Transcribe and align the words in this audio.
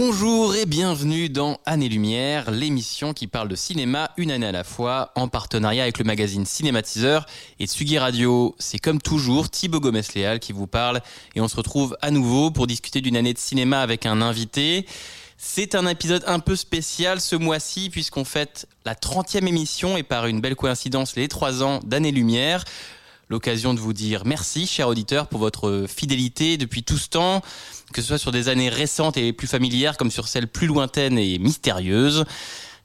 Bonjour 0.00 0.54
et 0.54 0.64
bienvenue 0.64 1.28
dans 1.28 1.58
Année 1.66 1.88
Lumière, 1.88 2.52
l'émission 2.52 3.12
qui 3.12 3.26
parle 3.26 3.48
de 3.48 3.56
cinéma 3.56 4.12
une 4.16 4.30
année 4.30 4.46
à 4.46 4.52
la 4.52 4.62
fois, 4.62 5.10
en 5.16 5.26
partenariat 5.26 5.82
avec 5.82 5.98
le 5.98 6.04
magazine 6.04 6.46
Cinématiseur 6.46 7.26
et 7.58 7.66
Tsugi 7.66 7.98
Radio. 7.98 8.54
C'est 8.60 8.78
comme 8.78 9.00
toujours 9.00 9.50
Thibaut 9.50 9.80
Gomez-Léal 9.80 10.38
qui 10.38 10.52
vous 10.52 10.68
parle 10.68 11.00
et 11.34 11.40
on 11.40 11.48
se 11.48 11.56
retrouve 11.56 11.96
à 12.00 12.12
nouveau 12.12 12.52
pour 12.52 12.68
discuter 12.68 13.00
d'une 13.00 13.16
année 13.16 13.34
de 13.34 13.38
cinéma 13.38 13.80
avec 13.80 14.06
un 14.06 14.22
invité. 14.22 14.86
C'est 15.36 15.74
un 15.74 15.88
épisode 15.88 16.22
un 16.28 16.38
peu 16.38 16.54
spécial 16.54 17.20
ce 17.20 17.34
mois-ci 17.34 17.90
puisqu'on 17.90 18.24
fête 18.24 18.68
la 18.84 18.94
30e 18.94 19.48
émission 19.48 19.96
et 19.96 20.04
par 20.04 20.26
une 20.26 20.40
belle 20.40 20.54
coïncidence 20.54 21.16
les 21.16 21.26
3 21.26 21.64
ans 21.64 21.80
d'Année 21.84 22.12
Lumière. 22.12 22.64
L'occasion 23.30 23.74
de 23.74 23.78
vous 23.78 23.92
dire 23.92 24.22
merci, 24.24 24.66
chers 24.66 24.88
auditeurs, 24.88 25.26
pour 25.26 25.38
votre 25.38 25.84
fidélité 25.86 26.56
depuis 26.56 26.82
tout 26.82 26.96
ce 26.96 27.10
temps, 27.10 27.42
que 27.92 28.00
ce 28.00 28.08
soit 28.08 28.18
sur 28.18 28.32
des 28.32 28.48
années 28.48 28.70
récentes 28.70 29.18
et 29.18 29.34
plus 29.34 29.46
familières 29.46 29.98
comme 29.98 30.10
sur 30.10 30.28
celles 30.28 30.48
plus 30.48 30.66
lointaines 30.66 31.18
et 31.18 31.38
mystérieuses. 31.38 32.24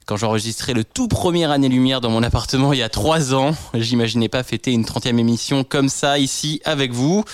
Quand 0.04 0.18
j'enregistrais 0.18 0.74
le 0.74 0.84
tout 0.84 1.08
premier 1.08 1.50
Année 1.50 1.70
Lumière 1.70 2.02
dans 2.02 2.10
mon 2.10 2.22
appartement 2.22 2.74
il 2.74 2.80
y 2.80 2.82
a 2.82 2.90
trois 2.90 3.32
ans, 3.32 3.56
j'imaginais 3.72 4.28
pas 4.28 4.42
fêter 4.42 4.72
une 4.72 4.84
30e 4.84 5.18
émission 5.18 5.64
comme 5.64 5.88
ça 5.88 6.18
ici 6.18 6.60
avec 6.66 6.92
vous. 6.92 7.24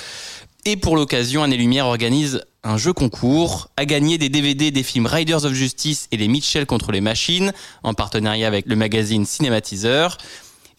Et 0.65 0.77
pour 0.77 0.95
l'occasion, 0.95 1.43
Année 1.43 1.57
Lumière 1.57 1.87
organise 1.87 2.45
un 2.63 2.77
jeu 2.77 2.93
concours 2.93 3.71
à 3.77 3.87
gagner 3.87 4.19
des 4.19 4.29
DVD 4.29 4.71
des 4.71 4.85
films 4.85 5.07
Riders 5.07 5.45
of 5.45 5.53
Justice 5.53 6.07
et 6.13 6.17
les 6.17 6.29
Mitchell 6.29 6.65
contre 6.65 6.93
les 6.93 7.01
machines 7.01 7.53
en 7.83 7.93
partenariat 7.93 8.47
avec 8.47 8.67
le 8.67 8.77
magazine 8.77 9.27
Cinématiseur 9.27 10.17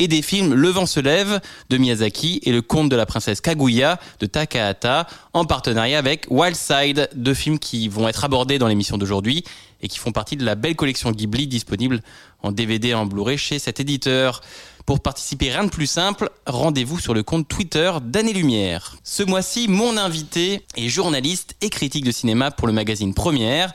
et 0.02 0.07
des 0.07 0.23
films 0.23 0.55
Le 0.55 0.69
vent 0.69 0.88
se 0.88 0.99
lève 0.99 1.39
de 1.69 1.77
Miyazaki 1.77 2.41
et 2.44 2.52
Le 2.52 2.63
conte 2.63 2.89
de 2.89 2.95
la 2.95 3.05
princesse 3.05 3.39
Kaguya 3.39 3.99
de 4.19 4.25
Takahata 4.25 5.05
en 5.33 5.45
partenariat 5.45 5.99
avec 5.99 6.25
Wildside, 6.31 7.07
deux 7.13 7.35
films 7.35 7.59
qui 7.59 7.88
vont 7.88 8.07
être 8.07 8.23
abordés 8.23 8.57
dans 8.57 8.67
l'émission 8.67 8.97
d'aujourd'hui 8.97 9.44
et 9.79 9.88
qui 9.88 9.99
font 9.99 10.11
partie 10.11 10.38
de 10.38 10.44
la 10.44 10.55
belle 10.55 10.75
collection 10.75 11.11
Ghibli 11.11 11.45
disponible 11.45 12.02
en 12.41 12.52
DVD 12.52 12.89
et 12.89 12.94
en 12.95 13.05
Blu-ray 13.05 13.38
chez 13.38 13.59
cet 13.59 13.79
éditeur. 13.79 14.41
Pour 14.88 14.99
participer, 15.02 15.52
rien 15.52 15.66
de 15.66 15.69
plus 15.69 15.85
simple, 15.85 16.31
rendez-vous 16.47 16.99
sur 16.99 17.13
le 17.13 17.22
compte 17.22 17.47
Twitter 17.47 17.91
d'Année 18.03 18.33
Lumière. 18.33 18.97
Ce 19.03 19.22
mois-ci, 19.22 19.67
mon 19.67 19.97
invité 19.97 20.63
est 20.75 20.89
journaliste 20.89 21.55
et 21.61 21.69
critique 21.69 22.03
de 22.03 22.11
cinéma 22.11 22.49
pour 22.49 22.66
le 22.66 22.73
magazine 22.73 23.13
Première. 23.13 23.72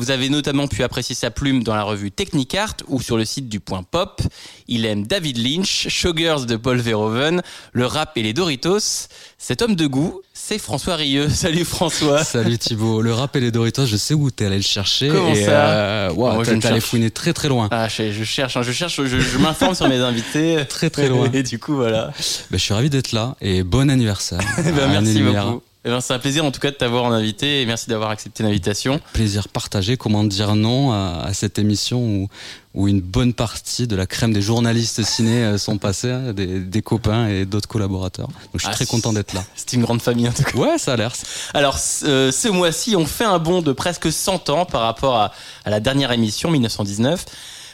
Vous 0.00 0.10
avez 0.10 0.30
notamment 0.30 0.66
pu 0.66 0.82
apprécier 0.82 1.14
sa 1.14 1.30
plume 1.30 1.62
dans 1.62 1.74
la 1.74 1.82
revue 1.82 2.10
Technicart 2.10 2.74
ou 2.88 3.02
sur 3.02 3.18
le 3.18 3.26
site 3.26 3.50
du 3.50 3.60
Point 3.60 3.82
Pop. 3.82 4.22
Il 4.66 4.86
aime 4.86 5.06
David 5.06 5.36
Lynch, 5.36 5.88
Showgirls 5.88 6.46
de 6.46 6.56
Paul 6.56 6.78
Verhoeven, 6.78 7.42
le 7.74 7.84
rap 7.84 8.16
et 8.16 8.22
les 8.22 8.32
Doritos. 8.32 9.08
Cet 9.36 9.60
homme 9.60 9.74
de 9.74 9.86
goût, 9.86 10.22
c'est 10.32 10.56
François 10.56 10.96
Rieux. 10.96 11.28
Salut 11.34 11.66
François. 11.66 12.24
Salut 12.24 12.56
Thibaut. 12.56 13.02
Le 13.02 13.12
rap 13.12 13.36
et 13.36 13.40
les 13.40 13.50
Doritos, 13.50 13.84
je 13.84 13.98
sais 13.98 14.14
où 14.14 14.30
t'es 14.30 14.46
allé 14.46 14.56
le 14.56 14.62
chercher. 14.62 15.08
Comment 15.08 15.34
et, 15.34 15.44
ça 15.44 15.68
euh, 15.68 16.12
wow, 16.12 16.32
Moi, 16.32 16.44
je 16.44 16.66
allé 16.66 16.80
fouiner 16.80 17.10
très 17.10 17.34
très 17.34 17.48
loin. 17.48 17.68
Ah, 17.70 17.88
je, 17.88 18.10
je 18.10 18.24
cherche, 18.24 18.56
hein, 18.56 18.62
je 18.62 18.72
cherche, 18.72 19.04
je, 19.04 19.20
je 19.20 19.36
m'informe 19.36 19.74
sur 19.74 19.86
mes 19.86 19.98
invités. 19.98 20.64
Très, 20.70 20.88
très 20.88 21.10
loin. 21.10 21.28
Et 21.30 21.42
du 21.42 21.58
coup, 21.58 21.74
voilà. 21.74 22.06
Ben, 22.50 22.56
je 22.56 22.62
suis 22.62 22.72
ravi 22.72 22.88
d'être 22.88 23.12
là 23.12 23.36
et 23.42 23.64
bon 23.64 23.90
anniversaire. 23.90 24.40
Ben, 24.56 24.88
merci 24.88 25.20
beaucoup. 25.20 25.62
Eh 25.86 25.88
ben, 25.88 26.02
c'est 26.02 26.12
un 26.12 26.18
plaisir 26.18 26.44
en 26.44 26.50
tout 26.50 26.60
cas 26.60 26.70
de 26.70 26.76
t'avoir 26.76 27.04
en 27.04 27.12
invité 27.12 27.62
et 27.62 27.66
merci 27.66 27.88
d'avoir 27.88 28.10
accepté 28.10 28.42
l'invitation. 28.42 29.00
Plaisir 29.14 29.48
partagé. 29.48 29.96
Comment 29.96 30.24
dire 30.24 30.54
non 30.54 30.92
à, 30.92 31.22
à 31.24 31.32
cette 31.32 31.58
émission 31.58 31.98
où, 32.04 32.28
où 32.74 32.86
une 32.86 33.00
bonne 33.00 33.32
partie 33.32 33.86
de 33.86 33.96
la 33.96 34.06
crème 34.06 34.34
des 34.34 34.42
journalistes 34.42 35.02
ciné 35.02 35.42
euh, 35.42 35.56
sont 35.56 35.78
passés, 35.78 36.10
hein, 36.10 36.34
des, 36.34 36.60
des 36.60 36.82
copains 36.82 37.28
et 37.28 37.46
d'autres 37.46 37.66
collaborateurs. 37.68 38.26
Donc 38.28 38.36
je 38.56 38.58
suis 38.58 38.68
Ah, 38.70 38.74
très 38.74 38.84
content 38.84 39.14
d'être 39.14 39.32
là. 39.32 39.42
C'est 39.56 39.72
une 39.72 39.80
grande 39.80 40.02
famille 40.02 40.28
en 40.28 40.32
tout 40.32 40.42
cas. 40.42 40.54
Ouais, 40.58 40.76
ça 40.76 40.92
a 40.92 40.96
l'air. 40.96 41.14
Alors, 41.54 41.78
euh, 42.04 42.30
ce 42.30 42.48
mois-ci, 42.48 42.94
on 42.94 43.06
fait 43.06 43.24
un 43.24 43.38
bond 43.38 43.62
de 43.62 43.72
presque 43.72 44.12
100 44.12 44.50
ans 44.50 44.66
par 44.66 44.82
rapport 44.82 45.16
à, 45.16 45.32
à 45.64 45.70
la 45.70 45.80
dernière 45.80 46.12
émission, 46.12 46.50
1919, 46.50 47.24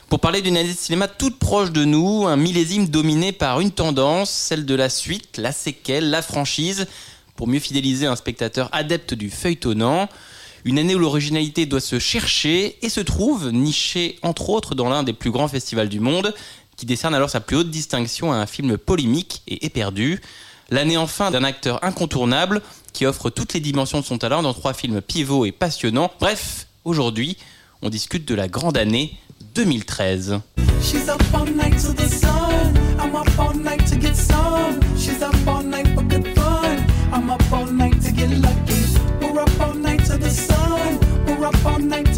pour 0.09 0.21
parler 0.21 0.43
d'une 0.43 0.57
année 0.57 0.73
de 0.73 0.79
cinéma 0.79 1.09
toute 1.09 1.41
proche 1.41 1.73
de 1.73 1.85
nous, 1.85 2.25
un 2.29 2.37
millésime 2.37 2.87
dominé 2.87 3.33
par 3.33 3.59
une 3.59 3.73
tendance, 3.73 4.31
celle 4.31 4.65
de 4.65 4.77
la 4.77 4.91
suite, 4.91 5.39
la 5.39 5.51
séquelle, 5.51 6.09
la 6.11 6.23
franchise, 6.23 6.87
pour 7.37 7.47
mieux 7.47 7.61
fidéliser 7.61 8.07
un 8.07 8.17
spectateur 8.17 8.69
adepte 8.73 9.15
du 9.15 9.31
feuilletonnant. 9.31 10.09
Une 10.65 10.79
année 10.79 10.95
où 10.95 10.99
l'originalité 10.99 11.67
doit 11.67 11.81
se 11.81 11.99
chercher 11.99 12.77
et 12.83 12.89
se 12.89 13.01
trouve 13.01 13.51
nichée 13.53 14.19
entre 14.23 14.51
autres 14.51 14.75
dans 14.75 14.89
l'un 14.89 15.05
des 15.05 15.13
plus 15.13 15.31
grands 15.31 15.47
festivals 15.47 15.89
du 15.89 16.01
monde, 16.01 16.35
qui 16.77 16.87
décerne 16.87 17.15
alors 17.15 17.31
sa 17.31 17.41
plus 17.41 17.57
haute 17.57 17.71
distinction 17.71 18.33
à 18.33 18.37
un 18.37 18.47
film 18.47 18.77
polémique 18.77 19.43
et 19.47 19.65
éperdu. 19.65 20.21
L'année 20.71 20.97
enfin 20.97 21.31
d'un 21.31 21.45
acteur 21.45 21.85
incontournable 21.85 22.63
qui 22.93 23.07
offre 23.07 23.31
toutes 23.31 23.55
les 23.55 23.61
dimensions 23.61 24.01
de 24.01 24.05
son 24.05 24.19
talent 24.19 24.43
dans 24.43 24.55
trois 24.55 24.75
films 24.75 25.01
pivots 25.01 25.45
et 25.45 25.53
passionnants. 25.53 26.11
Bref, 26.19 26.67
aujourd'hui, 26.85 27.37
on 27.83 27.89
discute 27.89 28.27
de 28.27 28.35
la 28.35 28.49
grande 28.49 28.77
année 28.77 29.17
2013. 29.55 30.41
She's 30.83 31.07
night 31.55 31.79
to 31.79 31.93
the 31.93 32.09
sun. 32.09 32.77
I'm 32.99 33.63
night 33.63 33.87
to 33.87 33.97
get 33.97 34.17
some. 34.17 34.81
Up 41.47 41.65
all 41.65 41.79
night 41.79 42.16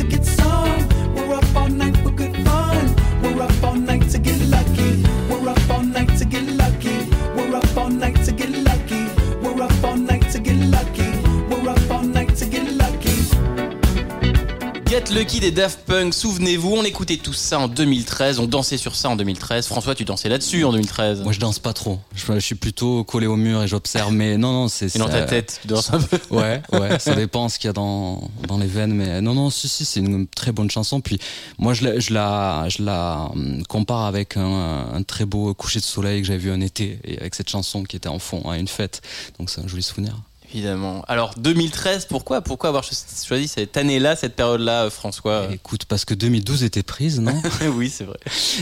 Get 14.99 15.15
Lucky 15.15 15.39
des 15.39 15.53
Daft 15.53 15.83
Punk, 15.87 16.13
souvenez-vous, 16.13 16.73
on 16.75 16.83
écoutait 16.83 17.19
tout 17.19 17.33
ça 17.33 17.61
en 17.61 17.69
2013, 17.69 18.41
on 18.41 18.47
dansait 18.47 18.79
sur 18.79 18.97
ça 18.97 19.09
en 19.09 19.15
2013. 19.15 19.69
François, 19.69 19.95
tu 19.95 20.05
dansais 20.05 20.29
là-dessus 20.29 20.65
en 20.65 20.73
2013. 20.73 21.23
Moi, 21.23 21.33
je 21.33 21.39
danse 21.39 21.61
pas 21.61 21.73
trop. 21.73 22.01
Je, 22.17 22.25
je 22.33 22.41
suis 22.41 22.57
plutôt 22.57 23.05
collé 23.05 23.29
au 23.29 23.37
mur 23.37 23.63
et 23.63 23.69
j'observe. 23.69 24.13
Mais 24.13 24.37
non, 24.37 24.53
non, 24.53 24.67
c'est 24.67 24.97
Et 24.97 24.99
dans 24.99 25.09
ta 25.09 25.23
tête, 25.23 25.61
tu 25.63 25.69
danses 25.69 25.93
un 25.93 26.01
peu. 26.01 26.19
Ouais, 26.31 26.63
ouais, 26.73 26.99
ça 26.99 27.15
dépend 27.15 27.49
ce 27.49 27.61
qu'il 27.61 27.69
y 27.69 27.71
a 27.71 27.75
dans, 27.75 28.29
dans 28.49 28.59
les 28.59 28.67
veines, 28.67 28.93
mais 28.93 29.21
non, 29.21 29.35
non, 29.35 29.51
si, 29.51 29.69
si, 29.69 29.85
c'est 29.85 30.01
une 30.01 30.27
très 30.27 30.51
bonne 30.51 30.71
chanson. 30.71 31.01
Puis 31.01 31.21
moi, 31.59 31.75
je 31.75 31.85
la, 31.85 32.01
je 32.01 32.13
la, 32.13 32.69
je 32.69 32.83
la 32.83 33.29
hum, 33.33 33.63
compare 33.69 34.05
avec 34.05 34.37
un, 34.37 34.89
un 34.93 35.03
très 35.05 35.27
beau 35.27 35.55
coucher 35.55 35.79
de 35.79 35.85
soleil 35.85 36.23
que 36.23 36.27
j'avais 36.27 36.41
vu 36.41 36.51
un 36.51 36.61
été, 36.61 36.99
et 37.05 37.21
avec 37.21 37.37
cette 37.37 37.51
chanson 37.51 37.85
qui 37.85 37.95
était 37.95 38.09
en 38.09 38.19
fond 38.19 38.51
à 38.51 38.59
une 38.59 38.69
fête. 38.69 39.01
Donc 39.39 39.49
c'est 39.49 39.61
un 39.61 39.69
joli 39.69 39.85
souvenir. 39.85 40.17
Évidemment. 40.55 41.05
Alors 41.09 41.35
2013, 41.37 42.07
pourquoi 42.07 42.41
Pourquoi 42.41 42.71
avoir 42.71 42.83
cho- 42.83 42.95
choisi 43.27 43.49
cette 43.49 43.77
année-là, 43.77 44.17
cette 44.17 44.35
période-là, 44.35 44.85
euh, 44.85 44.91
François 44.91 45.49
Écoute, 45.53 45.85
parce 45.85 46.05
que 46.07 46.15
2012 46.15 46.65
était 46.65 46.83
prise, 46.83 47.21
non? 47.21 47.35
Oui, 47.75 47.91
c'est 47.95 48.05
vrai. 48.05 48.17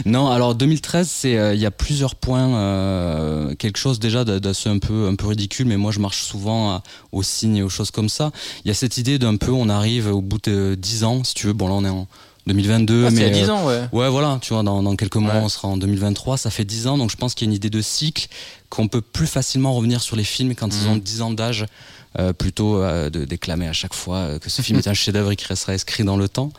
Non, 0.04 0.28
alors 0.30 0.54
2013, 0.56 1.08
c'est 1.08 1.36
euh, 1.38 1.54
il 1.54 1.60
y 1.60 1.66
a 1.66 1.70
plusieurs 1.70 2.16
points, 2.16 2.56
euh, 2.56 3.54
quelque 3.54 3.78
chose 3.78 4.00
déjà 4.00 4.24
d'assez 4.24 4.68
un 4.68 4.78
peu 4.78 5.06
un 5.06 5.14
peu 5.14 5.28
ridicule, 5.28 5.66
mais 5.66 5.76
moi 5.76 5.92
je 5.92 6.00
marche 6.00 6.22
souvent 6.22 6.70
à- 6.72 6.82
aux 7.12 7.22
signes 7.22 7.56
et 7.58 7.62
aux 7.62 7.68
choses 7.68 7.90
comme 7.92 8.08
ça. 8.08 8.32
Il 8.64 8.68
y 8.68 8.70
a 8.70 8.74
cette 8.74 8.96
idée 8.96 9.18
d'un 9.18 9.36
peu, 9.36 9.52
on 9.52 9.68
arrive 9.68 10.08
au 10.08 10.20
bout 10.20 10.38
de 10.42 10.74
10 10.78 11.04
ans, 11.04 11.22
si 11.24 11.34
tu 11.34 11.46
veux. 11.46 11.52
Bon 11.52 11.68
là 11.68 11.74
on 11.74 11.84
est 11.84 11.88
en 11.88 12.08
2022, 12.48 13.06
Ah, 13.06 13.10
mais 13.10 13.20
il 13.22 13.22
y 13.22 13.26
a 13.26 13.30
10 13.30 13.48
euh, 13.48 13.52
ans, 13.52 13.66
ouais. 13.66 13.80
Ouais, 13.92 14.08
voilà, 14.08 14.38
tu 14.40 14.54
vois, 14.54 14.62
dans, 14.62 14.80
dans 14.80 14.94
quelques 14.94 15.16
mois, 15.16 15.34
Ouais. 15.34 15.40
on 15.42 15.48
sera 15.48 15.66
en 15.66 15.76
2023, 15.76 16.36
ça 16.36 16.48
fait 16.50 16.64
10 16.64 16.86
ans, 16.86 16.96
donc 16.96 17.10
je 17.10 17.16
pense 17.16 17.34
qu'il 17.34 17.44
y 17.46 17.48
a 17.48 17.50
une 17.50 17.56
idée 17.56 17.70
de 17.70 17.80
cycle, 17.80 18.28
qu'on 18.70 18.88
peut 18.88 19.00
plus 19.00 19.26
facilement 19.26 19.72
revenir 19.74 20.00
sur 20.02 20.16
les 20.16 20.24
films 20.24 20.54
quand 20.54 20.68
ils 20.74 20.84
Mhm. 20.86 20.92
ont 20.92 20.96
10 20.96 21.22
ans 21.22 21.30
d'âge, 21.30 21.66
euh, 22.18 22.32
plutôt 22.32 22.76
euh, 22.82 23.10
de 23.10 23.24
déclamer 23.24 23.68
à 23.68 23.72
chaque 23.72 23.94
fois 23.94 24.16
euh, 24.18 24.38
que 24.38 24.48
ce 24.50 24.62
film 24.62 24.78
est 24.78 24.88
un 24.88 24.94
chef-d'œuvre 25.02 25.32
et 25.32 25.36
qui 25.36 25.46
restera 25.46 25.72
inscrit 25.72 26.02
dans 26.04 26.16
le 26.16 26.28
temps. 26.28 26.50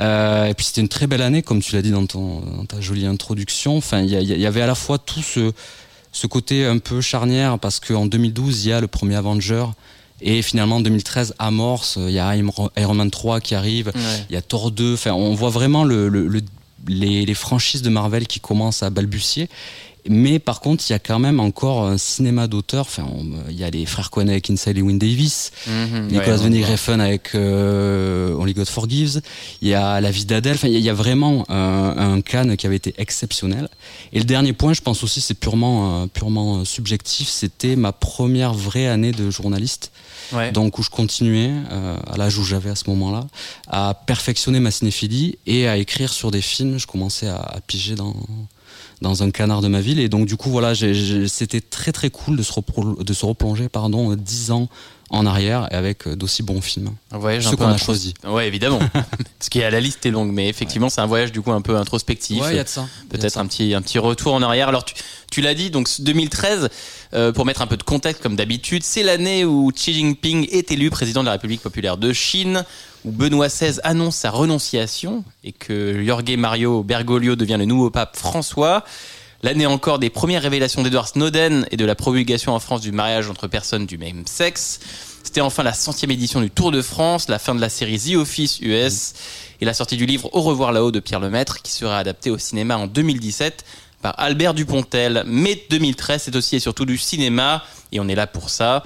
Et 0.00 0.54
puis 0.56 0.66
c'était 0.66 0.80
une 0.80 0.88
très 0.88 1.06
belle 1.08 1.22
année, 1.22 1.42
comme 1.42 1.60
tu 1.60 1.74
l'as 1.74 1.82
dit 1.82 1.90
dans, 1.90 2.06
ton, 2.06 2.40
dans 2.40 2.64
ta 2.64 2.80
jolie 2.80 3.04
introduction. 3.06 3.76
Enfin, 3.76 4.00
il 4.02 4.10
y, 4.10 4.46
avait 4.46 4.62
à 4.62 4.66
la 4.68 4.76
fois 4.76 4.96
tout 4.98 5.22
ce, 5.22 5.50
ce 6.12 6.26
côté 6.28 6.64
un 6.66 6.78
peu 6.78 7.00
charnière, 7.00 7.58
parce 7.58 7.80
qu'en 7.80 8.06
2012, 8.06 8.64
il 8.64 8.68
y 8.68 8.72
a 8.72 8.80
le 8.80 8.86
premier 8.86 9.16
Avenger, 9.16 9.64
et 10.20 10.40
finalement 10.42 10.76
en 10.76 10.80
2013, 10.80 11.34
amorce, 11.40 11.98
il 12.00 12.12
y 12.12 12.20
a 12.20 12.36
Iron 12.36 12.94
Man 12.94 13.10
3 13.10 13.40
qui 13.40 13.56
arrive, 13.56 13.88
Ouais. 13.88 14.24
il 14.30 14.34
y 14.34 14.36
a 14.36 14.42
Thor 14.42 14.70
2, 14.70 14.94
enfin, 14.94 15.12
on 15.14 15.34
voit 15.34 15.50
vraiment 15.50 15.82
le, 15.82 16.08
le- 16.08 16.28
le- 16.28 16.42
les, 16.86 17.26
les 17.26 17.34
franchises 17.34 17.82
de 17.82 17.88
Marvel 17.90 18.28
qui 18.28 18.38
commencent 18.38 18.84
à 18.84 18.90
balbutier. 18.90 19.48
Mais 20.08 20.38
par 20.38 20.60
contre, 20.60 20.84
il 20.88 20.92
y 20.92 20.96
a 20.96 20.98
quand 20.98 21.18
même 21.18 21.40
encore 21.40 21.84
un 21.84 21.98
cinéma 21.98 22.46
d'auteur. 22.46 22.82
Enfin, 22.86 23.06
il 23.48 23.56
y 23.56 23.64
a 23.64 23.70
les 23.70 23.84
frères 23.86 24.10
Cohen 24.10 24.28
avec 24.28 24.48
Inside 24.50 24.76
Lewin 24.76 24.94
Davis, 24.96 25.50
Mhm, 25.66 26.08
Nicolas 26.08 26.36
ouais, 26.38 26.64
Refn 26.64 27.00
avec 27.00 27.34
euh, 27.34 28.34
Only 28.34 28.54
God 28.54 28.68
Forgives. 28.68 29.20
Il 29.62 29.68
y 29.68 29.74
a 29.74 30.00
La 30.00 30.10
vie 30.10 30.24
d'Adèle. 30.24 30.54
Enfin, 30.54 30.68
il 30.68 30.78
y 30.78 30.88
a- 30.88 30.94
vraiment 30.94 31.44
un, 31.48 32.14
un 32.14 32.20
Cannes 32.20 32.56
qui 32.56 32.66
avait 32.66 32.76
été 32.76 32.94
exceptionnel. 32.98 33.68
Et 34.12 34.18
le 34.18 34.24
dernier 34.24 34.52
point, 34.52 34.72
je 34.72 34.80
pense 34.80 35.04
aussi, 35.04 35.20
c'est 35.20 35.34
purement, 35.34 36.02
euh, 36.02 36.06
purement 36.06 36.64
subjectif. 36.64 37.28
C'était 37.28 37.76
ma 37.76 37.92
première 37.92 38.54
vraie 38.54 38.88
année 38.88 39.12
de 39.12 39.30
journaliste. 39.30 39.92
Ouais. 40.32 40.50
Donc 40.52 40.78
où 40.78 40.82
je 40.82 40.90
continuais, 40.90 41.52
euh, 41.70 41.96
à 42.10 42.16
l'âge 42.16 42.36
où 42.38 42.44
j'avais 42.44 42.70
à 42.70 42.74
ce 42.74 42.90
moment-là, 42.90 43.26
à 43.68 43.94
perfectionner 44.06 44.60
ma 44.60 44.70
cinéphilie 44.70 45.38
et 45.46 45.68
à 45.68 45.76
écrire 45.76 46.12
sur 46.12 46.30
des 46.30 46.42
films. 46.42 46.78
Je 46.78 46.86
commençais 46.86 47.28
à, 47.28 47.36
à 47.36 47.60
piger 47.60 47.94
dans 47.94 48.14
dans 49.02 49.22
un 49.22 49.30
canard 49.30 49.60
de 49.60 49.68
ma 49.68 49.80
ville 49.80 50.00
et 50.00 50.08
donc 50.08 50.26
du 50.26 50.36
coup 50.36 50.50
voilà 50.50 50.74
c'était 50.74 51.60
très 51.60 51.92
très 51.92 52.10
cool 52.10 52.36
de 52.36 52.42
se, 52.42 52.52
de 53.02 53.12
se 53.12 53.26
replonger 53.26 53.68
pardon 53.68 54.14
dix 54.16 54.50
ans 54.50 54.68
en 55.10 55.24
arrière 55.26 55.68
et 55.70 55.74
avec 55.74 56.06
euh, 56.06 56.16
d'aussi 56.16 56.42
bons 56.42 56.60
films 56.60 56.90
Un 57.10 57.18
voyage 57.18 57.46
un 57.46 57.50
ceux 57.50 57.56
qu'on 57.56 57.68
a 57.68 57.76
choisis. 57.76 58.14
Ouais, 58.24 58.46
évidemment. 58.46 58.78
Parce 58.92 59.48
que 59.50 59.58
la 59.58 59.80
liste 59.80 60.04
est 60.04 60.10
longue, 60.10 60.32
mais 60.32 60.48
effectivement, 60.48 60.90
c'est 60.90 61.00
un 61.00 61.06
voyage 61.06 61.32
du 61.32 61.40
coup 61.40 61.52
un 61.52 61.62
peu 61.62 61.76
introspectif. 61.76 62.42
Peut-être 63.08 63.38
un 63.38 63.46
petit, 63.46 63.74
un 63.74 63.82
petit 63.82 63.98
retour 63.98 64.34
en 64.34 64.42
arrière. 64.42 64.68
Alors, 64.68 64.84
tu, 64.84 64.94
tu 65.30 65.40
l'as 65.40 65.54
dit, 65.54 65.70
donc 65.70 65.88
2013, 66.00 66.68
euh, 67.14 67.32
pour 67.32 67.46
mettre 67.46 67.62
un 67.62 67.66
peu 67.66 67.76
de 67.76 67.82
contexte, 67.82 68.22
comme 68.22 68.36
d'habitude, 68.36 68.82
c'est 68.82 69.02
l'année 69.02 69.44
où 69.44 69.72
Xi 69.72 69.94
Jinping 69.94 70.48
est 70.50 70.70
élu 70.72 70.90
président 70.90 71.20
de 71.20 71.26
la 71.26 71.32
République 71.32 71.62
populaire 71.62 71.96
de 71.96 72.12
Chine, 72.12 72.64
où 73.04 73.10
Benoît 73.10 73.48
XVI 73.48 73.78
annonce 73.84 74.16
sa 74.16 74.30
renonciation 74.30 75.24
et 75.44 75.52
que 75.52 76.04
Jorge 76.04 76.36
Mario 76.36 76.82
Bergoglio 76.82 77.36
devient 77.36 77.56
le 77.58 77.64
nouveau 77.64 77.90
pape 77.90 78.16
François. 78.16 78.84
L'année 79.42 79.66
encore 79.66 80.00
des 80.00 80.10
premières 80.10 80.42
révélations 80.42 80.82
d'Edward 80.82 81.06
Snowden 81.06 81.66
et 81.70 81.76
de 81.76 81.84
la 81.84 81.94
promulgation 81.94 82.52
en 82.54 82.58
France 82.58 82.80
du 82.80 82.90
mariage 82.90 83.30
entre 83.30 83.46
personnes 83.46 83.86
du 83.86 83.96
même 83.96 84.24
sexe. 84.26 84.80
C'était 85.22 85.40
enfin 85.40 85.62
la 85.62 85.74
centième 85.74 86.10
édition 86.10 86.40
du 86.40 86.50
Tour 86.50 86.72
de 86.72 86.82
France, 86.82 87.28
la 87.28 87.38
fin 87.38 87.54
de 87.54 87.60
la 87.60 87.68
série 87.68 87.98
The 88.00 88.16
Office 88.16 88.58
US 88.60 89.14
et 89.60 89.64
la 89.64 89.74
sortie 89.74 89.96
du 89.96 90.06
livre 90.06 90.28
Au 90.32 90.40
revoir 90.40 90.72
là-haut 90.72 90.90
de 90.90 91.00
Pierre 91.00 91.20
Lemaître 91.20 91.62
qui 91.62 91.70
sera 91.70 91.98
adapté 91.98 92.30
au 92.30 92.38
cinéma 92.38 92.76
en 92.76 92.86
2017 92.86 93.64
par 94.02 94.14
Albert 94.18 94.54
Dupontel. 94.54 95.22
Mais 95.26 95.62
2013, 95.70 96.22
c'est 96.22 96.36
aussi 96.36 96.56
et 96.56 96.60
surtout 96.60 96.84
du 96.84 96.98
cinéma 96.98 97.62
et 97.92 98.00
on 98.00 98.08
est 98.08 98.14
là 98.16 98.26
pour 98.26 98.50
ça. 98.50 98.82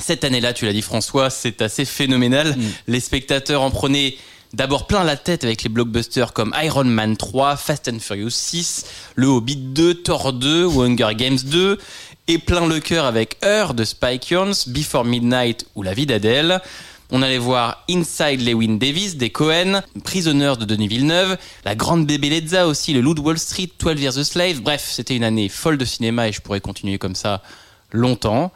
Cette 0.00 0.24
année-là, 0.24 0.52
tu 0.52 0.64
l'as 0.64 0.72
dit 0.72 0.82
François, 0.82 1.30
c'est 1.30 1.62
assez 1.62 1.84
phénoménal. 1.84 2.56
Les 2.86 3.00
spectateurs 3.00 3.62
en 3.62 3.70
prenaient 3.70 4.16
d'abord 4.52 4.86
plein 4.86 5.04
la 5.04 5.16
tête 5.16 5.44
avec 5.44 5.62
les 5.62 5.68
blockbusters 5.68 6.32
comme 6.32 6.54
Iron 6.62 6.84
Man 6.84 7.16
3, 7.16 7.56
Fast 7.56 7.88
and 7.88 8.00
Furious 8.00 8.30
6, 8.30 8.86
Le 9.14 9.26
Hobbit 9.26 9.56
2, 9.56 9.94
Thor 9.94 10.32
2 10.32 10.64
ou 10.64 10.82
Hunger 10.82 11.14
Games 11.14 11.38
2, 11.44 11.78
et 12.28 12.38
plein 12.38 12.66
le 12.66 12.80
cœur 12.80 13.04
avec 13.04 13.36
Heure 13.44 13.74
de 13.74 13.84
Spike 13.84 14.28
Jonze, 14.28 14.68
Before 14.68 15.04
Midnight 15.04 15.66
ou 15.74 15.82
La 15.82 15.94
vie 15.94 16.06
d'Adèle. 16.06 16.60
On 17.12 17.22
allait 17.22 17.38
voir 17.38 17.84
Inside 17.90 18.40
Lewin 18.40 18.76
Davis 18.76 19.16
des 19.16 19.30
Cohen, 19.30 19.82
Prisoners 20.04 20.54
de 20.60 20.64
Denis 20.64 20.86
Villeneuve, 20.86 21.36
La 21.64 21.74
Grande 21.74 22.06
Bébélezza 22.06 22.68
aussi, 22.68 22.92
Le 22.92 23.00
Loup 23.00 23.14
de 23.14 23.20
Wall 23.20 23.38
Street, 23.38 23.68
12 23.78 24.00
Years 24.00 24.18
a 24.18 24.24
Slave. 24.24 24.60
Bref, 24.60 24.88
c'était 24.92 25.16
une 25.16 25.24
année 25.24 25.48
folle 25.48 25.76
de 25.76 25.84
cinéma 25.84 26.28
et 26.28 26.32
je 26.32 26.40
pourrais 26.40 26.60
continuer 26.60 26.98
comme 26.98 27.16
ça 27.16 27.42
longtemps. 27.92 28.52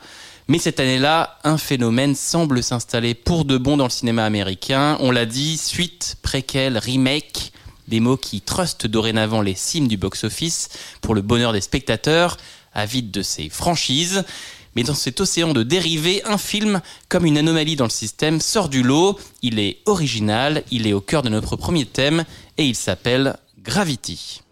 Mais 0.47 0.59
cette 0.59 0.79
année-là, 0.79 1.39
un 1.43 1.57
phénomène 1.57 2.15
semble 2.15 2.63
s'installer 2.63 3.15
pour 3.15 3.47
de 3.47 3.57
bon 3.57 3.79
dans 3.79 3.85
le 3.85 3.91
cinéma 3.91 4.27
américain. 4.27 4.99
On 5.01 5.11
l'a 5.11 5.25
dit, 5.25 5.57
suite, 5.57 6.17
préquel, 6.21 6.77
remake, 6.77 7.53
des 7.89 7.99
mots 7.99 8.19
qui 8.19 8.43
trustent 8.43 8.87
dorénavant 8.87 9.41
les 9.41 9.55
cimes 9.55 9.89
du 9.89 9.97
box-office 9.97 10.69
pour 11.01 11.15
le 11.15 11.23
bonheur 11.23 11.55
des 11.55 11.63
spectateurs, 11.63 12.37
avides 12.75 13.11
de 13.11 13.23
ces 13.23 13.49
franchises. 13.49 14.23
Mais 14.77 14.83
dans 14.83 14.95
cet 14.95 15.23
océan 15.23 15.55
de 15.55 15.63
dérivés, 15.63 16.23
un 16.27 16.37
film, 16.37 16.83
comme 17.09 17.25
une 17.25 17.39
anomalie 17.39 17.77
dans 17.77 17.85
le 17.85 17.91
système, 17.91 18.41
sort 18.41 18.69
du 18.69 18.83
lot. 18.83 19.19
Il 19.41 19.59
est 19.59 19.79
original, 19.87 20.63
il 20.71 20.87
est 20.87 20.93
au 20.93 21.01
cœur 21.01 21.23
de 21.23 21.31
notre 21.31 21.57
premier 21.57 21.87
thème 21.87 22.25
et 22.59 22.67
il 22.67 22.75
s'appelle 22.75 23.39
Gravity. 23.63 24.44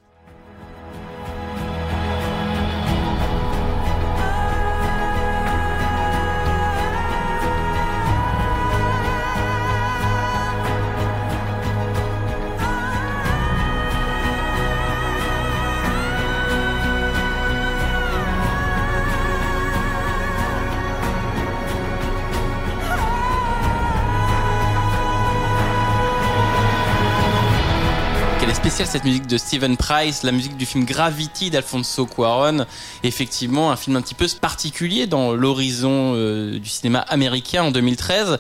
Cette 28.85 29.05
musique 29.05 29.27
de 29.27 29.39
Steven 29.39 29.77
Price, 29.77 30.25
la 30.25 30.33
musique 30.33 30.57
du 30.57 30.67
film 30.67 30.85
Gravity 30.85 31.51
d'Alfonso 31.51 32.05
Cuaron. 32.05 32.67
Effectivement, 33.05 33.71
un 33.71 33.77
film 33.77 33.97
un 33.97 34.03
petit 34.03 34.15
peu 34.15 34.27
particulier 34.41 35.07
dans 35.07 35.35
l'horizon 35.35 36.15
euh, 36.17 36.59
du 36.59 36.69
cinéma 36.69 37.01
américain 37.01 37.63
en 37.63 37.71
2013, 37.71 38.39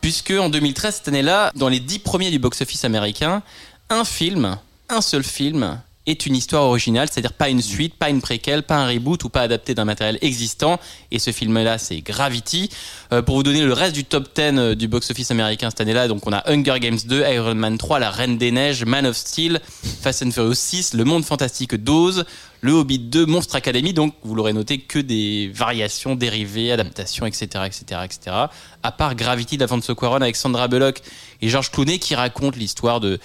puisque 0.00 0.30
en 0.30 0.50
2013, 0.50 0.96
cette 0.96 1.08
année-là, 1.08 1.50
dans 1.56 1.68
les 1.68 1.80
dix 1.80 1.98
premiers 1.98 2.30
du 2.30 2.38
box-office 2.38 2.84
américain, 2.84 3.42
un 3.90 4.04
film, 4.04 4.56
un 4.88 5.00
seul 5.00 5.24
film, 5.24 5.80
est 6.06 6.26
une 6.26 6.34
histoire 6.34 6.64
originale, 6.64 7.08
c'est-à-dire 7.10 7.32
pas 7.32 7.48
une 7.48 7.62
suite, 7.62 7.94
pas 7.94 8.10
une 8.10 8.20
préquelle, 8.20 8.62
pas 8.62 8.76
un 8.76 8.88
reboot 8.88 9.22
ou 9.24 9.28
pas 9.28 9.42
adapté 9.42 9.74
d'un 9.74 9.84
matériel 9.84 10.18
existant. 10.20 10.80
Et 11.10 11.18
ce 11.18 11.30
film-là, 11.30 11.78
c'est 11.78 12.00
Gravity. 12.00 12.70
Euh, 13.12 13.22
pour 13.22 13.36
vous 13.36 13.42
donner 13.42 13.62
le 13.62 13.72
reste 13.72 13.94
du 13.94 14.04
top 14.04 14.28
10 14.34 14.42
euh, 14.42 14.74
du 14.74 14.88
box-office 14.88 15.30
américain 15.30 15.70
cette 15.70 15.80
année-là, 15.80 16.08
donc 16.08 16.26
on 16.26 16.32
a 16.32 16.42
Hunger 16.50 16.80
Games 16.80 16.98
2, 17.04 17.24
Iron 17.32 17.54
Man 17.54 17.78
3, 17.78 18.00
La 18.00 18.10
Reine 18.10 18.36
des 18.36 18.50
Neiges, 18.50 18.84
Man 18.84 19.06
of 19.06 19.16
Steel, 19.16 19.60
Fast 20.00 20.22
and 20.22 20.32
Furious 20.32 20.54
6, 20.54 20.94
Le 20.94 21.04
Monde 21.04 21.24
Fantastique 21.24 21.76
12, 21.76 22.24
Le 22.64 22.70
Hobbit 22.70 23.00
2, 23.00 23.26
Monstre 23.26 23.56
Academy. 23.56 23.92
Donc 23.92 24.14
vous 24.22 24.36
l'aurez 24.36 24.52
noté 24.52 24.78
que 24.78 25.00
des 25.00 25.50
variations, 25.52 26.14
dérivées, 26.14 26.70
adaptations, 26.70 27.26
etc., 27.26 27.64
etc., 27.66 28.02
etc. 28.04 28.36
À 28.84 28.92
part 28.92 29.16
Gravity 29.16 29.58
d'Alfonso 29.58 29.96
Cuarón 29.96 30.22
avec 30.22 30.36
Sandra 30.36 30.68
Bullock 30.68 31.02
et 31.40 31.48
George 31.48 31.72
Clooney 31.72 31.98
qui 31.98 32.14
raconte 32.14 32.54
l'histoire 32.54 33.00
de 33.00 33.18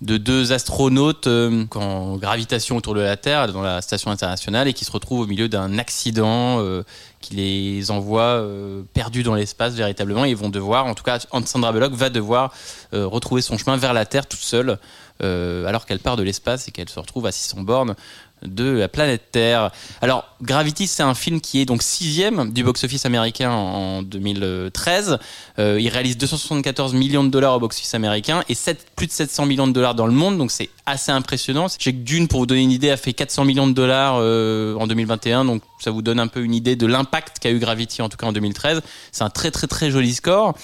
de 0.00 0.16
deux 0.16 0.52
astronautes 0.52 1.26
euh, 1.26 1.66
en 1.74 2.16
gravitation 2.16 2.76
autour 2.76 2.94
de 2.94 3.00
la 3.00 3.16
Terre 3.16 3.52
dans 3.52 3.62
la 3.62 3.82
station 3.82 4.10
internationale 4.10 4.68
et 4.68 4.72
qui 4.72 4.84
se 4.84 4.90
retrouvent 4.90 5.20
au 5.20 5.26
milieu 5.26 5.48
d'un 5.48 5.78
accident 5.78 6.60
euh, 6.60 6.82
qui 7.20 7.34
les 7.34 7.90
envoie 7.90 8.22
euh, 8.22 8.82
perdus 8.94 9.22
dans 9.22 9.34
l'espace 9.34 9.74
véritablement 9.74 10.24
ils 10.24 10.36
vont 10.36 10.48
devoir 10.50 10.86
en 10.86 10.94
tout 10.94 11.04
cas 11.04 11.18
Sandra 11.44 11.72
Bullock 11.72 11.92
va 11.92 12.10
devoir 12.10 12.52
retrouver 12.92 13.42
son 13.42 13.58
chemin 13.58 13.76
vers 13.76 13.92
la 13.92 14.06
Terre 14.06 14.26
toute 14.26 14.40
seule 14.40 14.78
alors 15.20 15.84
qu'elle 15.84 15.98
part 15.98 16.16
de 16.16 16.22
l'espace 16.22 16.68
et 16.68 16.70
qu'elle 16.70 16.88
se 16.88 17.00
retrouve 17.00 17.26
à 17.26 17.32
600 17.32 17.62
bornes 17.62 17.96
de 18.42 18.70
la 18.70 18.88
planète 18.88 19.30
Terre. 19.32 19.70
Alors, 20.00 20.24
Gravity, 20.42 20.86
c'est 20.86 21.02
un 21.02 21.14
film 21.14 21.40
qui 21.40 21.60
est 21.60 21.64
donc 21.64 21.82
sixième 21.82 22.52
du 22.52 22.62
box-office 22.62 23.04
américain 23.06 23.50
en 23.50 24.02
2013. 24.02 25.18
Euh, 25.58 25.78
il 25.80 25.88
réalise 25.88 26.16
274 26.16 26.94
millions 26.94 27.24
de 27.24 27.30
dollars 27.30 27.56
au 27.56 27.60
box-office 27.60 27.94
américain 27.94 28.42
et 28.48 28.54
7, 28.54 28.86
plus 28.96 29.06
de 29.06 29.12
700 29.12 29.46
millions 29.46 29.66
de 29.66 29.72
dollars 29.72 29.94
dans 29.94 30.06
le 30.06 30.12
monde, 30.12 30.38
donc 30.38 30.50
c'est 30.50 30.70
assez 30.86 31.10
impressionnant. 31.10 31.66
J'ai 31.78 31.92
que 31.92 31.98
Dune, 31.98 32.28
pour 32.28 32.40
vous 32.40 32.46
donner 32.46 32.62
une 32.62 32.70
idée, 32.70 32.90
a 32.90 32.96
fait 32.96 33.12
400 33.12 33.44
millions 33.44 33.66
de 33.66 33.72
dollars 33.72 34.16
euh, 34.18 34.74
en 34.76 34.86
2021, 34.86 35.44
donc 35.44 35.62
ça 35.80 35.90
vous 35.90 36.02
donne 36.02 36.20
un 36.20 36.28
peu 36.28 36.42
une 36.42 36.54
idée 36.54 36.76
de 36.76 36.86
l'impact 36.86 37.38
qu'a 37.40 37.50
eu 37.50 37.58
Gravity, 37.58 38.02
en 38.02 38.08
tout 38.08 38.16
cas 38.16 38.26
en 38.26 38.32
2013. 38.32 38.80
C'est 39.12 39.24
un 39.24 39.30
très 39.30 39.50
très 39.50 39.66
très 39.66 39.90
joli 39.90 40.14
score. 40.14 40.54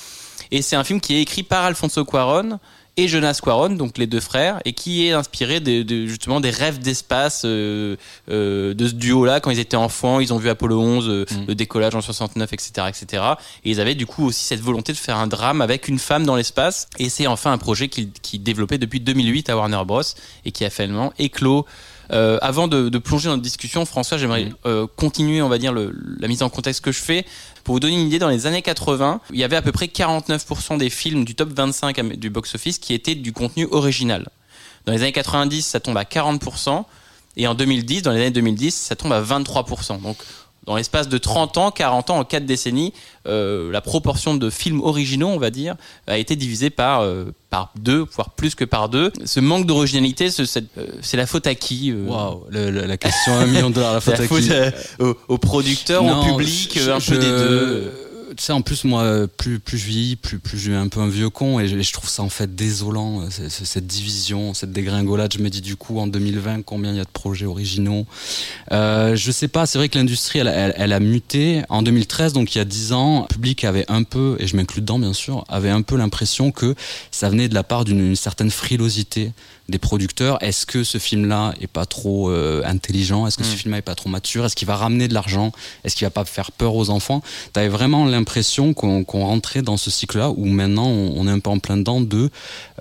Et 0.50 0.62
c'est 0.62 0.76
un 0.76 0.84
film 0.84 1.00
qui 1.00 1.14
est 1.14 1.22
écrit 1.22 1.42
par 1.42 1.64
Alfonso 1.64 2.04
Cuaron 2.04 2.58
et 2.96 3.08
Jonas 3.08 3.40
Cuaron, 3.42 3.70
donc 3.70 3.98
les 3.98 4.06
deux 4.06 4.20
frères, 4.20 4.60
et 4.64 4.72
qui 4.72 5.06
est 5.06 5.12
inspiré 5.12 5.58
de, 5.60 5.82
de- 5.82 6.06
justement 6.06 6.40
des 6.40 6.50
rêves 6.50 6.78
d'espace 6.78 7.42
euh, 7.44 7.96
euh, 8.30 8.72
de 8.74 8.86
ce 8.88 8.94
duo-là 8.94 9.40
quand 9.40 9.50
ils 9.50 9.58
étaient 9.58 9.76
enfants. 9.76 10.20
Ils 10.20 10.32
ont 10.32 10.38
vu 10.38 10.48
Apollo 10.48 10.80
11, 10.80 11.08
euh, 11.08 11.24
le 11.48 11.54
décollage 11.54 11.94
en 11.94 12.00
69, 12.00 12.52
etc., 12.52 12.86
etc. 12.88 13.22
Et 13.64 13.70
ils 13.72 13.80
avaient 13.80 13.94
du 13.96 14.06
coup 14.06 14.26
aussi 14.26 14.44
cette 14.44 14.60
volonté 14.60 14.92
de 14.92 14.98
faire 14.98 15.16
un 15.16 15.26
drame 15.26 15.60
avec 15.60 15.88
une 15.88 15.98
femme 15.98 16.24
dans 16.24 16.36
l'espace. 16.36 16.86
Et 16.98 17.08
c'est 17.08 17.26
enfin 17.26 17.50
un 17.52 17.58
projet 17.58 17.88
qu'ils 17.88 18.12
qu'ils 18.12 18.42
développaient 18.42 18.78
depuis 18.78 19.00
2008 19.00 19.50
à 19.50 19.56
Warner 19.56 19.82
Bros. 19.84 20.02
et 20.44 20.52
qui 20.52 20.64
a 20.64 20.70
finalement 20.70 21.12
éclos. 21.18 21.66
Euh, 22.12 22.38
avant 22.42 22.68
de, 22.68 22.90
de 22.90 22.98
plonger 22.98 23.28
dans 23.28 23.32
notre 23.32 23.42
discussion, 23.42 23.86
François, 23.86 24.18
j'aimerais 24.18 24.50
euh, 24.66 24.86
continuer, 24.94 25.40
on 25.40 25.48
va 25.48 25.56
dire, 25.56 25.72
le- 25.72 25.94
la 26.20 26.28
mise 26.28 26.42
en 26.42 26.50
contexte 26.50 26.84
que 26.84 26.92
je 26.92 26.98
fais. 27.00 27.24
Pour 27.64 27.74
vous 27.76 27.80
donner 27.80 27.94
une 27.94 28.06
idée, 28.06 28.18
dans 28.18 28.28
les 28.28 28.46
années 28.46 28.62
80, 28.62 29.20
il 29.32 29.38
y 29.38 29.44
avait 29.44 29.56
à 29.56 29.62
peu 29.62 29.72
près 29.72 29.86
49% 29.86 30.76
des 30.78 30.90
films 30.90 31.24
du 31.24 31.34
top 31.34 31.48
25 31.50 31.98
am- 31.98 32.12
du 32.16 32.28
box-office 32.30 32.78
qui 32.78 32.92
étaient 32.94 33.14
du 33.14 33.32
contenu 33.32 33.66
original. 33.70 34.28
Dans 34.84 34.92
les 34.92 35.00
années 35.02 35.12
90, 35.12 35.62
ça 35.64 35.80
tombe 35.80 35.96
à 35.96 36.04
40%. 36.04 36.84
Et 37.36 37.46
en 37.48 37.54
2010, 37.54 38.02
dans 38.02 38.12
les 38.12 38.20
années 38.20 38.30
2010, 38.30 38.74
ça 38.74 38.94
tombe 38.96 39.12
à 39.12 39.20
23%. 39.22 40.00
Donc, 40.02 40.18
dans 40.66 40.76
l'espace 40.76 41.08
de 41.08 41.18
30 41.18 41.58
ans, 41.58 41.70
40 41.70 42.10
ans, 42.10 42.18
en 42.18 42.24
4 42.24 42.46
décennies, 42.46 42.92
euh, 43.26 43.70
la 43.70 43.80
proportion 43.80 44.34
de 44.34 44.48
films 44.50 44.80
originaux, 44.80 45.28
on 45.28 45.38
va 45.38 45.50
dire, 45.50 45.74
a 46.06 46.16
été 46.18 46.36
divisée 46.36 46.70
par, 46.70 47.02
euh, 47.02 47.26
par 47.50 47.70
deux, 47.78 48.04
voire 48.14 48.30
plus 48.30 48.54
que 48.54 48.64
par 48.64 48.88
deux. 48.88 49.12
Ce 49.24 49.40
manque 49.40 49.66
d'originalité, 49.66 50.30
ce- 50.30 50.42
euh, 50.78 50.86
c'est 51.02 51.16
la 51.16 51.26
faute 51.26 51.46
à 51.46 51.54
qui 51.54 51.90
euh, 51.92 52.06
Waouh, 52.06 52.44
le- 52.48 52.70
la 52.70 52.96
question 52.96 53.34
à 53.34 53.40
un 53.40 53.46
million 53.46 53.68
de 53.70 53.74
dollars, 53.74 53.92
la 53.94 54.00
faute 54.00 54.18
la 54.18 54.24
à 54.24 54.26
faute 54.26 54.42
qui? 54.42 54.52
euh, 54.52 54.70
aux, 55.00 55.14
aux 55.28 55.38
producteurs, 55.38 56.02
au 56.04 56.24
public, 56.24 56.72
je- 56.80 56.90
un 56.90 56.98
je- 56.98 57.10
peu 57.10 57.18
des 57.18 57.28
deux. 57.30 57.92
Sais, 58.36 58.52
en 58.52 58.62
plus, 58.62 58.84
moi, 58.84 59.26
plus, 59.36 59.60
je 59.72 59.76
vieillis, 59.76 60.16
plus, 60.16 60.40
je 60.52 60.56
suis 60.56 60.74
un 60.74 60.88
peu 60.88 61.00
un 61.00 61.08
vieux 61.08 61.30
con 61.30 61.60
et 61.60 61.68
je, 61.68 61.92
trouve 61.92 62.08
ça 62.08 62.22
en 62.22 62.28
fait 62.28 62.54
désolant, 62.54 63.22
euh, 63.22 63.28
cette 63.48 63.86
division, 63.86 64.54
cette 64.54 64.72
dégringolade. 64.72 65.32
Je 65.32 65.38
me 65.38 65.50
dis 65.50 65.60
du 65.60 65.76
coup, 65.76 65.98
en 65.98 66.06
2020, 66.06 66.62
combien 66.62 66.90
il 66.92 66.96
y 66.96 67.00
a 67.00 67.04
de 67.04 67.08
projets 67.10 67.46
originaux? 67.46 68.06
Euh, 68.72 69.14
Je 69.16 69.30
sais 69.30 69.48
pas, 69.48 69.66
c'est 69.66 69.78
vrai 69.78 69.88
que 69.88 69.98
l'industrie, 69.98 70.40
elle, 70.40 70.74
elle- 70.76 70.92
a 70.92 71.00
muté. 71.00 71.62
En 71.68 71.82
2013, 71.82 72.32
donc 72.32 72.54
il 72.54 72.58
y 72.58 72.60
a 72.60 72.64
10 72.64 72.92
ans, 72.92 73.26
le 73.30 73.34
public 73.34 73.64
avait 73.64 73.84
un 73.88 74.02
peu, 74.02 74.36
et 74.38 74.46
je 74.46 74.56
m'inclus 74.56 74.80
dedans 74.80 74.98
bien 74.98 75.12
sûr, 75.12 75.44
avait 75.48 75.70
un 75.70 75.82
peu 75.82 75.96
l'impression 75.96 76.50
que 76.52 76.74
ça 77.10 77.28
venait 77.28 77.48
de 77.48 77.54
la 77.54 77.62
part 77.62 77.84
d'une 77.84 78.00
une 78.00 78.16
certaine 78.16 78.50
frilosité 78.50 79.32
des 79.68 79.78
producteurs. 79.78 80.42
Est-ce 80.42 80.66
que 80.66 80.84
ce 80.84 80.98
film-là 80.98 81.54
est 81.60 81.66
pas 81.66 81.86
trop 81.86 82.30
euh, 82.30 82.62
intelligent? 82.64 83.26
Est-ce 83.26 83.38
que 83.38 83.44
ce 83.44 83.54
Mm. 83.54 83.56
film-là 83.56 83.78
est 83.78 83.82
pas 83.82 83.94
trop 83.94 84.10
mature? 84.10 84.44
Est-ce 84.44 84.54
qu'il 84.56 84.68
va 84.68 84.76
ramener 84.76 85.08
de 85.08 85.14
l'argent? 85.14 85.52
Est-ce 85.84 85.96
qu'il 85.96 86.04
va 86.06 86.10
pas 86.10 86.24
faire 86.26 86.52
peur 86.52 86.74
aux 86.74 86.90
enfants? 86.90 87.22
T'avais 87.54 87.68
vraiment 87.68 88.04
l'impression 88.04 88.74
qu'on 88.74 89.04
rentrait 89.06 89.62
dans 89.62 89.76
ce 89.78 89.90
cycle-là 89.90 90.30
où 90.30 90.44
maintenant 90.44 90.86
on, 90.86 91.14
on 91.16 91.26
est 91.26 91.30
un 91.30 91.38
peu 91.38 91.50
en 91.50 91.58
plein 91.58 91.76
dedans 91.78 92.00
de 92.02 92.30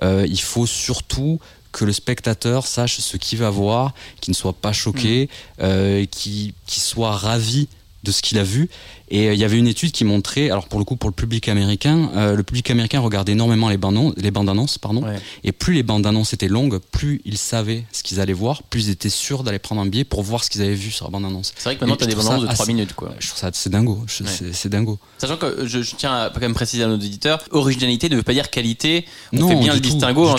euh, 0.02 0.26
il 0.28 0.40
faut 0.40 0.66
surtout 0.66 1.40
que 1.72 1.84
le 1.84 1.92
spectateur 1.92 2.66
sache 2.66 2.98
ce 2.98 3.16
qu'il 3.16 3.38
va 3.38 3.50
voir, 3.50 3.94
qu'il 4.20 4.30
ne 4.32 4.36
soit 4.36 4.52
pas 4.52 4.72
choqué, 4.72 5.28
euh, 5.60 6.04
qu'il 6.06 6.52
qu'il 6.66 6.82
soit 6.82 7.16
ravi 7.16 7.66
de 8.04 8.12
ce 8.12 8.20
qu'il 8.22 8.38
a 8.38 8.44
vu. 8.44 8.68
Et 9.16 9.28
euh, 9.28 9.34
il 9.34 9.38
y 9.38 9.44
avait 9.44 9.58
une 9.58 9.68
étude 9.68 9.92
qui 9.92 10.04
montrait, 10.04 10.50
alors 10.50 10.66
pour 10.66 10.80
le 10.80 10.84
coup 10.84 10.96
pour 10.96 11.08
le 11.08 11.14
public 11.14 11.48
américain, 11.48 12.10
euh, 12.16 12.34
le 12.34 12.42
public 12.42 12.68
américain 12.72 12.98
regardait 12.98 13.30
énormément 13.32 13.68
les 13.68 13.76
bandes, 13.76 14.12
les 14.16 14.30
bandes 14.32 14.48
annonces, 14.48 14.76
pardon. 14.76 15.04
Ouais. 15.04 15.20
Et 15.44 15.52
plus 15.52 15.72
les 15.72 15.84
bandes 15.84 16.04
annonces 16.04 16.32
étaient 16.32 16.48
longues, 16.48 16.80
plus 16.90 17.20
ils 17.24 17.38
savaient 17.38 17.84
ce 17.92 18.02
qu'ils 18.02 18.18
allaient 18.20 18.32
voir, 18.32 18.64
plus 18.64 18.88
ils 18.88 18.90
étaient 18.90 19.08
sûrs 19.08 19.44
d'aller 19.44 19.60
prendre 19.60 19.80
un 19.82 19.86
billet 19.86 20.02
pour 20.02 20.24
voir 20.24 20.42
ce 20.42 20.50
qu'ils 20.50 20.62
avaient 20.62 20.74
vu 20.74 20.90
sur 20.90 21.04
la 21.06 21.12
bande 21.12 21.24
annonce. 21.26 21.52
C'est 21.56 21.62
vrai 21.64 21.76
que 21.76 21.80
maintenant, 21.82 21.94
tu 21.96 22.02
as 22.04 22.06
des 22.08 22.16
bandes 22.16 22.24
ça 22.24 22.38
de 22.38 22.46
3 22.46 22.52
assez- 22.64 22.72
minutes. 22.72 22.94
quoi. 22.94 23.14
Je 23.20 23.28
trouve 23.28 23.38
ça 23.38 23.50
c'est 23.52 23.70
dingo, 23.70 24.00
Ouais. 24.20 24.26
c'est- 24.52 24.68
dingo. 24.68 24.98
Sachant 25.18 25.36
que 25.36 25.64
je, 25.64 25.80
je 25.82 25.94
tiens 25.94 26.12
à 26.12 26.30
quand 26.34 26.40
même 26.40 26.54
préciser 26.54 26.82
à 26.82 26.88
nos 26.88 26.94
auditeurs, 26.94 27.38
originalité 27.52 28.08
ne 28.08 28.16
veut 28.16 28.24
pas 28.24 28.32
dire 28.32 28.50
qualité. 28.50 29.04
On 29.32 29.38
Non, 29.38 29.48
fait 29.48 29.54
bien 29.56 29.74
le 29.74 29.80
tout, 29.80 29.90
distinguo. 29.90 30.26
hein, 30.28 30.36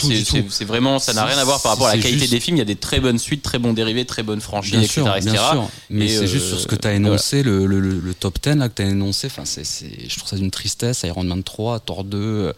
c'est- 0.49 0.65
vraiment, 0.65 0.99
ça 0.99 1.13
n'a 1.13 1.23
rien 1.23 1.37
à 1.37 1.45
voir 1.45 1.61
par 1.61 1.71
rapport 1.71 1.87
à 1.87 1.95
la 1.95 2.01
qualité 2.01 2.19
juste- 2.19 2.31
des 2.31 2.39
films. 2.41 2.57
Il 2.57 2.59
y 2.59 2.63
a 2.63 2.65
des 2.65 2.75
très 2.75 2.99
bonnes 2.99 3.19
suites, 3.19 3.41
très 3.41 3.57
bons 3.57 3.71
dérivés, 3.71 4.03
très 4.03 4.21
bonnes 4.23 4.41
franchises, 4.41 4.71
Bien 4.73 4.81
etc. 4.81 4.93
sûr, 5.01 5.15
etc. 5.15 5.31
bien 5.31 5.51
sûr. 5.51 5.69
Mais 5.89 6.05
Et, 6.05 6.09
c'est 6.09 6.23
euh, 6.23 6.27
juste 6.27 6.47
sur 6.47 6.59
ce 6.59 6.67
que 6.67 6.75
tu 6.75 6.87
as 6.89 6.93
énoncé, 6.93 7.41
le, 7.41 7.65
le, 7.65 7.79
le- 7.79 7.99
le 7.99 8.13
top 8.13 8.37
10 8.43 8.64
là, 8.65 8.69
que 8.69 8.75
tu 8.75 8.81
as 8.81 8.89
énoncé. 8.89 9.27
Enfin, 9.27 9.43
c'est, 9.45 9.63
je 9.63 10.17
trouve 10.17 10.29
ça 10.29 10.35
d'une 10.37 10.51
tristesse. 10.51 11.03
Iron 11.03 11.23
Man 11.23 11.43
3, 11.43 11.79
Thor 11.79 12.03
2. 12.03 12.17
euh, 12.17 12.53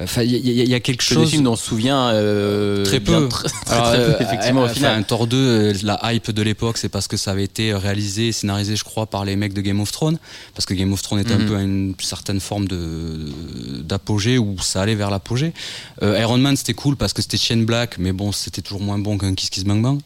Enfin, 0.00 0.22
il 0.22 0.30
y, 0.30 0.60
a- 0.60 0.64
y 0.64 0.72
y 0.76 0.80
quelque 0.80 1.02
chose. 1.02 1.28
films 1.30 1.42
dont 1.42 1.52
on 1.52 1.56
se 1.56 1.66
souvient 1.66 2.10
euh, 2.10 2.84
Très 2.84 3.00
peu. 3.00 3.28
très, 3.28 3.48
très, 3.48 3.74
Alors, 3.74 3.88
très 3.88 3.96
peu, 3.98 4.02
euh, 4.12 4.16
effectivement, 4.20 4.62
euh, 4.62 4.66
au 4.66 4.68
final. 4.68 4.92
Enfin, 4.94 5.02
Thor 5.02 5.26
2, 5.26 5.36
euh, 5.36 5.74
la 5.82 5.98
hype 6.14 6.30
de 6.30 6.42
l'époque, 6.42 6.78
c'est 6.78 6.88
parce 6.88 7.08
que 7.08 7.16
ça 7.18 7.32
avait 7.32 7.42
été 7.44 7.74
réalisé 7.74 8.28
et 8.28 8.32
scénarisé, 8.32 8.76
je 8.76 8.84
crois, 8.84 9.06
par 9.06 9.24
les 9.24 9.34
mecs 9.36 9.52
de 9.52 9.60
Game 9.60 9.80
of 9.80 9.90
Thrones. 9.90 10.18
Parce 10.54 10.64
que 10.64 10.74
Game 10.74 10.92
of 10.92 11.02
Thrones 11.02 11.18
était 11.20 11.34
Mhm. 11.36 11.42
un 11.42 11.48
peu 11.48 11.56
à 11.56 11.60
une 11.62 11.94
certaine 12.00 12.40
forme 12.40 12.66
d'apogée 13.82 14.38
où 14.38 14.56
ça 14.60 14.80
allait 14.82 14.94
vers 14.94 15.10
l'apogée. 15.10 15.52
Euh, 16.02 16.18
Iron 16.20 16.38
Man, 16.38 16.56
c'était 16.56 16.74
cool 16.74 16.96
parce 16.96 17.12
que 17.12 17.20
c'était 17.20 17.36
Shane 17.36 17.64
Black, 17.64 17.96
mais 17.98 18.12
bon, 18.12 18.32
c'était 18.32 18.62
toujours 18.62 18.80
moins 18.80 18.98
bon 18.98 19.18
qu'un 19.18 19.34
Kiss 19.34 19.50
Kiss 19.50 19.64
Bang 19.64 19.82
Bang. 19.82 20.00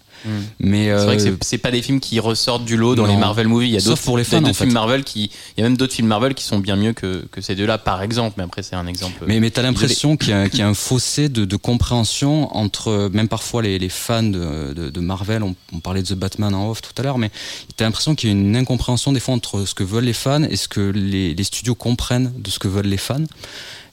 Mais, 0.61 0.87
C'est 0.87 1.05
vrai 1.05 1.17
que 1.17 1.23
euh, 1.29 1.37
c'est- 1.43 1.59
pas 1.59 1.71
des 1.71 1.83
films 1.83 2.01
qui 2.01 2.19
ressortent 2.21 2.65
du 2.65 2.77
lot 2.77 2.95
dans 2.95 3.07
non. 3.07 3.13
les 3.13 3.19
Marvel 3.19 3.49
movies. 3.49 3.69
Il 3.71 3.75
y 3.75 3.77
a 3.79 3.81
d'autres 3.81 4.03
pour 4.03 4.17
les 4.19 4.25
fans, 4.25 4.39
d'autres 4.39 4.51
en 4.51 4.55
fait. 4.55 4.65
films 4.65 4.73
Marvel 4.75 5.05
qui, 5.05 5.31
il 5.57 5.61
y 5.61 5.65
a 5.65 5.69
même 5.69 5.77
d'autres 5.77 5.93
films 5.95 6.09
Marvel 6.09 6.35
qui 6.35 6.45
sont 6.45 6.59
bien 6.59 6.77
mieux 6.77 6.93
que, 6.93 7.25
que 7.31 7.41
ces 7.41 7.55
deux-là, 7.55 7.79
par 7.79 8.03
exemple. 8.03 8.35
Mais 8.39 8.45
après, 8.45 8.63
c'est 8.63 8.77
un 8.77 8.87
exemple. 8.87 9.25
Mais, 9.27 9.41
mais 9.41 9.51
tu 9.51 9.61
as 9.61 9.63
l'impression 9.63 10.17
qu'il 10.17 10.31
y, 10.31 10.33
a- 10.33 10.49
qu'il 10.49 10.59
y 10.61 10.63
a 10.63 10.69
un 10.69 10.75
fossé 10.75 11.29
de, 11.29 11.45
de 11.45 11.57
compréhension 11.57 12.55
entre, 12.57 12.89
euh, 12.89 13.09
même 13.13 13.29
parfois 13.29 13.63
les, 13.63 13.79
les 13.79 13.89
fans 13.89 14.23
de, 14.23 14.73
de- 14.75 14.91
de 14.91 15.01
Marvel, 15.01 15.43
on, 15.43 15.55
on 15.73 15.81
parlait 15.81 16.03
de 16.03 16.09
The 16.09 16.15
Batman 16.19 16.55
en 16.55 16.71
off 16.71 16.81
tout 16.83 16.93
à 16.99 17.03
l'heure, 17.03 17.19
mais 17.19 17.31
tu 17.77 17.83
as 17.83 17.87
l'impression 17.87 18.15
qu'il 18.15 18.29
y 18.31 18.33
a 18.33 18.37
une 18.37 18.57
incompréhension 18.57 19.13
des 19.13 19.21
fois 19.21 19.35
entre 19.35 19.65
ce 19.67 19.75
que 19.75 19.85
veulent 19.85 20.05
les 20.05 20.13
fans 20.13 20.43
et 20.43 20.57
ce 20.57 20.69
que 20.69 20.81
les, 20.81 21.35
les 21.35 21.45
studios 21.45 21.75
comprennent 21.75 22.33
de 22.37 22.51
ce 22.51 22.59
que 22.59 22.69
veulent 22.69 22.87
les 22.87 22.97
fans. 22.97 23.25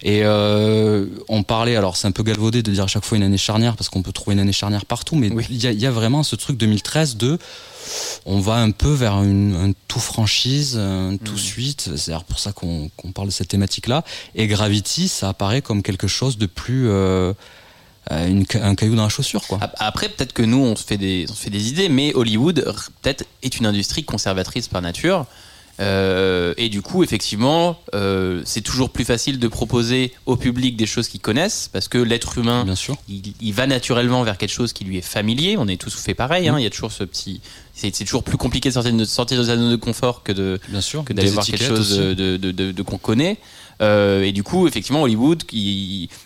Et 0.03 0.21
euh, 0.23 1.05
on 1.29 1.43
parlait, 1.43 1.75
alors 1.75 1.95
c'est 1.95 2.07
un 2.07 2.11
peu 2.11 2.23
galvaudé 2.23 2.63
de 2.63 2.71
dire 2.71 2.85
à 2.85 2.87
chaque 2.87 3.05
fois 3.05 3.17
une 3.17 3.23
année 3.23 3.37
charnière 3.37 3.75
parce 3.75 3.89
qu'on 3.89 4.01
peut 4.01 4.11
trouver 4.11 4.33
une 4.33 4.39
année 4.39 4.51
charnière 4.51 4.85
partout, 4.85 5.15
mais 5.15 5.27
il 5.27 5.33
Oui. 5.33 5.45
y, 5.51 5.67
a, 5.67 5.71
il 5.71 5.79
y 5.79 5.85
a 5.85 5.91
vraiment 5.91 6.23
ce 6.23 6.35
truc 6.35 6.57
2013 6.57 7.17
de 7.17 7.37
on 8.25 8.39
va 8.39 8.55
un 8.55 8.71
peu 8.71 8.91
vers 8.91 9.21
une, 9.23 9.55
un 9.55 9.71
tout 9.87 9.99
franchise, 9.99 10.77
un 10.77 11.17
tout 11.17 11.37
suite. 11.37 11.89
C'est 11.97 12.13
pour 12.27 12.39
ça 12.39 12.51
qu'on 12.51 12.89
parle 13.13 13.27
de 13.27 13.33
cette 13.33 13.47
thématique-là. 13.49 14.03
Et 14.35 14.47
Gravity, 14.47 15.07
ça 15.07 15.29
apparaît 15.29 15.61
comme 15.61 15.81
quelque 15.83 16.07
chose 16.07 16.37
de 16.37 16.45
plus 16.45 16.87
euh, 16.89 17.33
euh, 18.11 18.27
une 18.27 18.45
un 18.61 18.75
caillou 18.75 18.95
dans 18.95 19.03
la 19.03 19.09
chaussure, 19.09 19.45
quoi. 19.47 19.57
Ap- 19.61 19.75
Après, 19.79 20.09
peut-être 20.09 20.33
que 20.33 20.41
nous, 20.43 20.57
on 20.59 20.75
se 20.75 20.83
fait 20.83 20.97
des, 20.97 21.25
on 21.29 21.33
se 21.33 21.41
fait 21.41 21.49
des 21.49 21.69
idées, 21.69 21.89
mais 21.89 22.13
Hollywood, 22.15 22.63
peut-être, 23.01 23.25
est 23.43 23.57
une 23.59 23.65
industrie 23.65 24.03
conservatrice 24.03 24.67
par 24.67 24.81
nature. 24.81 25.25
Euh, 25.79 26.53
et 26.57 26.69
du 26.69 26.81
coup, 26.81 27.03
effectivement, 27.03 27.79
euh, 27.95 28.41
c'est 28.45 28.61
toujours 28.61 28.89
plus 28.91 29.05
facile 29.05 29.39
de 29.39 29.47
proposer 29.47 30.13
au 30.25 30.35
public 30.35 30.75
des 30.77 30.85
choses 30.85 31.07
qu'ils 31.07 31.21
connaissent, 31.21 31.69
parce 31.71 31.87
que 31.87 31.97
l'être 31.97 32.37
humain, 32.37 32.65
Bien 32.65 32.75
sûr. 32.75 32.97
il, 33.09 33.33
il 33.41 33.53
va 33.53 33.65
naturellement 33.67 34.21
vers 34.23 34.37
quelque 34.37 34.51
chose 34.51 34.73
qui 34.73 34.83
lui 34.83 34.97
est 34.97 35.01
familier. 35.01 35.55
On 35.57 35.67
est 35.67 35.77
tous 35.81 35.95
fait 35.95 36.13
pareil. 36.13 36.49
Mm. 36.49 36.53
Hein. 36.53 36.59
Il 36.59 36.63
y 36.63 36.67
a 36.67 36.69
toujours 36.69 36.91
ce 36.91 37.03
petit. 37.03 37.41
C'est 37.73 37.91
toujours 38.05 38.23
plus 38.23 38.37
compliqué 38.37 38.69
de 38.69 38.73
sortir 38.73 38.93
de, 38.93 39.05
sortir 39.05 39.39
de 39.39 39.43
sa 39.43 39.55
zone 39.57 39.71
de 39.71 39.75
confort 39.75 40.21
que 40.21 40.31
de, 40.31 40.59
Bien 40.69 40.81
sûr. 40.81 41.03
que 41.03 41.13
d'aller 41.13 41.31
voir 41.31 41.45
quelque 41.45 41.63
chose 41.63 41.93
aussi. 41.93 42.17
de, 42.37 42.81
qu'on 42.83 42.99
connaît. 42.99 43.37
Euh, 43.81 44.21
et 44.21 44.31
du 44.31 44.43
coup, 44.43 44.67
effectivement, 44.67 45.01
Hollywood, 45.01 45.41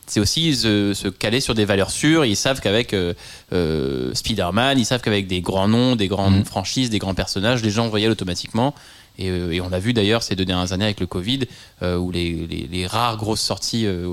c'est 0.07 0.19
aussi 0.19 0.53
se, 0.55 0.93
se 0.93 1.07
caler 1.07 1.39
sur 1.39 1.55
des 1.55 1.63
valeurs 1.63 1.91
sûres. 1.91 2.25
Ils 2.25 2.35
savent 2.35 2.59
qu'avec 2.59 2.93
euh, 2.93 3.13
euh, 3.53 4.13
Spider-Man, 4.13 4.77
ils 4.77 4.85
savent 4.85 4.99
qu'avec 5.01 5.27
des 5.27 5.39
grands 5.39 5.69
noms, 5.69 5.95
des 5.95 6.09
grandes 6.09 6.39
Mhm. 6.39 6.45
franchises, 6.45 6.89
des 6.89 6.99
grands 6.99 7.13
personnages, 7.15 7.63
les 7.63 7.71
gens 7.71 7.87
voyaient 7.87 8.09
automatiquement. 8.09 8.75
Et, 9.17 9.29
euh, 9.29 9.51
et 9.51 9.61
on 9.61 9.69
l'a 9.69 9.79
vu 9.79 9.93
d'ailleurs 9.93 10.23
ces 10.23 10.35
deux 10.35 10.45
dernières 10.45 10.73
années 10.73 10.85
avec 10.85 10.99
le 10.99 11.07
Covid, 11.07 11.39
euh, 11.81 11.97
où 11.97 12.11
les, 12.11 12.45
les- 12.49 12.67
les 12.71 12.87
rares 12.87 13.17
grosses 13.17 13.41
sorties 13.41 13.85
euh, 13.85 14.07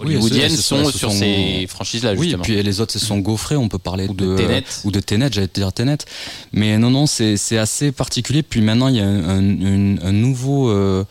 hollywoodiennes 0.00 0.50
sont, 0.56 0.84
sur 0.90 1.10
sont- 1.10 1.18
ces 1.18 1.66
franchises-là, 1.68 2.14
Oui, 2.16 2.32
et 2.32 2.36
puis 2.36 2.62
les 2.62 2.80
autres 2.80 2.92
se 2.92 2.98
sont 2.98 3.18
gaufrés. 3.18 3.56
On 3.56 3.68
peut 3.68 3.78
parler 3.78 4.06
Ou 4.08 4.14
de, 4.14 4.26
de 4.26 4.36
Tenet. 4.36 4.64
ou 4.84 4.90
de 4.90 5.00
Tenet, 5.00 5.28
j'allais 5.32 5.48
te 5.48 5.58
dire 5.58 5.72
Tenet. 5.72 5.98
Mais 6.52 6.78
non, 6.78 6.90
non, 6.90 7.06
c'est 7.06 7.58
assez 7.58 7.92
particulier. 7.92 8.42
Puis 8.42 8.60
maintenant, 8.60 8.88
il 8.88 8.96
y 8.96 9.00
a 9.00 9.06
un, 9.06 9.40
un- 9.40 9.96
un 10.02 10.12
nouveau, 10.12 10.70
euh, 10.70 11.04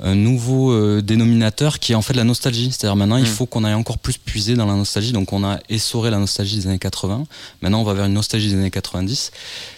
un 0.00 0.14
nouveau 0.14 1.00
dénominateur 1.00 1.78
qui 1.78 1.92
est 1.92 1.94
en 1.94 2.02
fait 2.02 2.14
la 2.14 2.24
nostalgie. 2.24 2.70
C'est-à-dire 2.72 2.96
maintenant, 2.96 3.16
il 3.16 3.24
Mm. 3.24 3.26
faut 3.26 3.46
qu'on 3.46 3.64
aille 3.64 3.74
encore 3.74 3.98
plus 3.98 4.18
puiser 4.18 4.54
dans 4.54 4.66
la 4.66 4.74
nostalgie. 4.74 5.12
Donc, 5.12 5.32
on 5.32 5.42
a 5.44 5.58
essoré 5.68 6.10
la 6.10 6.18
nostalgie 6.18 6.56
des 6.58 6.66
années 6.66 6.78
80. 6.78 7.24
Maintenant, 7.62 7.80
on 7.80 7.84
va 7.84 7.94
vers 7.94 8.04
une 8.06 8.12
nostalgie 8.14 8.48
des 8.50 8.54
années 8.54 8.70
90. 8.70 9.30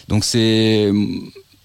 Donc, 0.07 0.23
c'est 0.23 0.91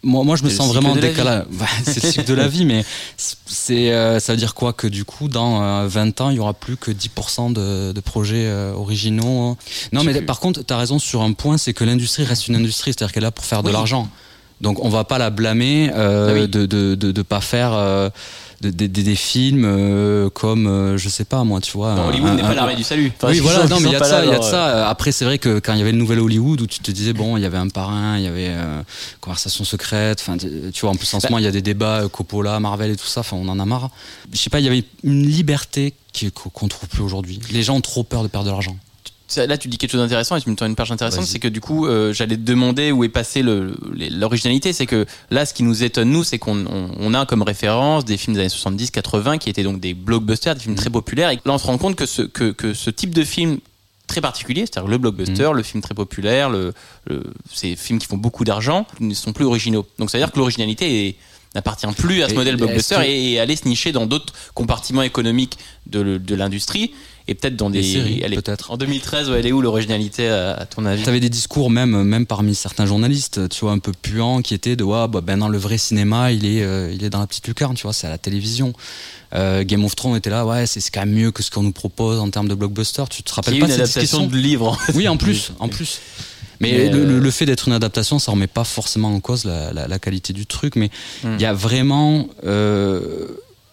moi, 0.04 0.22
moi, 0.24 0.36
je 0.36 0.44
me 0.44 0.50
sens 0.50 0.68
vraiment 0.68 0.94
la 0.94 1.00
décalé. 1.00 1.30
Ouais, 1.30 1.66
c'est 1.84 2.02
le 2.04 2.10
cycle 2.12 2.24
de 2.26 2.34
la 2.34 2.46
vie, 2.48 2.64
mais 2.64 2.84
c'est, 3.16 3.92
euh, 3.92 4.20
ça 4.20 4.32
veut 4.32 4.38
dire 4.38 4.54
quoi 4.54 4.72
que 4.72 4.86
du 4.86 5.04
coup, 5.04 5.28
dans 5.28 5.62
euh, 5.62 5.86
20 5.88 6.20
ans, 6.20 6.30
il 6.30 6.36
y 6.36 6.40
aura 6.40 6.54
plus 6.54 6.76
que 6.76 6.90
10% 6.90 7.52
de, 7.52 7.92
de 7.92 8.00
projets 8.00 8.46
euh, 8.46 8.72
originaux. 8.74 9.40
hein. 9.50 9.56
Non, 9.92 10.04
mais 10.04 10.20
par 10.22 10.40
contre, 10.40 10.62
tu 10.64 10.72
as 10.72 10.76
raison 10.78 10.98
sur 10.98 11.22
un 11.22 11.32
point, 11.32 11.58
c'est 11.58 11.72
que 11.72 11.84
l'industrie 11.84 12.24
reste 12.24 12.48
une 12.48 12.56
industrie, 12.56 12.92
c'est-à-dire 12.92 13.12
qu'elle 13.12 13.22
est 13.22 13.26
là 13.26 13.30
pour 13.32 13.44
faire 13.44 13.62
de 13.62 13.70
l'argent. 13.70 14.08
Donc, 14.60 14.82
on 14.84 14.88
va 14.88 15.04
pas 15.04 15.18
la 15.18 15.30
blâmer 15.30 15.90
euh, 15.94 16.28
Ah 16.30 16.32
oui. 16.34 16.48
de, 16.48 16.64
de, 16.64 16.94
de, 16.94 17.10
de 17.12 17.22
pas 17.22 17.40
faire 17.40 17.72
euh, 17.72 18.08
de- 18.64 18.70
de- 18.70 18.86
de- 18.86 19.02
des 19.02 19.14
films 19.14 19.64
euh, 19.66 20.30
comme, 20.30 20.66
euh, 20.66 20.96
je 20.98 21.08
sais 21.08 21.24
pas 21.24 21.44
moi, 21.44 21.60
tu 21.60 21.72
vois. 21.72 21.94
Non, 21.94 22.08
Hollywood 22.08 22.34
n'est 22.34 22.42
pas 22.42 22.54
l'armée 22.54 22.76
du 22.76 22.82
salut. 22.82 23.12
Enfin, 23.16 23.28
oui, 23.32 23.38
voilà, 23.40 23.66
non, 23.66 23.80
mais 23.80 23.88
il 23.88 23.92
y 23.92 23.96
a 23.96 24.00
de 24.00 24.04
ça, 24.04 24.18
là, 24.20 24.24
il 24.24 24.28
y 24.30 24.32
a 24.34 24.38
de 24.38 24.42
genre, 24.42 24.50
ça. 24.50 24.88
Après, 24.88 25.12
c'est 25.12 25.24
vrai 25.24 25.38
que 25.38 25.58
quand 25.58 25.72
il 25.74 25.78
y 25.78 25.82
avait 25.82 25.92
le 25.92 25.98
nouvel 25.98 26.18
Hollywood 26.20 26.60
où 26.60 26.66
tu 26.66 26.80
te 26.80 26.90
disais, 26.90 27.12
bon, 27.12 27.36
il 27.36 27.42
y 27.42 27.46
avait 27.46 27.58
un 27.58 27.68
parrain, 27.68 28.16
il 28.16 28.24
y 28.24 28.26
avait 28.26 28.48
euh, 28.48 28.82
conversation 29.20 29.64
secrète, 29.64 30.18
enfin, 30.20 30.36
tu 30.38 30.80
vois, 30.80 30.90
en 30.90 30.94
plus, 30.96 31.12
en 31.14 31.20
ce 31.20 31.24
Bah- 31.26 31.30
moment, 31.30 31.38
il 31.38 31.44
y 31.44 31.48
a 31.48 31.52
des 31.52 31.62
débats 31.62 32.08
Coppola, 32.10 32.58
Marvel 32.60 32.90
et 32.92 32.96
tout 32.96 33.06
ça, 33.06 33.20
enfin, 33.20 33.36
on 33.40 33.48
en 33.48 33.58
a 33.60 33.64
marre. 33.64 33.90
Je 34.32 34.38
sais 34.38 34.50
pas, 34.50 34.60
il 34.60 34.64
y 34.64 34.68
avait 34.68 34.84
une 35.02 35.26
liberté 35.26 35.94
qu'on 36.44 36.68
trouve 36.68 36.88
plus 36.88 37.02
aujourd'hui. 37.02 37.40
Les 37.50 37.62
gens 37.62 37.76
ont 37.76 37.80
trop 37.80 38.04
peur 38.04 38.22
de 38.22 38.28
perdre 38.28 38.46
de 38.46 38.50
l'argent. 38.52 38.76
Là, 39.36 39.58
tu 39.58 39.68
dis 39.68 39.78
quelque 39.78 39.90
chose 39.92 40.00
d'intéressant 40.00 40.36
et 40.36 40.40
tu 40.40 40.50
me 40.50 40.56
tends 40.56 40.66
une 40.66 40.76
page 40.76 40.90
intéressante, 40.92 41.24
c'est 41.26 41.38
que 41.38 41.48
du 41.48 41.60
coup, 41.60 41.86
euh, 41.86 42.12
j'allais 42.12 42.36
te 42.36 42.42
demander 42.42 42.92
où 42.92 43.04
est 43.04 43.08
passée 43.08 43.42
l'originalité. 43.42 44.72
C'est 44.72 44.86
que 44.86 45.06
là, 45.30 45.46
ce 45.46 45.54
qui 45.54 45.62
nous 45.62 45.82
étonne, 45.84 46.10
nous, 46.10 46.24
c'est 46.24 46.38
qu'on 46.38 46.66
on, 46.66 46.90
on 46.98 47.14
a 47.14 47.26
comme 47.26 47.42
référence 47.42 48.04
des 48.04 48.16
films 48.16 48.34
des 48.36 48.40
années 48.40 48.48
70-80 48.48 49.38
qui 49.38 49.50
étaient 49.50 49.62
donc 49.62 49.80
des 49.80 49.94
blockbusters, 49.94 50.54
des 50.54 50.60
films 50.60 50.74
très 50.76 50.90
populaires. 50.90 51.30
Et 51.30 51.36
là, 51.36 51.52
on 51.52 51.58
se 51.58 51.66
rend 51.66 51.78
compte 51.78 51.96
que 51.96 52.06
ce, 52.06 52.22
que, 52.22 52.50
que 52.52 52.74
ce 52.74 52.90
type 52.90 53.14
de 53.14 53.24
film 53.24 53.58
très 54.06 54.20
particulier, 54.20 54.62
c'est-à-dire 54.62 54.88
le 54.90 54.98
blockbuster, 54.98 55.50
le 55.54 55.62
film 55.62 55.82
très 55.82 55.94
populaire, 55.94 56.50
le, 56.50 56.74
le- 57.06 57.22
ces 57.52 57.74
films 57.76 57.98
qui 57.98 58.06
font 58.06 58.18
beaucoup 58.18 58.44
d'argent, 58.44 58.86
ne 59.00 59.14
sont 59.14 59.32
plus 59.32 59.44
originaux. 59.46 59.86
Donc, 59.98 60.10
ça 60.10 60.18
veut 60.18 60.24
dire 60.24 60.32
que 60.32 60.38
l'originalité 60.38 61.08
est 61.08 61.16
n'appartient 61.54 61.86
plus 61.96 62.22
à 62.24 62.28
ce 62.28 62.32
Et- 62.34 62.36
modèle 62.36 62.56
blockbuster 62.56 62.96
que- 62.96 63.02
et, 63.06 63.38
aller 63.38 63.54
se 63.54 63.68
nicher 63.68 63.92
dans 63.92 64.06
d'autres 64.06 64.34
compartiments 64.54 65.02
économiques 65.02 65.56
de 65.86 66.34
l'industrie 66.34 66.92
et 67.26 67.34
peut-être 67.34 67.56
dans 67.56 67.70
des, 67.70 67.80
Des 67.80 67.92
séries, 67.92 68.20
elle 68.22 68.32
est- 68.34 68.36
peut-être. 68.36 68.70
En 68.70 68.76
2013, 68.76 69.30
ouais, 69.30 69.38
elle 69.38 69.46
est 69.46 69.52
où 69.52 69.62
l'originalité 69.62 70.28
à, 70.28 70.52
à 70.52 70.66
ton 70.66 70.84
avis? 70.84 71.02
T'avais 71.04 71.20
des 71.20 71.30
discours 71.30 71.70
même 71.70 72.02
même 72.02 72.26
parmi 72.26 72.54
certains 72.54 72.84
journalistes, 72.86 73.48
tu 73.48 73.60
vois, 73.60 73.72
un 73.72 73.78
peu 73.78 73.92
puants, 74.00 74.42
qui 74.42 74.52
étaient 74.54 74.76
de 74.76 74.84
ouais, 74.84 75.08
bah, 75.08 75.20
ben 75.22 75.36
non, 75.36 75.48
le 75.48 75.56
vrai 75.58 75.78
cinéma, 75.78 76.32
il 76.32 76.44
est 76.44 76.62
euh, 76.62 76.92
il 76.94 77.02
est 77.02 77.10
dans 77.10 77.20
la 77.20 77.26
petite 77.26 77.46
lucarne, 77.48 77.74
tu 77.76 77.84
vois, 77.84 77.92
c'est 77.94 78.06
à 78.06 78.10
la 78.10 78.18
télévision. 78.18 78.72
Euh, 79.34 79.64
Game 79.64 79.84
of 79.84 79.96
Thrones 79.96 80.16
était 80.16 80.30
là, 80.30 80.44
ouais, 80.46 80.66
c'est 80.66 80.80
quand 80.92 81.00
même 81.00 81.12
mieux 81.14 81.30
que 81.32 81.42
ce 81.42 81.50
qu'on 81.50 81.62
nous 81.64 81.72
propose 81.72 82.20
en 82.20 82.28
termes 82.30 82.46
de 82.48 82.54
blockbuster. 82.54 83.04
Tu 83.10 83.22
te 83.22 83.32
rappelles 83.34 83.58
pas 83.58 83.66
une 83.66 83.70
cette 83.72 83.80
adaptation 83.80 84.18
discussion 84.18 84.26
de 84.26 84.36
livre. 84.36 84.78
Oui, 84.94 85.08
en 85.08 85.16
plus, 85.16 85.52
en 85.58 85.68
plus. 85.68 86.00
Mais, 86.60 86.88
le, 86.88 86.96
euh, 87.00 87.04
le- 87.06 87.18
le 87.18 87.30
fait 87.32 87.46
d'être 87.46 87.66
une 87.66 87.74
adaptation, 87.74 88.20
ça 88.20 88.30
remet 88.30 88.46
pas 88.46 88.62
forcément 88.62 89.12
en 89.12 89.18
cause 89.18 89.44
la, 89.44 89.72
la- 89.72 89.88
la 89.88 89.98
qualité 89.98 90.32
du 90.32 90.46
truc, 90.46 90.76
mais 90.76 90.88
il 91.24 91.30
Hmm. 91.30 91.40
y 91.40 91.44
a 91.46 91.52
vraiment 91.52 92.28
euh, 92.44 93.26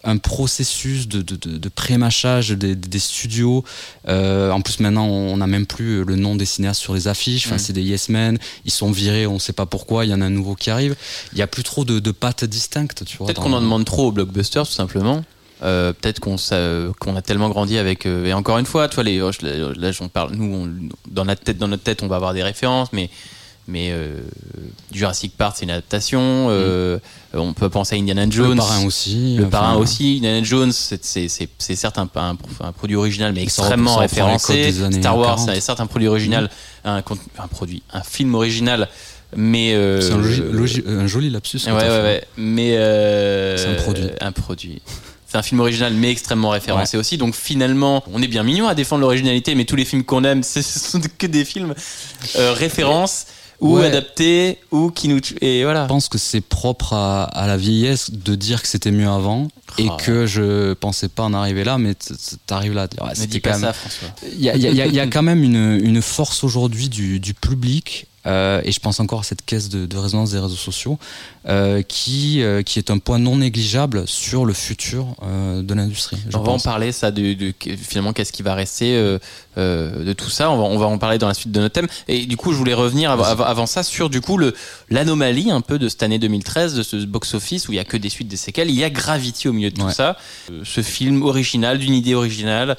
un 0.04 0.16
processus 0.18 1.06
de, 1.08 1.22
de, 1.22 1.36
de, 1.36 1.58
de 1.58 1.68
pré-mâchage 1.68 2.50
des, 2.50 2.74
des 2.74 2.98
studios. 2.98 3.64
Euh, 4.08 4.50
en 4.50 4.60
plus, 4.60 4.80
maintenant, 4.80 5.06
on 5.06 5.36
n'a 5.36 5.46
même 5.46 5.66
plus 5.66 6.04
le 6.04 6.16
nom 6.16 6.36
des 6.36 6.44
cinéastes 6.44 6.80
sur 6.80 6.94
les 6.94 7.08
affiches. 7.08 7.46
Enfin, 7.46 7.56
Mm. 7.56 7.58
c'est 7.60 7.72
des 7.72 7.82
yes 7.82 8.08
men. 8.08 8.38
Ils 8.64 8.70
sont 8.72 8.90
virés, 8.90 9.26
on 9.26 9.38
sait 9.38 9.52
pas 9.52 9.66
pourquoi. 9.66 10.04
Il 10.04 10.10
y 10.10 10.14
en 10.14 10.20
a 10.20 10.24
un 10.24 10.30
nouveau 10.30 10.54
qui 10.54 10.70
arrive. 10.70 10.96
Il 11.32 11.38
y 11.38 11.42
a 11.42 11.46
plus 11.46 11.62
trop 11.62 11.84
de, 11.84 11.98
pattes 12.10 12.44
distinctes, 12.44 13.04
tu 13.04 13.16
vois. 13.16 13.26
Peut-être 13.26 13.40
qu'on 13.42 13.52
en 13.52 13.60
demande 13.60 13.84
trop 13.84 14.08
aux 14.08 14.12
blockbusters, 14.12 14.66
tout 14.66 14.72
simplement. 14.74 15.24
Euh, 15.62 15.92
peut-être 15.92 16.18
qu'on 16.18 16.36
a 17.16 17.22
tellement 17.22 17.48
grandi 17.48 17.78
avec 17.78 18.04
euh, 18.04 18.24
et 18.26 18.32
encore 18.32 18.58
une 18.58 18.66
fois 18.66 18.88
tu 18.88 18.96
vois 18.96 19.04
les 19.04 19.18
je- 19.18 19.78
là 19.80 19.92
parle 20.08 20.34
nous 20.34 20.52
on- 20.52 20.88
dans 21.08 21.24
notre 21.24 21.42
tête 21.42 21.56
dans 21.56 21.68
notre 21.68 21.84
tête 21.84 22.02
on 22.02 22.08
va 22.08 22.16
avoir 22.16 22.34
des 22.34 22.42
références 22.42 22.88
mais 22.92 23.10
mais 23.68 23.90
euh, 23.92 24.18
Jurassic 24.92 25.36
Park 25.36 25.54
c'est 25.56 25.64
une 25.64 25.70
adaptation 25.70 26.48
euh, 26.50 26.98
on 27.32 27.52
peut 27.52 27.68
penser 27.68 27.94
à 27.94 27.98
Indiana 27.98 28.26
Jones 28.28 28.50
Le 28.50 28.56
parrain 28.56 28.84
aussi. 28.84 29.36
le 29.36 29.42
enfin, 29.44 29.50
parrain 29.50 29.76
aussi 29.76 30.14
Indiana 30.18 30.42
Jones 30.42 30.72
c'est 30.72 31.28
certes 31.76 31.98
un, 31.98 32.08
un- 32.16 32.36
un 32.60 32.72
produit 32.72 32.96
original 32.96 33.32
mais 33.32 33.42
extrêmement 33.42 33.96
référencé 33.96 34.72
Star 34.92 35.16
Wars 35.16 35.36
40. 35.36 35.50
c'est 35.54 35.60
certes 35.60 35.80
un 35.80 35.86
produit 35.86 36.08
original 36.08 36.50
un, 36.84 37.02
con- 37.02 37.18
un 37.38 37.46
produit 37.48 37.82
un 37.92 38.02
film 38.02 38.34
original 38.34 38.88
mais 39.34 39.72
euh, 39.74 40.00
C'est 40.02 40.12
un, 40.86 41.06
joli 41.06 41.30
lapsus. 41.30 41.60
Ouais, 41.66 41.72
ouais, 41.72 41.88
ouais. 41.88 42.24
Mais 42.36 42.76
euh, 42.76 43.56
C'est 43.56 43.68
un 43.68 43.82
produit. 43.82 44.04
Un 44.20 44.30
produit. 44.32 44.82
C'est 45.26 45.38
un 45.38 45.42
film 45.42 45.60
original, 45.60 45.94
mais 45.94 46.10
extrêmement 46.10 46.50
référencé 46.50 46.98
aussi. 46.98 47.16
Donc 47.16 47.34
finalement, 47.34 48.04
on 48.12 48.20
est 48.20 48.26
bien 48.28 48.42
mignon 48.42 48.68
à 48.68 48.74
défendre 48.74 49.00
l'originalité, 49.00 49.54
mais 49.54 49.64
tous 49.64 49.76
les 49.76 49.86
films 49.86 50.04
qu'on 50.04 50.22
aime, 50.24 50.42
ce 50.42 50.60
sont 50.60 51.00
que 51.16 51.26
des 51.26 51.46
films 51.46 51.74
euh, 52.36 52.52
références 52.52 53.24
ou 53.62 53.78
Ouais. 53.78 53.86
adaptés 53.86 54.58
ou 54.72 54.90
qui 54.90 55.08
nous 55.08 55.20
et 55.40 55.62
voilà. 55.64 55.84
Je 55.84 55.88
pense 55.88 56.08
que 56.08 56.18
c'est 56.18 56.40
propre 56.42 56.92
à, 56.92 57.24
à 57.24 57.46
la 57.46 57.56
vieillesse 57.56 58.10
de 58.10 58.34
dire 58.34 58.60
que 58.60 58.68
c'était 58.68 58.90
mieux 58.90 59.08
avant 59.08 59.48
et 59.78 59.86
Oh. 59.88 59.96
que 60.04 60.26
je 60.26 60.74
pensais 60.74 61.08
pas 61.08 61.22
en 61.22 61.32
arriver 61.32 61.64
là, 61.64 61.78
mais 61.78 61.94
t'arrives 62.46 62.74
là 62.74 62.86
ouais, 63.00 63.14
c'était 63.14 63.40
quand 63.40 63.52
même. 63.52 63.60
ça, 63.60 63.72
François. 63.72 64.08
Il 64.32 64.42
y 64.42 64.50
a, 64.50 64.56
y 64.56 64.60
y 64.66 64.96
y 64.98 65.10
quand 65.10 65.22
même 65.22 65.42
une, 65.42 65.80
une 65.82 66.02
force 66.02 66.44
aujourd'hui 66.44 66.88
du, 66.90 67.18
du 67.20 67.32
public. 67.32 68.06
euh, 68.26 68.60
et 68.64 68.70
je 68.72 68.78
pense 68.80 69.00
encore 69.00 69.20
à 69.20 69.24
cette 69.24 69.44
caisse 69.44 69.68
de, 69.68 69.86
de 69.86 69.96
résonance 69.96 70.30
des 70.32 70.38
réseaux 70.38 70.54
sociaux 70.56 70.98
euh, 71.48 71.82
qui, 71.82 72.40
euh, 72.42 72.62
qui 72.62 72.78
est 72.78 72.90
un 72.90 72.98
point 72.98 73.18
non 73.18 73.36
négligeable 73.36 74.06
sur 74.06 74.44
le 74.44 74.52
futur 74.52 75.16
euh, 75.22 75.62
de 75.62 75.74
l'industrie. 75.74 76.16
On 76.28 76.30
va 76.30 76.38
en 76.40 76.44
pense. 76.44 76.62
parler 76.62 76.92
ça 76.92 77.10
de, 77.10 77.32
de- 77.34 77.52
finalement 77.76 78.12
qu'est-ce 78.12 78.32
qui 78.32 78.42
va 78.42 78.54
rester 78.54 78.92
de 79.56 80.12
tout 80.12 80.30
ça. 80.30 80.50
On 80.50 80.56
va, 80.56 80.62
on 80.64 80.78
va 80.78 80.86
en 80.86 80.98
parler 80.98 81.18
dans 81.18 81.28
la 81.28 81.34
suite 81.34 81.52
de 81.52 81.60
notre 81.60 81.74
thème. 81.74 81.88
Et 82.08 82.26
du 82.26 82.36
coup, 82.36 82.52
je 82.52 82.56
voulais 82.58 82.74
revenir 82.74 83.10
avant, 83.10 83.66
ça 83.66 83.82
sur 83.82 84.08
du 84.10 84.20
coup 84.20 84.38
l'anomalie 84.90 85.50
un 85.50 85.60
peu 85.60 85.78
de 85.78 85.88
cette 85.88 86.02
année 86.02 86.18
2013 86.18 86.74
de 86.74 86.82
ce 86.82 86.96
box-office 87.04 87.68
où 87.68 87.72
il 87.72 87.76
y 87.76 87.78
a 87.80 87.84
que 87.84 87.96
des 87.96 88.08
suites, 88.08 88.28
des 88.28 88.36
séquelles. 88.36 88.70
Il 88.70 88.76
y 88.76 88.84
a 88.84 88.90
Gravity 88.90 89.48
au 89.48 89.52
milieu 89.52 89.70
de 89.70 89.76
tout 89.76 89.82
Ouais. 89.86 89.92
ça. 89.92 90.16
Ce 90.64 90.80
film 90.82 91.22
original 91.22 91.78
d'une 91.78 91.94
idée 91.94 92.14
originale 92.14 92.76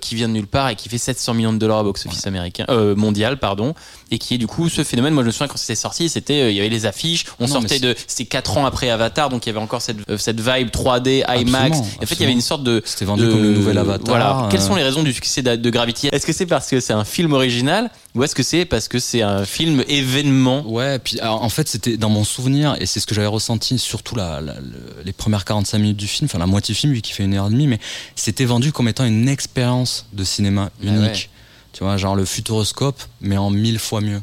qui 0.00 0.14
vient 0.14 0.28
de 0.28 0.34
nulle 0.34 0.46
part 0.46 0.68
et 0.68 0.76
qui 0.76 0.88
fait 0.88 0.98
700 0.98 1.34
millions 1.34 1.52
de 1.52 1.58
dollars 1.58 1.80
au 1.80 1.84
box-office 1.84 2.26
américain, 2.26 2.66
mondial 2.96 3.38
pardon, 3.38 3.74
et 4.10 4.18
qui 4.18 4.34
est 4.34 4.38
du 4.38 4.46
coup 4.46 4.68
ce 4.68 4.84
phénomène. 4.84 5.14
Moi, 5.14 5.22
je 5.22 5.26
me 5.28 5.32
souviens 5.32 5.48
quand 5.48 5.56
c'était 5.58 5.74
sorti, 5.74 6.08
c'était 6.08 6.52
il 6.52 6.56
y 6.56 6.60
avait 6.60 6.68
les 6.68 6.86
affiches. 6.86 7.24
On 7.38 7.46
Non, 7.46 7.54
sortait 7.54 7.79
de 7.80 7.94
c'était 8.06 8.24
quatre 8.26 8.56
ans 8.58 8.66
après 8.66 8.90
Avatar, 8.90 9.28
donc 9.28 9.46
il 9.46 9.48
y 9.48 9.50
avait 9.50 9.58
encore 9.60 9.82
cette 9.82 9.98
euh, 10.10 10.18
cette 10.18 10.40
vibe 10.40 10.68
3D 10.70 11.24
IMAX. 11.40 11.78
En 11.78 11.82
fait, 12.06 12.14
il 12.14 12.20
y 12.20 12.24
avait 12.24 12.32
une 12.32 12.40
sorte 12.40 12.62
de 12.64 12.82
C'était 12.84 13.04
vendu 13.04 13.24
de- 13.24 13.30
comme 13.32 13.42
le 13.42 13.52
nouvel 13.52 13.78
Avatar. 13.78 14.06
Voilà. 14.06 14.48
Quelles 14.50 14.60
euh, 14.60 14.66
sont 14.66 14.74
les 14.74 14.82
raisons 14.82 15.02
du 15.02 15.12
succès 15.12 15.42
de, 15.42 15.56
de 15.56 15.70
Gravity? 15.70 16.08
Est-ce 16.12 16.26
que 16.26 16.32
c'est 16.32 16.46
parce 16.46 16.68
que 16.68 16.80
c'est 16.80 16.92
un 16.92 17.04
film 17.04 17.32
original 17.32 17.90
ou 18.14 18.24
est-ce 18.24 18.34
que 18.34 18.42
c'est 18.42 18.64
parce 18.64 18.88
que 18.88 18.98
c'est 18.98 19.22
un 19.22 19.44
film 19.44 19.84
événement? 19.88 20.62
Ouais, 20.66 20.98
puis 20.98 21.20
alors, 21.20 21.42
en 21.42 21.48
fait, 21.48 21.68
c'était 21.68 21.96
dans 21.96 22.08
mon 22.10 22.24
souvenir, 22.24 22.76
et 22.80 22.86
c'est 22.86 22.98
ce 23.00 23.06
que 23.06 23.14
j'avais 23.14 23.26
ressenti, 23.28 23.78
surtout 23.78 24.16
la, 24.16 24.40
la- 24.40 24.54
le- 24.54 25.02
les 25.04 25.12
premières 25.12 25.44
45 25.44 25.78
minutes 25.78 25.96
du 25.96 26.06
film, 26.08 26.26
enfin 26.30 26.38
la 26.38 26.46
moitié 26.46 26.74
du 26.74 26.78
film, 26.80 26.92
vu 26.92 27.00
qu'il 27.02 27.14
fait 27.14 27.24
une 27.24 27.34
heure 27.34 27.46
et 27.46 27.50
demie, 27.50 27.66
mais 27.68 27.78
c'était 28.16 28.44
vendu 28.44 28.72
comme 28.72 28.88
étant 28.88 29.04
une 29.04 29.28
expérience 29.28 30.06
de 30.12 30.24
cinéma 30.24 30.70
Ah 30.82 30.86
unique. 30.86 31.00
ouais. 31.02 31.28
Tu 31.72 31.84
vois, 31.84 31.96
genre 31.96 32.16
le 32.16 32.24
futuroscope, 32.24 33.00
mais 33.20 33.36
en 33.36 33.50
mille 33.50 33.78
fois 33.78 34.00
mieux. 34.00 34.20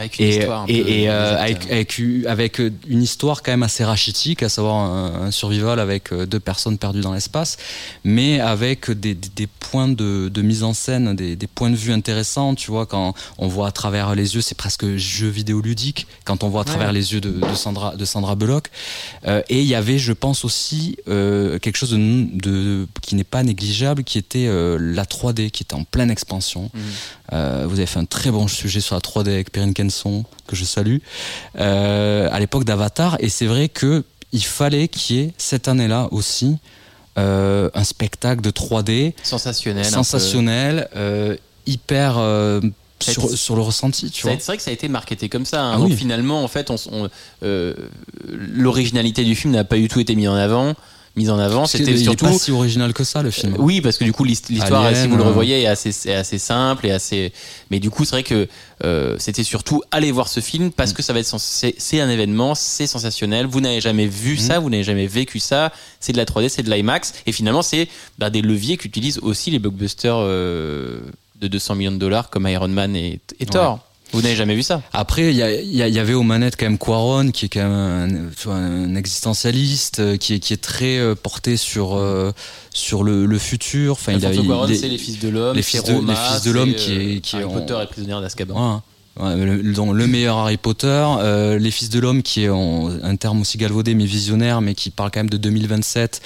Avec 0.00 0.18
une 0.18 0.26
Et, 0.26 0.38
histoire 0.38 0.62
un 0.62 0.66
et, 0.66 0.82
peu 0.82 0.88
et, 0.88 1.08
euh, 1.10 1.38
avec, 1.38 1.70
avec 2.26 2.58
une 2.58 3.02
histoire 3.02 3.42
quand 3.42 3.52
même 3.52 3.62
assez 3.62 3.84
rachitique, 3.84 4.42
à 4.42 4.48
savoir 4.48 4.76
un, 4.76 5.26
un 5.26 5.30
survival 5.30 5.78
avec 5.80 6.12
euh, 6.12 6.26
deux 6.26 6.40
personnes 6.40 6.78
perdues 6.78 7.00
dans 7.00 7.12
l'espace, 7.12 7.56
mais 8.04 8.40
avec 8.40 8.90
des, 8.90 9.14
des, 9.14 9.28
des 9.36 9.46
points 9.46 9.88
de, 9.88 10.28
de 10.28 10.42
mise 10.42 10.62
en 10.62 10.74
scène, 10.74 11.14
des, 11.14 11.36
des 11.36 11.46
points 11.46 11.70
de 11.70 11.76
vue 11.76 11.92
intéressants. 11.92 12.54
Tu 12.54 12.70
vois, 12.70 12.86
quand 12.86 13.14
on 13.38 13.48
voit 13.48 13.68
à 13.68 13.72
travers 13.72 14.14
les 14.14 14.34
yeux, 14.34 14.40
c'est 14.40 14.56
presque 14.56 14.96
jeu 14.96 15.28
vidéo 15.28 15.60
ludique, 15.60 16.06
quand 16.24 16.42
on 16.44 16.48
voit 16.48 16.62
à 16.62 16.64
travers 16.64 16.88
Ouais. 16.88 16.94
les 16.94 17.12
yeux 17.12 17.20
de, 17.20 17.30
de, 17.30 17.54
Sandra, 17.54 17.94
de 17.94 18.04
Sandra 18.04 18.34
Bullock. 18.36 18.68
Euh, 19.26 19.42
et 19.48 19.60
il 19.60 19.66
y 19.66 19.74
avait, 19.74 19.98
je 19.98 20.12
pense 20.14 20.44
aussi, 20.44 20.96
euh, 21.08 21.58
quelque 21.58 21.76
chose 21.76 21.90
de, 21.90 21.96
de, 21.98 22.86
qui 23.02 23.14
n'est 23.14 23.24
pas 23.24 23.42
négligeable, 23.42 24.02
qui 24.02 24.16
était 24.18 24.46
euh, 24.48 24.78
la 24.80 25.04
3D, 25.04 25.50
qui 25.50 25.62
était 25.62 25.74
en 25.74 25.84
pleine 25.84 26.10
expansion. 26.10 26.70
Mhm. 26.72 26.80
Euh, 27.32 27.64
vous 27.68 27.76
avez 27.78 27.86
fait 27.86 27.98
un 28.00 28.04
très 28.04 28.30
bon 28.30 28.48
sujet 28.48 28.80
sur 28.80 28.94
la 28.96 29.00
3D 29.00 29.28
avec 29.28 29.52
Perrine 29.52 29.74
Kenson, 29.74 30.24
que 30.46 30.56
je 30.56 30.64
salue, 30.64 30.98
euh, 31.58 32.28
à 32.32 32.40
l'époque 32.40 32.64
d'Avatar. 32.64 33.16
Et 33.20 33.28
c'est 33.28 33.46
vrai 33.46 33.68
que 33.68 34.04
il 34.32 34.44
fallait 34.44 34.88
qu'il 34.88 35.16
y 35.16 35.20
ait 35.20 35.32
cette 35.38 35.68
année-là 35.68 36.08
aussi 36.12 36.58
euh, 37.18 37.68
un 37.74 37.84
spectacle 37.84 38.40
de 38.42 38.50
3D 38.50 39.14
sensationnel. 39.22 39.84
sensationnel, 39.84 40.88
hyper 41.66 42.14
sur, 43.00 43.24
été- 43.24 43.36
sur 43.36 43.56
le 43.56 43.62
ressenti, 43.62 44.10
tu 44.10 44.22
vois. 44.26 44.32
C'est 44.38 44.46
vrai 44.46 44.56
que 44.58 44.62
ça 44.62 44.70
a 44.70 44.74
été 44.74 44.88
marketé 44.88 45.28
comme 45.28 45.46
ça. 45.46 45.62
hein. 45.62 45.72
Ah 45.74 45.78
Donc 45.78 45.88
oui. 45.88 45.96
finalement, 45.96 46.44
en 46.44 46.48
fait, 46.48 46.70
on, 46.70 46.74
s- 46.74 46.88
on- 46.92 47.08
euh, 47.42 47.74
l'originalité 48.28 49.24
du 49.24 49.34
film 49.34 49.52
n'a 49.54 49.64
pas 49.64 49.76
du 49.76 49.88
tout 49.88 50.00
été 50.00 50.14
mise 50.14 50.28
en 50.28 50.34
avant. 50.34 50.74
Mise 51.16 51.28
en 51.30 51.40
avant, 51.40 51.66
c'était 51.66 51.96
surtout 52.04 52.26
pas 52.26 52.32
si 52.38 52.52
original 52.52 52.92
que 52.92 53.02
ça, 53.02 53.20
le 53.22 53.32
film. 53.32 53.56
Oui, 53.58 53.80
parce 53.80 53.98
que 53.98 54.04
du 54.04 54.12
coup, 54.12 54.22
l'hist- 54.24 54.48
l'histoire, 54.48 54.94
si 54.94 55.08
vous 55.08 55.16
le 55.16 55.24
revoyez, 55.24 55.62
est 55.62 55.66
assez, 55.66 55.90
est 56.08 56.14
assez 56.14 56.38
simple 56.38 56.86
et 56.86 56.92
assez. 56.92 57.32
Mais 57.72 57.80
du 57.80 57.90
coup, 57.90 58.04
c'est 58.04 58.12
vrai 58.12 58.22
que 58.22 58.46
euh, 58.84 59.16
c'était 59.18 59.42
surtout 59.42 59.82
aller 59.90 60.12
voir 60.12 60.28
ce 60.28 60.38
film 60.38 60.66
Mm. 60.66 60.70
parce 60.70 60.92
que 60.92 61.02
ça 61.02 61.12
va 61.12 61.18
être 61.18 61.26
sens- 61.26 61.64
c'est 61.76 62.00
un 62.00 62.08
événement, 62.08 62.54
c'est 62.54 62.86
sensationnel. 62.86 63.46
Vous 63.46 63.60
n'avez 63.60 63.80
jamais 63.80 64.06
vu 64.06 64.34
Mm. 64.34 64.38
ça, 64.38 64.58
vous 64.60 64.70
n'avez 64.70 64.84
jamais 64.84 65.08
vécu 65.08 65.40
ça. 65.40 65.72
C'est 65.98 66.12
de 66.12 66.16
la 66.16 66.24
3D, 66.26 66.48
c'est 66.48 66.62
de 66.62 66.70
l'IMAX 66.70 67.12
et 67.26 67.32
finalement, 67.32 67.62
c'est 67.62 67.88
bah, 68.18 68.30
des 68.30 68.40
leviers 68.40 68.76
qu'utilisent 68.76 69.18
aussi 69.18 69.50
les 69.50 69.58
blockbusters 69.58 70.14
euh, 70.16 71.00
de 71.40 71.48
200 71.48 71.74
millions 71.74 71.92
de 71.92 71.96
dollars 71.98 72.30
comme 72.30 72.46
Iron 72.46 72.68
Man 72.68 72.94
et, 72.94 73.18
et 73.40 73.46
Thor. 73.46 73.80
Vous 74.12 74.22
n'avez 74.22 74.34
jamais 74.36 74.54
vu 74.56 74.62
ça? 74.62 74.82
Après, 74.92 75.30
il 75.30 75.36
y, 75.36 75.98
avait 75.98 76.14
aux 76.14 76.22
manettes 76.22 76.56
quand 76.56 76.66
même 76.66 76.78
Quaron, 76.78 77.30
qui 77.30 77.46
est 77.46 77.48
quand 77.48 77.60
même 77.60 77.70
un, 77.72 78.30
tu 78.36 78.46
vois, 78.48 78.56
un 78.56 78.94
existentialiste, 78.96 80.00
euh, 80.00 80.16
qui 80.16 80.34
est, 80.34 80.38
qui 80.40 80.52
est 80.52 80.60
très 80.62 80.98
euh, 80.98 81.14
porté 81.14 81.56
sur, 81.56 81.94
euh, 81.96 82.32
sur 82.74 83.04
le, 83.04 83.26
le 83.26 83.38
futur. 83.38 83.92
Enfin, 83.92 84.12
il 84.12 84.24
est- 84.24 84.74
c'est 84.74 84.88
les 84.88 84.98
fils 84.98 85.18
de 85.20 85.28
l'homme, 85.28 85.56
les 85.56 85.62
fils 85.62 85.84
de- 85.84 85.90
les 85.92 85.96
Roma, 85.96 86.14
fils 86.16 86.42
de 86.42 86.50
l'homme 86.50 86.74
qui 86.74 86.92
est- 86.92 87.20
qui 87.20 87.36
est 87.36 87.44
en- 87.44 87.50
Potter 87.52 87.76
et 87.82 87.86
prisonnier 87.86 88.20
d'Azkaban. 88.20 88.54
Ouais, 88.74 88.80
le, 89.18 89.60
le 89.60 90.06
meilleur 90.06 90.38
Harry 90.38 90.56
Potter, 90.56 90.86
euh, 91.18 91.58
Les 91.58 91.70
Fils 91.70 91.90
de 91.90 91.98
l'Homme, 91.98 92.22
qui 92.22 92.44
est 92.44 92.48
en- 92.48 92.88
un 93.02 93.16
terme 93.16 93.40
aussi 93.42 93.58
galvaudé 93.58 93.94
mais 93.94 94.04
visionnaire, 94.06 94.60
mais 94.60 94.74
qui 94.74 94.90
parle 94.90 95.10
quand 95.10 95.20
même 95.20 95.30
de 95.30 95.36
2027. 95.36 96.20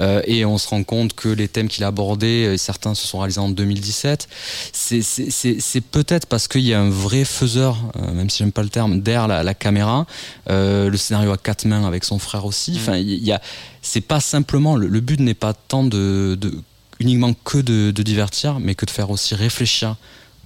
euh, 0.00 0.20
et 0.26 0.44
on 0.44 0.58
se 0.58 0.68
rend 0.68 0.82
compte 0.84 1.14
que 1.14 1.28
les 1.28 1.48
thèmes 1.48 1.68
qu'il 1.68 1.84
a 1.84 1.86
abordés, 1.86 2.46
euh, 2.46 2.56
certains 2.56 2.94
se 2.94 3.06
sont 3.06 3.18
réalisés 3.20 3.40
en 3.40 3.48
2017. 3.48 4.28
C'est- 4.72 5.80
peut-être 5.90 6.26
parce 6.26 6.48
qu'il 6.48 6.62
y 6.62 6.74
a 6.74 6.80
un 6.80 6.90
vrai 6.90 7.24
faiseur, 7.24 7.78
même 8.14 8.28
si 8.30 8.38
j'aime 8.38 8.52
pas 8.52 8.62
le 8.62 8.68
terme, 8.68 9.00
derrière 9.00 9.28
la, 9.28 9.42
la 9.42 9.54
caméra. 9.54 10.06
Le 10.48 10.96
scénario 10.96 11.30
à 11.32 11.38
quatre 11.38 11.64
mains 11.66 11.86
avec 11.86 12.04
son 12.04 12.18
frère 12.18 12.44
aussi. 12.44 12.74
Enfin, 12.76 12.96
il 12.96 13.22
y 13.24 13.32
a, 13.32 13.40
c'est 13.82 14.00
pas 14.00 14.20
simplement 14.20 14.76
le, 14.76 14.88
le 14.88 15.00
but 15.00 15.20
n'est 15.20 15.34
pas 15.34 15.52
tant 15.54 15.84
de, 15.84 16.36
de 16.40 16.54
uniquement 17.00 17.32
que 17.44 17.58
de, 17.58 17.90
de 17.90 18.02
divertir, 18.02 18.58
mais 18.60 18.74
que 18.74 18.86
de 18.86 18.90
faire 18.90 19.10
aussi 19.10 19.34
réfléchir 19.34 19.96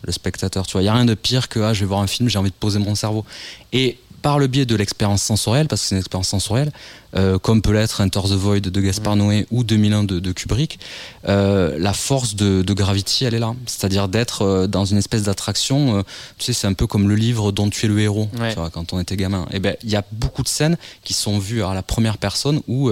le 0.02 0.12
spectateur. 0.12 0.66
Tu 0.66 0.72
vois, 0.72 0.82
il 0.82 0.86
y 0.86 0.88
a 0.88 0.94
rien 0.94 1.04
de 1.04 1.14
pire 1.14 1.48
que 1.48 1.60
ah, 1.60 1.74
je 1.74 1.80
vais 1.80 1.86
voir 1.86 2.00
un 2.00 2.06
film, 2.06 2.28
j'ai 2.28 2.38
envie 2.38 2.50
de 2.50 2.54
poser 2.54 2.78
mon 2.78 2.94
cerveau. 2.94 3.24
Et 3.72 3.98
par 4.22 4.38
le 4.38 4.46
biais 4.46 4.66
de 4.66 4.74
l'expérience 4.74 5.22
sensorielle, 5.22 5.68
parce 5.68 5.82
que 5.82 5.88
c'est 5.88 5.94
une 5.94 6.00
expérience 6.00 6.28
sensorielle, 6.28 6.72
euh, 7.16 7.38
comme 7.38 7.62
peut 7.62 7.72
l'être 7.72 8.00
Enter 8.02 8.20
the 8.20 8.32
Void 8.32 8.60
de 8.60 8.80
Gaspar 8.80 9.16
Mm. 9.16 9.18
Noé 9.18 9.46
ou 9.50 9.64
2001 9.64 10.04
de, 10.04 10.18
de 10.20 10.32
Kubrick, 10.32 10.78
euh, 11.26 11.76
la 11.78 11.92
force 11.92 12.34
de, 12.36 12.62
de 12.62 12.72
Gravity, 12.74 13.24
elle 13.24 13.34
est 13.34 13.38
là. 13.38 13.54
C'est-à-dire 13.66 14.08
d'être 14.08 14.42
euh, 14.42 14.66
dans 14.66 14.84
une 14.84 14.98
espèce 14.98 15.22
d'attraction. 15.22 16.04
tu 16.38 16.44
sais, 16.46 16.52
c'est 16.52 16.66
un 16.66 16.74
peu 16.74 16.86
comme 16.86 17.08
le 17.08 17.14
livre 17.14 17.50
dont 17.52 17.70
tu 17.70 17.86
es 17.86 17.88
le 17.88 17.98
héros, 18.00 18.28
Ouais. 18.38 18.50
tu 18.50 18.56
vois, 18.60 18.70
quand 18.70 18.92
on 18.92 19.00
était 19.00 19.16
gamin. 19.16 19.46
Et 19.52 19.58
ben, 19.60 19.74
il 19.82 19.90
y 19.90 19.96
a 19.96 20.04
beaucoup 20.12 20.42
de 20.42 20.48
scènes 20.48 20.76
qui 21.04 21.14
sont 21.14 21.38
vues 21.38 21.62
à 21.62 21.74
la 21.74 21.82
première 21.82 22.18
personne 22.18 22.60
où 22.68 22.90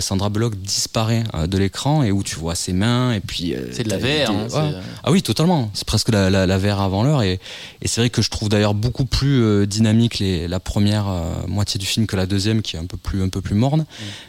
Sandra 0.00 0.30
Bullock 0.30 0.54
disparaît 0.56 1.24
de 1.46 1.58
l'écran 1.58 2.02
et 2.02 2.10
où 2.10 2.22
tu 2.22 2.36
vois 2.36 2.54
ses 2.54 2.72
mains 2.72 3.12
et 3.12 3.20
puis. 3.20 3.54
C'est 3.72 3.82
de 3.82 3.90
la 3.90 3.98
VR. 3.98 4.30
hein, 4.30 4.46
ouais. 4.50 4.74
Ah 5.02 5.10
oui, 5.12 5.22
totalement. 5.22 5.70
C'est 5.74 5.84
presque 5.86 6.08
la, 6.08 6.30
la, 6.30 6.46
la 6.46 6.58
VR 6.58 6.80
avant 6.80 7.02
l'heure. 7.02 7.22
Et, 7.22 7.38
et 7.82 7.88
c'est 7.88 8.00
vrai 8.00 8.08
que 8.08 8.22
je 8.22 8.30
trouve 8.30 8.48
d'ailleurs 8.48 8.72
beaucoup 8.72 9.04
plus 9.04 9.66
dynamique 9.66 10.18
les, 10.20 10.48
la 10.48 10.58
première 10.60 11.06
moitié 11.48 11.78
du 11.78 11.84
film 11.84 12.06
que 12.06 12.16
la 12.16 12.24
deuxième, 12.26 12.62
qui 12.62 12.76
est 12.76 12.78
un 12.78 12.86
peu 12.86 12.96
plus, 12.96 13.22
un 13.24 13.28
peu 13.28 13.40
plus 13.40 13.54
morne. 13.54 13.84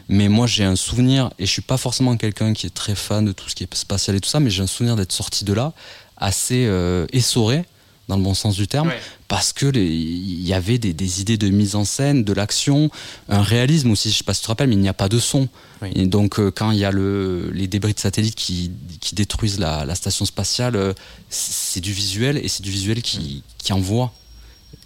Mais 0.08 0.28
moi, 0.28 0.46
j'ai 0.46 0.64
un 0.64 0.76
souvenir, 0.76 1.30
et 1.38 1.46
je 1.46 1.50
suis 1.52 1.62
pas 1.62 1.76
forcément 1.76 2.16
quelqu'un 2.16 2.52
qui 2.52 2.66
est 2.66 2.74
très 2.74 2.94
fan 2.94 3.24
de 3.24 3.32
tout 3.32 3.48
ce 3.48 3.54
qui 3.54 3.64
est 3.64 3.74
spatial 3.74 4.16
et 4.16 4.20
tout 4.20 4.28
ça, 4.30 4.40
mais 4.40 4.50
j'ai 4.50 4.62
un 4.62 4.66
souvenir 4.66 4.96
d'être 4.96 5.12
sorti 5.12 5.44
de 5.44 5.52
là 5.52 5.72
assez 6.16 6.64
euh, 6.66 7.06
essoré, 7.12 7.64
dans 8.08 8.16
le 8.16 8.22
bon 8.22 8.34
sens 8.34 8.54
du 8.54 8.68
terme, 8.68 8.88
Ouais. 8.88 9.00
parce 9.26 9.52
que 9.52 9.66
il 9.76 10.46
y 10.46 10.54
avait 10.54 10.78
des, 10.78 10.92
des 10.94 11.20
idées 11.20 11.36
de 11.36 11.48
mise 11.48 11.74
en 11.74 11.84
scène, 11.84 12.22
de 12.22 12.32
l'action, 12.32 12.88
un 13.28 13.42
réalisme 13.42 13.90
aussi. 13.90 14.10
Je 14.12 14.18
sais 14.18 14.22
pas 14.24 14.32
si 14.32 14.40
tu 14.40 14.44
te 14.44 14.48
rappelles, 14.48 14.68
mais 14.68 14.76
il 14.76 14.80
n'y 14.80 14.88
a 14.88 14.94
pas 14.94 15.08
de 15.08 15.18
son. 15.18 15.48
Oui. 15.82 15.88
Et 15.96 16.06
donc, 16.06 16.38
euh, 16.38 16.52
quand 16.52 16.70
il 16.70 16.78
y 16.78 16.84
a 16.84 16.92
le, 16.92 17.50
les 17.52 17.66
débris 17.66 17.94
de 17.94 17.98
satellites 17.98 18.36
qui, 18.36 18.70
qui 19.00 19.16
détruisent 19.16 19.58
la, 19.58 19.84
la 19.84 19.94
station 19.96 20.24
spatiale, 20.24 20.76
euh, 20.76 20.92
c'est 21.28 21.52
c'est 21.52 21.80
du 21.80 21.92
visuel 21.92 22.38
et 22.38 22.46
c'est 22.48 22.62
du 22.62 22.70
visuel 22.70 23.02
qui, 23.02 23.42
qui 23.58 23.72
envoie. 23.72 24.12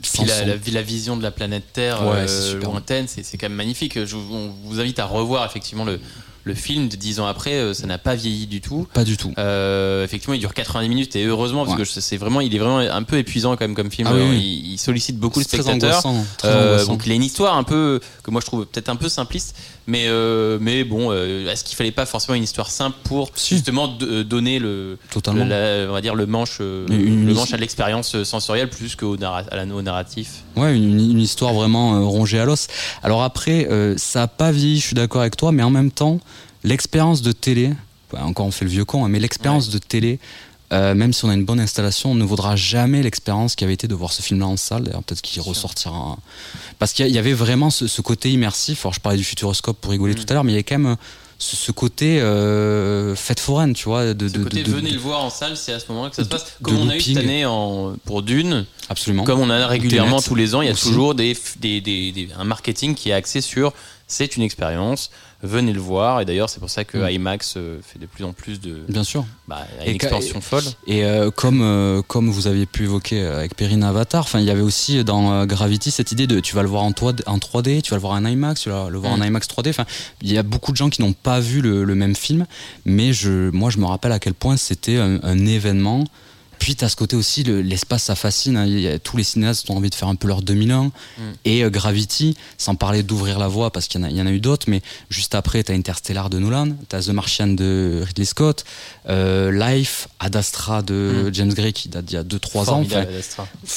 Puis 0.02 0.24
la, 0.24 0.38
son. 0.40 0.46
la, 0.46 0.54
la 0.72 0.82
vision 0.82 1.16
de 1.16 1.22
la 1.22 1.30
planète 1.30 1.64
Terre 1.74 2.02
Ouais, 2.06 2.24
euh, 2.28 2.60
lointaine, 2.62 3.06
c'est 3.06 3.22
quand 3.36 3.48
même 3.48 3.56
magnifique. 3.58 4.02
Je, 4.04 4.16
on 4.16 4.50
vous 4.64 4.80
invite 4.80 4.98
à 4.98 5.04
revoir 5.04 5.44
effectivement 5.44 5.84
le, 5.84 6.00
le 6.44 6.54
film 6.54 6.88
de 6.88 6.96
10 6.96 7.20
ans 7.20 7.26
après. 7.26 7.52
euh, 7.52 7.74
Ça 7.74 7.86
n'a 7.86 7.98
pas 7.98 8.14
vieilli 8.14 8.46
du 8.46 8.62
tout. 8.62 8.88
Pas 8.94 9.04
du 9.04 9.18
tout. 9.18 9.32
Euh, 9.36 10.02
effectivement, 10.02 10.32
il 10.34 10.40
dure 10.40 10.54
90 10.54 10.88
minutes 10.88 11.16
et 11.16 11.24
heureusement 11.26 11.66
parce 11.66 11.76
Ouais. 11.78 11.84
que 11.84 12.00
c'est 12.00 12.16
vraiment, 12.16 12.40
il 12.40 12.54
est 12.54 12.58
vraiment 12.58 12.78
un 12.78 13.02
peu 13.02 13.18
épuisant 13.18 13.50
quand 13.56 13.64
même 13.66 13.74
comme 13.74 13.90
film. 13.90 14.08
Ah 14.10 14.14
oui, 14.14 14.20
Euh, 14.20 14.30
oui. 14.30 14.62
Il, 14.64 14.72
il 14.72 14.78
sollicite 14.78 15.18
beaucoup 15.18 15.38
le 15.38 15.44
très 15.44 15.58
spectateur. 15.62 16.06
angoissant. 16.06 16.24
très 16.38 16.48
Euh, 16.48 16.64
angoissant. 16.74 16.92
donc 16.92 17.02
il 17.04 17.12
a 17.12 17.14
une 17.16 17.22
histoire 17.24 17.56
un 17.58 17.64
peu 17.64 18.00
que 18.22 18.30
moi 18.30 18.40
je 18.40 18.46
trouve 18.46 18.64
peut-être 18.64 18.88
un 18.88 18.96
peu 18.96 19.10
simpliste, 19.10 19.54
mais 19.86 20.04
euh, 20.06 20.58
mais 20.60 20.84
bon, 20.84 21.10
euh, 21.10 21.50
est-ce 21.50 21.64
qu'il 21.64 21.76
fallait 21.76 21.90
pas 21.90 22.06
forcément 22.06 22.34
une 22.36 22.42
histoire 22.44 22.70
simple 22.70 22.96
pour 23.04 23.30
Si. 23.34 23.54
justement 23.54 23.92
euh, 24.02 24.22
donner 24.24 24.58
le, 24.58 24.98
Totalement. 25.10 25.44
le- 25.44 25.50
la- 25.50 25.90
on 25.90 25.92
va 25.92 26.00
dire 26.00 26.14
le 26.14 26.26
manche 26.26 26.60
Une- 26.60 27.26
le 27.26 27.34
manche 27.34 27.52
à 27.52 27.56
l'expérience 27.56 28.22
sensorielle 28.24 28.70
plus 28.70 28.94
qu'au 28.96 29.16
narra- 29.16 29.44
au 29.74 29.82
narratif? 29.82 30.42
Ouais, 30.56 30.76
une, 30.76 30.98
une 31.00 31.20
histoire 31.20 31.52
vraiment 31.54 31.96
euh, 31.96 32.00
rongée 32.04 32.38
à 32.38 32.44
l'os. 32.44 32.68
Alors 33.02 33.22
après, 33.22 33.68
ça 33.96 34.22
a 34.24 34.28
pas 34.28 34.52
vieilli, 34.52 34.78
je 34.78 34.86
suis 34.86 34.94
d'accord 34.94 35.20
avec 35.22 35.36
toi, 35.36 35.52
mais 35.52 35.62
en 35.62 35.70
même 35.70 35.90
temps, 35.90 36.20
l'expérience 36.64 37.22
de 37.22 37.32
télé, 37.32 37.68
ouais, 38.12 38.20
encore 38.20 38.46
on 38.46 38.50
fait 38.50 38.64
le 38.64 38.70
vieux 38.70 38.84
con, 38.84 39.04
hein, 39.04 39.08
mais 39.08 39.18
l'expérience 39.18 39.70
de 39.70 39.78
télé, 39.78 40.18
euh, 40.72 40.94
même 40.94 41.12
si 41.12 41.24
on 41.24 41.28
a 41.30 41.34
une 41.34 41.44
bonne 41.44 41.60
installation, 41.60 42.14
ne 42.14 42.24
vaudra 42.24 42.54
jamais 42.56 43.02
l'expérience 43.02 43.54
qui 43.56 43.64
avait 43.64 43.74
été 43.74 43.88
de 43.88 43.94
voir 43.94 44.12
ce 44.12 44.22
film-là 44.22 44.46
en 44.46 44.56
salle. 44.56 44.84
D'ailleurs, 44.84 45.02
peut-être 45.02 45.22
qu'il 45.22 45.42
ressortira. 45.42 45.96
un- 45.96 46.18
Parce 46.78 46.92
qu'il 46.92 47.08
y 47.08 47.18
avait 47.18 47.32
vraiment 47.32 47.70
ce, 47.70 47.86
ce 47.88 48.00
côté 48.02 48.30
immersif. 48.30 48.84
Alors, 48.86 48.94
je 48.94 49.00
parlais 49.00 49.18
du 49.18 49.24
futuroscope 49.24 49.78
pour 49.80 49.90
rigoler 49.90 50.12
Mm. 50.14 50.16
tout 50.16 50.26
à 50.28 50.34
l'heure, 50.34 50.44
mais 50.44 50.52
il 50.52 50.54
y 50.54 50.58
avait 50.58 50.62
quand 50.64 50.78
même 50.78 50.96
ce, 51.38 51.56
ce 51.56 51.72
côté 51.72 52.20
euh, 52.20 53.16
fête 53.16 53.40
foraine, 53.40 53.72
tu 53.72 53.84
vois. 53.86 54.12
De, 54.14 54.28
Ce 54.28 54.34
de- 54.34 54.42
côté 54.44 54.62
de- 54.62 54.70
de- 54.70 54.76
venez 54.76 54.90
le 54.90 54.98
voir 54.98 55.24
en 55.24 55.30
salle, 55.30 55.56
c'est 55.56 55.72
à 55.72 55.80
ce 55.80 55.86
moment-là 55.88 56.10
que 56.10 56.16
ça 56.16 56.24
se 56.24 56.28
passe. 56.28 56.44
Comme 56.62 56.76
on 56.76 56.88
a 56.88 56.94
eu 56.94 56.98
looping. 56.98 57.14
cette 57.16 57.24
année 57.24 57.46
en, 57.46 57.94
pour 58.04 58.22
Dune, 58.22 58.66
Absolument. 58.90 59.24
comme 59.24 59.40
on 59.40 59.48
a 59.50 59.66
régulièrement 59.66 60.20
tous 60.20 60.34
les 60.34 60.54
ans, 60.54 60.60
il 60.62 60.66
y 60.66 60.68
a 60.68 60.72
aussi. 60.72 60.88
toujours 60.88 61.14
des, 61.14 61.36
des, 61.58 61.80
des- 61.80 62.12
des- 62.12 62.28
un 62.38 62.44
marketing 62.44 62.94
qui 62.94 63.08
est 63.08 63.14
axé 63.14 63.40
sur 63.40 63.72
c'est 64.10 64.36
une 64.36 64.42
expérience, 64.42 65.10
venez 65.42 65.72
le 65.72 65.80
voir. 65.80 66.20
Et 66.20 66.24
d'ailleurs, 66.24 66.50
c'est 66.50 66.58
pour 66.60 66.68
ça 66.68 66.84
que 66.84 66.98
Mm. 66.98 67.10
IMAX 67.12 67.54
euh, 67.56 67.78
fait 67.82 67.98
de 67.98 68.06
plus 68.06 68.24
en 68.24 68.32
plus 68.32 68.60
de. 68.60 68.80
Bien 68.88 69.04
sûr. 69.04 69.24
Bah, 69.48 69.66
Et 69.84 69.90
une 69.90 69.94
expansion 69.94 70.40
folle. 70.40 70.64
Et 70.86 71.04
euh, 71.04 71.30
comme 71.30 71.60
euh, 71.62 72.02
comme 72.02 72.28
vous 72.28 72.46
aviez 72.48 72.66
pu 72.66 72.84
évoquer 72.84 73.24
avec 73.24 73.54
Perrine 73.56 73.84
Avatar, 73.84 74.26
il 74.34 74.40
y 74.42 74.50
avait 74.50 74.60
aussi 74.60 75.02
dans 75.04 75.46
Gravity 75.46 75.90
cette 75.90 76.12
idée 76.12 76.26
de 76.26 76.40
tu 76.40 76.54
vas 76.54 76.62
le 76.62 76.68
voir 76.68 76.82
en, 76.82 76.92
toi- 76.92 77.12
en 77.26 77.38
3D, 77.38 77.82
tu 77.82 77.90
vas 77.90 77.96
le 77.96 78.00
voir 78.02 78.12
en 78.14 78.24
IMAX, 78.24 78.60
tu 78.62 78.68
vas 78.70 78.90
le 78.90 78.98
voir 78.98 79.16
Mm. 79.16 79.22
en 79.22 79.24
IMAX 79.26 79.46
3D. 79.48 79.70
Enfin 79.70 79.86
il 80.22 80.32
y 80.32 80.38
a 80.38 80.42
beaucoup 80.42 80.72
de 80.72 80.76
gens 80.76 80.90
qui 80.90 81.00
n'ont 81.02 81.12
pas 81.14 81.40
vu 81.40 81.60
le, 81.60 81.84
le 81.84 81.94
même 81.94 82.16
film, 82.16 82.46
mais 82.84 83.12
je 83.12 83.50
moi 83.50 83.70
je 83.70 83.78
me 83.78 83.86
rappelle 83.86 84.12
à 84.12 84.18
quel 84.18 84.34
point 84.34 84.56
c'était 84.56 84.96
un, 84.98 85.20
un 85.22 85.46
événement. 85.46 86.04
Puis 86.60 86.76
à 86.82 86.88
ce 86.88 86.94
côté 86.94 87.16
aussi, 87.16 87.42
le- 87.42 87.62
l'espace 87.62 88.04
ça 88.04 88.14
fascine. 88.14 88.56
hein. 88.56 88.66
Il 88.66 88.78
y 88.80 88.86
a- 88.86 88.98
tous 89.00 89.16
les 89.16 89.24
cinéastes 89.24 89.68
ont 89.70 89.76
envie 89.76 89.90
de 89.90 89.94
faire 89.96 90.06
un 90.08 90.14
peu 90.14 90.28
leur 90.28 90.42
2001. 90.42 90.84
Mm. 90.84 90.90
Et 91.46 91.64
euh, 91.64 91.70
Gravity, 91.70 92.36
sans 92.58 92.76
parler 92.76 93.02
d'ouvrir 93.02 93.38
la 93.40 93.48
voie 93.48 93.72
parce 93.72 93.88
qu'il 93.88 94.00
y, 94.00 94.04
en 94.04 94.06
a- 94.06 94.10
il 94.10 94.16
y 94.16 94.22
en 94.22 94.26
a 94.26 94.30
eu 94.30 94.40
d'autres, 94.40 94.66
mais 94.68 94.82
juste 95.08 95.34
après, 95.34 95.62
t'as 95.64 95.74
Interstellar 95.74 96.30
de 96.30 96.38
Nolan, 96.38 96.68
t'as 96.88 97.00
The 97.02 97.08
Martian 97.08 97.48
de 97.48 98.02
Ridley 98.06 98.26
Scott, 98.26 98.64
euh, 99.08 99.50
Life, 99.50 100.08
Ad 100.20 100.36
Astra 100.36 100.82
de 100.82 101.24
Mm. 101.30 101.34
James 101.34 101.54
Gray 101.54 101.72
qui 101.72 101.88
date 101.88 102.04
d'il 102.04 102.14
y 102.14 102.18
a 102.18 102.22
2-3 102.22 102.68
ans. 102.70 102.82
Enfin, 102.82 103.04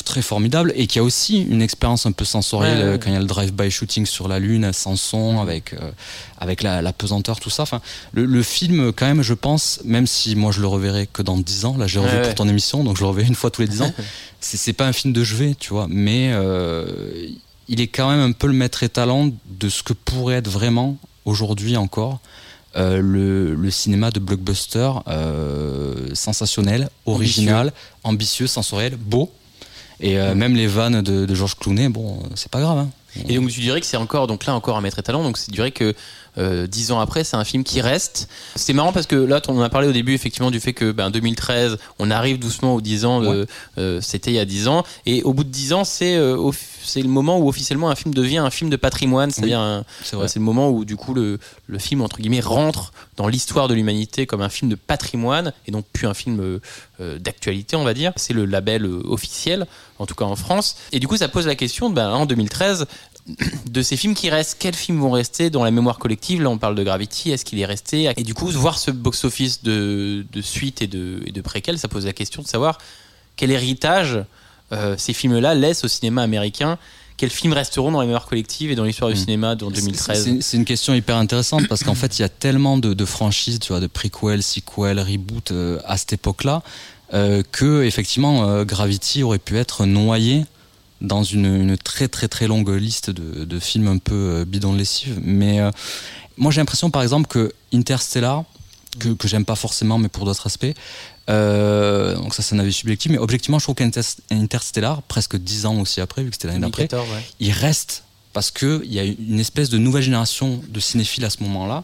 très 0.06 0.22
formidable 0.22 0.74
et 0.76 0.86
qui 0.88 1.00
a 1.00 1.04
aussi 1.04 1.42
une 1.42 1.62
expérience 1.62 2.06
un 2.06 2.12
peu 2.12 2.26
sensorielle 2.26 2.78
Ouais, 2.78 2.84
ouais, 2.84 2.90
euh, 2.90 2.92
ouais. 2.94 3.00
quand 3.00 3.10
il 3.10 3.14
y 3.14 3.18
a 3.18 3.20
le 3.20 3.26
drive-by 3.26 3.72
shooting 3.72 4.06
sur 4.06 4.28
la 4.28 4.40
lune 4.40 4.72
sans 4.74 4.96
son 4.98 5.40
avec 5.40 5.74
euh, 5.74 5.92
avec 6.38 6.62
la, 6.62 6.82
la 6.82 6.92
pesanteur 6.92 7.40
tout 7.40 7.50
ça 7.50 7.64
enfin 7.64 7.80
le, 8.12 8.26
le 8.26 8.44
film 8.44 8.92
quand 8.92 9.06
même 9.06 9.22
je 9.22 9.34
pense 9.34 9.80
même 9.86 10.06
si 10.08 10.36
moi 10.36 10.52
je 10.52 10.60
le 10.60 10.68
reverrai 10.68 11.08
que 11.12 11.22
dans 11.22 11.38
10 11.38 11.64
ans 11.66 11.78
là 11.78 11.88
j'ai 11.88 12.00
revu 12.00 12.22
pour 12.22 12.36
ton 12.36 12.48
émission 12.50 12.73
donc 12.82 12.98
je 12.98 13.02
le 13.02 13.08
reverrai 13.08 13.28
une 13.28 13.36
fois 13.36 13.52
tous 13.52 13.62
les 13.62 13.68
10 13.68 13.82
ans 13.82 13.94
c'est 14.40 14.74
pas 14.74 14.88
un 14.88 14.94
film 14.94 15.14
de 15.14 15.24
chevet 15.24 15.56
tu 15.60 15.70
vois 15.70 15.88
mais 15.90 16.32
euh, 16.34 16.86
il 17.68 17.82
est 17.82 17.88
quand 17.88 18.10
même 18.10 18.22
un 18.22 18.32
peu 18.32 18.48
le 18.48 18.54
maître 18.54 18.84
étalon 18.84 19.34
de 19.46 19.70
ce 19.70 19.84
que 19.84 19.94
pourrait 19.94 20.36
être 20.36 20.50
vraiment 20.50 20.98
aujourd'hui 21.26 21.78
encore 21.78 22.20
euh, 22.76 23.02
le, 23.02 23.54
le 23.54 23.70
cinéma 23.70 24.10
de 24.10 24.20
blockbuster 24.20 24.90
euh, 25.08 26.10
sensationnel, 26.16 26.90
original, 27.06 27.72
ambitieux, 28.04 28.48
sensoriel, 28.48 28.96
beau. 28.96 29.32
Et 30.00 30.18
euh, 30.18 30.34
même 30.34 30.56
les 30.56 30.66
vannes 30.66 31.04
de, 31.04 31.28
de 31.28 31.36
Georges 31.36 31.56
Clooney, 31.56 31.90
bon, 31.90 32.24
c'est 32.34 32.50
pas 32.50 32.62
grave. 32.62 32.80
Hein. 32.80 32.90
Et 33.30 33.36
donc 33.36 33.52
tu 33.52 33.60
dirais 33.60 33.80
que 33.80 33.86
c'est 33.86 33.98
encore 33.98 34.26
donc 34.26 34.48
là 34.48 34.56
encore 34.56 34.76
un 34.76 34.82
maître 34.82 34.98
étalon. 34.98 35.22
Donc 35.22 35.38
tu 35.38 35.52
dirais 35.52 35.70
que 35.70 35.94
dix 36.38 36.92
ans 36.92 37.00
après, 37.00 37.24
c'est 37.24 37.36
un 37.38 37.44
film 37.44 37.64
qui 37.64 37.82
reste. 37.82 38.28
C'est 38.56 38.74
marrant 38.74 38.92
parce 38.92 39.06
que 39.08 39.16
là, 39.16 39.42
on 39.48 39.62
a 39.62 39.70
parlé 39.70 39.88
au 39.88 39.92
début 39.92 40.14
effectivement 40.14 40.52
du 40.52 40.60
fait 40.60 40.74
que 40.74 40.92
ben, 40.92 41.12
2013, 41.12 41.78
on 42.00 42.10
arrive 42.12 42.40
doucement 42.40 42.74
aux 42.76 42.82
10 42.82 43.06
ans. 43.06 43.22
euh, 43.78 44.02
C'était 44.02 44.32
il 44.32 44.36
y 44.36 44.40
a 44.40 44.46
10 44.46 44.68
ans. 44.68 44.84
Et 45.06 45.22
au 45.24 45.34
bout 45.34 45.44
de 45.44 45.50
10 45.50 45.74
ans, 45.74 45.84
c'est 45.84 46.16
euh, 46.16 46.52
c'est 46.84 47.02
le 47.02 47.08
moment 47.08 47.38
où 47.40 47.48
officiellement 47.48 47.90
un 47.90 47.96
film 47.96 48.14
devient 48.14 48.40
un 48.40 48.50
film 48.50 48.70
de 48.70 48.76
patrimoine. 48.76 49.32
C'est-à-dire 49.32 49.60
C'est 50.28 50.40
le 50.40 50.46
moment 50.46 50.70
où 50.70 50.86
du 50.86 50.96
coup 50.96 51.14
le, 51.14 51.40
le 51.68 51.80
film 51.80 52.02
entre 52.02 52.18
guillemets 52.20 52.42
rentre 52.42 52.92
dans 53.16 53.28
l'histoire 53.28 53.68
de 53.68 53.74
l'humanité 53.74 54.26
comme 54.26 54.42
un 54.42 54.50
film 54.50 54.70
de 54.72 54.76
patrimoine 54.76 55.54
et 55.68 55.72
donc 55.72 55.86
plus 55.94 56.08
un 56.08 56.14
film 56.14 56.40
euh, 56.42 56.60
euh, 57.00 57.20
d'actualité 57.20 57.76
on 57.76 57.84
va 57.84 57.94
dire. 57.94 58.12
C'est 58.16 58.34
le 58.34 58.46
label 58.46 58.86
euh, 58.86 59.02
officiel 59.06 59.66
en 60.00 60.06
tout 60.06 60.16
cas 60.16 60.26
en 60.26 60.36
France. 60.36 60.76
Et 60.92 61.00
du 61.00 61.08
coup 61.08 61.16
ça 61.18 61.28
pose 61.30 61.48
la 61.48 61.56
question 61.56 61.90
ben, 61.90 62.10
en 62.10 62.26
2013 62.26 62.86
de 63.70 63.82
ces 63.82 63.96
films 63.96 64.16
qui 64.16 64.30
restent, 64.30 64.58
quels 64.60 64.76
films 64.76 65.00
vont 65.00 65.12
rester 65.12 65.50
dans 65.50 65.64
la 65.64 65.72
mémoire 65.72 65.98
collective? 65.98 66.42
Là, 66.42 66.50
on 66.50 66.58
parle 66.58 66.76
de 66.76 66.84
Gravity, 66.84 67.32
est-ce 67.32 67.46
qu'il 67.46 67.60
est 67.60 67.66
resté? 67.66 68.12
Et 68.18 68.24
du 68.24 68.34
coup, 68.34 68.48
voir 68.48 68.78
ce 68.78 68.92
box-office 68.92 69.64
de, 69.64 70.26
de 70.32 70.42
suite 70.42 70.82
et 70.82 70.88
de, 70.88 71.22
et 71.26 71.32
de 71.32 71.42
préquel, 71.42 71.80
ça 71.80 71.88
pose 71.88 72.06
la 72.06 72.14
question 72.14 72.42
de 72.42 72.48
savoir 72.48 72.78
quel 73.36 73.50
héritage 73.52 74.24
euh, 74.72 74.96
ces 74.98 75.14
films-là 75.14 75.56
laissent 75.56 75.84
au 75.84 75.88
cinéma 75.88 76.22
américain. 76.24 76.78
Quels 77.16 77.30
films 77.30 77.54
resteront 77.54 77.92
dans 77.92 78.00
la 78.00 78.06
mémoire 78.06 78.26
collective 78.26 78.72
et 78.72 78.76
dans 78.76 78.84
l'histoire 78.84 79.10
du 79.12 79.16
Mm. 79.16 79.20
cinéma 79.24 79.56
dans 79.56 79.70
C'est- 79.70 79.76
2013 79.82 80.38
C'est 80.42 80.58
une 80.58 80.66
question 80.66 80.94
hyper 80.94 81.16
intéressante 81.16 81.68
parce 81.70 81.84
qu'en 81.84 81.96
fait, 81.96 82.18
il 82.20 82.24
y 82.24 82.26
a 82.26 82.30
tellement 82.30 82.78
de, 82.78 82.94
de 82.94 83.06
franchises, 83.06 83.60
tu 83.60 83.70
vois, 83.70 83.80
de 83.80 83.88
prequel, 83.88 84.44
sequel, 84.44 85.00
reboot 85.00 85.52
euh, 85.52 85.80
à 85.86 85.96
cette 85.98 86.14
époque-là, 86.14 86.62
euh, 87.14 87.44
que 87.52 87.84
effectivement, 87.84 88.50
euh, 88.50 88.66
Gravity 88.66 89.22
aurait 89.24 89.38
pu 89.40 89.58
être 89.58 89.86
noyé 89.86 90.46
dans 91.04 91.24
une, 91.24 91.46
une 91.46 91.78
très 91.78 92.08
très 92.08 92.28
très 92.28 92.48
longue 92.48 92.70
liste 92.70 93.10
de, 93.10 93.46
de 93.46 93.60
films 93.60 93.88
un 93.88 93.98
peu 93.98 94.16
euh, 94.16 94.46
bidon 94.46 94.74
de 94.74 94.80
lessive. 94.80 95.20
Mais 95.22 95.60
euh, 95.60 95.70
moi, 96.38 96.52
j'ai 96.52 96.62
l'impression, 96.62 96.90
par 96.90 97.04
exemple, 97.04 97.28
que 97.28 97.54
Interstellar, 97.74 98.44
que, 99.00 99.10
que 99.10 99.28
j'aime 99.28 99.46
pas 99.46 99.56
forcément, 99.56 99.98
mais 99.98 100.08
pour 100.08 100.26
d'autres 100.26 100.48
aspects. 100.48 100.66
euh, 101.30 102.16
donc 102.16 102.34
ça, 102.34 102.42
c'est 102.42 102.56
un 102.56 102.60
avis 102.60 102.74
subjectif, 102.74 103.12
mais 103.12 103.18
objectivement, 103.18 103.60
je 103.60 103.66
trouve 103.66 103.76
qu'Interstellar, 103.76 105.02
presque 105.04 105.36
dix 105.38 105.66
ans 105.66 105.80
aussi 105.80 106.02
après, 106.02 106.24
vu 106.24 106.30
que 106.30 106.36
c'était 106.36 106.48
l'année 106.48 106.62
d'après, 106.62 106.88
2014, 106.88 107.10
ouais. 107.10 107.24
il 107.40 107.52
reste 107.52 108.04
parce 108.34 108.50
que 108.50 108.82
il 108.84 108.94
y 108.94 109.00
a 109.00 109.04
une 109.04 109.40
espèce 109.40 109.70
de 109.70 109.78
nouvelle 109.78 110.02
génération 110.02 110.62
de 110.68 110.80
cinéphiles 110.80 111.24
à 111.24 111.30
ce 111.30 111.44
moment-là 111.44 111.84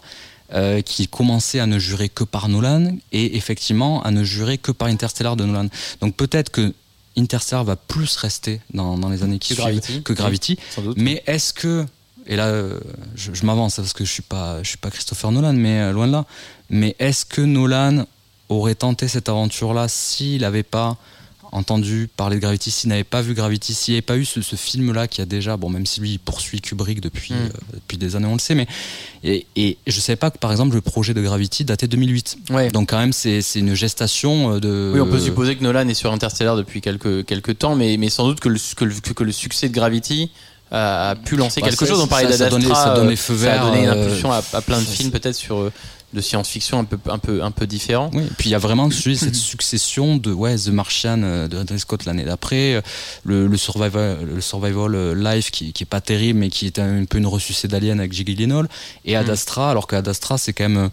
euh, 0.53 0.82
qui 0.82 1.08
commençait 1.08 1.60
à 1.60 1.67
ne 1.67 1.77
jurer 1.77 2.10
que 2.10 2.23
par 2.23 2.49
Nolan 2.49 2.97
et 3.12 3.38
effectivement 3.38 4.01
à 4.01 4.10
ne 4.10 4.23
jurer 4.23 4.58
que 4.58 4.71
par 4.71 4.88
Interstellar 4.88 5.36
de 5.36 5.45
Nolan. 5.45 5.67
Donc 6.01 6.15
peut-être 6.15 6.49
que 6.49 6.73
Interstellar 7.19 7.63
va 7.63 7.75
plus 7.75 8.15
rester 8.17 8.62
dans, 8.73 8.97
dans 8.97 9.10
les 9.10 9.21
années 9.23 9.39
qui 9.39 9.49
Que 9.49 9.62
suivent 9.62 9.65
Gravity. 9.79 10.03
que 10.03 10.13
Gravity. 10.13 10.60
Sans 10.75 10.82
doute. 10.82 10.97
Mais 10.97 11.21
est-ce 11.27 11.53
que 11.53 11.86
et 12.27 12.36
là 12.36 12.47
euh, 12.47 12.79
je, 13.15 13.34
je 13.34 13.45
m'avance 13.45 13.75
parce 13.77 13.93
que 13.93 14.05
je 14.05 14.12
suis 14.12 14.21
pas 14.21 14.62
je 14.63 14.69
suis 14.69 14.77
pas 14.77 14.91
Christopher 14.91 15.32
Nolan 15.32 15.53
mais 15.53 15.79
euh, 15.82 15.91
loin 15.91 16.08
de 16.08 16.12
là. 16.13 16.25
Mais 16.69 16.95
est-ce 16.99 17.25
que 17.25 17.41
Nolan 17.41 18.05
aurait 18.49 18.75
tenté 18.75 19.08
cette 19.08 19.29
aventure-là 19.29 19.88
s'il 19.88 20.41
n'avait 20.41 20.63
pas 20.63 20.97
entendu 21.51 22.09
parler 22.15 22.35
de 22.38 22.41
Gravity, 22.41 22.71
s'il 22.71 22.89
n'avait 22.89 23.03
pas 23.03 23.21
vu 23.21 23.33
Gravity, 23.33 23.73
s'il 23.73 23.93
n'y 23.93 23.97
avait 23.97 24.01
pas 24.03 24.17
eu 24.17 24.25
ce, 24.25 24.41
ce 24.41 24.55
film-là 24.55 25.07
qui 25.07 25.21
a 25.21 25.25
déjà, 25.25 25.57
bon, 25.57 25.69
même 25.69 25.85
si 25.85 25.99
lui 25.99 26.12
il 26.13 26.19
poursuit 26.19 26.62
Kubrick 26.62 27.01
depuis, 27.01 27.33
Mm. 27.33 27.38
euh, 27.38 27.49
depuis 27.75 27.97
des 27.97 28.15
années, 28.15 28.27
on 28.27 28.33
le 28.33 28.39
sait, 28.39 28.55
mais 28.55 28.67
et, 29.23 29.45
et 29.55 29.77
je 29.88 29.95
ne 29.95 30.01
savais 30.01 30.15
pas 30.15 30.31
que 30.31 30.38
par 30.38 30.51
exemple 30.51 30.75
le 30.75 30.81
projet 30.81 31.13
de 31.13 31.21
Gravity 31.21 31.65
datait 31.65 31.88
de 31.88 31.91
2008. 31.91 32.38
Ouais. 32.51 32.69
Donc 32.71 32.89
quand 32.89 32.99
même 32.99 33.13
c'est 33.13 33.41
une 33.55 33.73
gestation 33.73 34.55
euh, 34.55 34.59
de. 34.59 34.91
Oui, 34.93 35.01
on 35.01 35.07
peut 35.07 35.19
supposer 35.19 35.55
que 35.55 35.63
Nolan 35.63 35.88
est 35.88 35.93
sur 35.93 36.12
Interstellar 36.13 36.55
depuis 36.55 36.81
quelques, 36.81 37.25
quelques 37.25 37.57
temps, 37.57 37.75
mais, 37.75 37.97
mais 37.97 38.09
sans 38.09 38.25
doute 38.27 38.39
que 38.39 38.49
le, 38.49 38.59
que, 38.75 38.85
le, 38.85 38.93
que 38.95 39.23
le 39.23 39.31
succès 39.31 39.69
de 39.69 39.73
Gravity 39.73 40.31
a, 40.71 41.15
pu 41.25 41.35
lancer 41.35 41.62
Bah, 41.62 41.69
quelque 41.69 41.85
chose. 41.88 41.99
On 41.99 42.05
parlait 42.07 42.25
ça- 42.31 42.38
ça 42.38 42.43
ça 42.45 42.49
donnait 42.51 43.13
euh, 43.13 43.15
feu 43.15 43.35
ça 43.38 43.59
a 43.62 43.65
donné 43.65 43.83
une 43.85 43.89
euh, 43.89 44.05
impulsion 44.05 44.31
à, 44.31 44.43
à 44.53 44.62
plein 44.62 44.79
de 44.79 44.85
films 44.85 45.09
peut-être 45.09 45.35
sur 45.35 45.71
de 46.13 46.22
science-fiction 46.22 46.80
un 46.80 46.84
peu, 46.86 46.98
un 47.10 47.19
peu, 47.19 47.43
un 47.43 47.52
peu 47.52 47.67
différents. 47.67 48.10
Oui, 48.13 48.24
et 48.24 48.32
puis 48.38 48.50
il 48.50 48.52
y 48.52 48.56
a 48.56 48.60
vraiment 48.60 48.88
dis, 48.88 49.15
cette 49.17 49.36
succession 49.54 50.17
de 50.17 50.32
ouais, 50.32 50.56
The 50.58 50.69
Martian 50.69 51.22
euh, 51.24 51.48
de 51.48 51.58
Ridley 51.58 51.78
Scott 51.78 52.06
l'année 52.06 52.24
d'après, 52.26 52.76
euh, 52.76 52.82
le, 53.24 53.48
le 53.48 53.58
survival, 53.58 54.19
le 54.24 54.41
survival 54.41 54.95
euh, 54.95 55.13
life 55.36 55.52
qui, 55.52 55.72
qui 55.74 55.84
est 55.84 55.86
pas 55.86 56.02
terrible 56.02 56.39
mais 56.39 56.50
qui 56.50 56.65
est 56.65 56.80
un, 56.80 57.06
peu 57.06 57.17
une 57.19 57.28
ressucée 57.28 57.67
d'Alien 57.67 58.00
avec 58.00 58.13
Jake 58.13 58.28
Gyllenhaal 58.28 58.67
et 59.06 59.15
Ad 59.15 59.28
Mm. 59.28 59.32
Astra, 59.32 59.69
alors 59.72 59.86
qu'Ad 59.88 60.08
Astra 60.08 60.38
c'est 60.38 60.54
quand 60.54 60.67
même 60.69 60.89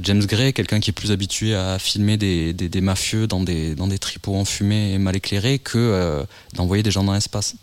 James 0.00 0.24
Gray, 0.24 0.52
quelqu'un 0.52 0.78
qui 0.78 0.90
est 0.90 0.92
plus 0.92 1.10
habitué 1.10 1.56
à 1.56 1.76
filmer 1.80 2.16
des, 2.16 2.52
des, 2.52 2.68
des 2.68 2.80
mafieux 2.80 3.26
dans 3.26 3.40
des, 3.42 3.74
dans 3.74 3.88
des 3.88 3.98
tripots 3.98 4.36
enfumés 4.36 4.92
et 4.92 4.98
mal 4.98 5.16
éclairés 5.16 5.58
que 5.58 5.76
euh, 5.76 6.22
d'envoyer 6.54 6.84
des 6.84 6.92
gens 6.92 7.02
dans 7.02 7.14
l'espace. 7.14 7.56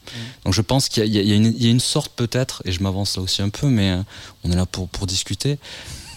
Donc 0.44 0.54
je 0.54 0.60
pense 0.62 0.90
qu'il 0.90 1.06
y, 1.06 1.18
y 1.18 1.30
y 1.30 1.68
a 1.68 1.70
une- 1.70 1.80
sorte 1.80 2.12
peut-être, 2.18 2.62
et 2.66 2.74
je 2.74 2.84
m'avance 2.84 3.16
là 3.16 3.24
aussi 3.24 3.42
un 3.42 3.48
peu, 3.48 3.68
mais 3.68 3.96
on 4.44 4.52
est 4.52 4.56
là 4.58 4.66
pour, 4.66 4.90
pour 4.90 5.08
discuter. 5.08 5.60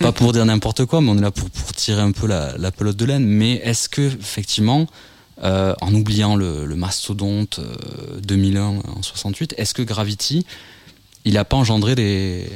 Pas 0.03 0.13
pour 0.13 0.33
dire 0.33 0.45
n'importe 0.45 0.85
quoi, 0.85 1.01
mais 1.01 1.11
on 1.11 1.19
est 1.19 1.23
là 1.23 1.31
pour, 1.31 1.49
pour 1.51 1.73
tirer 1.73 2.01
un 2.01 2.13
peu 2.13 2.27
la, 2.27 2.57
la 2.59 2.71
pelote 2.71 2.97
de 2.97 3.05
laine. 3.05 3.25
Mais 3.25 3.55
est-ce 3.65 3.89
que, 3.89 4.03
effectivement, 4.03 4.87
euh, 5.43 5.75
en 5.81 5.95
oubliant 5.95 6.37
le, 6.37 6.67
le 6.67 6.77
mastodonte 6.77 7.59
euh, 7.61 8.21
2001 8.23 8.63
en 8.97 9.03
68, 9.03 9.55
est-ce 9.57 9.75
que 9.75 9.83
Gravity, 9.83 10.45
il 11.25 11.39
a 11.39 11.45
pas 11.45 11.57
engendré 11.57 11.95
des, 11.95 12.47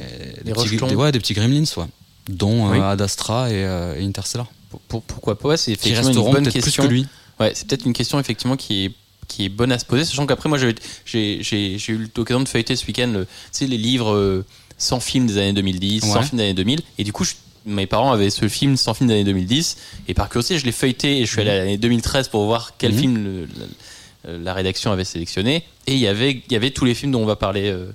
Des 0.44 0.52
petits, 0.52 0.76
des- 0.76 0.94
ouais, 0.94 1.12
des 1.12 1.18
petits 1.20 1.34
gremlins, 1.34 1.64
ouais, 1.76 1.84
dont 2.28 2.68
euh, 2.68 2.72
Oui. 2.72 2.80
Ad 2.80 3.00
Astra 3.00 3.50
et, 3.50 3.64
euh, 3.64 3.98
et 3.98 4.04
Interstellar, 4.04 4.46
Pour- 4.70 4.80
pour- 4.80 5.02
pourquoi 5.02 5.38
pas 5.38 5.48
ouais, 5.50 5.56
C'est 5.56 5.72
qui 5.76 5.90
effectivement 5.90 6.00
une 6.02 6.06
resteront 6.08 6.32
bonne 6.32 6.42
peut-être 6.44 6.52
plus 6.54 6.62
question. 6.62 6.82
que 6.84 6.88
lui. 6.88 7.06
Ouais, 7.40 7.52
c'est 7.54 7.66
peut-être 7.68 7.84
une 7.86 7.92
question 7.92 8.18
effectivement 8.18 8.56
qui 8.56 8.86
est 8.86 8.92
qui 9.28 9.44
est 9.44 9.48
bonne 9.48 9.72
à 9.72 9.78
se 9.80 9.84
poser, 9.84 10.04
sachant 10.04 10.24
qu'après 10.24 10.48
moi 10.48 10.56
j'ai 10.56 10.72
j'ai 11.04 11.42
j'ai 11.42 11.78
j'ai 11.78 11.92
eu 11.94 12.08
l'occasion 12.16 12.40
de 12.40 12.48
feuilleter 12.48 12.76
ce 12.76 12.86
week-end, 12.86 13.08
le- 13.12 13.24
tu 13.24 13.30
sais 13.50 13.66
les 13.66 13.76
livres 13.76 14.14
euh, 14.14 14.44
sans 14.78 15.00
film 15.00 15.26
des 15.26 15.38
années 15.38 15.52
2010, 15.52 16.00
sans 16.00 16.14
Ouais. 16.16 16.22
film 16.22 16.38
des 16.38 16.44
années 16.44 16.54
2000, 16.54 16.80
et 16.98 17.04
du 17.04 17.12
coup 17.12 17.24
je- 17.24 17.34
mes 17.64 17.86
parents 17.86 18.12
avaient 18.12 18.30
ce 18.30 18.48
film 18.48 18.76
sans 18.76 18.94
film 18.94 19.08
des 19.08 19.14
années 19.14 19.24
2010, 19.24 19.76
et 20.08 20.14
par 20.14 20.28
curiosité 20.28 20.58
je 20.58 20.64
l'ai 20.66 20.72
feuilleté 20.72 21.20
et 21.20 21.26
je 21.26 21.30
suis 21.32 21.40
allé 21.40 21.50
à 21.50 21.56
l'année 21.58 21.78
2013 21.78 22.28
pour 22.28 22.44
voir 22.44 22.72
quel 22.78 22.92
Mhm. 22.92 22.98
film 22.98 23.24
le- 23.24 23.48
la, 23.58 24.38
la 24.38 24.54
rédaction 24.54 24.90
avait 24.92 25.04
sélectionné, 25.04 25.62
et 25.86 25.94
il 25.94 25.98
y 26.00 26.06
avait 26.08 26.32
il 26.32 26.52
y 26.52 26.56
avait 26.56 26.70
tous 26.72 26.84
les 26.84 26.94
films 26.94 27.12
dont 27.12 27.22
on 27.22 27.26
va 27.26 27.36
parler. 27.36 27.70
euh, 27.70 27.86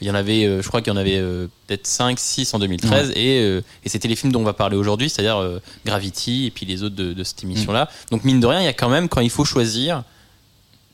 il 0.00 0.06
y 0.06 0.10
en 0.10 0.14
avait, 0.14 0.44
euh, 0.46 0.62
je 0.62 0.68
crois 0.68 0.80
qu'il 0.80 0.90
y 0.92 0.96
en 0.96 0.98
avait 0.98 1.18
euh, 1.18 1.46
peut-être 1.66 1.86
5, 1.86 2.18
6 2.18 2.52
en 2.54 2.58
2013, 2.58 3.12
et, 3.16 3.36
et 3.84 3.88
c'était 3.88 4.08
les 4.08 4.16
films 4.16 4.32
dont 4.32 4.40
on 4.40 4.44
va 4.44 4.54
parler 4.54 4.76
aujourd'hui, 4.76 5.08
c'est-à-dire 5.10 5.60
Gravity 5.84 6.46
et 6.46 6.50
puis 6.50 6.64
les 6.66 6.82
autres 6.82 6.96
de, 6.96 7.12
de 7.12 7.24
cette 7.24 7.42
émission-là. 7.44 7.88
Donc 8.10 8.24
mine 8.24 8.40
de 8.40 8.46
rien, 8.46 8.60
il 8.60 8.64
y 8.64 8.68
a 8.68 8.72
quand 8.72 8.88
même, 8.88 9.08
quand 9.08 9.20
il 9.20 9.30
faut 9.30 9.44
choisir, 9.44 9.96
une 9.98 10.02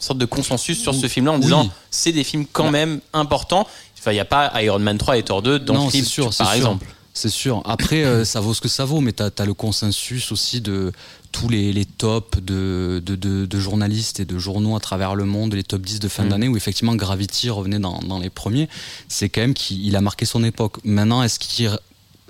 sorte 0.07 0.18
de 0.18 0.24
consensus 0.24 0.81
sur 0.81 0.94
ce 0.94 1.07
film-là 1.09 1.33
en 1.33 1.35
Oui. 1.37 1.42
disant 1.42 1.68
c'est 1.90 2.12
des 2.12 2.24
films 2.24 2.46
quand 2.50 2.64
Bah. 2.64 2.70
même 2.70 3.00
importants. 3.12 3.66
Enfin, 4.01 4.13
il 4.13 4.15
n'y 4.15 4.21
a 4.21 4.25
pas 4.25 4.51
Iron 4.63 4.79
Man 4.79 4.99
3 4.99 5.19
et 5.19 5.23
Thor 5.23 5.43
2 5.43 5.59
dans 5.61 5.75
Non, 5.75 5.87
ce 5.87 5.93
film, 5.93 6.05
c'est 6.05 6.11
sûr, 6.11 6.25
par 6.25 6.33
c'est 6.35 6.45
sûr. 6.45 6.55
exemple. 6.57 6.87
C'est 7.13 7.29
sûr. 7.29 7.61
Après, 7.67 8.05
euh, 8.05 8.25
ça 8.25 8.41
vaut 8.41 8.55
ce 8.55 8.61
que 8.61 8.69
ça 8.69 8.85
vaut, 8.85 9.01
mais 9.01 9.13
tu 9.13 9.23
as, 9.23 9.45
le 9.45 9.53
consensus 9.53 10.31
aussi 10.33 10.61
de 10.61 10.93
tous 11.33 11.49
les, 11.49 11.73
les 11.73 11.85
tops 11.85 12.39
de, 12.41 13.03
de, 13.05 13.15
de- 13.17 13.47
de 13.47 13.59
journalistes 13.61 14.21
et 14.21 14.25
de 14.25 14.39
journaux 14.39 14.77
à 14.77 14.81
travers 14.81 15.15
le 15.17 15.25
monde, 15.25 15.53
les 15.55 15.65
top 15.65 15.83
10 15.83 15.99
de 16.01 16.09
fin 16.09 16.25
Mm. 16.25 16.29
d'année, 16.29 16.49
où 16.49 16.57
effectivement 16.57 16.95
Gravity 16.95 17.51
revenait 17.51 17.79
dans, 17.81 17.99
dans 17.99 18.19
les 18.21 18.31
premiers. 18.31 18.69
C'est 19.09 19.29
quand 19.29 19.41
même 19.41 19.55
qu'il 19.55 19.85
il 19.85 19.97
a 19.97 20.01
marqué 20.01 20.25
son 20.25 20.45
époque. 20.45 20.77
Maintenant, 20.85 21.23
est-ce 21.23 21.39
qu'il 21.39 21.71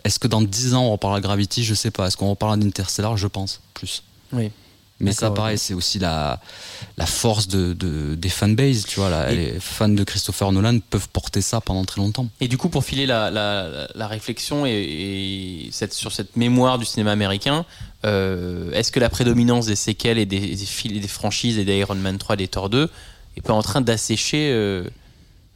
est-ce 0.05 0.19
que 0.19 0.27
dans 0.29 0.41
10 0.41 0.75
ans 0.75 0.85
on 0.87 0.93
reparlera 0.93 1.21
de 1.21 1.25
Gravity? 1.27 1.63
Je 1.63 1.75
sais 1.75 1.91
pas. 1.91 2.07
Est-ce 2.09 2.17
qu'on 2.17 2.31
reparlera 2.31 2.57
d'Interstellar? 2.57 3.17
Je 3.19 3.27
pense 3.27 3.61
plus. 3.75 4.03
Oui. 4.33 4.51
Mais 5.01 5.13
ça, 5.13 5.31
pareil, 5.31 5.57
c'est 5.59 5.73
aussi 5.75 5.99
la, 5.99 6.41
la 6.99 7.07
force 7.07 7.49
de, 7.49 7.73
de- 7.73 8.15
des 8.15 8.29
fanbases. 8.29 8.85
Tu 8.87 9.01
vois, 9.01 9.09
là, 9.09 9.31
les 9.33 9.59
fans 9.59 9.89
de 9.89 10.05
Christopher 10.05 10.53
Nolan 10.53 10.79
peuvent 10.91 11.09
porter 11.09 11.41
ça 11.41 11.61
pendant 11.61 11.85
très 11.85 12.01
longtemps. 12.01 12.29
Et 12.41 12.49
du 12.49 12.59
coup, 12.59 12.69
pour 12.69 12.85
filer 12.85 13.07
la, 13.07 13.31
la, 13.31 13.89
la 13.95 14.07
réflexion 14.09 14.67
et, 14.67 14.71
et 14.73 15.69
cette, 15.73 15.95
sur 15.95 16.13
cette 16.13 16.37
mémoire 16.37 16.79
du 16.79 16.85
cinéma 16.85 17.13
américain, 17.13 17.65
euh, 18.05 18.71
est-ce 18.73 18.93
que 18.93 19.01
la 19.01 19.09
prédominance 19.09 19.67
des 19.67 19.77
séquelles 19.77 20.19
et 20.19 20.27
des, 20.27 20.57
franchises 21.09 21.59
et 21.59 21.65
des 21.65 21.79
Iron 21.79 21.95
Man 21.95 22.19
3 22.19 22.35
et 22.35 22.37
des 22.39 22.49
Thor 22.49 22.69
2 22.71 22.89
est 23.37 23.41
pas 23.43 23.53
en 23.55 23.63
train 23.63 23.81
d'assécher 23.81 24.51
euh, 24.53 24.85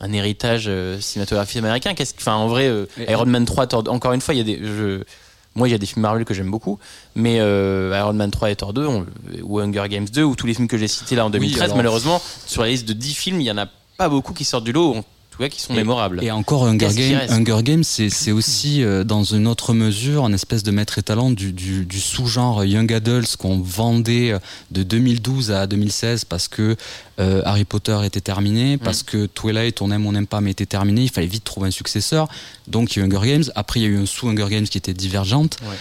un 0.01 0.13
héritage 0.13 0.65
euh, 0.69 1.01
cinématographique 1.01 1.59
américain? 1.59 1.95
Qu'est-ce, 1.95 2.15
en 2.31 2.49
vrai, 2.49 2.71
Iron 3.09 3.27
Man 3.27 3.45
3, 3.45 3.67
Thor 3.67 3.83
2, 3.83 3.91
encore 3.91 4.13
une 4.15 4.21
fois, 4.21 4.33
il 4.35 4.39
y 4.39 4.41
a 4.41 4.45
des, 4.45 4.59
je, 4.63 5.03
moi, 5.55 5.69
il 5.69 5.73
y 5.73 5.75
a 5.75 5.79
des 5.79 5.87
films 5.87 6.03
Marvel 6.03 6.25
que 6.25 6.35
j'aime 6.35 6.51
beaucoup, 6.51 6.79
mais 7.15 7.39
euh, 7.41 7.97
Iron 7.99 8.13
Man 8.15 8.31
3 8.31 8.51
et 8.51 8.57
Thor 8.57 8.73
2, 8.73 8.87
on- 8.87 9.07
ou 9.43 9.61
Hunger 9.61 9.85
Games 9.89 10.09
2, 10.13 10.23
ou 10.23 10.35
tous 10.35 10.47
les 10.47 10.55
films 10.55 10.69
que 10.69 10.77
j'ai 10.79 10.89
cités 10.89 11.15
là 11.17 11.25
en 11.25 11.31
2013, 11.31 11.63
alors- 11.63 11.77
malheureusement, 11.77 12.21
sur 12.47 12.63
la 12.63 12.69
liste 12.69 12.87
de 12.89 12.93
10 12.93 13.15
films, 13.15 13.41
il 13.41 13.45
y 13.47 13.51
en 13.51 13.59
a 13.59 13.67
pas 13.97 14.09
beaucoup 14.09 14.33
qui 14.35 14.45
sortent 14.45 14.65
du 14.65 14.73
lot, 14.73 14.97
tout 15.37 15.43
cas 15.43 15.49
qui 15.49 15.61
sont 15.61 15.73
Et- 15.73 15.77
mémorables. 15.77 16.23
Et 16.23 16.31
encore 16.31 16.65
Hunger 16.67 16.91
Games, 16.95 17.21
Hunger 17.29 17.63
Games, 17.65 17.83
c'est 17.83 18.31
aussi 18.31 18.83
euh, 18.85 19.03
dans 19.03 19.25
une 19.25 19.49
autre 19.49 19.75
mesure 19.75 20.25
un 20.25 20.33
espèce 20.33 20.63
de 20.63 20.71
maître 20.71 20.97
étalon 20.99 21.31
du, 21.33 21.53
du, 21.53 21.85
du 21.85 21.99
sous-genre 22.01 22.65
Young 22.65 22.93
Adults 22.93 23.37
qu'on 23.37 23.59
vendait 23.59 24.31
euh, 24.33 24.39
de 24.71 24.85
2012 24.85 25.51
à 25.51 25.67
2016 25.67 26.25
parce 26.25 26.47
que 26.47 26.77
euh, 27.19 27.43
Harry 27.45 27.65
Potter 27.65 27.99
était 28.05 28.21
terminé, 28.21 28.79
parce 28.79 29.03
que 29.03 29.27
Twilight, 29.27 29.83
on 29.83 29.91
aime, 29.91 30.07
on 30.07 30.13
n'aime 30.13 30.27
pas, 30.27 30.41
mais 30.41 30.53
était 30.53 30.67
terminé. 30.67 31.03
Il 31.03 31.11
fallait 31.11 31.27
vite 31.27 31.45
trouver 31.45 31.69
un 31.69 31.73
successeur. 31.73 32.29
Donc 32.69 32.95
il 32.95 33.01
y 33.01 33.03
a 33.03 33.05
eu 33.05 33.09
Hunger 33.13 33.29
Games. 33.29 33.45
Après, 33.57 33.81
il 33.81 33.83
y 33.83 33.87
a 33.87 33.89
eu 33.89 33.99
un 33.99 34.07
sous-Hunger 34.07 34.47
Games 34.51 34.67
qui 34.69 34.79
était 34.79 34.95
divergente. 34.95 35.57
Ouais. 35.63 35.77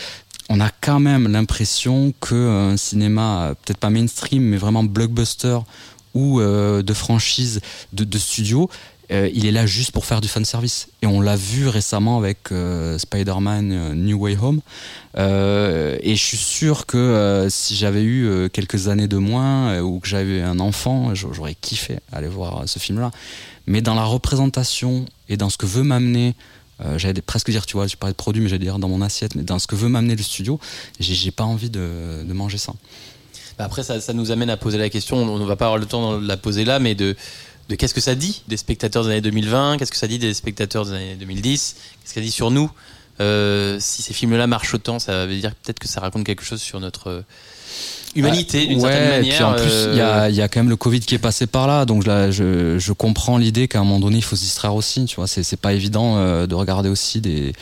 On 0.50 0.60
a 0.60 0.70
quand 0.82 1.00
même 1.00 1.28
l'impression 1.32 2.14
qu'un 2.28 2.76
cinéma, 2.76 3.44
euh, 3.44 3.54
peut-être 3.54 3.78
pas 3.78 3.90
mainstream, 3.92 4.44
mais 4.44 4.58
vraiment 4.58 4.84
blockbuster 4.84 5.60
ou 6.14 6.40
euh, 6.40 6.84
de 6.84 6.94
franchise 6.94 7.60
de, 7.94 8.04
de 8.04 8.18
studio, 8.20 8.70
euh, 9.14 9.30
il 9.34 9.46
est 9.46 9.52
là 9.52 9.66
juste 9.66 9.92
pour 9.92 10.06
faire 10.06 10.22
du 10.22 10.28
fan 10.28 10.44
service. 10.44 10.88
Et 11.02 11.08
on 11.08 11.22
l'a 11.22 11.36
vu 11.36 11.68
récemment 11.68 12.18
avec 12.18 12.52
euh, 12.52 12.98
Spider-Man 12.98 13.72
euh, 13.72 13.94
New 13.94 14.18
Way 14.20 14.38
Home. 14.42 14.62
Et 15.18 16.16
je 16.16 16.24
suis 16.24 16.38
sûr 16.38 16.86
que 16.86 17.48
si 17.50 17.76
j'avais 17.76 18.04
eu 18.04 18.50
quelques 18.52 18.88
années 18.88 19.08
de 19.08 19.18
moins 19.18 19.80
ou 19.82 20.00
que 20.00 20.08
j'avais 20.08 20.42
un 20.42 20.60
enfant, 20.60 21.14
j'a- 21.14 21.28
j'aurais 21.32 21.56
kiffé 21.56 21.98
aller 22.12 22.28
voir 22.28 22.64
ce 22.68 22.80
film-là. 22.80 23.12
Mais 23.68 23.82
dans 23.82 23.94
la 23.94 24.04
représentation 24.04 25.06
et 25.30 25.38
dans 25.38 25.50
ce 25.50 25.58
que 25.58 25.68
veut 25.68 25.84
m'amener, 25.84 26.34
j'allais 26.98 27.22
presque 27.22 27.52
dire, 27.52 27.66
tu 27.68 27.74
vois, 27.78 27.86
je 27.86 27.96
parlais 27.96 28.14
de 28.14 28.18
produit, 28.18 28.42
mais 28.42 28.50
j'allais 28.50 28.66
dire 28.66 28.80
dans 28.80 28.90
mon 28.90 29.02
assiette, 29.02 29.36
mais 29.36 29.44
dans 29.44 29.60
ce 29.60 29.68
que 29.68 29.76
veut 29.76 29.88
m'amener 29.88 30.16
le 30.16 30.24
studio, 30.24 30.60
j'ai 31.00 31.32
pas 31.32 31.44
envie 31.44 31.70
de, 31.70 32.24
de 32.28 32.34
manger 32.34 32.58
ça. 32.58 32.74
Bah 33.60 33.66
Après, 33.66 33.84
ça 33.84 34.14
nous 34.14 34.32
amène 34.32 34.50
à 34.50 34.58
poser 34.58 34.80
la 34.80 34.90
question, 34.90 35.18
on 35.18 35.38
ne 35.38 35.46
va 35.46 35.56
pas 35.56 35.66
avoir 35.66 35.78
le 35.78 35.86
temps 35.86 36.20
de 36.20 36.28
la 36.28 36.38
poser 36.38 36.66
là, 36.66 36.80
mais 36.80 36.96
de, 36.96 37.16
de 37.70 37.76
qu'est-ce 37.76 37.94
que 37.94 38.02
ça 38.02 38.16
dit 38.16 38.44
des 38.48 38.58
spectateurs 38.58 39.04
des 39.04 39.12
années 39.12 39.22
2020, 39.22 39.78
qu'est-ce 39.78 39.92
que 39.92 39.98
ça 39.98 40.08
dit 40.08 40.20
des 40.20 40.34
spectateurs 40.34 40.86
des 40.86 40.92
années 40.94 41.16
2010, 41.16 41.76
qu'est-ce 42.02 42.14
que 42.14 42.20
ça 42.20 42.22
dit 42.22 42.32
sur 42.32 42.52
nous 42.52 42.70
Euh, 43.20 43.78
Si 43.80 44.02
ces 44.02 44.14
films-là 44.14 44.48
marchent 44.48 44.74
autant, 44.74 45.00
ça 45.00 45.26
veut 45.26 45.36
dire 45.40 45.54
peut-être 45.56 45.80
que 45.80 45.88
ça 45.88 46.02
raconte 46.02 46.26
quelque 46.26 46.44
chose 46.44 46.62
sur 46.62 46.80
notre 46.80 47.24
humanité 48.16 48.66
d'une 48.68 48.80
Ouais, 48.82 48.92
certaine 48.92 49.08
et 49.08 49.18
manière. 49.18 49.36
puis 49.36 49.44
en 49.44 49.54
plus, 49.54 49.88
il 49.92 49.98
y, 49.98 50.02
euh, 50.02 50.22
a, 50.22 50.30
il 50.30 50.36
y 50.36 50.42
a 50.42 50.48
quand 50.48 50.60
même 50.60 50.70
le 50.70 50.76
Covid 50.76 51.00
qui 51.00 51.16
est 51.16 51.20
passé 51.20 51.48
par 51.48 51.68
là, 51.68 51.86
donc 51.86 52.06
là, 52.06 52.32
je, 52.32 52.78
je 52.80 52.94
comprends 52.94 53.38
l'idée 53.38 53.68
qu'à 53.68 53.80
un 53.80 53.84
moment 53.84 54.00
donné, 54.00 54.18
il 54.18 54.24
faut 54.24 54.36
se 54.36 54.42
distraire 54.42 54.76
aussi. 54.76 55.06
Tu 55.06 55.16
vois, 55.16 55.28
c'est 55.28 55.60
pas 55.60 55.74
évident 55.74 56.18
euh, 56.18 56.46
de 56.48 56.56
regarder 56.56 56.90
aussi 56.90 57.22
des, 57.22 57.54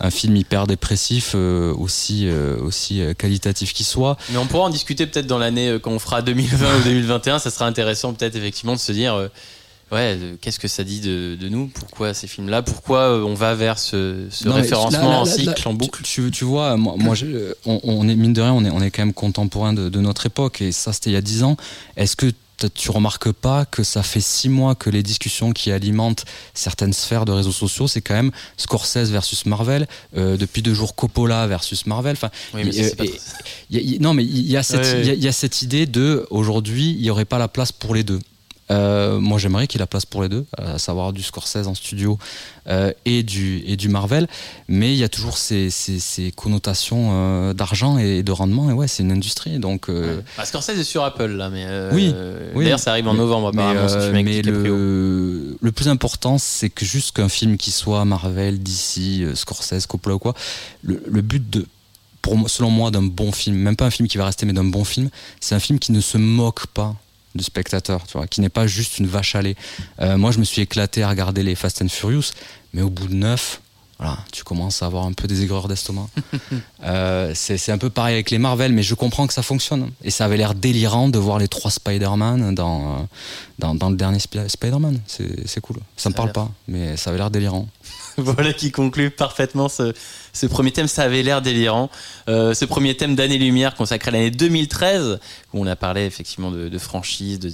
un 0.00 0.10
film 0.10 0.36
hyper 0.36 0.66
dépressif, 0.66 1.32
euh, 1.34 1.72
aussi, 1.74 2.28
euh, 2.28 2.56
aussi 2.60 3.00
euh, 3.00 3.14
qualitatif 3.14 3.72
qu'il 3.72 3.86
soit. 3.86 4.16
Mais 4.30 4.38
on 4.38 4.46
pourra 4.46 4.64
en 4.64 4.70
discuter 4.70 5.06
peut-être 5.06 5.26
dans 5.26 5.38
l'année 5.38 5.68
euh, 5.70 5.78
quand 5.78 5.90
on 5.90 5.98
fera 5.98 6.22
2020 6.22 6.66
ou 6.80 6.82
2021. 6.84 7.38
Ça 7.38 7.50
sera 7.50 7.66
intéressant 7.66 8.12
peut-être 8.12 8.36
effectivement 8.36 8.74
de 8.74 8.80
se 8.80 8.92
dire, 8.92 9.14
euh, 9.14 9.28
ouais, 9.92 10.18
qu'est-ce 10.40 10.58
que 10.58 10.68
ça 10.68 10.84
dit 10.84 11.00
de, 11.00 11.36
de 11.40 11.48
nous? 11.48 11.68
Pourquoi 11.68 12.14
ces 12.14 12.26
films-là? 12.26 12.62
Pourquoi 12.62 13.00
euh, 13.00 13.22
on 13.22 13.34
va 13.34 13.54
vers 13.54 13.78
ce, 13.78 14.26
ce 14.30 14.46
Non, 14.48 14.54
mais 14.56 14.62
référencement 14.62 15.00
là, 15.02 15.08
là, 15.16 15.20
en 15.20 15.24
cycle, 15.24 15.68
en 15.68 15.74
boucle? 15.74 16.02
Tu, 16.02 16.30
vois, 16.44 16.76
moi, 16.76 16.94
moi, 16.98 17.14
je- 17.14 17.54
on, 17.66 17.80
on 17.84 18.08
est 18.08 18.16
mine 18.16 18.32
de 18.32 18.40
rien, 18.42 18.52
on 18.52 18.64
est, 18.64 18.70
on 18.70 18.80
est 18.80 18.90
quand 18.90 19.02
même 19.02 19.14
contemporain 19.14 19.72
de, 19.72 19.88
de 19.88 20.00
notre 20.00 20.26
époque, 20.26 20.60
et 20.60 20.72
ça, 20.72 20.92
c'était 20.92 21.10
il 21.10 21.14
y 21.14 21.16
a 21.16 21.20
dix 21.22 21.42
ans. 21.42 21.56
Est-ce 21.96 22.16
que 22.16 22.26
tu 22.72 22.90
remarques 22.90 23.30
pas 23.32 23.66
que 23.66 23.82
ça 23.82 24.02
fait 24.02 24.22
six 24.22 24.48
mois 24.48 24.74
que 24.74 24.88
les 24.88 25.02
discussions 25.02 25.52
qui 25.52 25.70
alimentent 25.70 26.24
certaines 26.54 26.94
sphères 26.94 27.26
de 27.26 27.32
réseaux 27.32 27.52
sociaux, 27.52 27.86
c'est 27.86 28.00
quand 28.00 28.14
même 28.14 28.30
Scorsese 28.56 29.10
versus 29.10 29.44
Marvel, 29.44 29.86
euh, 30.16 30.38
depuis 30.38 30.62
deux 30.62 30.72
jours 30.72 30.94
Coppola 30.94 31.46
versus 31.46 31.84
Marvel. 31.84 32.12
Enfin, 32.14 32.30
Oui, 32.54 32.62
mais 32.64 32.90
pas 32.92 33.04
y 33.70 33.96
a- 33.96 33.98
non, 34.00 34.14
mais 34.14 34.24
il 34.24 34.38
y 34.50 34.56
Ouais, 34.56 34.62
ouais. 34.72 35.16
y 35.18 35.28
a- 35.28 35.32
cette 35.32 35.60
idée 35.60 35.84
de 35.84 36.26
aujourd'hui, 36.30 36.92
il 36.98 37.04
y 37.04 37.10
aurait 37.10 37.26
pas 37.26 37.36
la 37.38 37.48
place 37.48 37.72
pour 37.72 37.94
les 37.94 38.04
deux. 38.04 38.20
Euh, 38.70 39.20
moi, 39.20 39.38
j'aimerais 39.38 39.66
qu'il 39.66 39.78
y 39.78 39.80
ait 39.80 39.84
la 39.84 39.86
place 39.86 40.06
pour 40.06 40.22
les 40.22 40.28
deux, 40.28 40.44
à 40.58 40.78
savoir 40.78 41.12
du 41.12 41.22
Scorsese 41.22 41.66
en 41.66 41.74
studio 41.74 42.18
euh, 42.68 42.92
et, 43.04 43.22
du, 43.22 43.62
et 43.66 43.76
du 43.76 43.88
Marvel. 43.88 44.26
Mais 44.68 44.92
il 44.92 44.98
y 44.98 45.04
a 45.04 45.08
toujours 45.08 45.38
ces, 45.38 45.70
ces, 45.70 46.00
ces 46.00 46.32
connotations 46.32 47.10
euh, 47.12 47.52
d'argent 47.54 47.98
et 47.98 48.22
de 48.22 48.32
rendement. 48.32 48.68
Et 48.70 48.72
ouais, 48.72 48.88
c'est 48.88 49.02
une 49.02 49.12
industrie. 49.12 49.58
Donc, 49.58 49.88
Bah, 50.36 50.44
Scorsese 50.44 50.70
est 50.70 50.84
sur 50.84 51.04
Apple 51.04 51.26
là, 51.28 51.50
mais 51.50 51.66
Oui, 51.92 52.12
oui. 52.54 52.64
D'ailleurs, 52.64 52.80
ça 52.80 52.90
arrive 52.90 53.08
en 53.08 53.14
novembre 53.14 53.52
mais, 53.54 53.62
apparemment. 53.62 54.12
mais 54.12 54.42
le, 54.42 55.56
le 55.60 55.72
plus 55.72 55.88
important, 55.88 56.38
c'est 56.38 56.70
que 56.70 56.84
juste 56.84 57.16
qu'un 57.16 57.28
film 57.28 57.56
qui 57.56 57.70
soit 57.70 58.04
Marvel, 58.04 58.62
DC, 58.62 59.34
Scorsese, 59.36 59.86
Coppola 59.86 60.16
ou 60.16 60.18
quoi, 60.18 60.34
le, 60.82 61.02
le 61.06 61.22
but 61.22 61.48
de, 61.48 61.66
pour, 62.22 62.50
selon 62.50 62.70
moi, 62.70 62.90
d'un 62.90 63.02
bon 63.02 63.30
film, 63.30 63.56
même 63.56 63.76
pas 63.76 63.86
un 63.86 63.90
film 63.90 64.08
qui 64.08 64.18
va 64.18 64.24
rester, 64.26 64.46
mais 64.46 64.52
d'un 64.52 64.64
bon 64.64 64.82
film, 64.84 65.08
c'est 65.40 65.54
un 65.54 65.60
film 65.60 65.78
qui 65.78 65.92
ne 65.92 66.00
se 66.00 66.18
moque 66.18 66.66
pas 66.66 66.96
du 67.36 67.44
spectateur, 67.44 68.06
tu 68.06 68.16
vois, 68.18 68.26
qui 68.26 68.40
n'est 68.40 68.48
pas 68.48 68.66
juste 68.66 68.98
une 68.98 69.06
vache 69.06 69.34
à 69.34 69.42
lait. 69.42 69.56
Euh, 70.00 70.16
moi, 70.16 70.30
je 70.30 70.38
me 70.38 70.44
suis 70.44 70.62
éclaté 70.62 71.02
à 71.02 71.08
regarder 71.08 71.42
les 71.42 71.54
Fast 71.54 71.82
and 71.82 71.88
Furious, 71.88 72.32
mais 72.72 72.82
au 72.82 72.90
bout 72.90 73.06
de 73.08 73.14
neuf, 73.14 73.60
voilà, 73.98 74.18
tu 74.30 74.44
commences 74.44 74.82
à 74.82 74.86
avoir 74.86 75.06
un 75.06 75.12
peu 75.14 75.26
des 75.26 75.42
aigreurs 75.42 75.68
d'estomac. 75.68 76.08
Euh, 76.84 77.32
c'est 77.34 77.72
un 77.72 77.78
peu 77.78 77.90
pareil 77.90 78.14
avec 78.14 78.30
les 78.30 78.38
Marvel, 78.38 78.72
mais 78.72 78.82
je 78.84 78.94
comprends 78.94 79.26
que 79.26 79.32
ça 79.32 79.42
fonctionne. 79.42 79.90
Et 80.04 80.10
ça 80.10 80.26
avait 80.26 80.36
l'air 80.36 80.54
délirant 80.54 81.08
de 81.08 81.18
voir 81.18 81.38
les 81.38 81.48
trois 81.48 81.70
Spider-Man 81.70 82.54
dans, 82.54 82.80
euh, 82.92 83.02
dans, 83.58 83.74
dans 83.74 83.90
le 83.90 83.96
dernier 83.96 84.18
Spi- 84.20 84.48
Spider-Man. 84.48 85.00
C'est 85.06 85.60
cool. 85.60 85.78
Ça 85.96 86.08
me 86.10 86.14
Ça 86.14 86.20
a 86.20 86.22
parle 86.22 86.32
pas, 86.32 86.50
mais 86.68 86.96
ça 86.96 87.10
avait 87.10 87.18
l'air 87.18 87.30
délirant. 87.30 87.66
Voilà 88.18 88.52
qui 88.52 88.70
conclut 88.70 89.10
parfaitement 89.10 89.68
ce, 89.68 89.92
premier 90.46 90.72
thème. 90.72 90.88
Ça 90.88 91.02
avait 91.02 91.22
l'air 91.22 91.42
délirant. 91.42 91.90
Euh, 92.28 92.54
ce 92.54 92.64
premier 92.64 92.96
thème 92.96 93.14
d'année-lumière 93.14 93.74
consacré 93.74 94.08
à 94.08 94.12
l'année 94.12 94.30
2013, 94.30 95.18
où 95.52 95.62
on 95.62 95.66
a 95.66 95.76
parlé 95.76 96.04
effectivement 96.04 96.50
de, 96.50 96.78
franchise, 96.78 97.38
de, 97.38 97.50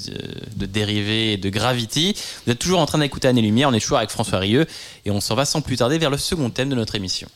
de 0.56 0.66
dérivés 0.66 1.32
et 1.32 1.36
de 1.36 1.50
gravity. 1.50 2.14
Vous 2.46 2.52
êtes 2.52 2.58
toujours 2.58 2.80
en 2.80 2.86
train 2.86 2.98
d'écouter 2.98 3.28
Année-lumière. 3.28 3.68
On 3.68 3.72
est 3.72 3.80
toujours 3.80 3.98
avec 3.98 4.10
François 4.10 4.38
Rieu 4.38 4.66
et 5.04 5.10
on 5.10 5.20
s'en 5.20 5.34
va 5.34 5.44
sans 5.44 5.62
plus 5.62 5.76
tarder 5.76 5.98
vers 5.98 6.10
le 6.10 6.18
second 6.18 6.50
thème 6.50 6.68
de 6.68 6.74
notre 6.74 6.94
émission. 6.94 7.28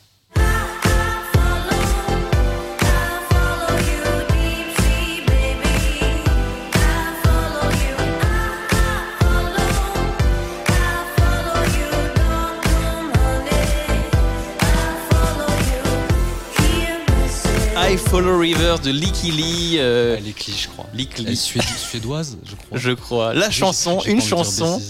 Rivers 18.25 18.79
de 18.81 18.91
Licky 18.91 19.31
Lee. 19.31 19.77
euh, 19.79 20.17
est 20.17 20.33
cli, 20.33 20.55
je 20.57 20.69
crois. 20.69 20.87
Lick 20.95 21.11
Elle 21.19 21.27
est 21.27 21.31
Lee, 21.31 21.37
suéd- 21.37 21.77
suédoise, 21.77 22.39
je 22.47 22.55
crois. 22.55 22.79
je 22.79 22.91
crois. 22.93 23.35
La 23.35 23.51
chanson, 23.51 24.01
une 24.07 24.23
chanson 24.23 24.81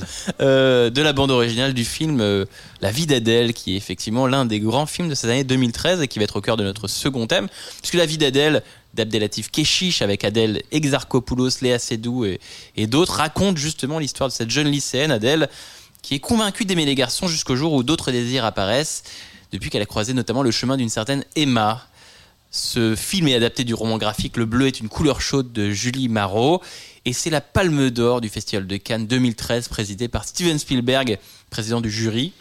euh, 0.41 0.91
de 0.91 1.03
la 1.03 1.13
bande 1.13 1.33
originale 1.33 1.75
du 1.75 1.85
film 1.85 2.21
euh, 2.21 2.45
La 2.81 2.93
vie 2.93 3.07
d'Adèle, 3.07 3.53
qui 3.53 3.75
est 3.75 3.77
effectivement 3.77 4.29
l'un 4.29 4.45
des 4.45 4.61
grands 4.61 4.87
films 4.87 5.09
de 5.09 5.15
cette 5.17 5.29
année 5.31 5.43
2013 5.45 6.03
et 6.03 6.09
qui 6.09 6.21
va 6.21 6.25
être 6.25 6.37
au 6.37 6.41
cœur 6.41 6.57
de 6.57 6.63
notre 6.63 6.87
second 6.87 7.27
thème, 7.27 7.49
puisque 7.81 7.95
La 7.95 8.07
vie 8.07 8.19
d'Adèle 8.19 8.63
d'Abdelatif 8.95 9.51
Keshish 9.51 10.03
avec 10.03 10.23
Adèle 10.25 10.63
Exarchopoulos, 10.71 11.51
Léa 11.63 11.79
Seydoux 11.81 12.25
et, 12.27 12.41
et 12.77 12.87
d'autres 12.87 13.15
raconte 13.15 13.57
justement 13.59 13.99
l'histoire 13.99 14.29
de 14.29 14.35
cette 14.35 14.51
jeune 14.51 14.69
lycéenne 14.69 15.11
Adèle 15.11 15.49
qui 16.01 16.15
est 16.15 16.21
convaincue 16.21 16.65
d'aimer 16.65 16.85
les 16.87 16.95
garçons 16.95 17.27
jusqu'au 17.27 17.57
jour 17.57 17.73
où 17.73 17.83
d'autres 17.83 18.13
désirs 18.13 18.45
apparaissent, 18.45 19.03
depuis 19.53 19.71
qu'elle 19.71 19.83
a 19.83 19.87
croisé 19.87 20.13
notamment 20.15 20.43
le 20.45 20.53
chemin 20.53 20.77
d'une 20.77 20.89
certaine 20.89 21.25
Emma. 21.35 21.85
Ce 22.57 22.97
film 22.97 23.29
est 23.29 23.35
adapté 23.35 23.65
du 23.65 23.75
roman 23.75 23.99
graphique 23.99 24.39
Le 24.39 24.47
bleu 24.47 24.67
est 24.67 24.81
une 24.81 24.89
couleur 24.89 25.21
chaude 25.21 25.53
de 25.53 25.73
Julie 25.73 26.09
Marot 26.09 26.63
et 27.05 27.13
c'est 27.13 27.29
la 27.29 27.43
Palme 27.43 27.91
d'Or 27.91 28.23
du 28.23 28.31
Festival 28.31 28.67
de 28.67 28.79
Cannes 28.79 29.07
2013 29.07 29.69
présidé 29.69 30.09
par 30.09 30.25
Steven 30.25 30.59
Spielberg, 30.59 31.19
président 31.51 31.83
du 31.83 31.91
jury. 31.91 32.33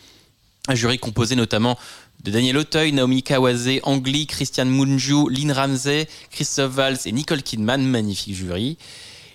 Un 0.69 0.75
jury 0.75 0.99
composé 0.99 1.35
notamment 1.35 1.77
de 2.23 2.31
Daniel 2.31 2.57
Auteuil, 2.57 2.93
Naomi 2.93 3.23
Kawase, 3.23 3.81
Ang 3.83 4.07
Lee, 4.07 4.25
Christian 4.25 4.67
Mungiu, 4.67 5.29
Lynn 5.29 5.51
Ramsey, 5.51 6.07
Christophe 6.31 6.71
Valls 6.71 6.99
et 7.03 7.11
Nicole 7.11 7.43
Kidman, 7.43 7.83
magnifique 7.83 8.35
jury. 8.35 8.77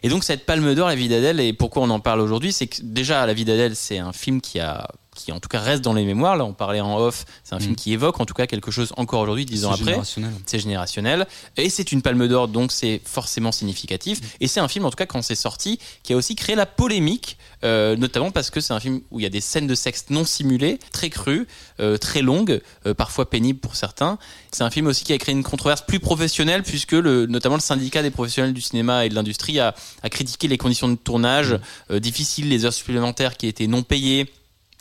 Et 0.02 0.08
donc 0.08 0.24
cette 0.24 0.46
Palme 0.46 0.74
d'Or, 0.74 0.88
La 0.88 0.94
vie 0.94 1.08
d'Adèle, 1.08 1.40
et 1.40 1.52
pourquoi 1.52 1.82
on 1.82 1.90
en 1.90 2.00
parle 2.00 2.20
aujourd'hui, 2.20 2.54
c'est 2.54 2.68
que 2.68 2.80
déjà 2.80 3.26
La 3.26 3.34
vie 3.34 3.44
d'Adèle, 3.44 3.76
c'est 3.76 3.98
un 3.98 4.14
film 4.14 4.40
qui 4.40 4.58
a 4.58 4.88
qui 5.20 5.32
en 5.32 5.40
tout 5.40 5.48
cas 5.48 5.60
reste 5.60 5.82
dans 5.82 5.92
les 5.94 6.04
mémoires. 6.04 6.36
Là, 6.36 6.44
on 6.44 6.52
parlait 6.52 6.80
en 6.80 6.98
off. 6.98 7.24
C'est 7.44 7.54
un 7.54 7.60
film 7.60 7.72
Mm. 7.72 7.76
qui 7.76 7.92
évoque 7.92 8.20
en 8.20 8.24
tout 8.26 8.34
cas 8.34 8.46
quelque 8.46 8.70
chose 8.70 8.92
encore 8.96 9.20
aujourd'hui, 9.20 9.44
dix 9.46 9.64
ans 9.64 9.72
après 9.72 10.00
c'est 10.46 10.58
générationnel 10.58 11.26
et 11.56 11.70
c'est 11.70 11.92
une 11.92 12.02
palme 12.02 12.26
d'or 12.28 12.48
donc 12.48 12.72
c'est 12.72 13.00
forcément 13.04 13.52
significatif 13.52 14.20
et 14.40 14.48
c'est 14.48 14.60
un 14.60 14.68
film 14.68 14.84
en 14.84 14.90
tout 14.90 14.96
cas 14.96 15.06
quand 15.06 15.22
c'est 15.22 15.34
sorti 15.34 15.78
qui 16.02 16.12
a 16.12 16.16
aussi 16.16 16.34
créé 16.34 16.56
la 16.56 16.66
polémique 16.66 17.36
euh, 17.64 17.96
notamment 17.96 18.30
parce 18.30 18.50
que 18.50 18.60
c'est 18.60 18.72
un 18.72 18.80
film 18.80 19.00
où 19.10 19.20
il 19.20 19.22
y 19.22 19.26
a 19.26 19.30
des 19.30 19.40
scènes 19.40 19.66
de 19.66 19.74
sexe 19.74 20.06
non 20.10 20.24
simulées 20.24 20.78
très 20.92 21.10
crues 21.10 21.46
euh, 21.78 21.96
très 21.96 22.22
longues 22.22 22.60
euh, 22.86 22.94
parfois 22.94 23.28
pénibles 23.28 23.60
pour 23.60 23.76
certains 23.76 24.18
c'est 24.52 24.64
un 24.64 24.70
film 24.70 24.86
aussi 24.86 25.04
qui 25.04 25.12
a 25.12 25.18
créé 25.18 25.34
une 25.34 25.44
controverse 25.44 25.82
plus 25.82 26.00
professionnelle 26.00 26.62
puisque 26.62 26.92
le, 26.92 27.26
notamment 27.26 27.56
le 27.56 27.60
syndicat 27.60 28.02
des 28.02 28.10
professionnels 28.10 28.54
du 28.54 28.60
cinéma 28.60 29.04
et 29.06 29.08
de 29.08 29.14
l'industrie 29.14 29.60
a, 29.60 29.74
a 30.02 30.08
critiqué 30.08 30.48
les 30.48 30.58
conditions 30.58 30.88
de 30.88 30.96
tournage 30.96 31.58
euh, 31.90 32.00
difficiles 32.00 32.48
les 32.48 32.64
heures 32.64 32.72
supplémentaires 32.72 33.36
qui 33.36 33.46
étaient 33.46 33.66
non 33.66 33.82
payées 33.82 34.26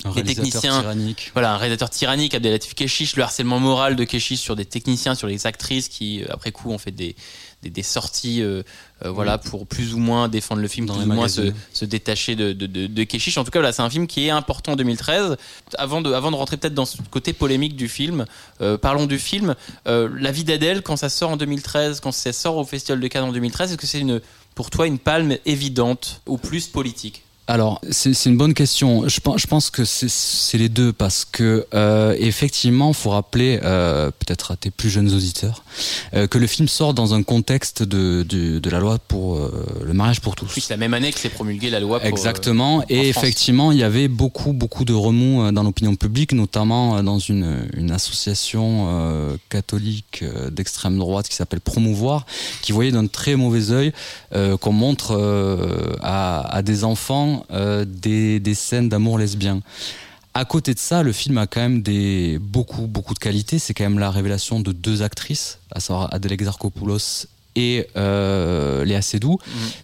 Un 0.05 0.13
techniciens. 0.13 0.79
tyrannique. 0.79 1.31
voilà, 1.33 1.53
un 1.53 1.57
réalisateur 1.57 1.89
tyrannique, 1.89 2.33
Abdelatif 2.33 2.73
Keshish, 2.73 3.17
le 3.17 3.23
harcèlement 3.23 3.59
moral 3.59 3.97
de 3.97 4.03
Keshish 4.05 4.39
sur 4.39 4.55
des 4.55 4.63
techniciens, 4.65 5.13
sur 5.13 5.27
les 5.27 5.45
actrices 5.45 5.89
qui, 5.89 6.23
euh, 6.23 6.27
après 6.29 6.53
coup, 6.53 6.71
ont 6.71 6.77
fait 6.77 6.91
des, 6.91 7.17
des, 7.63 7.69
des 7.69 7.83
sorties 7.83 8.41
euh, 8.41 8.63
euh, 9.03 9.11
voilà, 9.11 9.37
pour 9.37 9.67
plus 9.67 9.93
ou 9.93 9.97
moins 9.97 10.29
défendre 10.29 10.61
le 10.61 10.67
film, 10.69 10.85
Dans 10.85 10.95
plus 10.95 11.03
ou 11.03 11.13
moins 11.13 11.27
se, 11.27 11.51
se 11.73 11.83
détacher 11.83 12.35
de, 12.35 12.53
de, 12.53 12.65
de, 12.65 12.87
de 12.87 13.03
Keshish. 13.03 13.37
En 13.37 13.43
tout 13.43 13.51
cas, 13.51 13.59
voilà, 13.59 13.73
c'est 13.73 13.81
un 13.81 13.89
film 13.89 14.07
qui 14.07 14.25
est 14.25 14.29
important 14.29 14.73
en 14.73 14.75
2013. 14.77 15.35
Avant 15.77 16.01
de, 16.01 16.13
avant 16.13 16.31
de 16.31 16.37
rentrer 16.37 16.55
peut-être 16.55 16.73
dans 16.73 16.85
ce 16.85 16.97
côté 17.11 17.33
polémique 17.33 17.75
du 17.75 17.89
film, 17.89 18.25
euh, 18.61 18.77
parlons 18.77 19.05
du 19.05 19.19
film. 19.19 19.55
La 19.85 20.31
vie 20.31 20.43
d'Adèle, 20.45 20.81
quand 20.81 20.95
ça 20.95 21.09
sort 21.09 21.31
en 21.31 21.37
2013, 21.37 21.99
quand 21.99 22.11
ça 22.11 22.31
sort 22.31 22.55
au 22.55 22.63
Festival 22.63 22.99
de 23.01 23.07
Cannes 23.07 23.25
en 23.25 23.31
2013, 23.33 23.71
est-ce 23.71 23.77
que 23.77 23.87
c'est 23.87 23.99
une, 23.99 24.21
pour 24.55 24.69
toi 24.69 24.87
une 24.87 24.99
palme 24.99 25.35
évidente 25.45 26.21
ou 26.25 26.37
plus 26.37 26.67
politique? 26.67 27.23
Alors, 27.49 27.81
c'est 27.89 28.13
une 28.27 28.37
bonne 28.37 28.53
question. 28.53 29.07
Je 29.07 29.19
pense, 29.19 29.41
je 29.41 29.47
pense 29.47 29.71
que 29.71 29.83
c'est- 29.83 30.55
les 30.59 30.69
deux 30.69 30.91
parce 30.93 31.25
que 31.25 31.65
euh, 31.73 32.13
effectivement, 32.19 32.91
faut 32.93 33.09
rappeler 33.11 33.59
euh, 33.63 34.11
peut-être 34.11 34.51
à 34.51 34.55
tes 34.57 34.69
plus 34.71 34.89
jeunes 34.89 35.11
auditeurs 35.13 35.63
euh, 36.13 36.27
que 36.27 36.37
le 36.37 36.47
film 36.47 36.67
sort 36.67 36.93
dans 36.93 37.13
un 37.15 37.23
contexte 37.23 37.81
de, 37.81 38.23
de, 38.27 38.59
de 38.59 38.69
la 38.69 38.79
loi 38.79 38.99
pour 38.99 39.37
euh, 39.37 39.65
le 39.83 39.93
mariage 39.93 40.19
pour 40.21 40.35
tous. 40.35 40.51
Oui, 40.55 40.61
c'est 40.61 40.73
la 40.73 40.77
même 40.77 40.93
année 40.93 41.11
que 41.13 41.19
s'est 41.19 41.29
promulguée 41.29 41.69
la 41.71 41.79
loi 41.79 41.99
pour, 41.99 42.05
euh, 42.05 42.09
Exactement. 42.09 42.83
Et 42.89 43.11
France. 43.13 43.23
effectivement, 43.23 43.71
il 43.71 43.77
y 43.79 43.83
avait 43.83 44.07
beaucoup, 44.09 44.53
beaucoup 44.53 44.85
de 44.85 44.93
remous 44.93 45.41
euh, 45.43 45.51
dans 45.51 45.63
l'opinion 45.63 45.95
publique, 45.95 46.33
notamment 46.33 46.97
euh, 46.97 47.01
dans 47.01 47.19
une, 47.19 47.67
une 47.75 47.91
association 47.91 48.87
euh, 48.89 49.37
catholique 49.49 50.19
euh, 50.23 50.49
d'extrême 50.51 50.97
droite 50.99 51.27
qui 51.29 51.35
s'appelle 51.35 51.61
Promouvoir, 51.61 52.25
qui 52.61 52.73
voyait 52.73 52.91
d'un 52.91 53.07
très 53.07 53.35
mauvais 53.35 53.71
œil 53.71 53.93
euh, 54.35 54.57
qu'on 54.57 54.73
montre 54.73 55.15
euh, 55.17 55.95
à, 56.01 56.41
à 56.53 56.61
des 56.61 56.83
enfants 56.83 57.38
euh, 57.51 57.85
des, 57.85 58.39
des 58.39 58.55
scènes 58.55 58.89
d'amour 58.89 59.17
lesbien. 59.17 59.61
À 60.33 60.45
côté 60.45 60.73
de 60.73 60.79
ça, 60.79 61.03
le 61.03 61.11
film 61.11 61.37
a 61.37 61.47
quand 61.47 61.61
même 61.61 61.81
des 61.81 62.37
beaucoup 62.39 62.87
beaucoup 62.87 63.13
de 63.13 63.19
qualités. 63.19 63.59
C'est 63.59 63.73
quand 63.73 63.83
même 63.83 63.99
la 63.99 64.11
révélation 64.11 64.59
de 64.59 64.71
deux 64.71 65.01
actrices, 65.01 65.59
à 65.71 65.79
savoir 65.79 66.13
Adèle 66.13 66.33
Exarchopoulos 66.33 67.25
et 67.55 67.87
euh, 67.97 68.85
Léa 68.85 69.01
Seydoux, 69.01 69.37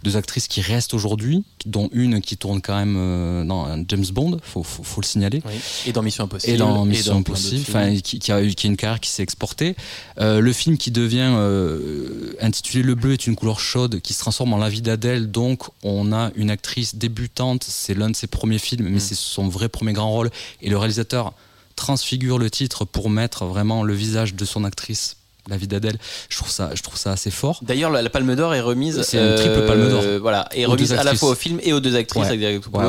deux 0.03 0.17
actrices 0.17 0.47
qui 0.47 0.61
restent 0.61 0.93
aujourd'hui, 0.93 1.43
dont 1.65 1.89
une 1.93 2.21
qui 2.21 2.37
tourne 2.37 2.61
quand 2.61 2.75
même 2.75 2.95
euh, 2.97 3.43
dans 3.43 3.83
James 3.87 4.05
Bond, 4.13 4.39
faut, 4.43 4.63
faut, 4.63 4.83
faut 4.83 5.01
le 5.01 5.05
signaler. 5.05 5.41
Oui. 5.45 5.53
Et 5.87 5.91
dans 5.91 6.03
Mission 6.03 6.25
Impossible. 6.25 6.53
Et 6.53 6.57
dans 6.57 6.85
Mission 6.85 7.17
Impossible, 7.17 7.65
enfin, 7.67 7.95
qui, 8.03 8.19
qui 8.19 8.31
a 8.31 8.45
qui 8.45 8.67
a 8.67 8.69
une 8.69 8.77
carrière 8.77 8.99
qui 8.99 9.09
s'est 9.09 9.23
exportée. 9.23 9.75
Euh, 10.19 10.39
le 10.39 10.53
film 10.53 10.77
qui 10.77 10.91
devient 10.91 11.31
euh, 11.33 12.35
intitulé 12.41 12.83
Le 12.83 12.95
bleu 12.95 13.13
est 13.13 13.27
une 13.27 13.35
couleur 13.35 13.59
chaude, 13.59 13.99
qui 14.01 14.13
se 14.13 14.19
transforme 14.19 14.53
en 14.53 14.57
La 14.57 14.69
vie 14.69 14.81
d'Adèle. 14.81 15.31
Donc, 15.31 15.63
on 15.83 16.13
a 16.13 16.31
une 16.35 16.49
actrice 16.49 16.95
débutante. 16.95 17.65
C'est 17.67 17.93
l'un 17.95 18.09
de 18.09 18.15
ses 18.15 18.27
premiers 18.27 18.59
films, 18.59 18.87
mais 18.89 18.97
Mm. 18.97 18.99
c'est 18.99 19.15
son 19.15 19.47
vrai 19.47 19.69
premier 19.69 19.93
grand 19.93 20.11
rôle. 20.11 20.29
Et 20.61 20.69
le 20.69 20.77
réalisateur 20.77 21.33
transfigure 21.75 22.37
le 22.37 22.49
titre 22.49 22.85
pour 22.85 23.09
mettre 23.09 23.45
vraiment 23.45 23.83
le 23.83 23.93
visage 23.93 24.33
de 24.35 24.45
son 24.45 24.63
actrice. 24.63 25.17
La 25.47 25.57
vie 25.57 25.67
d'Adèle, 25.67 25.97
je 26.29 26.37
trouve 26.37 26.49
ça, 26.49 26.71
je 26.73 26.81
trouve 26.81 26.97
ça 26.97 27.11
assez 27.11 27.29
fort. 27.29 27.59
D'ailleurs, 27.61 27.91
la, 27.91 28.01
la 28.01 28.09
Palme 28.09 28.35
d'Or 28.35 28.55
est 28.55 28.61
remise. 28.61 29.01
C'est 29.03 29.19
une 29.19 29.35
triple 29.35 29.65
Palme 29.67 29.89
d'Or. 29.89 30.03
Voilà, 30.19 30.49
est 30.55 30.65
remise 30.65 30.91
à 30.93 31.03
la 31.03 31.13
fois 31.15 31.29
au 31.29 31.35
film 31.35 31.59
et 31.61 31.71
aux 31.71 31.79
deux 31.79 31.95
actrices, 31.95 32.23
Ouais. 32.23 32.29
avec 32.29 32.41
Exarchopoulos 32.41 32.81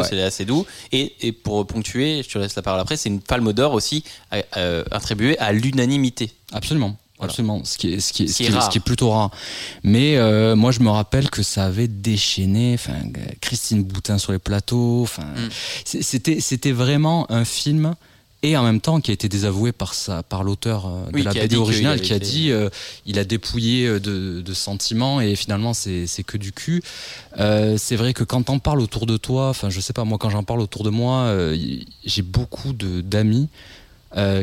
Ouais, 0.92 0.98
ouais. 0.98 1.12
et 1.20 1.32
pour 1.32 1.66
ponctuer, 1.66 2.22
je 2.22 2.28
te 2.32 2.38
laisse 2.38 2.56
la 2.56 2.62
parole 2.62 2.80
après, 2.80 2.96
c'est 2.96 3.10
une 3.10 3.20
Palme 3.20 3.52
d'Or 3.52 3.74
aussi 3.74 4.04
euh, 4.32 4.40
euh, 4.56 4.84
attribuée 4.90 5.38
à 5.38 5.52
l'unanimité. 5.52 6.30
Absolument. 6.52 6.96
Voilà. 7.18 7.30
Absolument, 7.30 7.64
ce 7.64 7.78
qui 7.78 7.94
est, 7.94 8.00
ce 8.00 8.12
qui 8.12 8.24
est, 8.24 8.26
Ce 8.28 8.36
qui 8.36 8.44
est 8.44 8.48
est- 8.48 8.52
rare. 8.52 8.64
ce 8.64 8.68
qui 8.70 8.76
est 8.78 8.80
plutôt 8.82 9.10
rare. 9.10 9.30
Mais 9.82 10.16
euh, 10.18 10.54
moi, 10.54 10.70
je 10.70 10.80
me 10.80 10.90
rappelle 10.90 11.30
que 11.30 11.42
ça 11.42 11.64
avait 11.64 11.88
déchaîné. 11.88 12.72
Enfin, 12.74 12.92
Christine 13.40 13.82
Boutin 13.84 14.18
sur 14.18 14.32
les 14.32 14.38
plateaux. 14.38 15.00
Enfin, 15.02 15.22
Mm. 15.24 15.48
c'est- 15.84 16.02
c'était, 16.02 16.40
c'était 16.40 16.72
vraiment 16.72 17.30
un 17.30 17.44
film 17.46 17.94
et 18.42 18.56
en 18.56 18.62
même 18.62 18.80
temps 18.80 19.00
qui 19.00 19.10
a 19.10 19.14
été 19.14 19.28
désavoué 19.28 19.72
par 19.72 19.94
sa 19.94 20.22
par 20.22 20.44
l'auteur 20.44 20.86
euh, 20.86 21.10
de 21.10 21.16
Oui, 21.16 21.22
la 21.22 21.32
BD 21.32 21.56
originale 21.56 22.00
qui 22.00 22.12
a 22.12 22.18
dit 22.18 22.50
euh, 22.50 22.68
il 23.06 23.18
a 23.18 23.24
dépouillé 23.24 23.86
euh, 23.86 23.98
de, 24.00 24.40
de 24.40 24.54
sentiments 24.54 25.20
et 25.20 25.34
finalement 25.36 25.72
c'est 25.74 26.06
que 26.26 26.36
du 26.36 26.52
cul. 26.52 26.82
Euh, 27.38 27.76
c'est 27.78 27.96
vrai 27.96 28.12
que 28.12 28.24
quand 28.24 28.42
t'en 28.44 28.58
parles 28.58 28.80
autour 28.80 29.06
de 29.06 29.16
toi 29.16 29.48
enfin 29.48 29.70
je 29.70 29.80
sais 29.80 29.92
pas 29.92 30.04
moi 30.04 30.18
quand 30.18 30.30
j'en 30.30 30.44
parle 30.44 30.60
autour 30.60 30.84
de 30.84 30.90
moi 30.90 31.22
euh, 31.22 31.56
j'ai 32.04 32.22
beaucoup 32.22 32.72
d'amis 32.72 33.48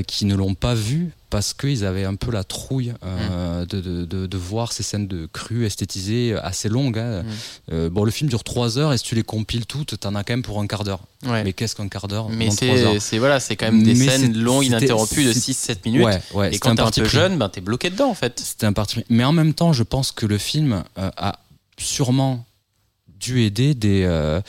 qui 0.07 0.25
ne 0.25 0.35
l'ont 0.35 0.53
pas 0.53 0.75
vu 0.75 1.13
parce 1.33 1.53
qu'ils 1.55 1.83
avaient 1.83 2.05
un 2.05 2.13
peu 2.13 2.31
la 2.31 2.43
trouille 2.43 2.91
Mmh. 2.91 2.95
euh, 3.31 3.65
de, 3.65 3.81
de, 3.81 4.05
de, 4.05 4.27
de 4.27 4.37
voir 4.37 4.71
ces 4.71 4.83
scènes 4.83 5.07
de 5.07 5.25
cru 5.33 5.65
esthétisées 5.65 6.35
assez 6.41 6.69
longues. 6.69 6.99
hein. 6.99 7.23
Mm. 7.23 7.27
Euh, 7.73 7.89
bon, 7.89 8.03
le 8.03 8.11
film 8.11 8.29
dure 8.29 8.43
trois 8.43 8.77
heures 8.77 8.93
et 8.93 8.97
si 8.99 9.03
tu 9.03 9.15
les 9.15 9.23
compiles 9.23 9.65
toutes, 9.65 9.99
t'en 9.99 10.13
as 10.13 10.23
quand 10.23 10.33
même 10.33 10.43
pour 10.43 10.59
un 10.61 10.67
quart 10.67 10.83
d'heure. 10.83 10.99
Ouais. 11.25 11.43
Mais 11.43 11.53
qu'est-ce 11.53 11.75
qu'un 11.75 11.87
quart 11.89 12.07
d'heure 12.07 12.29
Mais 12.29 12.49
c'est 12.51 13.17
voilà, 13.17 13.39
c'est 13.39 13.55
quand 13.55 13.65
même 13.65 13.81
des 13.83 13.95
Mais 13.95 14.07
scènes 14.09 14.37
longues, 14.37 14.65
ininterrompues 14.65 15.25
de 15.25 15.33
c'est- 15.33 15.51
6-7 15.73 15.77
minutes. 15.85 16.05
Ouais, 16.05 16.21
ouais, 16.35 16.53
et 16.55 16.59
quand 16.59 16.69
un 16.69 16.75
t'es 16.75 16.81
un 16.81 16.83
parti 16.85 17.01
peu 17.01 17.07
jeune, 17.09 17.37
ben 17.39 17.49
t'es 17.49 17.61
bloqué 17.61 17.89
dedans 17.89 18.09
en 18.11 18.13
fait. 18.13 18.39
C'était 18.39 18.67
un 18.67 18.73
parti. 18.73 19.03
Mais 19.09 19.23
en 19.23 19.33
même 19.33 19.53
temps, 19.55 19.73
je 19.73 19.81
pense 19.83 20.11
que 20.11 20.27
le 20.27 20.37
film 20.37 20.83
euh, 20.99 21.09
a 21.17 21.39
sûrement 21.77 22.45
dû 23.23 23.43
aider 23.43 23.73
des, 23.73 24.03
euh, 24.05 24.41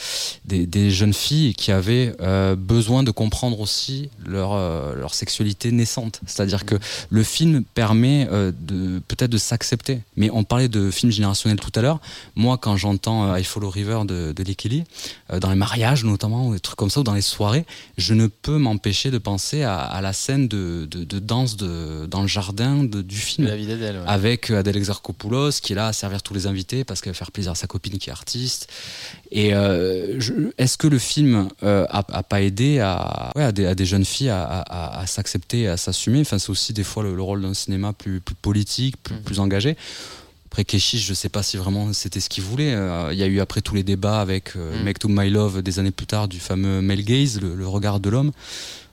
des, 0.44 0.66
des 0.66 0.90
jeunes 0.90 1.14
filles 1.14 1.54
qui 1.54 1.70
avaient 1.72 2.14
euh, 2.20 2.56
besoin 2.56 3.02
de 3.02 3.10
comprendre 3.12 3.60
aussi 3.60 4.10
leur, 4.26 4.52
euh, 4.52 4.94
leur 4.96 5.14
sexualité 5.14 5.70
naissante. 5.70 6.20
C'est-à-dire 6.26 6.64
que 6.64 6.76
le 7.10 7.22
film 7.22 7.62
permet 7.74 8.26
euh, 8.30 8.52
de 8.70 9.00
peut-être 9.08 9.30
de 9.30 9.38
s'accepter. 9.38 10.00
Mais 10.16 10.28
on 10.30 10.42
parlait 10.44 10.68
de 10.68 10.90
film 10.90 11.12
générationnel 11.12 11.58
tout 11.58 11.72
à 11.78 11.82
l'heure. 11.82 12.00
Moi, 12.34 12.58
quand 12.58 12.76
j'entends 12.76 13.20
euh, 13.32 13.38
I 13.40 13.44
Follow 13.44 13.70
River 13.70 14.00
de, 14.06 14.32
de 14.32 14.42
Lee 14.42 14.56
Kelly, 14.56 14.84
euh, 15.30 15.38
dans 15.38 15.50
les 15.50 15.56
mariages 15.56 16.04
notamment, 16.04 16.48
ou 16.48 16.54
des 16.54 16.60
trucs 16.60 16.76
comme 16.76 16.90
ça, 16.90 17.00
ou 17.00 17.04
dans 17.04 17.14
les 17.14 17.22
soirées, 17.22 17.64
je 17.96 18.14
ne 18.14 18.26
peux 18.26 18.58
m'empêcher 18.58 19.10
de 19.10 19.18
penser 19.18 19.62
à, 19.62 19.76
à 19.78 20.00
la 20.00 20.12
scène 20.12 20.48
de, 20.48 20.86
de, 20.90 21.04
de 21.04 21.18
danse 21.18 21.56
dans 21.56 22.22
le 22.22 22.28
jardin 22.28 22.82
du 22.84 23.16
film 23.16 23.46
La 23.46 23.56
vie 23.56 23.66
d'Adèle. 23.66 23.96
ouais. 23.96 24.02
avec 24.06 24.50
Adèle 24.50 24.76
Exarchopoulos 24.76 25.60
qui 25.62 25.72
est 25.72 25.76
là 25.76 25.86
à 25.88 25.92
servir 25.92 26.22
tous 26.22 26.34
les 26.34 26.46
invités 26.46 26.84
parce 26.84 27.00
qu'elle 27.00 27.12
veut 27.12 27.16
faire 27.24 27.30
plaisir 27.32 27.52
à 27.52 27.54
sa 27.54 27.66
copine 27.66 27.98
qui 27.98 28.08
est 28.10 28.12
artiste. 28.12 28.63
Et 29.30 29.54
euh, 29.54 30.18
est-ce 30.58 30.76
que 30.78 30.86
le 30.86 30.98
film 30.98 31.48
euh, 31.62 31.86
a, 31.90 32.04
a 32.12 32.22
pas 32.22 32.40
aidé 32.42 32.78
à, 32.80 33.32
ouais, 33.36 33.42
à, 33.44 33.52
des, 33.52 33.66
à 33.66 33.74
des 33.74 33.84
jeunes 33.86 34.04
filles 34.04 34.30
à, 34.30 35.02
s'accepter, 35.06 35.68
à 35.68 35.76
s'assumer? 35.76 36.20
Enfin, 36.20 36.38
c'est 36.38 36.50
aussi 36.50 36.72
des 36.72 36.84
fois 36.84 37.02
le, 37.02 37.14
le 37.14 37.22
rôle 37.22 37.42
d'un 37.42 37.54
cinéma 37.54 37.92
plus, 37.92 38.20
plus 38.20 38.34
politique, 38.34 38.96
plus, 39.02 39.14
Mhm. 39.14 39.22
plus 39.22 39.40
engagé. 39.40 39.76
Après 40.46 40.64
Keshish, 40.64 41.04
je 41.04 41.14
sais 41.14 41.28
pas 41.28 41.42
si 41.42 41.56
vraiment 41.56 41.92
c'était 41.92 42.20
ce 42.20 42.28
qu'il 42.28 42.44
voulait. 42.44 42.74
Euh, 42.74 43.08
Il 43.12 43.18
y 43.18 43.24
a 43.24 43.26
eu 43.26 43.40
après 43.40 43.60
tous 43.60 43.74
les 43.74 43.82
débats 43.82 44.20
avec 44.20 44.54
euh, 44.56 44.76
Mhm. 44.78 44.84
Make 44.84 44.98
to 45.00 45.08
My 45.08 45.28
Love 45.28 45.62
des 45.62 45.78
années 45.80 45.90
plus 45.90 46.06
tard 46.06 46.28
du 46.28 46.38
fameux 46.38 46.80
male 46.80 47.02
gaze, 47.02 47.40
le, 47.40 47.56
le 47.56 47.66
regard 47.66 47.98
de 47.98 48.08
l'homme, 48.10 48.30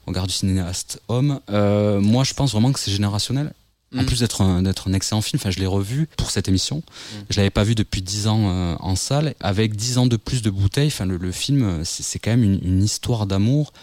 regard 0.08 0.26
du 0.26 0.34
cinéaste 0.34 1.00
homme. 1.08 1.40
Euh, 1.52 2.00
moi, 2.02 2.24
je 2.24 2.34
pense 2.34 2.52
vraiment 2.52 2.72
que 2.72 2.80
c'est 2.80 2.90
générationnel. 2.92 3.54
En 3.98 4.04
Mm. 4.04 4.06
plus 4.06 4.20
d'être 4.20 4.42
un, 4.42 4.62
d'être 4.64 4.90
un 4.90 4.94
excellent 4.94 5.22
film, 5.22 5.40
enfin, 5.42 5.52
je 5.52 5.60
l'ai 5.60 5.66
revu 5.66 6.08
pour 6.18 6.32
cette 6.32 6.48
émission. 6.48 6.82
Je 7.30 7.38
l'avais 7.38 7.50
pas 7.50 7.64
vu 7.64 7.76
depuis 7.76 8.02
10 8.02 8.28
ans 8.28 8.44
euh, 8.50 8.76
en 8.80 8.96
salle. 8.96 9.34
Avec 9.42 9.76
10 9.76 9.98
ans 9.98 10.06
de 10.06 10.16
plus 10.18 10.42
de 10.42 10.50
bouteilles, 10.50 10.88
enfin, 10.88 11.06
le, 11.06 11.18
le 11.18 11.32
film, 11.32 11.64
euh, 11.64 11.82
c'est, 11.84 12.04
c'est 12.04 12.20
quand 12.20 12.32
même 12.32 12.44
une, 12.44 12.60
une 12.64 12.82
histoire 12.84 13.26
d'amour 13.26 13.74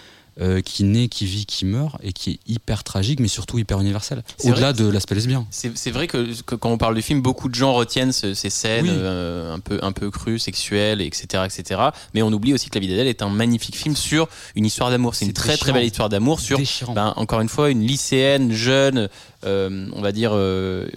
euh, 0.40 0.60
qui 0.60 0.84
naît, 0.84 1.08
qui 1.08 1.26
vit, 1.26 1.46
qui 1.46 1.64
meurt 1.64 1.96
et 2.00 2.12
qui 2.12 2.30
est 2.30 2.38
hyper 2.46 2.84
tragique, 2.84 3.18
mais 3.18 3.26
surtout 3.26 3.58
hyper 3.58 3.80
universelle. 3.80 4.22
C'est 4.38 4.50
Au-delà 4.52 4.72
de 4.72 4.86
l'aspect 4.86 5.16
lesbien. 5.16 5.44
C'est 5.50 5.76
c'est 5.76 5.90
vrai 5.90 6.06
que, 6.06 6.28
que 6.42 6.54
quand 6.54 6.70
on 6.70 6.78
parle 6.78 6.94
du 6.94 7.02
film, 7.02 7.20
beaucoup 7.20 7.48
de 7.48 7.56
gens 7.56 7.72
retiennent 7.74 8.12
ce- 8.12 8.34
ces 8.34 8.48
scènes 8.48 8.84
Oui. 8.84 8.90
euh, 8.94 9.52
un 9.52 9.58
peu 9.58 9.80
un 9.82 9.90
peu 9.90 10.12
crues, 10.12 10.38
sexuelles, 10.38 11.00
etc., 11.00 11.42
etc. 11.44 11.80
Mais 12.14 12.22
on 12.22 12.32
oublie 12.32 12.54
aussi 12.54 12.70
que 12.70 12.76
La 12.76 12.80
vie 12.80 12.86
d'Adèle 12.88 13.08
est 13.08 13.20
un 13.20 13.30
magnifique 13.30 13.74
film 13.76 13.96
sur 13.96 14.28
une 14.54 14.64
histoire 14.64 14.90
d'amour. 14.90 15.16
C'est 15.16 15.26
une 15.26 15.32
très 15.32 15.56
très 15.56 15.72
belle 15.72 15.84
histoire 15.84 16.08
d'amour 16.08 16.38
sur 16.38 16.60
ben, 16.94 17.12
encore 17.16 17.40
une 17.40 17.48
fois 17.48 17.70
une 17.70 17.82
lycéenne 17.82 18.52
jeune, 18.52 19.08
euh, 19.44 19.88
on 19.92 20.00
va 20.00 20.12
dire 20.12 20.32
euh, 20.34 20.88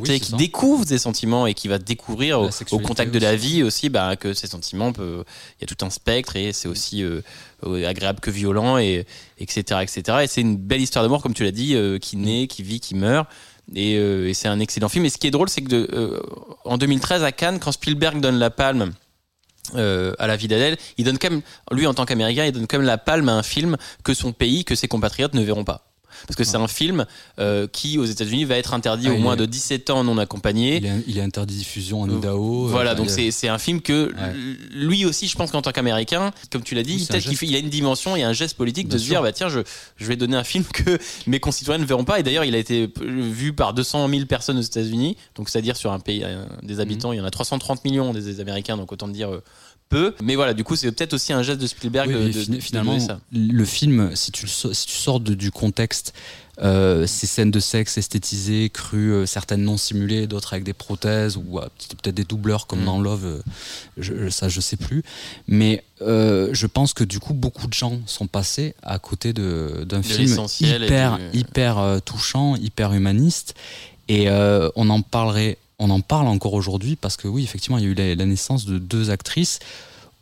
Oui, 0.00 0.08
c'est 0.14 0.20
qui 0.20 0.30
ça. 0.32 0.36
découvre 0.36 0.84
ses 0.84 0.98
sentiments 0.98 1.46
et 1.46 1.54
qui 1.54 1.68
va 1.68 1.78
découvrir 1.78 2.40
au, 2.40 2.78
contact 2.80 3.12
de 3.12 3.18
la 3.18 3.36
vie 3.36 3.62
aussi 3.62 3.88
ben, 3.88 4.16
que 4.16 4.34
ces 4.34 4.48
sentiments 4.48 4.92
il 4.98 5.24
y 5.60 5.64
a 5.64 5.66
tout 5.66 5.84
un 5.84 5.90
spectre 5.90 6.36
et 6.36 6.52
c'est 6.52 6.68
aussi 6.68 7.04
euh, 7.04 7.22
agréable 7.62 8.20
que 8.20 8.30
violent 8.30 8.78
et 8.78 9.06
etc 9.38 9.80
etc. 9.82 10.18
Et 10.22 10.26
c'est 10.26 10.40
une 10.40 10.56
belle 10.56 10.80
histoire 10.80 11.04
d'amour 11.04 11.22
comme 11.22 11.34
tu 11.34 11.44
l'as 11.44 11.52
dit 11.52 11.76
qui 12.00 12.16
naît, 12.16 12.46
qui 12.46 12.62
vit, 12.62 12.80
qui 12.80 12.94
meurt. 12.94 13.28
Et, 13.74 13.94
et 13.94 14.34
c'est 14.34 14.48
un 14.48 14.60
excellent 14.60 14.88
film. 14.88 15.04
Et 15.04 15.10
ce 15.10 15.18
qui 15.18 15.26
est 15.26 15.32
drôle, 15.32 15.48
c'est 15.48 15.62
que 15.62 15.68
de, 15.68 16.22
en 16.64 16.78
2013 16.78 17.24
à 17.24 17.32
Cannes, 17.32 17.58
quand 17.58 17.72
Spielberg 17.72 18.20
donne 18.20 18.38
la 18.38 18.50
palme 18.50 18.92
euh, 19.74 20.12
à 20.18 20.26
la 20.26 20.36
vie 20.36 20.48
d'Adèle, 20.48 20.76
il 20.96 21.04
donne 21.04 21.18
quand 21.18 21.30
même, 21.30 21.42
lui 21.72 21.86
en 21.86 21.94
tant 21.94 22.04
qu'Américain, 22.04 22.44
il 22.44 22.52
donne 22.52 22.66
quand 22.66 22.78
même 22.78 22.86
la 22.86 22.98
palme 22.98 23.28
à 23.28 23.32
un 23.32 23.42
film 23.42 23.76
que 24.04 24.14
son 24.14 24.32
pays, 24.32 24.64
que 24.64 24.74
ses 24.74 24.86
compatriotes 24.86 25.34
ne 25.34 25.42
verront 25.42 25.64
pas. 25.64 25.85
Parce 26.26 26.36
que 26.36 26.44
c'est 26.44 26.56
un 26.56 26.68
film 26.68 27.06
euh, 27.38 27.66
qui, 27.66 27.98
aux 27.98 28.04
États-Unis, 28.04 28.44
va 28.44 28.56
être 28.56 28.74
interdit 28.74 29.06
Ah, 29.08 29.12
au 29.12 29.14
il 29.14 29.20
moins 29.22 29.34
est- 29.34 29.38
de 29.38 29.46
17 29.46 29.90
ans 29.90 30.04
non 30.04 30.18
accompagné. 30.18 30.76
Il 30.76 30.86
est, 30.86 31.02
il 31.06 31.18
est 31.18 31.22
interdit 31.22 31.54
de 31.54 31.58
diffusion 31.60 32.02
en 32.02 32.08
Idaho. 32.10 32.66
Voilà, 32.68 32.92
euh, 32.92 32.94
donc 32.94 33.08
il 33.16 33.24
y 33.24 33.28
a- 33.28 33.30
c'est 33.32 33.48
un 33.48 33.58
film 33.58 33.80
que 33.80 34.06
Ouais. 34.06 34.34
lui 34.72 35.04
aussi, 35.04 35.28
je 35.28 35.36
pense 35.36 35.50
qu'en 35.50 35.62
tant 35.62 35.72
qu'Américain, 35.72 36.32
comme 36.50 36.62
tu 36.62 36.74
l'as 36.74 36.82
dit, 36.82 36.96
Oui, 36.96 37.06
peut-être 37.08 37.28
qu'il 37.28 37.54
a 37.54 37.58
une 37.58 37.68
dimension 37.70 38.16
et 38.16 38.22
un 38.22 38.32
geste 38.32 38.56
politique 38.56 38.88
de 38.88 38.98
se 38.98 39.04
dire, 39.04 39.22
bah 39.22 39.32
tiens, 39.32 39.48
je, 39.48 39.60
je 39.96 40.06
vais 40.06 40.16
donner 40.16 40.36
un 40.36 40.44
film 40.44 40.64
que 40.64 40.98
mes 41.26 41.40
concitoyens 41.40 41.80
ne 41.80 41.86
verront 41.86 42.04
pas. 42.04 42.18
Et 42.20 42.22
d'ailleurs, 42.22 42.44
il 42.44 42.54
a 42.54 42.58
été 42.58 42.90
vu 43.00 43.52
par 43.52 43.74
200 43.74 44.08
000 44.08 44.26
personnes 44.26 44.58
aux 44.58 44.62
États-Unis, 44.62 45.16
donc 45.34 45.48
c'est-à-dire 45.48 45.76
sur 45.76 45.92
un 45.92 45.98
pays 46.00 46.22
euh, 46.24 46.44
des 46.62 46.80
habitants, 46.80 47.12
il 47.12 47.18
y 47.18 47.20
en 47.20 47.24
a 47.24 47.30
330 47.30 47.84
millions 47.84 48.12
des, 48.12 48.22
des 48.22 48.40
Américains, 48.40 48.76
donc 48.76 48.92
autant 48.92 49.08
dire 49.08 49.30
euh, 49.32 49.42
peu. 49.88 50.14
Mais 50.22 50.34
voilà, 50.34 50.52
du 50.54 50.64
coup, 50.64 50.76
c'est 50.76 50.90
peut-être 50.92 51.14
aussi 51.14 51.32
un 51.32 51.42
geste 51.42 51.60
de 51.60 51.66
Spielberg 51.66 52.08
Oui, 52.08 52.14
de, 52.14 52.18
mais 52.20 52.26
de- 52.32 52.40
fina- 52.40 52.56
de 52.56 52.60
finalement, 52.60 53.00
ça. 53.00 53.20
le 53.32 53.64
film, 53.64 54.10
si 54.14 54.32
tu, 54.32 54.46
si 54.48 54.86
tu 54.86 54.94
sors 54.96 55.20
de- 55.20 55.34
du 55.34 55.50
contexte, 55.50 56.12
euh, 56.62 57.06
ces 57.06 57.26
scènes 57.26 57.50
de 57.50 57.60
sexe 57.60 57.98
esthétisées, 57.98 58.70
crues, 58.70 59.12
euh, 59.12 59.26
certaines 59.26 59.62
non 59.62 59.76
simulées, 59.76 60.26
d'autres 60.26 60.54
avec 60.54 60.64
des 60.64 60.72
prothèses 60.72 61.36
ou 61.36 61.58
euh, 61.58 61.66
peut-être 62.00 62.14
des 62.16 62.24
doubleurs 62.24 62.66
comme 62.66 62.80
Mm. 62.80 62.84
dans 62.86 63.00
Love, 63.00 63.24
euh, 63.26 63.42
je, 63.98 64.30
ça 64.30 64.48
je 64.48 64.60
sais 64.62 64.76
plus. 64.78 65.02
Mais 65.48 65.84
euh, 66.00 66.48
je 66.52 66.66
pense 66.66 66.94
que 66.94 67.04
du 67.04 67.20
coup, 67.20 67.34
beaucoup 67.34 67.66
de 67.66 67.74
gens 67.74 68.00
sont 68.06 68.26
passés 68.26 68.74
à 68.82 68.98
côté 68.98 69.32
d'un 69.34 70.02
film 70.02 70.34
hyper, 70.60 71.18
du- 71.18 71.38
hyper 71.38 71.78
euh, 71.78 71.98
touchant, 72.00 72.56
hyper 72.56 72.92
humaniste. 72.94 73.54
Et 74.08 74.30
euh, 74.30 74.70
on 74.76 74.88
en 74.88 75.02
parlerait, 75.02 75.58
on 75.78 75.90
en 75.90 76.00
parle 76.00 76.26
encore 76.26 76.54
aujourd'hui 76.54 76.96
parce 76.96 77.16
que 77.16 77.28
oui, 77.28 77.44
effectivement, 77.44 77.78
il 77.78 77.84
y 77.84 77.86
a 77.86 77.90
eu 77.90 78.16
la, 78.16 78.26
naissance 78.26 78.64
de 78.66 78.78
deux 78.78 79.10
actrices 79.10 79.58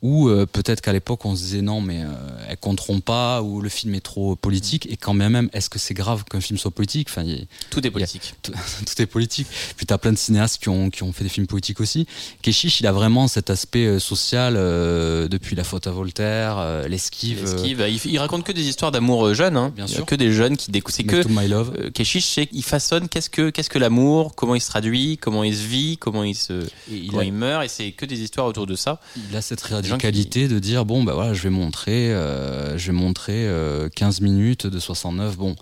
où 0.05 0.29
euh, 0.29 0.45
peut-être 0.47 0.81
qu'à 0.83 0.93
l'époque 0.93 1.25
on 1.25 1.35
se 1.35 1.43
disait 1.43 1.63
non 1.63 1.81
mais 1.81 2.03
euh, 2.03 2.09
elles 2.49 2.59
compteront 2.59 3.01
pas 3.01 3.41
ou 3.43 3.61
le 3.63 3.69
film 3.69 3.95
est 3.95 4.01
trop 4.05 4.37
politique 4.37 4.87
et 4.91 4.97
quand 4.97 5.15
bien 5.15 5.31
même 5.31 5.49
est-ce 5.55 5.69
que 5.71 5.79
c'est 5.79 5.95
grave 5.95 6.25
qu'un 6.31 6.41
film 6.41 6.59
soit 6.59 6.71
politique? 6.71 7.09
Enfin 7.11 7.23
il 7.25 7.31
y 7.31 7.41
a- 7.41 7.45
Tout 7.71 7.85
est 7.87 7.91
politique. 7.91 8.35
tout, 8.43 8.53
tout 8.53 9.03
est 9.03 9.07
politique 9.07 9.47
puis 9.77 9.87
t'as 9.87 9.97
plein 9.99 10.13
de 10.13 10.19
cinéastes 10.19 10.63
qui 10.63 10.69
ont, 10.69 10.91
qui 10.91 11.03
ont 11.03 11.13
fait 11.13 11.25
des 11.25 11.31
films 11.31 11.47
politiques 11.47 11.81
aussi 11.81 12.07
Keshish 12.43 12.81
il 12.81 12.87
a 12.87 12.93
vraiment 12.93 13.27
cet 13.29 13.49
aspect 13.49 13.87
euh, 13.87 13.99
social 13.99 14.55
euh, 14.59 15.27
depuis 15.27 15.57
la 15.57 15.65
faute 15.65 15.87
à 15.87 15.91
Voltaire 15.91 16.85
l'esquive 16.89 17.41
L'esquive, 17.43 17.85
il, 17.89 18.13
il 18.13 18.19
raconte 18.19 18.45
que 18.45 18.53
des 18.53 18.69
histoires 18.69 18.93
d'amour 18.93 19.33
jeunes. 19.35 19.57
Hein. 19.57 19.73
Bien 19.75 19.87
Il 19.87 19.91
y 19.91 19.95
a 19.95 19.97
sûr. 19.97 20.07
que 20.07 20.15
des 20.15 20.33
jeunes 20.33 20.57
qui 20.57 20.71
découvrent. 20.71 20.95
C'est 20.95 21.05
que 21.05 21.23
to 21.23 21.29
My 21.31 21.49
Love 21.49 21.91
Keshish, 21.93 22.27
c'est 22.27 22.47
qu'il 22.47 22.63
façonne 22.63 23.09
qu'est-ce 23.09 23.31
que 23.31 23.49
qu'est-ce 23.51 23.71
que 23.71 23.79
l'amour, 23.79 24.35
comment 24.35 24.55
il 24.55 24.61
se 24.61 24.69
traduit, 24.69 25.17
comment 25.19 25.45
il 25.45 25.57
se 25.57 25.63
vit, 25.67 25.97
comment 25.97 26.25
il 26.25 26.35
se 26.35 26.67
il, 26.91 27.09
comment 27.09 27.21
a, 27.23 27.25
il 27.25 27.33
meurt, 27.33 27.65
et 27.65 27.69
c'est 27.69 27.93
que 27.93 28.05
des 28.07 28.21
histoires 28.21 28.47
autour 28.47 28.67
de 28.67 28.77
ça. 28.77 29.01
il 29.31 29.35
a 29.37 29.41
cette 29.43 29.63
gens 29.95 29.99
qui- 29.99 30.07
radicalité 30.07 30.49
de 30.49 30.59
dire 30.59 30.85
bon 30.85 31.03
bah 31.05 31.15
voilà 31.15 31.35
je 31.35 31.43
vais 31.43 31.51
montrer 31.51 32.13
euh, 32.13 32.77
je 32.79 32.87
vais 32.87 32.93
montrer 32.97 33.47
euh, 33.47 33.89
15 33.89 34.21
minutes 34.21 34.67
de 34.67 34.79
69 34.79 35.37
bon 35.37 35.57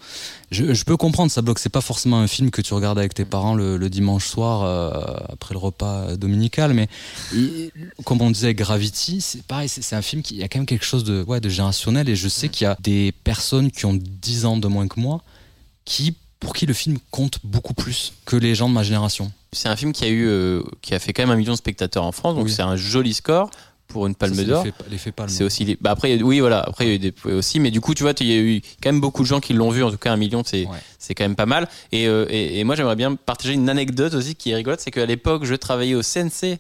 je, 0.51 0.75
je 0.75 0.85
peux 0.85 0.97
comprendre 0.99 1.31
ça 1.33 1.41
bloque. 1.41 1.59
C'est 1.59 1.69
pas 1.71 1.81
forcément 1.81 2.19
un 2.21 2.27
film 2.27 2.51
que 2.51 2.61
tu 2.61 2.75
regardes 2.75 2.99
avec 2.99 3.15
tes 3.15 3.25
parents 3.25 3.55
le, 3.55 3.77
le 3.79 3.89
dimanche 3.89 4.27
soir 4.27 4.63
euh, 4.63 4.91
après 5.33 5.55
le 5.55 5.59
repas 5.59 6.17
dominical 6.17 6.75
mais 6.75 6.89
comme 8.05 8.21
on 8.21 8.31
disait 8.31 8.55
Gravity 8.55 9.21
c'est 9.21 9.43
pareil 9.43 9.69
c'est 9.69 9.83
c'est 9.83 9.97
un 9.97 10.03
film 10.03 10.23
qui 10.23 10.37
y 10.37 10.43
a 10.43 10.49
quand 10.49 10.59
même 10.59 10.67
quelque 10.67 10.85
chose 10.85 11.05
de 11.05 11.23
ouais 11.27 11.41
de 11.41 11.49
générationnel 11.49 12.09
et 12.09 12.17
je 12.17 12.29
sais 12.29 12.49
qu'il 12.49 12.65
y 12.65 12.69
a 12.69 12.77
des 12.81 13.13
personnes 13.25 13.71
qui 13.71 13.87
ont 13.87 13.95
10 13.99 14.45
ans 14.47 14.57
de 14.57 14.69
moins 14.69 14.89
que 14.89 15.01
moi 15.01 15.23
qui 15.85 16.15
pour 16.41 16.55
qui 16.55 16.67
le 16.67 16.75
film 16.75 16.99
compte 17.13 17.39
beaucoup 17.45 17.73
plus 17.75 18.13
que 18.25 18.35
les 18.37 18.55
gens 18.57 18.69
de 18.69 18.75
ma 18.75 18.83
génération. 18.83 19.31
C'est 19.53 19.69
un 19.69 19.77
film 19.77 19.93
qui 19.93 20.05
a 20.05 20.09
eu 20.09 20.27
euh, 20.27 20.63
qui 20.81 20.93
a 20.95 20.99
fait 20.99 21.13
quand 21.13 21.23
même 21.23 21.31
un 21.31 21.37
million 21.37 21.53
de 21.53 21.57
spectateurs 21.59 22.03
en 22.05 22.11
France, 22.11 22.35
donc 22.35 22.47
Oui. 22.47 22.53
c'est 22.53 22.63
un 22.63 22.75
joli 22.75 23.15
score 23.15 23.49
pour 23.93 24.07
une 24.07 24.15
Palme 24.15 24.35
d'Or. 24.45 24.65
l'effet- 24.65 24.77
l'effet 24.91 25.13
palme 25.13 25.29
C'est 25.29 25.45
aussi 25.45 25.65
les- 25.65 25.79
bah 25.81 25.91
après 25.93 26.21
oui 26.23 26.41
voilà. 26.41 26.61
Après 26.61 26.85
il 26.87 26.89
y 26.89 26.93
a 26.93 26.95
eu 26.95 26.99
des 26.99 27.15
aussi. 27.33 27.61
Mais 27.61 27.71
du 27.71 27.81
coup 27.81 27.95
tu 27.95 28.03
vois 28.03 28.13
il 28.21 28.27
y 28.27 28.33
a 28.33 28.37
eu 28.41 28.61
quand 28.83 28.91
même 28.91 29.01
beaucoup 29.01 29.23
de 29.23 29.29
gens 29.29 29.41
qui 29.41 29.53
l'ont 29.53 29.71
vu. 29.71 29.83
En 29.85 29.91
tout 29.91 29.99
cas 29.99 30.13
un 30.13 30.17
million 30.17 30.43
c'est 30.45 30.67
Ouais. 30.67 30.79
c'est 30.99 31.15
quand 31.15 31.25
même 31.25 31.37
pas 31.37 31.47
mal. 31.47 31.69
Et, 31.93 32.09
euh, 32.09 32.27
et, 32.31 32.59
et 32.59 32.65
moi 32.65 32.75
j'aimerais 32.75 32.97
bien 32.97 33.15
partager 33.15 33.53
une 33.55 33.69
anecdote 33.69 34.15
aussi 34.15 34.35
qui 34.35 34.51
est 34.51 34.55
rigolote. 34.57 34.81
C'est 34.81 34.91
qu'à 34.91 35.07
l'époque 35.07 35.45
je 35.45 35.55
travaillais 35.55 35.95
au 35.95 36.03
CNC 36.03 36.59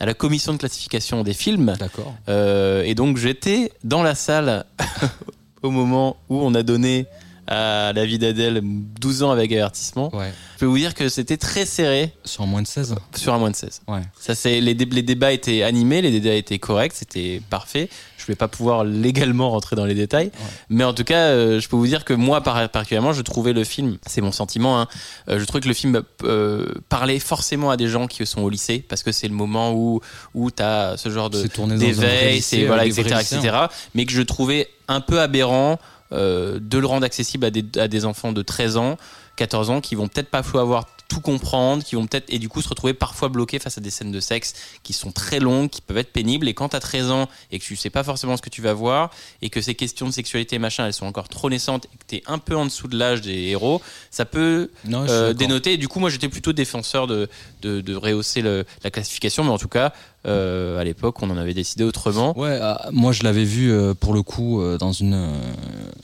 à 0.00 0.06
la 0.06 0.14
commission 0.14 0.52
de 0.52 0.58
classification 0.58 1.22
des 1.22 1.34
films. 1.34 1.74
D'accord. 1.78 2.14
Euh, 2.28 2.82
et 2.84 2.94
donc 2.94 3.16
j'étais 3.16 3.72
dans 3.84 4.02
la 4.02 4.14
salle 4.14 4.64
au 5.62 5.70
moment 5.70 6.16
où 6.28 6.40
on 6.42 6.54
a 6.54 6.62
donné 6.62 7.06
à 7.46 7.92
La 7.94 8.04
vie 8.06 8.18
d'Adèle, 8.18 8.60
12 8.62 9.22
ans 9.22 9.30
avec 9.30 9.52
avertissement. 9.52 10.14
Ouais. 10.14 10.32
Je 10.54 10.60
peux 10.60 10.66
vous 10.66 10.78
dire 10.78 10.94
que 10.94 11.08
c'était 11.08 11.36
très 11.36 11.66
serré 11.66 12.12
Sur 12.24 12.42
un 12.44 12.46
moins 12.46 12.62
de 12.62 12.66
16 12.66 12.94
sur 13.16 13.34
un 13.34 13.38
moins 13.38 13.50
de 13.50 13.56
16. 13.56 13.82
Ouais. 13.88 14.00
Ça, 14.18 14.34
c'est 14.34 14.60
les, 14.60 14.74
dé- 14.74 14.86
les 14.90 15.02
débats 15.02 15.32
étaient 15.32 15.62
animés, 15.62 16.00
les 16.02 16.10
débats 16.10 16.34
étaient 16.36 16.58
corrects, 16.58 16.92
c'était 16.94 17.42
parfait. 17.50 17.88
Je 18.16 18.26
vais 18.26 18.36
pas 18.36 18.48
pouvoir 18.48 18.84
légalement 18.84 19.50
rentrer 19.50 19.76
dans 19.76 19.84
les 19.84 19.94
détails, 19.94 20.30
mais 20.70 20.84
en 20.84 20.94
tout 20.94 21.04
cas, 21.04 21.26
euh, 21.26 21.60
je 21.60 21.68
peux 21.68 21.76
vous 21.76 21.86
dire 21.86 22.06
que 22.06 22.14
moi, 22.14 22.40
par- 22.40 22.70
particulièrement, 22.70 23.12
je 23.12 23.20
trouvais 23.20 23.52
le 23.52 23.64
film, 23.64 23.98
c'est 24.06 24.22
mon 24.22 24.32
sentiment, 24.32 24.80
hein, 24.80 24.88
euh, 25.28 25.38
je 25.38 25.44
trouvais 25.44 25.60
que 25.60 25.68
le 25.68 25.74
film 25.74 26.02
euh, 26.22 26.66
parlait 26.88 27.18
forcément 27.18 27.70
à 27.70 27.76
des 27.76 27.88
gens 27.88 28.06
qui 28.06 28.24
sont 28.24 28.40
au 28.40 28.48
lycée, 28.48 28.78
parce 28.88 29.02
que 29.02 29.12
c'est 29.12 29.28
le 29.28 29.34
moment 29.34 29.72
où 29.74 30.00
où 30.32 30.50
t'as 30.50 30.96
ce 30.96 31.10
genre 31.10 31.28
de 31.28 31.42
d'éveil, 31.76 32.40
c'est 32.40 32.64
voilà, 32.66 32.86
etc., 32.86 33.02
etc. 33.36 33.56
Mais 33.94 34.06
que 34.06 34.12
je 34.12 34.22
trouvais 34.22 34.68
un 34.88 35.02
peu 35.02 35.20
aberrant 35.20 35.78
euh, 36.12 36.58
de 36.60 36.78
le 36.78 36.86
rendre 36.86 37.04
accessible 37.04 37.44
à 37.46 37.50
des, 37.50 37.64
à 37.78 37.88
des 37.88 38.04
enfants 38.04 38.32
de 38.32 38.42
13 38.42 38.76
ans, 38.76 38.96
14 39.36 39.70
ans, 39.70 39.80
qui 39.80 39.94
vont 39.94 40.08
peut-être 40.08 40.30
pas 40.30 40.38
avoir 40.58 40.86
tout 41.06 41.20
comprendre, 41.20 41.84
qui 41.84 41.96
vont 41.96 42.06
peut-être 42.06 42.24
et 42.32 42.38
du 42.38 42.48
coup 42.48 42.62
se 42.62 42.68
retrouver 42.68 42.94
parfois 42.94 43.28
bloqués 43.28 43.58
face 43.58 43.76
à 43.76 43.80
des 43.82 43.90
scènes 43.90 44.10
de 44.10 44.20
sexe 44.20 44.54
qui 44.82 44.94
sont 44.94 45.12
très 45.12 45.38
longues, 45.38 45.68
qui 45.68 45.82
peuvent 45.82 45.98
être 45.98 46.12
pénibles. 46.12 46.48
Et 46.48 46.54
quand 46.54 46.70
t'as 46.70 46.80
13 46.80 47.10
ans 47.10 47.28
et 47.52 47.58
que 47.58 47.64
tu 47.64 47.76
sais 47.76 47.90
pas 47.90 48.02
forcément 48.02 48.36
ce 48.38 48.42
que 48.42 48.48
tu 48.48 48.62
vas 48.62 48.72
voir 48.72 49.10
et 49.42 49.50
que 49.50 49.60
ces 49.60 49.74
questions 49.74 50.06
de 50.06 50.12
sexualité 50.12 50.58
machin, 50.58 50.86
elles 50.86 50.94
sont 50.94 51.04
encore 51.04 51.28
trop 51.28 51.50
naissantes 51.50 51.84
et 51.92 51.98
que 51.98 52.04
t'es 52.06 52.22
un 52.26 52.38
peu 52.38 52.56
en 52.56 52.64
dessous 52.64 52.88
de 52.88 52.96
l'âge 52.96 53.20
des 53.20 53.34
héros, 53.48 53.82
ça 54.10 54.24
peut 54.24 54.70
Non, 54.86 55.04
euh, 55.08 55.34
dénoter. 55.34 55.74
Et 55.74 55.76
du 55.76 55.88
coup, 55.88 56.00
moi, 56.00 56.08
j'étais 56.08 56.30
plutôt 56.30 56.54
défenseur 56.54 57.06
de, 57.06 57.28
de, 57.60 57.82
de 57.82 57.94
rehausser 57.94 58.40
le- 58.40 58.64
la 58.82 58.90
classification, 58.90 59.44
mais 59.44 59.50
en 59.50 59.58
tout 59.58 59.68
cas, 59.68 59.92
euh, 60.26 60.78
à 60.78 60.84
l'époque, 60.84 61.22
on 61.22 61.30
en 61.30 61.36
avait 61.36 61.54
décidé 61.54 61.84
autrement. 61.84 62.36
Ouais, 62.38 62.58
euh, 62.60 62.74
moi 62.92 63.12
je 63.12 63.22
l'avais 63.22 63.44
vu 63.44 63.70
euh, 63.70 63.94
pour 63.94 64.14
le 64.14 64.22
coup 64.22 64.60
euh, 64.60 64.78
dans 64.78 64.92
une 64.92 65.14
euh, 65.14 65.28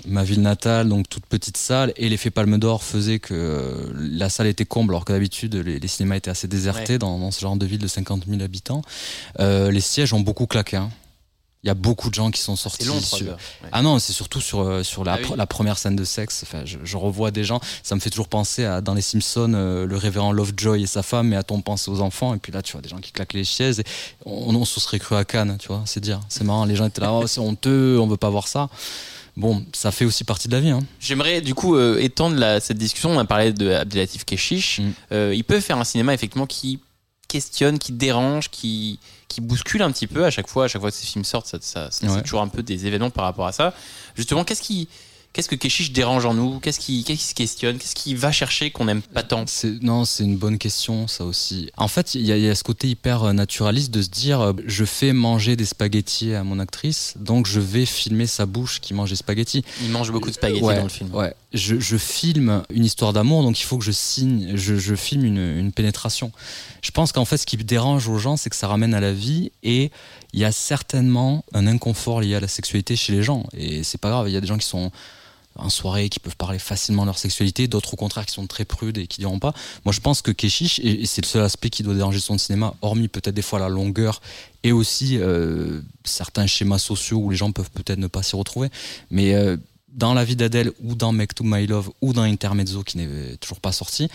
ma 0.06 0.24
ville 0.24 0.42
natale, 0.42 0.88
donc 0.88 1.08
toute 1.08 1.26
petite 1.26 1.56
salle, 1.56 1.92
et 1.96 2.08
l'effet 2.08 2.30
Palme 2.30 2.58
d'Or 2.58 2.82
faisait 2.82 3.18
que 3.18 3.34
euh, 3.34 3.92
la 3.94 4.28
salle 4.28 4.46
était 4.46 4.64
comble, 4.64 4.92
alors 4.92 5.04
que 5.04 5.12
d'habitude 5.12 5.54
les, 5.54 5.78
les 5.78 5.88
cinémas 5.88 6.16
étaient 6.16 6.30
assez 6.30 6.48
désertés 6.48 6.94
Ouais. 6.94 6.98
dans, 6.98 7.18
dans 7.18 7.30
ce 7.30 7.40
genre 7.40 7.56
de 7.56 7.66
ville 7.66 7.78
de 7.80 7.86
50 7.88 8.24
000 8.28 8.42
habitants. 8.42 8.82
Euh, 9.38 9.70
les 9.70 9.80
sièges 9.80 10.12
ont 10.12 10.20
beaucoup 10.20 10.46
claqué. 10.46 10.76
hein. 10.76 10.90
Il 11.62 11.66
y 11.66 11.70
a 11.70 11.74
beaucoup 11.74 12.08
de 12.08 12.14
gens 12.14 12.30
qui 12.30 12.40
sont 12.40 12.56
sortis. 12.56 12.86
Long, 12.86 12.98
3 13.00 13.18
sur-. 13.18 13.26
Ouais. 13.28 13.34
Ah 13.70 13.82
non, 13.82 13.98
c'est 13.98 14.14
surtout 14.14 14.40
sur, 14.40 14.61
euh, 14.61 14.82
sur 14.82 15.04
la, 15.04 15.14
Ah 15.14 15.18
oui. 15.22 15.34
la 15.36 15.46
première 15.46 15.76
scène 15.78 15.94
de 15.94 16.04
sexe. 16.04 16.42
Enfin, 16.42 16.62
je, 16.64 16.78
je 16.82 16.96
revois 16.96 17.30
des 17.30 17.44
gens. 17.44 17.61
Ça 17.82 17.94
me 17.94 18.00
fait 18.00 18.08
toujours 18.08 18.28
penser 18.28 18.64
à 18.64 18.80
dans 18.80 18.94
les 18.94 19.02
Simpsons, 19.02 19.52
euh, 19.54 19.86
le 19.86 19.96
révérend 19.98 20.32
Lovejoy 20.32 20.82
et 20.82 20.86
sa 20.86 21.02
femme, 21.02 21.28
mais 21.28 21.36
a-t-on 21.36 21.61
pensé 21.61 21.90
aux 21.90 22.00
enfants? 22.00 22.34
Et 22.34 22.38
puis 22.38 22.50
là, 22.50 22.62
tu 22.62 22.72
vois 22.72 22.80
des 22.80 22.88
gens 22.88 22.96
qui 22.98 23.12
claquent 23.12 23.34
les 23.34 23.44
chaises. 23.44 23.80
Et 23.80 23.84
on, 24.24 24.54
on 24.54 24.64
se 24.64 24.80
serait 24.80 24.98
cru 24.98 25.16
à 25.16 25.24
Cannes, 25.26 25.58
tu 25.61 25.68
vois. 25.68 25.82
C'est 25.84 26.00
dire. 26.00 26.20
C'est 26.30 26.44
marrant. 26.44 26.64
Les 26.64 26.76
gens 26.76 26.86
étaient 26.86 27.02
là, 27.02 27.12
oh, 27.12 27.26
c'est 27.26 27.40
honteux, 27.40 27.98
on 28.00 28.06
veut 28.06 28.16
pas 28.16 28.30
voir 28.30 28.48
ça. 28.48 28.70
Bon, 29.36 29.64
ça 29.74 29.92
fait 29.92 30.04
aussi 30.06 30.24
partie 30.24 30.48
de 30.48 30.52
la 30.54 30.61
vie. 30.61 30.70
Hein. 30.70 30.80
J'aimerais 30.98 31.40
du 31.42 31.54
coup 31.54 31.76
euh, 31.76 31.98
étendre 32.00 32.36
la- 32.36 32.58
cette 32.61 32.78
discussion. 32.78 33.11
On 33.11 33.18
a 33.18 33.24
parlé 33.26 33.52
de 33.52 33.70
Abdelatif 33.70 34.24
Keshish. 34.24 34.80
Mm. 34.80 34.92
Euh, 35.12 35.32
il 35.34 35.44
peut 35.44 35.61
faire 35.61 35.76
un 35.78 35.84
cinéma 35.84 36.14
effectivement 36.14 36.46
qui 36.46 36.78
questionne, 37.30 37.78
qui 37.78 37.92
dérange, 37.92 38.50
qui, 38.50 38.98
qui 39.28 39.40
bouscule 39.40 39.82
un 39.82 39.90
petit 39.92 40.06
peu 40.06 40.24
à 40.24 40.30
chaque 40.30 40.48
fois. 40.48 40.64
À 40.64 40.68
chaque 40.68 40.80
fois 40.82 40.90
que 40.90 40.96
ces 40.96 41.06
films 41.06 41.24
sortent, 41.24 41.46
ça, 41.46 41.58
ça- 41.60 41.90
ça- 41.90 42.06
Ouais. 42.06 42.12
c'est 42.16 42.22
toujours 42.22 42.42
un 42.42 42.48
peu 42.48 42.62
des 42.62 42.86
événements 42.86 43.10
par 43.10 43.24
rapport 43.24 43.46
à 43.46 43.52
ça. 43.52 43.72
Justement, 44.16 44.44
qu'est-ce 44.44 44.62
qui, 44.62 44.88
qu'est-ce 45.32 45.48
que 45.48 45.54
Keshish 45.54 45.92
dérange 45.92 46.26
en 46.26 46.34
nous 46.34 46.60
Qu'est-ce 46.60 46.80
qui, 46.80 47.04
qu'est-ce 47.04 47.20
qui 47.20 47.28
se 47.28 47.34
questionne 47.34 47.78
Qu'est-ce 47.78 47.94
qui 47.94 48.14
va 48.14 48.32
chercher 48.32 48.70
qu'on 48.70 48.84
n'aime 48.86 49.02
pas 49.02 49.22
tant 49.22 49.44
C'est- 49.46 49.82
Non, 49.82 50.04
c'est 50.04 50.24
une 50.24 50.36
bonne 50.36 50.58
question, 50.58 51.06
ça 51.08 51.24
aussi. 51.24 51.70
En 51.76 51.88
fait, 51.88 52.14
il 52.14 52.22
y, 52.26 52.32
a- 52.32 52.36
il 52.36 52.42
y 52.42 52.48
a 52.48 52.54
ce 52.54 52.64
côté 52.64 52.88
hyper 52.88 53.24
euh, 53.24 53.32
naturaliste 53.32 53.90
de 53.92 54.02
se 54.02 54.08
dire 54.08 54.40
euh, 54.40 54.52
je 54.66 54.84
fais 54.84 55.12
manger 55.12 55.56
des 55.56 55.64
spaghettis 55.64 56.34
à 56.34 56.42
mon 56.44 56.58
actrice, 56.58 57.14
donc 57.18 57.46
je 57.46 57.60
vais 57.60 57.86
filmer 57.86 58.26
sa 58.26 58.46
bouche 58.46 58.80
qui 58.80 58.92
mange 58.94 59.10
des 59.10 59.16
spaghettis. 59.16 59.64
Il 59.82 59.90
mange 59.90 60.10
beaucoup 60.10 60.28
de 60.30 60.34
spaghettis 60.34 60.62
ouais, 60.62 60.76
dans 60.76 60.82
le 60.84 60.88
film. 60.88 61.14
Ouais, 61.14 61.34
je, 61.52 61.78
je 61.78 61.96
filme 61.96 62.62
une 62.70 62.84
histoire 62.84 63.12
d'amour, 63.12 63.42
donc 63.42 63.60
il 63.60 63.64
faut 63.64 63.78
que 63.78 63.84
je 63.84 63.92
signe, 63.92 64.52
je, 64.56 64.76
je 64.76 64.94
filme 64.94 65.24
une, 65.24 65.38
une 65.58 65.72
pénétration. 65.72 66.32
Je 66.82 66.90
pense 66.92 67.12
qu'en 67.12 67.24
fait, 67.26 67.36
ce 67.36 67.44
qui 67.46 67.56
dérange 67.58 68.08
aux 68.08 68.18
gens, 68.18 68.36
c'est 68.36 68.48
que 68.50 68.56
ça 68.56 68.66
ramène 68.66 68.94
à 68.94 69.00
la 69.00 69.12
vie 69.12 69.52
et 69.62 69.90
il 70.32 70.40
y 70.40 70.44
a 70.44 70.52
certainement 70.52 71.44
un 71.52 71.66
inconfort 71.66 72.20
lié 72.20 72.34
à 72.34 72.40
la 72.40 72.48
sexualité 72.48 72.96
chez 72.96 73.12
les 73.12 73.22
gens. 73.22 73.46
Et 73.56 73.82
c'est 73.82 73.98
pas 73.98 74.10
grave, 74.10 74.28
il 74.28 74.32
y 74.32 74.36
a 74.36 74.40
des 74.40 74.46
gens 74.46 74.58
qui 74.58 74.66
sont 74.66 74.90
en 75.56 75.68
soirée 75.68 76.08
qui 76.08 76.20
peuvent 76.20 76.36
parler 76.36 76.58
facilement 76.58 77.02
de 77.02 77.06
leur 77.06 77.18
sexualité, 77.18 77.66
d'autres 77.66 77.94
au 77.94 77.96
contraire 77.96 78.24
qui 78.24 78.32
sont 78.32 78.46
très 78.46 78.64
prudes 78.64 78.98
et 78.98 79.06
qui 79.06 79.20
diront 79.20 79.38
pas. 79.38 79.52
Moi, 79.84 79.92
je 79.92 80.00
pense 80.00 80.22
que 80.22 80.30
Keshish, 80.30 80.78
et 80.78 81.04
c'est 81.06 81.22
le 81.22 81.26
seul 81.26 81.42
aspect 81.42 81.70
qui 81.70 81.82
doit 81.82 81.94
déranger 81.94 82.20
son 82.20 82.38
cinéma, 82.38 82.74
hormis 82.82 83.08
peut-être 83.08 83.34
des 83.34 83.42
fois 83.42 83.58
la 83.58 83.68
longueur 83.68 84.20
et 84.62 84.72
aussi 84.72 85.18
euh, 85.18 85.80
certains 86.04 86.46
schémas 86.46 86.78
sociaux 86.78 87.18
où 87.18 87.30
les 87.30 87.36
gens 87.36 87.52
peuvent 87.52 87.70
peut-être 87.70 87.98
ne 87.98 88.06
pas 88.06 88.22
s'y 88.22 88.36
retrouver. 88.36 88.68
Mais 89.10 89.34
euh, 89.34 89.56
dans 89.88 90.14
la 90.14 90.24
vie 90.24 90.36
d'Adèle 90.36 90.72
ou 90.82 90.94
dans 90.94 91.12
Make 91.12 91.34
to 91.34 91.44
My 91.44 91.66
Love 91.66 91.90
ou 92.00 92.12
dans 92.12 92.22
Intermezzo 92.22 92.84
qui 92.84 92.98
n'est 92.98 93.36
toujours 93.36 93.60
pas 93.60 93.72
sorti, 93.72 94.08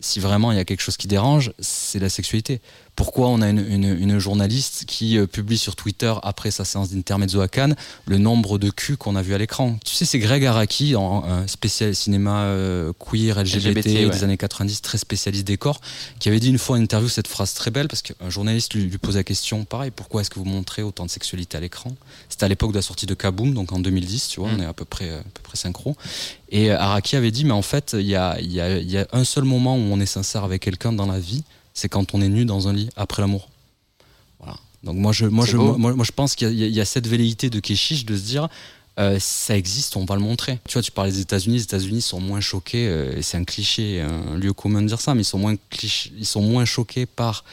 si 0.00 0.20
vraiment 0.20 0.52
il 0.52 0.56
y 0.56 0.60
a 0.60 0.64
quelque 0.64 0.80
chose 0.80 0.96
qui 0.96 1.08
dérange, 1.08 1.52
c'est 1.58 1.98
la 1.98 2.08
sexualité. 2.08 2.60
Pourquoi 2.98 3.28
on 3.28 3.40
a 3.42 3.48
une, 3.48 3.64
une- 3.64 3.96
une 3.96 4.18
journaliste 4.18 4.82
qui 4.88 5.18
euh, 5.18 5.28
publie 5.28 5.56
sur 5.56 5.76
Twitter 5.76 6.12
après 6.24 6.50
sa 6.50 6.64
séance 6.64 6.90
d'Intermezzo 6.90 7.40
à 7.40 7.46
Cannes 7.46 7.76
le 8.06 8.18
nombre 8.18 8.58
de 8.58 8.70
culs 8.70 8.96
qu'on 8.96 9.14
a 9.14 9.22
vu 9.22 9.34
à 9.34 9.38
l'écran 9.38 9.78
Tu 9.84 9.94
sais, 9.94 10.04
c'est 10.04 10.18
Greg 10.18 10.44
Araki, 10.44 10.96
en, 10.96 11.22
un 11.24 11.46
spécial 11.46 11.94
cinéma 11.94 12.40
euh, 12.46 12.92
queer, 12.98 13.38
LGBT, 13.40 13.66
LGBT, 13.86 14.10
des 14.10 14.24
années 14.24 14.36
90, 14.36 14.82
très 14.82 14.98
spécialiste 14.98 15.46
des 15.46 15.56
corps, 15.58 15.80
qui 16.18 16.28
avait 16.28 16.40
dit 16.40 16.48
une 16.48 16.58
fois 16.58 16.76
en 16.76 16.80
interview 16.80 17.08
cette 17.08 17.28
phrase 17.28 17.54
très 17.54 17.70
belle 17.70 17.86
parce 17.86 18.02
qu'un 18.02 18.30
journaliste 18.30 18.74
lui, 18.74 18.82
lui 18.86 18.98
pose 18.98 19.14
la 19.14 19.22
question, 19.22 19.64
pareil, 19.64 19.92
pourquoi 19.94 20.22
est-ce 20.22 20.30
que 20.30 20.40
vous 20.40 20.44
montrez 20.44 20.82
autant 20.82 21.06
de 21.06 21.10
sexualité 21.10 21.56
à 21.56 21.60
l'écran? 21.60 21.94
C'était 22.28 22.46
à 22.46 22.48
l'époque 22.48 22.72
de 22.72 22.78
la 22.78 22.82
sortie 22.82 23.06
de 23.06 23.14
Kaboom, 23.14 23.54
donc 23.54 23.70
en 23.72 23.78
2010, 23.78 24.26
tu 24.28 24.40
vois, 24.40 24.48
Mm. 24.50 24.56
on 24.58 24.62
est 24.62 24.66
à 24.66 24.72
peu 24.72 24.84
près, 24.84 25.10
à 25.10 25.22
peu 25.34 25.42
près 25.44 25.56
synchro. 25.56 25.96
Et 26.50 26.72
euh, 26.72 26.78
Araki 26.80 27.14
avait 27.14 27.30
dit, 27.30 27.44
mais 27.44 27.52
en 27.52 27.62
fait, 27.62 27.94
il 27.96 28.06
y 28.08 28.16
a, 28.16 28.40
y, 28.40 28.60
a, 28.60 28.78
il 28.78 28.90
y 28.90 28.98
a 28.98 29.06
un 29.12 29.22
seul 29.22 29.44
moment 29.44 29.76
où 29.76 29.82
on 29.82 30.00
est 30.00 30.06
sincère 30.06 30.42
avec 30.42 30.62
quelqu'un 30.62 30.92
dans 30.92 31.06
la 31.06 31.20
vie, 31.20 31.44
c'est 31.78 31.88
quand 31.88 32.14
on 32.14 32.20
est 32.20 32.28
nu 32.28 32.44
dans 32.44 32.66
un 32.68 32.72
lit 32.72 32.90
après 32.96 33.22
l'amour. 33.22 33.48
Voilà. 34.40 34.56
Donc 34.82 34.96
moi, 34.96 35.12
je, 35.12 35.26
moi, 35.26 35.46
je, 35.46 35.56
moi, 35.56 35.94
moi, 35.94 36.04
je 36.04 36.12
pense 36.12 36.34
qu'il 36.34 36.52
y, 36.52 36.64
a- 36.64 36.82
y 36.82 36.86
cette 36.86 37.06
velléité 37.06 37.50
de 37.50 37.60
Keshish 37.60 38.04
de 38.04 38.16
se 38.16 38.22
dire, 38.22 38.48
euh, 38.98 39.16
ça 39.20 39.56
existe, 39.56 39.96
on 39.96 40.04
va 40.04 40.16
le 40.16 40.20
montrer. 40.20 40.58
Tu 40.66 40.72
vois, 40.72 40.82
tu 40.82 40.90
parlais 40.90 41.12
des 41.12 41.20
États-Unis, 41.20 41.56
les 41.56 41.62
États-Unis 41.62 42.02
sont 42.02 42.20
moins 42.20 42.40
choqués, 42.40 42.88
euh, 42.88 43.16
et 43.16 43.22
c'est 43.22 43.36
un 43.36 43.44
cliché, 43.44 44.00
un 44.00 44.36
lieu 44.36 44.52
commun 44.52 44.82
de 44.82 44.88
dire 44.88 45.00
ça, 45.00 45.14
mais 45.14 45.22
ils 45.22 45.24
sont 45.24 45.38
moins, 45.38 45.54
ils 46.18 46.26
sont 46.26 46.42
moins 46.42 46.64
choqués 46.64 47.06
par 47.06 47.44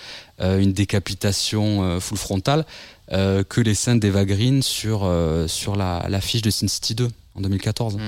euh, 0.42 0.58
une 0.60 0.74
décapitation 0.74 2.00
full 2.00 2.18
frontale 2.18 2.66
que 3.12 3.62
les 3.62 3.76
scènes 3.76 4.00
d'Eva 4.00 4.26
Green 4.26 4.64
sur, 4.64 5.08
sur 5.48 5.76
la, 5.76 6.08
l'affiche 6.10 6.42
de 6.42 6.50
Sin 6.50 6.68
City 6.68 6.96
2 6.96 7.08
en 7.36 7.42
2014. 7.42 7.98
Mm. 7.98 8.00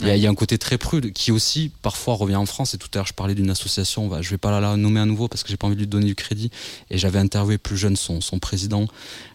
Il 0.00 0.08
y, 0.08 0.18
y 0.18 0.26
a 0.26 0.30
un 0.30 0.34
côté 0.34 0.58
très 0.58 0.76
prude 0.76 1.12
qui 1.12 1.30
aussi 1.30 1.70
parfois 1.82 2.14
revient 2.14 2.36
en 2.36 2.46
France. 2.46 2.74
Et 2.74 2.78
tout 2.78 2.88
à 2.94 2.98
l'heure, 2.98 3.06
je 3.06 3.12
parlais 3.12 3.34
d'une 3.34 3.50
association. 3.50 4.10
je 4.20 4.30
vais 4.30 4.38
pas 4.38 4.50
la, 4.50 4.60
la 4.60 4.76
nommer 4.76 5.00
à 5.00 5.04
nouveau 5.06 5.28
parce 5.28 5.42
que 5.44 5.50
j'ai 5.50 5.56
pas 5.56 5.66
envie 5.66 5.76
de 5.76 5.80
lui 5.80 5.86
donner 5.86 6.06
du 6.06 6.14
crédit. 6.14 6.50
Et 6.90 6.98
j'avais 6.98 7.18
interviewé 7.20 7.58
plus 7.58 7.76
jeune 7.76 7.96
son, 7.96 8.20
son 8.20 8.38
président 8.38 8.88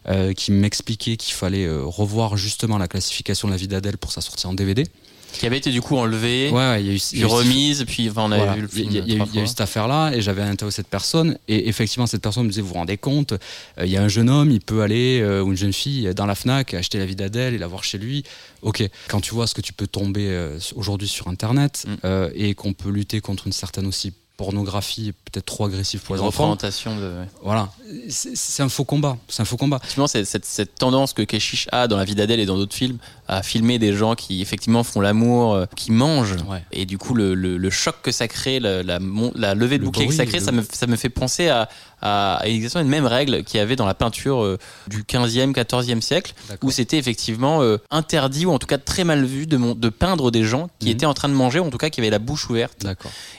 euh, 0.07 0.33
qui 0.33 0.51
m'expliquait 0.51 1.17
qu'il 1.17 1.33
fallait 1.33 1.65
euh, 1.65 1.83
revoir 1.83 2.35
justement 2.35 2.77
la 2.77 2.87
classification 2.87 3.47
de 3.47 3.53
la 3.53 3.57
vie 3.57 3.67
d'Adèle 3.67 3.97
pour 3.97 4.11
sa 4.11 4.21
sortie 4.21 4.47
en 4.47 4.53
DVD. 4.53 4.85
Qui 5.33 5.45
avait 5.45 5.57
été 5.57 5.69
du 5.71 5.81
coup 5.81 5.95
enlevé, 5.95 6.49
Ouais, 6.49 6.57
ouais, 6.57 6.81
il 6.83 6.87
y 6.87 6.89
a 6.89 6.93
eu, 6.93 6.97
il 7.13 7.19
y 7.19 7.21
puis 7.21 7.23
a 7.23 7.27
eu- 7.27 7.29
remise, 7.31 7.85
puis 7.87 8.09
enfin, 8.09 8.23
on 8.23 8.31
avait 8.31 8.37
voilà. 8.43 8.55
vu 8.55 8.61
le 8.61 8.67
film. 8.67 8.89
Il 8.91 8.97
y 9.07 9.13
y 9.13 9.17
y 9.17 9.39
a 9.39 9.43
eu 9.43 9.47
cette 9.47 9.61
affaire-là 9.61 10.11
et 10.13 10.21
j'avais 10.21 10.41
interviewé 10.41 10.71
cette 10.71 10.87
personne 10.87 11.37
et 11.47 11.69
effectivement 11.69 12.07
cette 12.07 12.21
personne 12.21 12.43
me 12.43 12.49
disait 12.49 12.61
vous 12.61 12.69
vous 12.69 12.73
rendez 12.73 12.97
compte 12.97 13.33
euh, 13.33 13.85
il 13.85 13.89
y 13.91 13.97
a 13.97 14.01
un 14.01 14.07
jeune 14.07 14.29
homme 14.29 14.51
il 14.51 14.59
peut 14.61 14.81
aller 14.81 15.21
euh, 15.21 15.41
ou 15.41 15.51
une 15.51 15.57
jeune 15.57 15.73
fille 15.73 16.13
dans 16.15 16.25
la 16.25 16.35
Fnac 16.35 16.73
acheter 16.73 16.97
la 16.97 17.05
vie 17.05 17.15
d'Adèle 17.15 17.53
et 17.53 17.57
la 17.57 17.67
voir 17.67 17.83
chez 17.83 17.97
lui 17.97 18.23
ok 18.63 18.83
quand 19.07 19.21
tu 19.21 19.33
vois 19.33 19.47
ce 19.47 19.53
que 19.53 19.61
tu 19.61 19.71
peux 19.71 19.87
tomber 19.87 20.27
euh, 20.29 20.57
aujourd'hui 20.75 21.07
sur 21.07 21.27
internet 21.27 21.85
Mm. 21.85 22.07
et 22.35 22.55
qu'on 22.55 22.73
peut 22.73 22.89
lutter 22.89 23.21
contre 23.21 23.45
une 23.47 23.53
certaine 23.53 23.85
aussi 23.85 24.11
pornographie 24.37 25.11
peut-être 25.25 25.45
trop 25.45 25.65
agressive 25.65 25.99
pour 25.99 26.15
les 26.15 26.21
enfants 26.21 26.49
représentation 26.51 26.95
de. 26.97 27.01
ouais. 27.19 27.27
voilà 27.43 27.69
c'est 28.09 28.63
un 28.63 28.69
faux 28.69 28.85
combat 28.85 29.17
c'est 29.27 29.41
un 29.41 29.45
faux 29.45 29.57
combat 29.57 29.77
Effectivement, 29.77 30.07
cette, 30.07 30.45
cette 30.45 30.75
tendance 30.75 31.13
que 31.13 31.21
Keshish 31.21 31.67
a 31.71 31.87
dans 31.87 31.97
la 31.97 32.05
vie 32.05 32.15
d'Adèle 32.15 32.39
et 32.39 32.45
dans 32.45 32.55
d'autres 32.57 32.75
films 32.75 32.97
à 33.29 33.43
filmer 33.43 33.79
des 33.79 33.93
gens 33.93 34.15
qui 34.15 34.41
effectivement 34.41 34.83
font 34.83 34.99
l'amour, 35.01 35.53
euh, 35.53 35.65
qui 35.75 35.91
mangent. 35.91 36.35
Ouais. 36.49 36.63
Et 36.71 36.85
du 36.85 36.97
coup, 36.97 37.13
le, 37.13 37.33
le- 37.35 37.57
le 37.57 37.69
choc 37.69 37.95
que 38.03 38.11
ça 38.11 38.27
crée, 38.27 38.59
la, 38.59 38.83
la, 38.83 38.99
la 39.35 39.55
levée 39.55 39.77
de 39.77 39.83
Le 39.83 39.85
bouclier 39.85 40.07
que 40.07 40.13
ça 40.13 40.25
crée, 40.25 40.39
ça 40.39 40.51
me, 40.51 40.63
ça 40.71 40.87
me 40.87 40.95
fait 40.95 41.09
penser 41.09 41.47
à, 41.47 41.69
à, 42.01 42.35
à 42.37 42.47
exactement 42.47 42.83
une 42.83 42.89
même 42.89 43.05
règle 43.05 43.43
qu'il 43.43 43.57
y 43.59 43.61
avait 43.61 43.75
dans 43.75 43.85
la 43.85 43.93
peinture 43.93 44.43
euh, 44.43 44.57
du 44.87 45.03
15e, 45.03 45.51
14e 45.53 46.01
siècle, 46.01 46.33
où 46.63 46.71
c'était 46.71 46.97
effectivement 46.97 47.61
euh, 47.61 47.77
interdit, 47.91 48.45
ou 48.45 48.51
en 48.51 48.59
tout 48.59 48.67
cas 48.67 48.77
très 48.77 49.03
mal 49.03 49.23
vu, 49.25 49.45
de, 49.47 49.57
mon- 49.57 49.75
de 49.75 49.89
peindre 49.89 50.31
des 50.31 50.43
gens 50.43 50.69
qui 50.79 50.87
Mhm. 50.87 50.91
étaient 50.93 51.05
en 51.05 51.13
train 51.13 51.29
de 51.29 51.33
manger, 51.33 51.59
ou 51.59 51.65
en 51.65 51.69
tout 51.69 51.77
cas 51.77 51.89
qui 51.89 51.99
avaient 52.01 52.09
la 52.09 52.19
bouche 52.19 52.49
ouverte. 52.49 52.87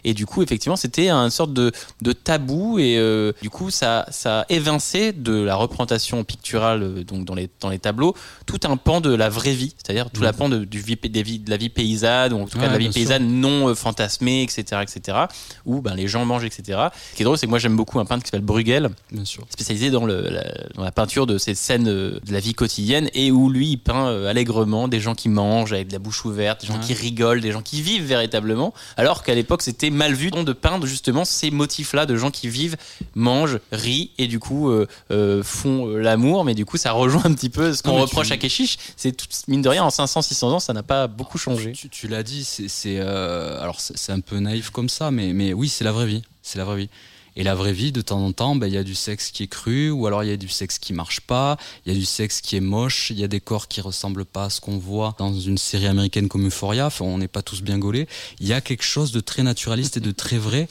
Et 0.05 0.15
du 0.15 0.25
coup, 0.27 0.43
effectivement, 0.43 0.77
c'était 0.77 1.11
une 1.11 1.31
sorte 1.31 1.53
de, 1.53 1.73
de 2.03 2.13
tabou 2.13 2.79
et 2.79 2.97
euh, 2.99 3.33
du 3.43 3.51
coup, 3.51 3.71
ça, 3.71 4.07
ça 4.11 4.47
évinçait 4.49 5.13
de 5.13 5.35
la 5.43 5.57
représentation 5.57 6.23
picturale 6.23 7.05
donc 7.05 7.25
dans 7.25 7.35
les, 7.35 7.49
dans 7.61 7.69
les 7.71 7.79
tableaux 7.79 8.15
tout 8.47 8.61
un 8.65 8.77
pan 8.77 9.01
de 9.01 9.15
la 9.15 9.29
vraie 9.29 9.53
vie 9.55 9.75
c'est-à-dire 9.83 10.11
tout 10.11 10.21
Mhm. 10.21 10.25
l'appan 10.27 10.49
de, 10.49 10.65
du 10.65 10.81
vie, 10.81 10.97
des 10.97 11.23
vies- 11.23 11.39
de 11.39 11.51
la 11.51 11.57
vie 11.57 11.69
paysanne, 11.69 12.33
ou 12.33 12.41
en 12.43 12.47
tout 12.47 12.59
cas 12.59 12.65
Ouais, 12.65 12.69
de 12.69 12.73
la 12.73 12.79
vie 12.79 12.85
sûr. 12.87 12.95
paysanne 12.95 13.27
non 13.41 13.69
euh, 13.69 13.75
fantasmée, 13.75 14.43
etc., 14.43 14.83
etc., 14.83 15.19
où 15.65 15.81
ben, 15.81 15.95
les 15.95 16.09
gens 16.09 16.25
mangent, 16.25 16.45
etc. 16.45 16.79
Ce 17.11 17.17
qui 17.17 17.23
est 17.23 17.25
drôle, 17.25 17.39
c'est 17.39 17.47
que 17.47 17.51
moi 17.51 17.59
j'aime 17.59 17.77
beaucoup 17.77 17.99
un 18.01 18.05
peintre 18.05 18.23
qui 18.25 18.29
s'appelle 18.29 18.45
Bruegel, 18.45 18.91
Bien 19.13 19.25
sûr. 19.25 19.45
spécialisé 19.51 19.91
dans, 19.91 20.05
le, 20.05 20.29
la, 20.29 20.45
dans 20.75 20.85
la 20.85 20.93
peinture 20.93 21.27
de 21.27 21.39
ces 21.39 21.55
scènes 21.55 21.89
euh, 21.89 22.21
de 22.25 22.33
la 22.33 22.41
vie 22.41 22.55
quotidienne 22.55 23.09
et 23.15 23.31
où 23.31 23.49
lui 23.51 23.69
il 23.71 23.77
peint 23.79 24.09
euh, 24.09 24.29
allègrement 24.29 24.89
des 24.89 25.01
gens 25.01 25.15
qui 25.15 25.29
mangent 25.29 25.73
avec 25.73 25.89
de 25.89 25.93
la 25.93 25.99
bouche 25.99 26.25
ouverte, 26.25 26.61
des 26.61 26.67
gens 26.67 26.75
Ouais. 26.75 26.81
qui 26.81 26.95
rigolent, 26.95 27.41
des 27.41 27.53
gens 27.53 27.63
qui 27.63 27.83
vivent 27.83 28.05
véritablement, 28.05 28.73
alors 28.97 29.23
qu'à 29.23 29.35
l'époque 29.35 29.63
c'était 29.63 29.91
mal 29.91 30.13
vu 30.15 30.31
de 30.31 30.53
peindre 30.53 30.87
justement 30.87 31.25
ces 31.25 31.51
motifs-là 31.51 32.07
de 32.07 32.17
gens 32.17 32.31
qui 32.31 32.49
vivent, 32.49 32.77
mangent, 33.15 33.59
rient 33.73 34.11
et 34.19 34.27
du 34.27 34.39
coup 34.39 34.71
euh, 34.71 34.87
euh, 35.11 35.43
font 35.43 35.87
l'amour, 35.87 36.45
mais 36.45 36.55
du 36.55 36.65
coup 36.65 36.77
ça 36.77 36.93
rejoint 36.93 37.23
un 37.25 37.33
petit 37.35 37.49
peu 37.51 37.73
ce 37.75 37.83
qu'on 37.83 37.95
mais 37.97 38.03
reproche 38.03 38.29
tu- 38.29 38.33
à 38.33 38.37
Keshish, 38.37 38.77
c'est 38.97 39.13
tout, 39.13 39.27
mine 39.49 39.63
de 39.63 39.69
rien 39.71 39.85
en 39.85 39.89
500-600 39.89 40.45
ans 40.45 40.61
ça 40.61 40.73
n'a 40.73 40.83
pas 40.83 41.07
beaucoup 41.07 41.39
changé. 41.39 41.73
Tu, 41.73 42.09
l'as 42.09 42.23
dit, 42.23 42.45
c'est 42.45 42.99
euh, 42.99 43.61
alors 43.61 43.81
c'est 43.81 44.13
un 44.13 44.21
peu 44.21 44.39
naïf 44.39 44.71
comme 44.71 44.89
ça, 44.89 45.11
mais, 45.11 45.33
mais 45.33 45.53
oui, 45.53 45.69
c'est 45.69 45.85
la 45.85 45.93
vraie 45.93 46.07
vie. 46.07 46.23
C'est 46.43 46.59
la 46.59 46.65
vraie 46.65 46.77
vie. 46.77 46.89
Et 47.37 47.43
la 47.43 47.55
vraie 47.55 47.73
vie, 47.73 47.93
de 47.93 48.01
temps 48.01 48.25
en 48.25 48.33
temps, 48.33 48.57
ben, 48.57 48.67
il 48.67 48.75
y 48.75 48.77
a 48.77 48.83
du 48.83 48.95
sexe 48.95 49.31
qui 49.31 49.45
est 49.45 49.47
cru, 49.47 49.91
ou 49.91 50.07
alors 50.07 50.25
il 50.25 50.31
y 50.31 50.33
a 50.33 50.37
du 50.37 50.49
sexe 50.49 50.79
qui 50.79 50.93
marche 50.93 51.21
pas, 51.21 51.57
il 51.87 51.93
y 51.93 51.97
a 51.97 51.99
du 51.99 52.05
sexe 52.05 52.41
qui 52.41 52.57
est 52.57 52.61
moche, 52.61 53.11
il 53.11 53.21
y 53.21 53.25
a 53.25 53.29
des 53.29 53.41
corps 53.41 53.69
qui 53.69 53.81
ressemblent 53.81 54.25
pas 54.25 54.45
à 54.45 54.51
ce 54.51 54.61
qu'on 54.61 54.79
voit 54.79 55.15
dans 55.19 55.33
une 55.33 55.59
série 55.59 55.87
américaine 55.87 56.29
comme 56.29 56.47
Euphoria. 56.47 56.89
On 57.01 57.19
n'est 57.19 57.29
pas 57.29 57.43
tous 57.43 57.63
bien 57.63 57.79
gaulés. 57.79 58.09
Il 58.41 58.49
y 58.49 58.53
a 58.53 58.61
quelque 58.61 58.83
chose 58.83 59.13
de 59.13 59.21
très 59.21 59.43
naturaliste 59.43 59.97
et 59.97 60.01
de 60.01 60.11
très 60.11 60.39
vrai 60.39 60.69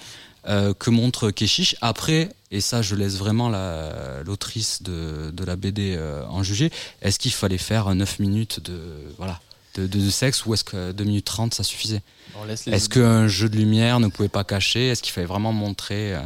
euh, 0.47 0.73
que 0.73 0.89
montre 0.89 1.31
Keshish. 1.31 1.75
Après, 1.81 2.29
et 2.51 2.61
ça, 2.61 2.81
je 2.81 2.95
laisse 2.95 3.15
vraiment 3.17 3.49
la- 3.49 4.23
l'autrice 4.25 4.81
de, 4.83 5.31
de 5.31 5.43
la 5.43 5.55
BD 5.55 5.95
euh, 5.97 6.25
en 6.27 6.41
juger. 6.43 6.71
Est-ce 7.01 7.19
qu'il 7.19 7.31
fallait 7.31 7.57
faire 7.57 7.93
9 7.93 8.19
minutes 8.19 8.59
de 8.63 8.79
voilà 9.17 9.39
de, 9.75 9.85
de- 9.85 9.99
de 9.99 10.09
sexe 10.09 10.45
ou 10.45 10.53
est-ce 10.53 10.63
que 10.63 10.91
2 10.91 11.03
minutes 11.03 11.25
30 11.25 11.53
ça 11.53 11.63
suffisait 11.63 12.01
les- 12.45 12.57
Est-ce 12.73 12.89
qu'un 12.89 13.27
jeu 13.27 13.49
de 13.49 13.55
lumière 13.55 13.99
ne 13.99 14.07
pouvait 14.07 14.29
pas 14.29 14.43
cacher 14.43 14.87
Est-ce 14.89 15.03
qu'il 15.03 15.13
fallait 15.13 15.27
vraiment 15.27 15.53
montrer 15.53 16.15
euh, 16.15 16.21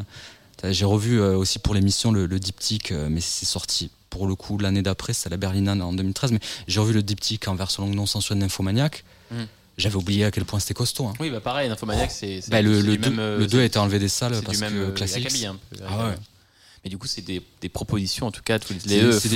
J'ai 0.71 0.85
revu 0.85 1.19
euh, 1.19 1.35
aussi 1.35 1.59
pour 1.59 1.73
l'émission 1.73 2.11
le, 2.11 2.25
le 2.25 2.39
diptyque, 2.39 2.91
mais 3.09 3.19
c'est 3.21 3.45
sorti 3.45 3.91
pour 4.09 4.27
le 4.27 4.35
coup 4.35 4.57
l'année 4.59 4.83
d'après, 4.83 5.11
c'est 5.13 5.29
la 5.29 5.37
Berlinale 5.37 5.81
en 5.81 5.91
2013, 5.91 6.31
mais 6.33 6.39
j'ai 6.67 6.79
revu 6.79 6.93
le 6.93 7.01
diptyque 7.03 7.47
en 7.47 7.55
version 7.55 7.83
longue 7.83 7.95
non 7.95 8.05
censurée 8.05 8.35
de 8.35 8.41
Nymphomaniac. 8.41 9.03
Mm. 9.31 9.35
J'avais 9.77 9.95
oublié 9.95 10.25
à 10.25 10.31
quel 10.31 10.45
point 10.45 10.59
c'était 10.59 10.73
costaud. 10.75 11.07
hein. 11.07 11.13
Oui, 11.19 11.29
bah 11.31 11.39
pareil, 11.41 11.67
Nymphomaniac, 11.69 12.11
c'est- 12.11 12.47
Bah, 12.49 12.61
le, 12.61 12.79
c'est 12.81 12.87
le 12.87 12.97
2 12.97 13.09
même, 13.09 13.19
euh, 13.19 13.37
le 13.39 13.47
deux 13.47 13.57
c'est- 13.57 13.61
a 13.63 13.65
été 13.65 13.79
enlevé 13.79 13.97
des 13.99 14.07
salles 14.07 14.39
parce 14.43 14.57
du 14.57 14.63
même 14.63 14.73
que 14.73 14.77
euh, 14.77 14.91
classique. 14.91 15.25
acabit, 15.25 15.45
un 15.47 15.55
peu. 15.55 15.77
Ah 15.87 16.07
ouais. 16.09 16.15
Mais 16.83 16.89
du 16.89 16.97
coup, 16.97 17.07
c'est 17.07 17.21
des, 17.21 17.41
des 17.61 17.69
propositions, 17.69 18.27
en 18.27 18.31
tout 18.31 18.41
cas, 18.43 18.59
toutes 18.59 18.71
les 18.85 18.99
deux 19.01 19.11
c'est 19.13 19.29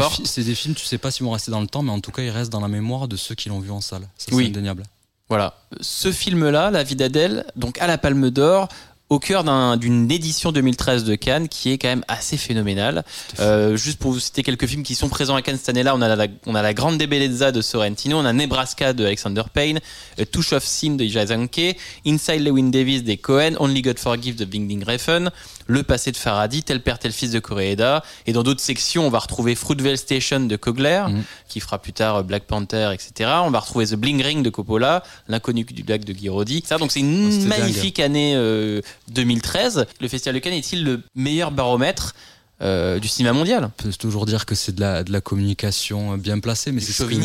des, 0.43 0.53
films, 0.55 0.75
tu 0.75 0.85
sais 0.85 0.97
pas 0.97 1.11
s'ils 1.11 1.23
vont 1.25 1.31
rester 1.31 1.49
dans 1.49 1.61
le 1.61 1.67
temps, 1.67 1.81
mais 1.81 1.91
en 1.91 2.01
tout 2.01 2.11
cas, 2.11 2.21
ils 2.21 2.29
restent 2.29 2.51
dans 2.51 2.59
la 2.59 2.67
mémoire 2.67 3.07
de 3.07 3.15
ceux 3.15 3.35
qui 3.35 3.49
l'ont 3.49 3.59
vu 3.61 3.71
en 3.71 3.81
salle. 3.81 4.01
Ça, 4.17 4.27
c'est 4.29 4.33
Oui. 4.35 4.47
indéniable. 4.47 4.83
Voilà. 5.29 5.57
Ce 5.81 6.11
film-là, 6.11 6.71
La 6.71 6.83
vie 6.83 6.95
d'Adèle, 6.95 7.45
donc 7.55 7.77
à 7.79 7.87
la 7.87 7.97
Palme 7.97 8.29
d'Or, 8.29 8.67
au 9.09 9.19
cœur 9.19 9.43
d'un- 9.45 9.77
d'une 9.77 10.11
édition 10.11 10.51
2013 10.51 11.05
de 11.05 11.15
Cannes 11.15 11.47
qui 11.47 11.71
est 11.71 11.77
quand 11.77 11.87
même 11.87 12.03
assez 12.09 12.35
phénoménale. 12.35 13.05
Euh, 13.39 13.77
juste 13.77 13.99
pour 13.99 14.11
vous 14.11 14.19
citer 14.19 14.43
quelques 14.43 14.65
films 14.67 14.83
qui 14.83 14.95
sont 14.95 15.07
présents 15.07 15.35
à 15.35 15.41
Cannes 15.41 15.55
cette 15.57 15.69
année-là, 15.69 15.95
on 15.95 16.01
a 16.01 16.13
la, 16.15 16.27
on 16.45 16.55
a 16.55 16.61
la 16.61 16.73
Grande 16.73 16.97
Bellezza 16.97 17.51
de 17.53 17.61
Sorrentino, 17.61 18.17
on 18.17 18.25
a 18.25 18.33
Nebraska 18.33 18.91
de 18.93 19.05
Alexander 19.05 19.43
Payne, 19.53 19.79
A 20.19 20.25
Touch 20.25 20.51
of 20.51 20.63
Sin 20.65 20.95
de 20.95 21.05
Jazanke, 21.05 21.77
Inside 22.05 22.41
Lewin 22.41 22.69
Davis 22.69 23.03
des 23.03 23.15
Cohen, 23.17 23.53
Only 23.59 23.81
God 23.81 23.97
Forgive 23.99 24.35
de 24.35 24.43
Bing 24.45 24.67
Bing 24.67 24.83
Refn, 24.83 25.29
Le 25.67 25.83
passé 25.83 26.11
de 26.11 26.17
Faraday, 26.17 26.61
Tel 26.61 26.81
père 26.81 26.97
tel 26.99 27.11
fils 27.11 27.31
de 27.31 27.39
Koreeda, 27.39 28.03
et 28.25 28.33
dans 28.33 28.43
d'autres 28.43 28.61
sections, 28.61 29.05
on 29.05 29.09
va 29.09 29.19
retrouver 29.19 29.53
Fruitvale 29.55 29.97
Station 29.97 30.39
de 30.41 30.55
Kogler, 30.55 31.03
Mhm. 31.09 31.23
qui 31.47 31.59
fera 31.59 31.77
plus 31.79 31.93
tard 31.93 32.15
euh, 32.17 32.23
Black 32.23 32.43
Panther, 32.43 32.91
etc. 32.93 33.29
On 33.43 33.51
va 33.51 33.59
retrouver 33.59 33.85
The 33.87 33.95
Bling 33.95 34.21
Ring 34.21 34.43
de 34.43 34.49
Coppola, 34.49 35.03
L'inconnu 35.27 35.63
du 35.65 35.83
lac 35.83 36.05
de 36.05 36.13
Guiraudy. 36.13 36.63
Ça, 36.65 36.77
donc 36.77 36.91
c'est 36.91 37.01
une 37.01 37.29
Oh, 37.31 37.45
magnifique 37.47 37.99
année 37.99 38.33
euh, 38.35 38.81
2013. 39.09 39.85
Le 39.99 40.07
Festival 40.07 40.35
de 40.35 40.39
Cannes 40.39 40.53
est-il 40.53 40.83
le 40.83 41.01
meilleur 41.15 41.51
baromètre? 41.51 42.15
Euh, 42.61 42.99
du 42.99 43.07
cinéma 43.07 43.33
mondial 43.33 43.65
On 43.65 43.83
peut 43.83 43.91
toujours 43.93 44.25
dire 44.25 44.45
que 44.45 44.55
c'est 44.55 44.73
de 44.73 44.81
la, 44.81 45.03
de 45.03 45.11
la 45.11 45.21
communication 45.21 46.17
bien 46.17 46.39
placée, 46.39 46.71
mais 46.71 46.81
c'est 46.81 46.91
ce 46.91 47.03
que. 47.03 47.15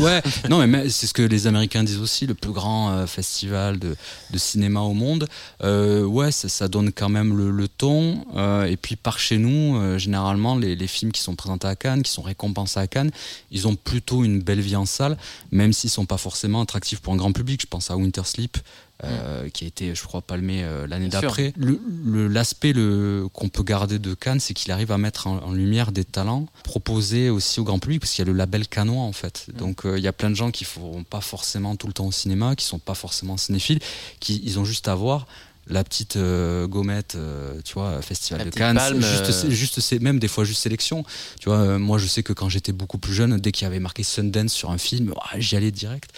Ouais, 0.00 0.22
non, 0.50 0.58
mais 0.58 0.66
mais 0.66 0.88
c'est 0.90 1.06
ce 1.06 1.14
que 1.14 1.22
les 1.22 1.46
Américains 1.46 1.84
disent 1.84 2.00
aussi, 2.00 2.26
le 2.26 2.34
plus 2.34 2.50
grand 2.52 2.90
euh, 2.90 3.06
festival 3.06 3.78
de, 3.78 3.94
de 4.30 4.38
cinéma 4.38 4.80
au 4.80 4.92
monde. 4.94 5.28
Euh, 5.62 6.02
ouais, 6.04 6.32
ça, 6.32 6.48
ça 6.48 6.66
donne 6.68 6.90
quand 6.92 7.08
même 7.08 7.36
le, 7.36 7.50
le 7.50 7.68
ton. 7.68 8.24
euh, 8.36 8.64
et 8.64 8.76
puis 8.76 8.96
par 8.96 9.18
chez 9.18 9.38
nous, 9.38 9.76
euh, 9.76 9.98
généralement, 9.98 10.56
les, 10.56 10.74
les 10.74 10.86
films 10.88 11.12
qui 11.12 11.20
sont 11.22 11.36
présentés 11.36 11.68
à 11.68 11.76
Cannes, 11.76 12.02
qui 12.02 12.10
sont 12.10 12.22
récompensés 12.22 12.80
à 12.80 12.86
Cannes, 12.88 13.10
ils 13.50 13.68
ont 13.68 13.76
plutôt 13.76 14.24
une 14.24 14.40
belle 14.40 14.60
vie 14.60 14.76
en 14.76 14.86
salle, 14.86 15.16
même 15.52 15.72
s'ils 15.72 15.90
sont 15.90 16.06
pas 16.06 16.18
forcément 16.18 16.60
attractifs 16.62 17.00
pour 17.00 17.12
un 17.12 17.16
grand 17.16 17.32
public. 17.32 17.60
Je 17.62 17.66
pense 17.66 17.90
à 17.90 17.96
Winter 17.96 18.22
Sleep. 18.24 18.58
Euh, 19.04 19.48
qui 19.48 19.64
a 19.64 19.66
été, 19.66 19.94
je 19.94 20.02
crois, 20.04 20.22
palmé 20.22 20.62
euh, 20.62 20.86
l'année 20.86 21.08
d'après. 21.08 21.52
Le- 21.56 21.80
le- 22.04 22.28
L'aspect 22.28 22.72
le, 22.72 23.26
qu'on 23.32 23.48
peut 23.48 23.62
garder 23.62 23.98
de 23.98 24.14
Cannes, 24.14 24.40
c'est 24.40 24.54
qu'il 24.54 24.70
arrive 24.72 24.92
à 24.92 24.98
mettre 24.98 25.26
en, 25.26 25.38
en 25.38 25.52
lumière 25.52 25.92
des 25.92 26.04
talents 26.04 26.46
proposés 26.62 27.28
aussi 27.30 27.60
au 27.60 27.64
grand 27.64 27.78
public, 27.78 28.00
parce 28.00 28.12
qu'il 28.12 28.24
y 28.24 28.28
a 28.28 28.30
le 28.30 28.36
label 28.36 28.66
canois 28.68 29.02
en 29.02 29.12
fait. 29.12 29.46
Donc 29.56 29.84
euh, 29.84 29.98
il 29.98 30.04
y 30.04 30.08
a 30.08 30.12
plein 30.12 30.30
de 30.30 30.34
gens 30.36 30.50
qui 30.50 30.64
ne 30.64 30.68
feront 30.68 31.04
pas 31.04 31.20
forcément 31.20 31.76
tout 31.76 31.86
le 31.86 31.92
temps 31.92 32.06
au 32.06 32.12
cinéma, 32.12 32.54
qui 32.56 32.64
sont 32.64 32.78
pas 32.78 32.94
forcément 32.94 33.36
cinéphiles, 33.36 33.80
qui 34.20 34.40
ils 34.44 34.58
ont 34.58 34.64
juste 34.64 34.88
à 34.88 34.94
voir 34.94 35.26
la 35.68 35.84
petite 35.84 36.16
euh, 36.16 36.66
gommette, 36.66 37.14
euh, 37.14 37.60
tu 37.64 37.74
vois, 37.74 38.02
festival 38.02 38.40
La 38.40 38.44
de 38.46 38.50
Cannes, 38.50 38.76
palme, 38.76 39.00
juste, 39.00 39.22
euh. 39.22 39.32
c'est 39.32 39.50
juste 39.50 39.80
c'est 39.80 40.00
même 40.00 40.18
des 40.18 40.28
fois 40.28 40.44
juste 40.44 40.62
sélection. 40.62 41.04
Tu 41.40 41.48
vois, 41.48 41.58
euh, 41.58 41.78
moi 41.78 41.98
je 41.98 42.06
sais 42.06 42.22
que 42.22 42.32
quand 42.32 42.48
j'étais 42.48 42.72
beaucoup 42.72 42.98
plus 42.98 43.14
jeune, 43.14 43.38
dès 43.38 43.52
qu'il 43.52 43.64
y 43.64 43.66
avait 43.66 43.78
marqué 43.78 44.02
Sundance 44.02 44.52
sur 44.52 44.70
un 44.70 44.78
film, 44.78 45.14
j'y 45.36 45.56
allais 45.56 45.70
direct. 45.70 46.10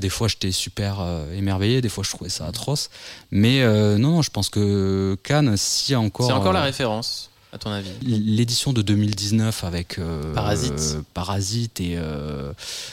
Des 0.00 0.08
fois 0.08 0.28
j'étais 0.28 0.52
super 0.52 1.04
émerveillé, 1.34 1.80
des 1.80 1.88
fois 1.88 2.04
je 2.04 2.10
trouvais 2.10 2.30
ça 2.30 2.46
atroce. 2.46 2.90
Mais 3.30 3.64
non, 3.98 4.14
non, 4.14 4.22
je 4.22 4.30
pense 4.30 4.48
que 4.48 5.16
Cannes, 5.22 5.56
si 5.56 5.94
encore. 5.96 6.26
C'est 6.26 6.32
encore 6.32 6.52
la 6.52 6.62
référence, 6.62 7.30
à 7.54 7.58
ton 7.58 7.70
avis 7.70 7.88
L'édition 8.02 8.72
de 8.72 8.82
2019 8.82 9.62
avec 9.64 9.98
euh, 9.98 10.34
Parasite. 10.34 10.72
euh, 10.96 11.02
Parasite 11.14 11.80
et 11.80 11.94
euh, 11.96 12.52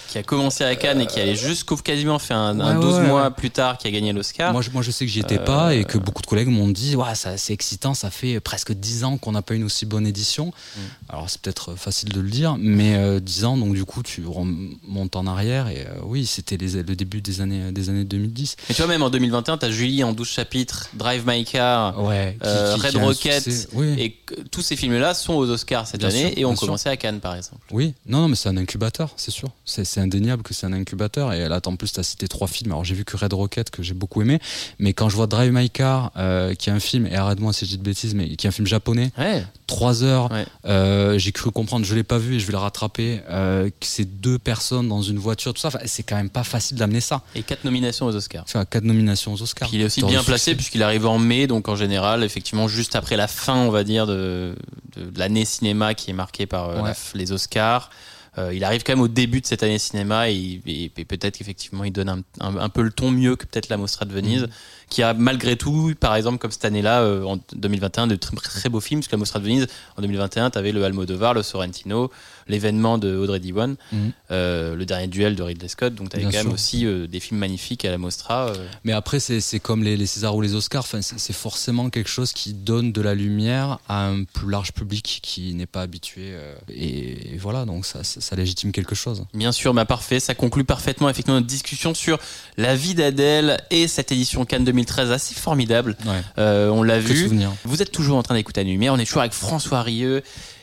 Qui 0.09 0.19
a 0.19 0.23
commencé 0.23 0.63
à 0.63 0.75
Cannes 0.75 1.01
et 1.01 1.07
qui 1.07 1.19
allait 1.19 1.35
jusqu'au 1.35 1.75
quasiment 1.77 2.19
fait 2.19 2.35
un, 2.35 2.59
un 2.59 2.75
Ouais, 2.77 2.81
12 2.81 2.95
ouais, 2.97 3.07
mois 3.07 3.23
ouais. 3.25 3.31
plus 3.31 3.49
tard 3.49 3.77
qui 3.79 3.87
a 3.87 3.91
gagné 3.91 4.13
l'Oscar. 4.13 4.53
moi, 4.53 4.61
je, 4.61 4.69
moi 4.69 4.83
je 4.83 4.91
sais 4.91 5.05
que 5.05 5.11
j'y 5.11 5.19
étais 5.19 5.39
Euh, 5.39 5.43
pas 5.43 5.73
et 5.73 5.83
que 5.83 5.97
beaucoup 5.97 6.21
de 6.21 6.27
collègues 6.27 6.49
m'ont 6.49 6.67
dit 6.67 6.95
ouais, 6.95 7.07
c'est 7.15 7.53
excitant, 7.53 7.93
ça 7.95 8.11
fait 8.11 8.39
presque 8.39 8.71
10 8.73 9.03
ans 9.03 9.17
qu'on 9.17 9.31
n'a 9.31 9.41
pas 9.41 9.55
une 9.55 9.63
aussi 9.63 9.85
bonne 9.87 10.05
édition. 10.05 10.47
Mm. 10.75 10.79
Alors 11.09 11.29
c'est 11.29 11.41
peut-être 11.41 11.75
facile 11.75 12.09
de 12.09 12.21
le 12.21 12.29
dire, 12.29 12.55
mais 12.59 12.95
euh, 12.95 13.19
10 13.19 13.45
ans 13.45 13.57
donc 13.57 13.73
du 13.73 13.83
coup 13.85 14.03
tu 14.03 14.23
remontes 14.27 15.15
en 15.15 15.25
arrière 15.25 15.69
et 15.69 15.87
euh, 15.87 15.99
oui 16.03 16.25
c'était 16.27 16.57
le 16.57 16.95
début 16.95 17.21
des 17.21 17.41
années 17.41 17.71
des 17.71 17.89
années 17.89 18.03
2010. 18.05 18.57
Mais 18.69 18.75
tu 18.75 18.81
vois, 18.81 18.89
même 18.91 19.01
en 19.01 19.09
2021, 19.09 19.57
t'as 19.57 19.71
Julie 19.71 20.03
en 20.03 20.13
12 20.13 20.27
chapitres, 20.29 20.87
Drive 20.93 21.23
My 21.25 21.43
Car, 21.45 21.95
qui- 21.95 22.01
euh, 22.43 22.75
qui- 22.75 22.81
Red 22.81 22.91
qui 22.91 22.97
Rocket, 22.99 23.43
succès. 23.43 23.67
Oui. 23.73 23.95
et 23.99 24.17
tous 24.51 24.61
ces 24.61 24.75
films-là 24.75 25.13
sont 25.13 25.33
aux 25.33 25.49
Oscars 25.49 25.87
cette 25.87 26.01
Bien 26.01 26.09
année 26.09 26.29
sûr, 26.29 26.37
et 26.37 26.45
ont 26.45 26.55
sûr. 26.55 26.67
commencé 26.67 26.89
à 26.89 26.97
Cannes, 26.97 27.19
par 27.21 27.35
exemple. 27.35 27.61
Oui, 27.71 27.93
non, 28.05 28.19
non, 28.23 28.27
mais 28.27 28.35
c'est 28.35 28.49
un 28.49 28.57
incubateur, 28.57 29.11
c'est 29.15 29.31
sûr. 29.31 29.49
C'est 29.65 29.85
c'est 29.85 30.01
indéniable 30.01 30.43
que 30.43 30.53
c'est 30.53 30.65
un 30.67 30.73
incubateur. 30.73 31.31
Et 31.33 31.47
là, 31.47 31.61
en 31.65 31.75
plus, 31.77 31.93
tu 31.93 31.99
as 31.99 32.03
cité 32.03 32.27
trois 32.27 32.47
films. 32.47 32.71
Alors, 32.71 32.83
j'ai 32.83 32.93
vu 32.95 33.05
que 33.05 33.15
Red 33.17 33.33
Rocket, 33.33 33.69
que 33.69 33.81
j'ai 33.81 33.93
beaucoup 33.93 34.21
aimé. 34.21 34.39
Mais 34.77 34.93
quand 34.93 35.09
je 35.09 35.15
vois 35.15 35.27
Drive 35.27 35.51
My 35.53 35.69
Car, 35.69 36.11
euh, 36.17 36.53
qui 36.53 36.69
est 36.69 36.73
un 36.73 36.79
film, 36.79 37.07
et 37.07 37.15
arrête-moi 37.15 37.53
si 37.53 37.65
je 37.65 37.71
dis 37.71 37.77
de 37.77 37.83
bêtises, 37.83 38.13
mais 38.13 38.35
qui 38.35 38.45
est 38.45 38.49
un 38.49 38.51
film 38.51 38.67
japonais, 38.67 39.11
Ouais. 39.17 39.45
Trois 39.71 40.03
heures, 40.03 40.31
Ouais. 40.31 40.45
euh, 40.65 41.17
j'ai 41.17 41.31
cru 41.31 41.49
comprendre, 41.51 41.85
je 41.85 41.95
l'ai 41.95 42.03
pas 42.03 42.17
vu 42.17 42.35
et 42.35 42.39
je 42.39 42.45
vais 42.45 42.51
le 42.51 42.57
rattraper, 42.57 43.21
euh, 43.29 43.69
que 43.69 43.85
c'est 43.85 44.05
deux 44.05 44.37
personnes 44.37 44.87
dans 44.89 45.01
une 45.01 45.17
voiture, 45.17 45.53
tout 45.53 45.61
ça. 45.61 45.69
Enfin, 45.69 45.79
c'est 45.85 46.03
quand 46.03 46.17
même 46.17 46.29
pas 46.29 46.43
facile 46.43 46.77
d'amener 46.77 47.01
ça. 47.01 47.21
Et 47.35 47.41
quatre 47.43 47.63
nominations 47.63 48.05
aux 48.05 48.15
Oscars. 48.15 48.43
Enfin, 48.45 48.65
quatre 48.65 48.83
nominations 48.83 49.33
aux 49.33 49.41
Oscars. 49.41 49.67
Puis 49.69 49.77
il 49.77 49.81
est 49.81 49.85
aussi 49.85 50.03
bien 50.03 50.23
placé 50.23 50.55
puisqu'il 50.55 50.83
arrive 50.83 51.05
en 51.07 51.17
mai, 51.17 51.47
donc 51.47 51.69
en 51.69 51.75
général, 51.75 52.23
effectivement, 52.23 52.67
juste 52.67 52.95
après 52.95 53.15
la 53.15 53.27
fin, 53.27 53.55
on 53.55 53.69
va 53.71 53.83
dire, 53.83 54.05
de, 54.07 54.55
de- 54.97 55.09
de 55.09 55.19
l'année 55.19 55.45
cinéma 55.45 55.93
qui 55.93 56.09
est 56.11 56.13
marquée 56.13 56.45
par 56.45 56.69
euh, 56.69 56.75
Ouais. 56.81 56.89
la 56.89 56.93
f- 56.93 57.15
les 57.15 57.31
Oscars. 57.31 57.89
Euh, 58.37 58.53
il 58.53 58.63
arrive 58.63 58.83
quand 58.83 58.93
même 58.93 59.01
au 59.01 59.09
début 59.09 59.41
de 59.41 59.45
cette 59.45 59.61
année 59.61 59.77
cinéma 59.77 60.29
et, 60.29 60.61
et- 60.65 60.91
et 60.95 61.03
peut-être 61.05 61.37
qu'effectivement 61.37 61.83
il 61.83 61.91
donne 61.91 62.07
un, 62.07 62.19
un- 62.39 62.55
un 62.57 62.69
peu 62.69 62.81
le 62.81 62.89
ton 62.91 63.11
mieux 63.11 63.35
que 63.35 63.45
peut-être 63.45 63.67
la 63.67 63.75
Mostra 63.75 64.05
de 64.05 64.13
Venise, 64.13 64.47
qui 64.89 65.03
a 65.03 65.13
malgré 65.13 65.57
tout, 65.57 65.93
par 65.99 66.15
exemple 66.15 66.37
comme 66.37 66.51
cette 66.51 66.63
année-là, 66.63 67.01
euh, 67.01 67.23
en 67.25 67.39
2021, 67.53 68.07
de 68.07 68.15
très, 68.15 68.33
très 68.37 68.69
beaux 68.69 68.79
films, 68.79 69.01
parce 69.01 69.09
que 69.09 69.15
la 69.15 69.19
Mostra 69.19 69.39
de 69.39 69.43
Venise, 69.43 69.67
en 69.97 70.01
2021, 70.01 70.49
tu 70.49 70.57
avais 70.57 70.71
le 70.71 70.81
Almodovar, 70.85 71.33
le 71.33 71.43
Sorrentino, 71.43 72.09
l'événement 72.47 72.97
de 72.97 73.15
Audrey 73.15 73.39
Diwan, 73.39 73.75
Mhm. 73.91 74.11
euh, 74.31 74.75
le 74.75 74.85
dernier 74.85 75.07
duel 75.07 75.35
de 75.35 75.43
Ridley 75.43 75.67
Scott, 75.67 75.95
donc 75.95 76.09
tu 76.09 76.15
avais 76.17 76.25
Bien 76.25 76.39
quand 76.39 76.45
même 76.45 76.53
aussi 76.53 76.85
euh, 76.85 77.07
des 77.07 77.19
films 77.19 77.39
magnifiques 77.39 77.85
à 77.85 77.91
la 77.91 77.97
Mostra. 77.97 78.47
euh, 78.49 78.67
Mais 78.83 78.91
après, 78.93 79.19
c'est 79.19 79.59
comme 79.59 79.83
les, 79.83 79.97
les 79.97 80.05
Césars 80.05 80.35
ou 80.35 80.41
les 80.41 80.55
Oscars. 80.55 80.81
Enfin, 80.83 81.01
c'est 81.01 81.33
forcément 81.33 81.89
quelque 81.89 82.09
chose 82.09 82.31
qui 82.33 82.53
donne 82.53 82.91
de 82.91 83.01
la 83.01 83.15
lumière 83.15 83.79
à 83.87 84.05
un 84.07 84.23
plus 84.23 84.49
large 84.49 84.71
public 84.73 85.19
qui 85.21 85.53
n'est 85.53 85.65
pas 85.65 85.81
habitué. 85.81 86.33
et, 86.69 87.33
et 87.33 87.37
voilà, 87.37 87.65
donc 87.65 87.85
ça, 87.85 88.03
ça, 88.03 88.21
ça 88.21 88.35
légitime 88.35 88.71
quelque 88.71 88.95
chose. 88.95 89.25
Bien 89.33 89.51
sûr, 89.51 89.73
bah 89.73 89.85
parfait. 89.85 90.19
Ça 90.19 90.33
conclut 90.35 90.63
parfaitement 90.63 91.09
effectivement 91.09 91.35
notre 91.35 91.47
discussion 91.47 91.93
sur 91.93 92.17
la 92.57 92.75
vie 92.75 92.95
d'Adèle 92.95 93.61
et 93.71 93.87
cette 93.87 94.11
édition 94.11 94.45
Cannes 94.45 94.63
2013 94.65 95.11
assez 95.11 95.33
formidable. 95.35 95.95
Ouais. 96.05 96.21
On 96.69 96.83
l'a 96.83 96.99
vu. 96.99 97.15
souvenirs. 97.23 97.51
Vous 97.65 97.81
êtes 97.81 97.91
toujours 97.91 98.17
en 98.17 98.23
train 98.23 98.35
d'écouter 98.35 98.61
à 98.61 98.63
Lumière. 98.63 98.93
On 98.93 98.97
est 98.99 99.05
toujours 99.05 99.21
avec 99.21 99.33
François 99.33 99.81
Rieu 99.81 100.21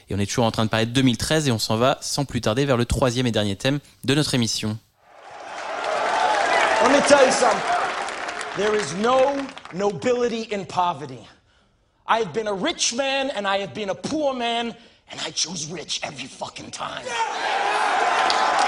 et 0.09 0.15
on 0.15 0.19
est 0.19 0.27
toujours 0.27 0.45
en 0.45 0.51
train 0.51 0.65
de 0.65 0.71
parler 0.71 0.87
de 0.87 0.93
2013 0.93 1.49
et 1.49 1.53
on 1.53 1.59
s'en 1.59 1.77
va 1.77 1.99
sans 2.01 2.25
plus 2.25 2.41
tarder 2.41 2.65
vers 2.65 2.77
le 2.77 2.85
troisième 2.85 3.27
et 3.27 3.31
dernier 3.31 3.57
thème 3.57 3.79
de 4.05 4.15
notre 4.15 4.35
émission. 4.35 4.79
Let 6.83 6.91
me 6.91 7.01
tell 7.09 7.27
you 7.27 7.33
something. 7.33 7.79
There 8.57 8.75
is 8.75 8.95
no 9.03 9.37
nobility 9.75 10.49
in 10.53 10.65
poverty. 10.65 11.21
I 12.07 12.21
have 12.21 12.33
been 12.33 12.47
a 12.47 12.55
rich 12.55 12.95
man 12.95 13.31
and 13.37 13.47
I 13.47 13.59
have 13.59 13.75
been 13.75 13.91
a 13.91 13.95
poor 13.95 14.33
man, 14.33 14.75
and 15.11 15.21
I 15.21 15.31
choose 15.31 15.71
rich 15.71 16.01
every 16.03 16.27
fucking 16.27 16.71
time. 16.71 17.05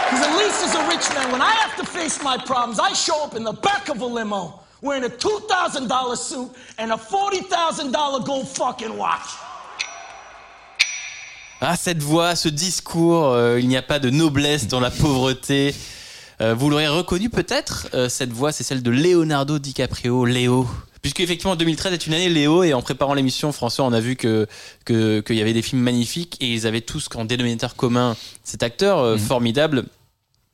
Because 0.04 0.26
at 0.26 0.36
least 0.36 0.64
as 0.64 0.74
a 0.74 0.88
rich 0.88 1.08
man, 1.14 1.32
when 1.32 1.40
I 1.40 1.52
have 1.52 1.76
to 1.76 1.86
face 1.86 2.22
my 2.22 2.36
problems, 2.36 2.78
I 2.78 2.92
show 2.92 3.24
up 3.24 3.34
in 3.34 3.44
the 3.44 3.52
back 3.52 3.88
of 3.88 4.00
a 4.00 4.06
limo 4.06 4.60
wearing 4.82 5.04
a 5.04 5.08
$2,000 5.08 6.16
suit 6.16 6.50
and 6.78 6.92
a 6.92 6.96
$40,000 6.96 8.26
gold 8.26 8.48
fucking 8.48 8.96
watch. 8.96 9.28
Ah, 11.60 11.76
cette 11.76 12.02
voix, 12.02 12.36
ce 12.36 12.48
discours, 12.48 13.26
euh, 13.26 13.60
il 13.60 13.68
n'y 13.68 13.76
a 13.76 13.82
pas 13.82 13.98
de 13.98 14.08
noblesse 14.10 14.66
dans 14.66 14.80
la 14.80 14.90
pauvreté. 14.90 15.74
Euh, 16.40 16.54
vous 16.54 16.70
l'aurez 16.70 16.88
reconnu 16.88 17.28
peut-être, 17.28 17.88
euh, 17.92 18.08
cette 18.08 18.32
voix, 18.32 18.50
c'est 18.50 18.64
celle 18.64 18.82
de 18.82 18.90
Leonardo 18.90 19.58
DiCaprio, 19.58 20.24
Léo. 20.24 20.66
Puisque 21.02 21.20
effectivement 21.20 21.56
2013 21.56 21.92
est 21.94 22.06
une 22.06 22.12
année 22.14 22.28
Léo 22.28 22.62
et 22.62 22.74
en 22.74 22.82
préparant 22.82 23.14
l'émission 23.14 23.52
François 23.52 23.86
on 23.86 23.92
a 23.94 24.00
vu 24.00 24.16
que 24.16 24.46
que- 24.84 25.20
qu'il 25.20 25.36
y 25.36 25.40
avait 25.40 25.54
des 25.54 25.62
films 25.62 25.80
magnifiques 25.80 26.36
et 26.40 26.52
ils 26.52 26.66
avaient 26.66 26.82
tous 26.82 27.08
qu'en 27.08 27.24
dénominateur 27.24 27.74
commun 27.74 28.16
cet 28.44 28.62
acteur 28.62 28.98
euh, 28.98 29.16
formidable 29.16 29.84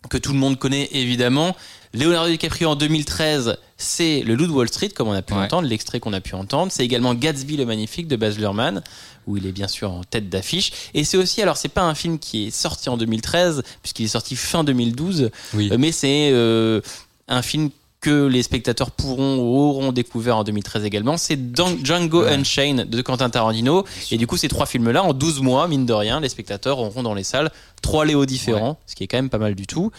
que 0.08 0.18
tout 0.18 0.32
le 0.32 0.38
monde 0.38 0.58
connaît 0.58 0.88
évidemment. 0.92 1.56
Leonardo 1.94 2.28
DiCaprio 2.30 2.68
en 2.68 2.76
2013, 2.76 3.56
c'est 3.78 4.20
Le 4.22 4.34
Loup 4.34 4.46
de 4.46 4.52
Wall 4.52 4.68
Street, 4.68 4.90
comme 4.90 5.08
on 5.08 5.12
a 5.12 5.22
pu 5.22 5.32
Ouais. 5.34 5.40
entendre, 5.44 5.66
l'extrait 5.68 5.98
qu'on 6.00 6.12
a 6.12 6.20
pu 6.20 6.34
entendre. 6.34 6.70
C'est 6.70 6.84
également 6.84 7.14
Gatsby 7.14 7.56
le 7.56 7.64
Magnifique 7.64 8.06
de 8.06 8.16
Baz 8.16 8.38
Luhrmann, 8.38 8.82
où 9.26 9.36
il 9.38 9.46
est 9.46 9.52
bien 9.52 9.68
sûr 9.68 9.90
en 9.90 10.04
tête 10.04 10.28
d'affiche. 10.28 10.72
Et 10.94 11.04
c'est 11.04 11.16
aussi, 11.16 11.40
alors 11.40 11.56
c'est 11.56 11.68
pas 11.70 11.82
un 11.84 11.94
film 11.94 12.18
qui 12.18 12.48
est 12.48 12.50
sorti 12.50 12.88
en 12.90 12.96
2013, 12.98 13.62
puisqu'il 13.82 14.04
est 14.04 14.08
sorti 14.08 14.36
fin 14.36 14.62
2012, 14.62 15.30
Oui. 15.54 15.70
euh, 15.72 15.76
mais 15.78 15.90
c'est 15.92 16.30
euh, 16.32 16.80
un 17.28 17.40
film 17.42 17.70
que 18.00 18.26
les 18.26 18.42
spectateurs 18.42 18.90
pourront 18.90 19.38
ou 19.38 19.58
auront 19.58 19.92
découvert 19.92 20.36
en 20.36 20.44
2013 20.44 20.84
également. 20.84 21.16
C'est 21.16 21.38
Django 21.56 22.22
Ouais. 22.22 22.32
Unchained 22.34 22.88
de 22.88 23.02
Quentin 23.02 23.30
Tarantino. 23.30 23.84
Et 24.10 24.16
du 24.16 24.26
coup, 24.26 24.36
ces 24.36 24.48
trois 24.48 24.66
films-là, 24.66 25.02
en 25.02 25.12
12 25.12 25.40
mois, 25.42 25.66
mine 25.68 25.86
de 25.86 25.92
rien, 25.92 26.20
les 26.20 26.28
spectateurs 26.28 26.78
auront 26.78 27.02
dans 27.02 27.14
les 27.14 27.24
salles 27.24 27.50
trois 27.82 28.04
Léo 28.04 28.26
différents, 28.26 28.78
ce 28.86 28.94
qui 28.94 29.04
est 29.04 29.06
quand 29.06 29.18
même 29.18 29.30
pas 29.30 29.38
mal 29.38 29.54
du 29.54 29.66
tout. 29.66 29.90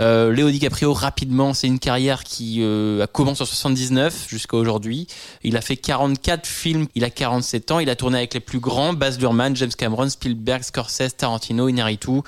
Euh, 0.00 0.32
Léo 0.32 0.50
DiCaprio, 0.50 0.92
rapidement, 0.92 1.54
c'est 1.54 1.66
une 1.66 1.78
carrière 1.78 2.24
qui 2.24 2.58
euh, 2.60 3.04
a 3.04 3.06
commencé 3.06 3.42
en 3.42 3.46
79 3.46 4.26
jusqu'à 4.28 4.56
aujourd'hui. 4.56 5.06
Il 5.44 5.56
a 5.56 5.60
fait 5.60 5.76
44 5.76 6.46
films, 6.46 6.86
il 6.94 7.04
a 7.04 7.10
47 7.10 7.70
ans, 7.70 7.78
il 7.78 7.90
a 7.90 7.94
tourné 7.94 8.18
avec 8.18 8.34
les 8.34 8.40
plus 8.40 8.58
grands, 8.58 8.92
Baz 8.94 9.18
Luhrmann, 9.20 9.54
James 9.54 9.70
Cameron, 9.76 10.08
Spielberg, 10.08 10.62
Scorsese, 10.62 11.16
Tarantino, 11.16 11.68
Inarritu, 11.68 12.22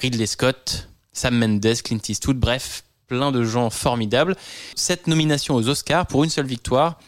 Ridley 0.00 0.26
Scott, 0.26 0.88
Sam 1.12 1.36
Mendes, 1.36 1.82
Clint 1.82 2.00
Eastwood, 2.08 2.38
bref, 2.38 2.84
plein 3.06 3.32
de 3.32 3.44
gens 3.44 3.70
formidables. 3.70 4.36
Cette 4.74 5.06
nomination 5.06 5.54
aux 5.54 5.68
Oscars 5.68 6.06
pour 6.06 6.24
une 6.24 6.30
seule 6.30 6.46
victoire. 6.46 6.98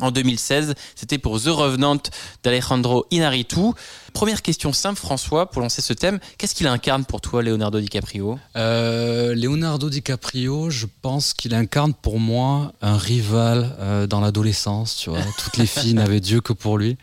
En 0.00 0.10
2016, 0.10 0.74
c'était 0.94 1.18
pour 1.18 1.40
The 1.40 1.48
Revenant 1.48 1.98
d'Alejandro 2.42 3.06
Inarritu. 3.10 3.72
Première 4.12 4.42
question 4.42 4.72
simple, 4.72 4.98
François, 4.98 5.50
pour 5.50 5.62
lancer 5.62 5.82
ce 5.82 5.92
thème. 5.92 6.18
Qu'est-ce 6.38 6.54
qu'il 6.54 6.66
incarne 6.66 7.04
pour 7.04 7.20
toi, 7.20 7.42
Leonardo 7.42 7.80
DiCaprio? 7.80 8.38
Euh, 8.56 9.34
Leonardo 9.34 9.90
DiCaprio, 9.90 10.70
je 10.70 10.86
pense 11.02 11.34
qu'il 11.34 11.54
incarne 11.54 11.94
pour 11.94 12.18
moi 12.18 12.72
un 12.80 12.96
rival 12.96 13.76
euh, 13.80 14.06
dans 14.06 14.20
l'adolescence, 14.20 14.96
tu 14.96 15.10
vois. 15.10 15.20
Toutes 15.38 15.56
les 15.58 15.66
filles 15.66 15.94
n'avaient 15.94 16.20
Dieu 16.20 16.40
que 16.40 16.52
pour 16.52 16.78
lui. 16.78 16.96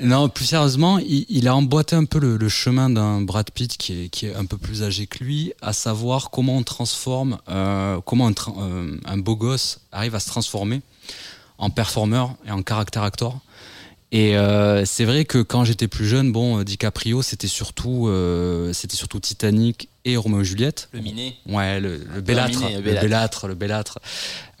Non, 0.00 0.28
plus 0.28 0.44
sérieusement, 0.44 0.98
il, 0.98 1.48
a 1.48 1.56
emboîté 1.56 1.96
un 1.96 2.04
peu 2.04 2.20
le, 2.20 2.48
chemin 2.48 2.88
d'un 2.88 3.20
Brad 3.20 3.50
Pitt 3.50 3.76
qui 3.76 4.04
est, 4.04 4.08
qui 4.08 4.26
est 4.26 4.34
un 4.34 4.44
peu 4.44 4.56
plus 4.56 4.84
âgé 4.84 5.08
que 5.08 5.24
lui, 5.24 5.52
à 5.60 5.72
savoir 5.72 6.30
comment 6.30 6.56
on 6.56 6.62
transforme, 6.62 7.38
euh, 7.48 8.00
comment 8.04 8.30
un 9.06 9.18
beau 9.18 9.34
gosse 9.34 9.80
arrive 9.90 10.14
à 10.14 10.20
se 10.20 10.28
transformer 10.28 10.82
en 11.58 11.70
performeur 11.70 12.34
et 12.46 12.50
en 12.50 12.62
caractère 12.62 13.02
actor. 13.02 13.40
Et 14.10 14.38
euh, 14.38 14.86
c'est 14.86 15.04
vrai 15.04 15.26
que 15.26 15.42
quand 15.42 15.64
j'étais 15.64 15.86
plus 15.86 16.06
jeune, 16.08 16.32
bon, 16.32 16.58
euh, 16.60 16.64
DiCaprio, 16.64 17.20
c'était 17.20 17.46
surtout, 17.46 18.08
euh, 18.08 18.72
c'était 18.72 18.96
surtout 18.96 19.20
Titanic 19.20 19.90
et 20.06 20.16
Roméo 20.16 20.40
et 20.40 20.44
Juliette. 20.46 20.88
Le 20.92 21.00
miné 21.00 21.36
Ouais, 21.46 21.78
le, 21.78 21.98
le 22.14 22.20
bellâtre, 22.22 22.58
le 22.70 22.76
le 22.76 22.80
bellâtre. 23.00 23.48
le 23.48 23.54
bellâtre. 23.54 23.98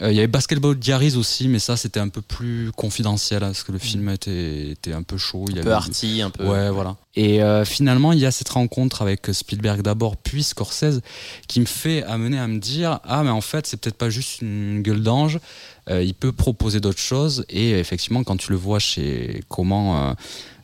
Euh, 0.02 0.10
Il 0.10 0.16
y 0.16 0.18
avait 0.18 0.26
Basketball 0.26 0.78
Diaries 0.78 1.16
aussi, 1.16 1.48
mais 1.48 1.60
ça 1.60 1.78
c'était 1.78 1.98
un 2.00 2.10
peu 2.10 2.20
plus 2.20 2.72
confidentiel 2.76 3.42
hein, 3.42 3.46
parce 3.46 3.62
que 3.62 3.72
le 3.72 3.78
film 3.78 4.10
était, 4.10 4.68
était 4.72 4.92
un 4.92 5.02
peu 5.02 5.16
chaud. 5.16 5.46
Il 5.48 5.56
y 5.56 5.60
Mm. 5.60 5.60
Un 5.60 5.62
peu 5.62 5.68
avait- 5.70 5.76
arty, 5.76 6.20
un 6.20 6.28
peu. 6.30 6.44
Ouais, 6.46 6.68
voilà. 6.70 6.96
Et 7.16 7.40
finalement, 7.64 8.12
il 8.12 8.18
y 8.20 8.26
a 8.26 8.30
cette 8.30 8.50
rencontre 8.50 9.00
avec 9.02 9.26
Spielberg 9.32 9.80
d'abord, 9.82 10.16
puis 10.18 10.42
Scorsese, 10.44 11.00
qui 11.48 11.58
me 11.60 11.64
fait 11.64 12.04
amener 12.04 12.38
à 12.38 12.46
me 12.46 12.58
dire 12.60 13.00
ah, 13.04 13.22
mais 13.24 13.30
en 13.30 13.40
fait, 13.40 13.66
c'est 13.66 13.76
peut-être 13.78 13.96
pas 13.96 14.10
juste 14.10 14.42
une 14.42 14.82
gueule 14.82 15.02
d'ange. 15.02 15.40
Euh, 15.90 16.02
il 16.02 16.14
peut 16.14 16.32
proposer 16.32 16.80
d'autres 16.80 16.98
choses. 17.00 17.44
Et 17.48 17.70
effectivement, 17.78 18.24
quand 18.24 18.36
tu 18.36 18.50
le 18.50 18.56
vois 18.56 18.78
chez 18.78 19.42
comment 19.48 20.10
euh, 20.10 20.12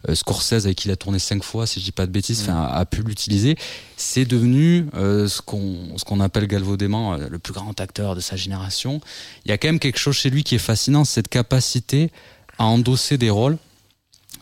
euh, 0.08 0.14
Scorsese, 0.14 0.64
avec 0.66 0.76
qui 0.76 0.88
il 0.88 0.90
a 0.90 0.96
tourné 0.96 1.18
cinq 1.18 1.42
fois, 1.42 1.66
si 1.66 1.80
je 1.80 1.84
dis 1.84 1.92
pas 1.92 2.06
de 2.06 2.12
bêtises, 2.12 2.46
Mm. 2.46 2.50
a, 2.50 2.66
a 2.74 2.84
pu 2.84 3.02
l'utiliser, 3.02 3.56
c'est 3.96 4.24
devenu 4.26 4.86
euh, 4.94 5.28
ce 5.28 5.40
qu'on 5.40 5.96
ce 5.96 6.04
qu'on 6.04 6.20
appelle 6.20 6.46
galvaudément 6.46 7.16
le 7.16 7.38
plus 7.38 7.52
grand 7.54 7.78
acteur 7.80 8.14
de 8.14 8.20
sa 8.20 8.36
génération. 8.36 9.00
Il 9.44 9.48
y 9.50 9.52
a 9.52 9.58
quand 9.58 9.68
même 9.68 9.78
quelque 9.78 9.98
chose 9.98 10.16
chez 10.16 10.30
lui 10.30 10.44
qui 10.44 10.54
est 10.54 10.58
fascinant, 10.58 11.04
cette 11.04 11.28
capacité 11.28 12.10
à 12.58 12.64
endosser 12.64 13.18
des 13.18 13.30
rôles 13.30 13.58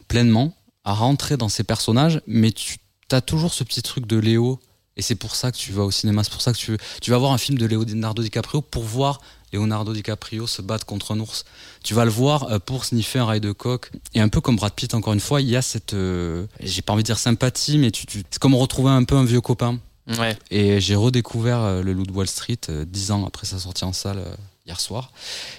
pleinement, 0.08 0.54
à 0.84 0.92
rentrer 0.94 1.36
dans 1.36 1.48
ces 1.48 1.64
personnages, 1.64 2.20
mais 2.26 2.50
tu 2.50 2.76
as 3.12 3.20
toujours 3.20 3.54
ce 3.54 3.62
petit 3.64 3.82
truc 3.82 4.06
de 4.06 4.16
Léo, 4.16 4.58
et 4.96 5.02
c'est 5.02 5.14
pour 5.14 5.36
ça 5.36 5.52
que 5.52 5.56
tu 5.56 5.72
vas 5.72 5.84
au 5.84 5.90
cinéma, 5.90 6.24
c'est 6.24 6.32
pour 6.32 6.42
ça 6.42 6.52
que 6.52 6.58
tu, 6.58 6.76
tu 7.00 7.10
vas 7.10 7.18
voir 7.18 7.32
un 7.32 7.38
film 7.38 7.56
de 7.56 7.66
Leonardo 7.66 8.22
DiCaprio 8.22 8.60
pour 8.62 8.82
voir 8.82 9.20
Leonardo 9.52 9.92
DiCaprio 9.92 10.46
se 10.46 10.62
battre 10.62 10.86
contre 10.86 11.12
un 11.12 11.20
ours. 11.20 11.44
Tu 11.84 11.94
vas 11.94 12.04
le 12.04 12.10
voir 12.10 12.44
euh, 12.44 12.58
pour 12.58 12.84
sniffer 12.84 13.18
un 13.18 13.26
rail 13.26 13.40
de 13.40 13.52
coq. 13.52 13.90
Et 14.14 14.20
un 14.20 14.28
peu 14.28 14.40
comme 14.40 14.56
Brad 14.56 14.72
Pitt, 14.72 14.94
encore 14.94 15.12
une 15.12 15.20
fois, 15.20 15.40
il 15.40 15.48
y 15.48 15.56
a 15.56 15.62
cette, 15.62 15.94
euh, 15.94 16.46
j'ai 16.60 16.82
pas 16.82 16.92
envie 16.92 17.02
de 17.02 17.06
dire 17.06 17.18
sympathie, 17.18 17.78
mais 17.78 17.90
tu, 17.90 18.06
tu- 18.06 18.22
c'est 18.30 18.38
comme 18.40 18.54
retrouver 18.54 18.90
un 18.90 19.04
peu 19.04 19.16
un 19.16 19.24
vieux 19.24 19.40
copain. 19.40 19.78
Ouais. 20.18 20.36
Et 20.50 20.80
j'ai 20.80 20.94
redécouvert 20.96 21.60
euh, 21.60 21.82
le 21.82 21.92
Loup 21.92 22.04
de 22.06 22.12
Wall 22.12 22.26
Street 22.26 22.58
dix 22.86 23.10
ans 23.12 23.24
après 23.26 23.46
sa 23.46 23.58
sortie 23.58 23.84
en 23.84 23.92
salle 23.92 24.24
hier 24.66 24.80
soir. 24.80 25.12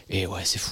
Et 0.10 0.28
ouais, 0.28 0.42
c'est 0.44 0.60
fou. 0.60 0.72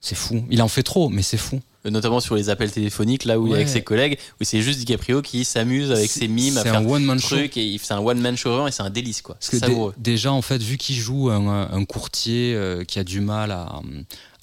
C'est 0.00 0.14
fou. 0.14 0.44
Il 0.50 0.62
en 0.62 0.68
fait 0.68 0.82
trop, 0.82 1.08
mais 1.10 1.22
c'est 1.22 1.36
fou. 1.36 1.60
Euh, 1.86 1.90
Notamment 1.90 2.20
sur 2.20 2.34
les 2.34 2.48
appels 2.48 2.70
téléphoniques, 2.70 3.24
là 3.24 3.38
où 3.38 3.46
il 3.46 3.50
est 3.50 3.52
Ouais. 3.52 3.56
avec 3.58 3.68
ses 3.68 3.82
collègues, 3.82 4.18
où 4.40 4.44
c'est 4.44 4.62
juste 4.62 4.78
DiCaprio 4.78 5.20
qui 5.22 5.44
s'amuse 5.44 5.90
avec 5.92 6.10
ses 6.10 6.26
mimes 6.28 6.56
à 6.58 6.62
faire 6.62 6.76
un 6.76 6.84
one 6.86 7.04
man 7.04 7.18
show. 7.18 7.36
trucs 7.36 7.56
et 7.58 7.64
il- 7.66 7.78
c'est 7.78 7.92
un 7.94 7.98
one 8.00 8.18
man 8.20 8.36
show 8.36 8.66
et 8.66 8.70
c'est 8.70 8.82
un 8.82 8.88
délice 8.90 9.20
quoi. 9.22 9.34
Parce 9.36 9.50
que 9.60 10.00
déjà, 10.00 10.32
en 10.32 10.40
fait, 10.42 10.62
vu 10.62 10.78
qu'il 10.78 10.96
joue 10.96 11.30
un, 11.30 11.70
un 11.70 11.84
courtier 11.84 12.54
euh, 12.54 12.82
qui 12.84 12.98
a 12.98 13.04
du 13.04 13.20
mal 13.20 13.50
à, 13.50 13.80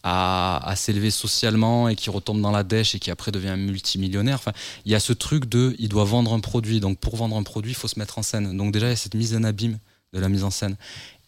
à, 0.04 0.70
à 0.70 0.76
s'élever 0.76 1.10
socialement 1.12 1.90
et 1.90 1.96
qui 1.96 2.10
retombe 2.12 2.40
dans 2.42 2.52
la 2.52 2.64
dèche 2.64 2.94
et 2.96 3.00
qui 3.00 3.10
après 3.12 3.32
devient 3.32 3.56
multimillionnaire, 3.58 4.36
enfin, 4.36 4.52
il 4.86 4.92
y 4.92 4.96
a 4.96 5.00
ce 5.00 5.14
truc 5.14 5.46
de 5.50 5.76
il 5.80 5.90
doit 5.90 6.06
vendre 6.06 6.34
un 6.34 6.40
produit. 6.40 6.80
Donc, 6.80 7.00
pour 7.00 7.16
vendre 7.16 7.36
un 7.36 7.44
produit, 7.44 7.72
il 7.72 7.76
faut 7.76 7.88
se 7.88 7.98
mettre 8.00 8.20
en 8.20 8.24
scène. 8.24 8.56
Donc, 8.56 8.72
déjà, 8.72 8.86
il 8.88 8.90
y 8.90 8.94
a 8.94 8.96
cette 8.96 9.16
mise 9.16 9.36
en 9.36 9.44
abîme 9.44 9.80
de 10.14 10.20
la 10.20 10.30
mise 10.30 10.44
en 10.44 10.52
scène. 10.52 10.78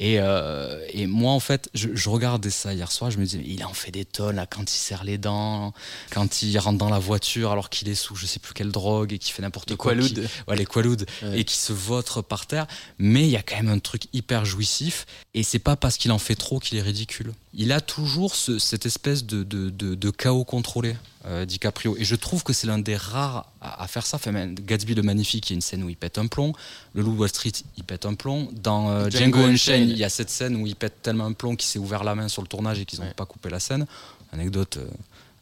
Et, 0.02 0.16
euh, 0.20 0.80
et 0.94 1.08
moi, 1.08 1.34
en 1.34 1.42
fait, 1.42 1.70
je, 1.74 1.90
je 1.94 2.10
regardais 2.10 2.50
ça 2.50 2.74
hier 2.74 2.90
soir, 2.90 3.12
je 3.12 3.18
me 3.18 3.26
disais, 3.26 3.44
il 3.46 3.66
en 3.66 3.74
fait 3.74 3.92
des 3.92 4.06
tonnes, 4.06 4.38
là, 4.38 4.46
quand 4.46 4.64
il 4.74 4.78
serre 4.78 5.04
les 5.04 5.18
dents, 5.18 5.74
quand 6.12 6.42
il 6.42 6.58
rentre 6.58 6.78
dans 6.78 6.90
la 6.90 7.00
voiture 7.00 7.52
alors 7.52 7.70
qu'il 7.70 7.90
est 7.90 7.96
sous 7.96 8.16
je 8.16 8.26
sais 8.26 8.40
plus 8.40 8.54
quelle 8.54 8.72
drogue 8.72 9.12
et 9.12 9.18
qu'il 9.20 9.34
fait 9.34 9.42
n'importe 9.42 9.76
quoi. 9.76 9.92
Qui- 9.94 10.00
Ouais, 10.48 10.56
les 10.56 10.66
Quaaludes. 10.66 11.06
Ouais. 11.22 11.40
Et 11.42 11.44
qui 11.44 11.56
se 11.58 11.74
vautre 11.74 12.22
par 12.22 12.46
terre. 12.48 12.66
Mais 12.98 13.24
il 13.24 13.30
y 13.32 13.36
a 13.38 13.44
quand 13.44 13.58
même 13.58 13.68
un 13.70 13.80
truc 13.80 14.04
hyper 14.14 14.46
jouissif. 14.46 15.06
Et 15.34 15.44
c'est 15.44 15.60
pas 15.60 15.76
parce 15.76 15.98
qu'il 15.98 16.12
en 16.14 16.18
fait 16.20 16.36
trop 16.36 16.60
qu'il 16.60 16.78
est 16.78 16.82
ridicule. 16.82 17.34
Il 17.54 17.72
a 17.72 17.82
toujours 17.82 18.36
ce- 18.36 18.58
cette 18.60 18.86
espèce 18.86 19.26
de, 19.26 19.44
de, 19.44 19.70
de, 19.70 19.96
de 19.96 20.10
chaos 20.12 20.44
contrôlé, 20.46 20.96
euh, 21.26 21.46
DiCaprio. 21.46 21.96
Et 21.98 22.06
je 22.06 22.16
trouve 22.16 22.44
que 22.44 22.54
c'est 22.54 22.68
l'un 22.68 22.78
des 22.80 22.96
rares 22.96 23.52
à, 23.60 23.84
à 23.84 23.88
faire 23.88 24.06
ça. 24.06 24.16
Enfin, 24.18 24.32
Gatsby 24.54 24.96
le 24.96 25.02
Magnifique, 25.02 25.50
il 25.50 25.54
y 25.54 25.56
a 25.56 25.58
une 25.58 25.62
scène 25.62 25.84
où 25.84 25.90
il 25.90 25.98
pète 25.98 26.18
un 26.20 26.28
plomb. 26.28 26.54
Le 26.94 27.02
Loup 27.02 27.16
Wall 27.18 27.30
Street, 27.30 27.52
il 27.78 27.84
pète 27.84 28.06
un 28.06 28.14
plomb. 28.14 28.50
Dans 28.54 28.90
euh, 28.92 29.10
Django 29.10 29.38
Django 29.40 29.52
Unchained. 29.52 29.89
Il 29.92 29.98
y 29.98 30.04
a 30.04 30.10
cette 30.10 30.30
scène 30.30 30.56
où 30.56 30.66
il 30.68 30.76
pète 30.76 31.02
tellement 31.02 31.26
un 31.26 31.34
plomb 31.34 31.56
qu'il 31.56 31.68
s'est 31.68 31.80
ouvert 31.80 32.04
la 32.04 32.16
main 32.16 32.28
sur 32.28 32.42
le 32.42 32.48
tournage 32.48 32.80
et 32.80 32.86
qu'ils 32.86 33.00
n'ont 33.00 33.06
Ouais. 33.08 33.14
pas 33.14 33.26
coupé 33.26 33.50
la 33.50 33.60
scène. 33.60 33.86
Anecdote 34.32 34.78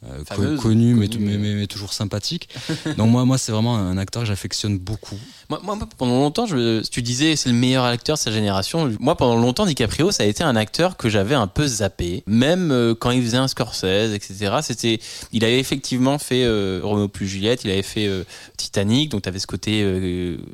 euh, 0.05 0.19
co- 0.19 0.25
Fameuse, 0.35 0.59
connue, 0.61 0.93
mais, 0.95 1.07
connue, 1.07 1.25
mais- 1.25 1.37
mais- 1.37 1.53
mais 1.55 1.67
toujours 1.67 1.93
sympathique. 1.93 2.49
Donc 2.97 3.09
moi, 3.09 3.25
moi 3.25 3.37
c'est 3.37 3.51
vraiment 3.51 3.77
un 3.77 3.97
acteur 3.97 4.21
que 4.23 4.27
j'affectionne 4.27 4.77
beaucoup. 4.77 5.17
Moi, 5.49 5.59
moi, 5.63 5.77
pendant 5.97 6.19
longtemps, 6.19 6.45
je, 6.45 6.81
tu 6.87 7.01
disais 7.01 7.35
c'est 7.35 7.49
le 7.49 7.55
meilleur 7.55 7.85
acteur 7.85 8.15
de 8.17 8.19
sa 8.19 8.31
génération. 8.31 8.91
Moi, 8.99 9.15
pendant 9.15 9.35
longtemps, 9.37 9.65
DiCaprio, 9.65 10.11
ça 10.11 10.23
a 10.23 10.25
été 10.25 10.43
un 10.43 10.55
acteur 10.55 10.97
que 10.97 11.09
j'avais 11.09 11.35
un 11.35 11.47
peu 11.47 11.65
zappé. 11.65 12.23
Même 12.27 12.71
euh, 12.71 12.93
quand 12.93 13.11
il 13.11 13.23
faisait 13.23 13.37
un 13.37 13.47
Scorsese, 13.47 14.13
etc. 14.13 14.57
C'était, 14.61 14.99
il 15.31 15.43
avait 15.45 15.59
effectivement 15.59 16.17
fait 16.19 16.43
euh, 16.43 16.79
Roméo 16.83 17.07
plus 17.07 17.27
Juliette, 17.27 17.63
il 17.63 17.71
avait 17.71 17.81
fait 17.81 18.07
euh, 18.07 18.23
Titanic, 18.57 19.09
donc 19.09 19.21
tu 19.23 19.29
avais 19.29 19.39
ce 19.39 19.47
côté, 19.47 19.79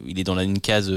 il 0.07 0.19
est 0.19 0.23
dans 0.23 0.35
la, 0.35 0.43
une 0.43 0.59
case 0.59 0.91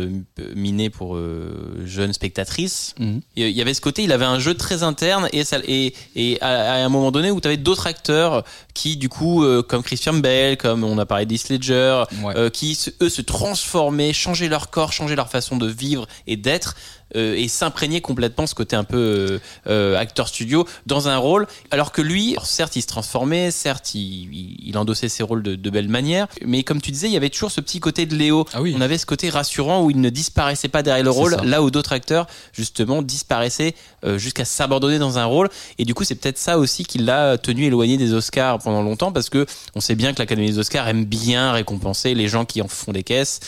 minée 0.54 0.90
pour 0.90 1.16
euh, 1.16 1.82
jeune 1.84 2.12
spectatrice. 2.12 2.94
Mhm. 2.98 3.20
Il 3.36 3.48
y 3.48 3.60
avait 3.62 3.74
ce 3.74 3.80
côté, 3.80 4.02
il 4.04 4.12
avait 4.12 4.24
un 4.24 4.38
jeu 4.38 4.54
très 4.54 4.82
interne 4.82 5.28
et, 5.32 5.44
ça, 5.44 5.58
et, 5.66 5.94
et 6.14 6.40
à, 6.42 6.74
à 6.74 6.84
un 6.84 6.88
moment 6.88 7.10
donné 7.10 7.30
où 7.30 7.40
tu 7.40 7.48
avais 7.48 7.56
d'autres 7.56 7.86
acteurs 7.86 8.35
qui, 8.74 8.96
du 8.96 9.08
coup, 9.08 9.44
euh, 9.44 9.62
comme 9.62 9.82
Christian 9.82 10.14
Bale, 10.14 10.56
comme 10.56 10.84
on 10.84 10.98
a 10.98 11.06
parlé 11.06 11.26
d'Heath 11.26 11.48
Ledger, 11.48 12.04
Ouais. 12.22 12.34
euh, 12.36 12.50
qui 12.50 12.78
eux 13.02 13.08
se 13.08 13.22
transformaient, 13.22 14.12
changeaient 14.12 14.48
leur 14.48 14.70
corps, 14.70 14.92
changeaient 14.92 15.16
leur 15.16 15.28
façon 15.28 15.56
de 15.56 15.66
vivre 15.66 16.06
et 16.26 16.36
d'être 16.36 16.74
euh, 16.74 16.95
et 17.14 17.46
s'imprégner 17.48 18.00
complètement 18.00 18.46
ce 18.46 18.54
côté 18.54 18.74
un 18.76 18.84
peu 18.84 18.96
euh, 18.96 19.38
euh, 19.68 19.96
acteur 19.96 20.28
studio 20.28 20.66
dans 20.86 21.08
un 21.08 21.16
rôle, 21.18 21.46
alors 21.70 21.92
que 21.92 22.02
lui, 22.02 22.36
certes, 22.44 22.76
il 22.76 22.82
se 22.82 22.86
transformait, 22.88 23.50
certes, 23.50 23.94
il, 23.94 24.28
il- 24.66 24.76
endossait 24.76 25.08
ses 25.08 25.22
rôles 25.22 25.42
de, 25.42 25.54
de 25.54 25.70
belle 25.70 25.88
manière, 25.88 26.26
mais 26.44 26.62
comme 26.62 26.82
tu 26.82 26.90
disais, 26.90 27.06
il 27.06 27.12
y 27.12 27.16
avait 27.16 27.30
toujours 27.30 27.50
ce 27.50 27.60
petit 27.62 27.80
côté 27.80 28.04
de 28.04 28.14
Léo. 28.14 28.44
Ah 28.52 28.60
oui. 28.60 28.74
On 28.76 28.80
avait 28.82 28.98
ce 28.98 29.06
côté 29.06 29.30
rassurant 29.30 29.82
où 29.82 29.90
il 29.90 30.00
ne 30.00 30.10
disparaissait 30.10 30.68
pas 30.68 30.82
derrière 30.82 31.04
le 31.04 31.10
rôle, 31.10 31.32
ça. 31.34 31.44
là 31.44 31.62
où 31.62 31.70
d'autres 31.70 31.92
acteurs, 31.92 32.26
justement, 32.52 33.00
disparaissaient 33.00 33.74
euh, 34.04 34.18
jusqu'à 34.18 34.44
s'abandonner 34.44 34.98
dans 34.98 35.18
un 35.18 35.24
rôle. 35.24 35.48
Et 35.78 35.84
du 35.86 35.94
coup, 35.94 36.04
c'est 36.04 36.16
peut-être 36.16 36.36
ça 36.38 36.58
aussi 36.58 36.84
qui 36.84 36.98
l'a 36.98 37.38
tenu 37.38 37.64
éloigné 37.64 37.96
des 37.96 38.12
Oscars 38.12 38.58
pendant 38.58 38.82
longtemps, 38.82 39.12
parce 39.12 39.30
que 39.30 39.46
on 39.74 39.80
sait 39.80 39.94
bien 39.94 40.12
que 40.12 40.18
l'Académie 40.18 40.50
des 40.50 40.58
Oscars 40.58 40.86
aime 40.88 41.04
bien 41.06 41.52
récompenser 41.52 42.14
les 42.14 42.28
gens 42.28 42.44
qui 42.44 42.60
en 42.60 42.68
font 42.68 42.92
des 42.92 43.02
caisses. 43.04 43.40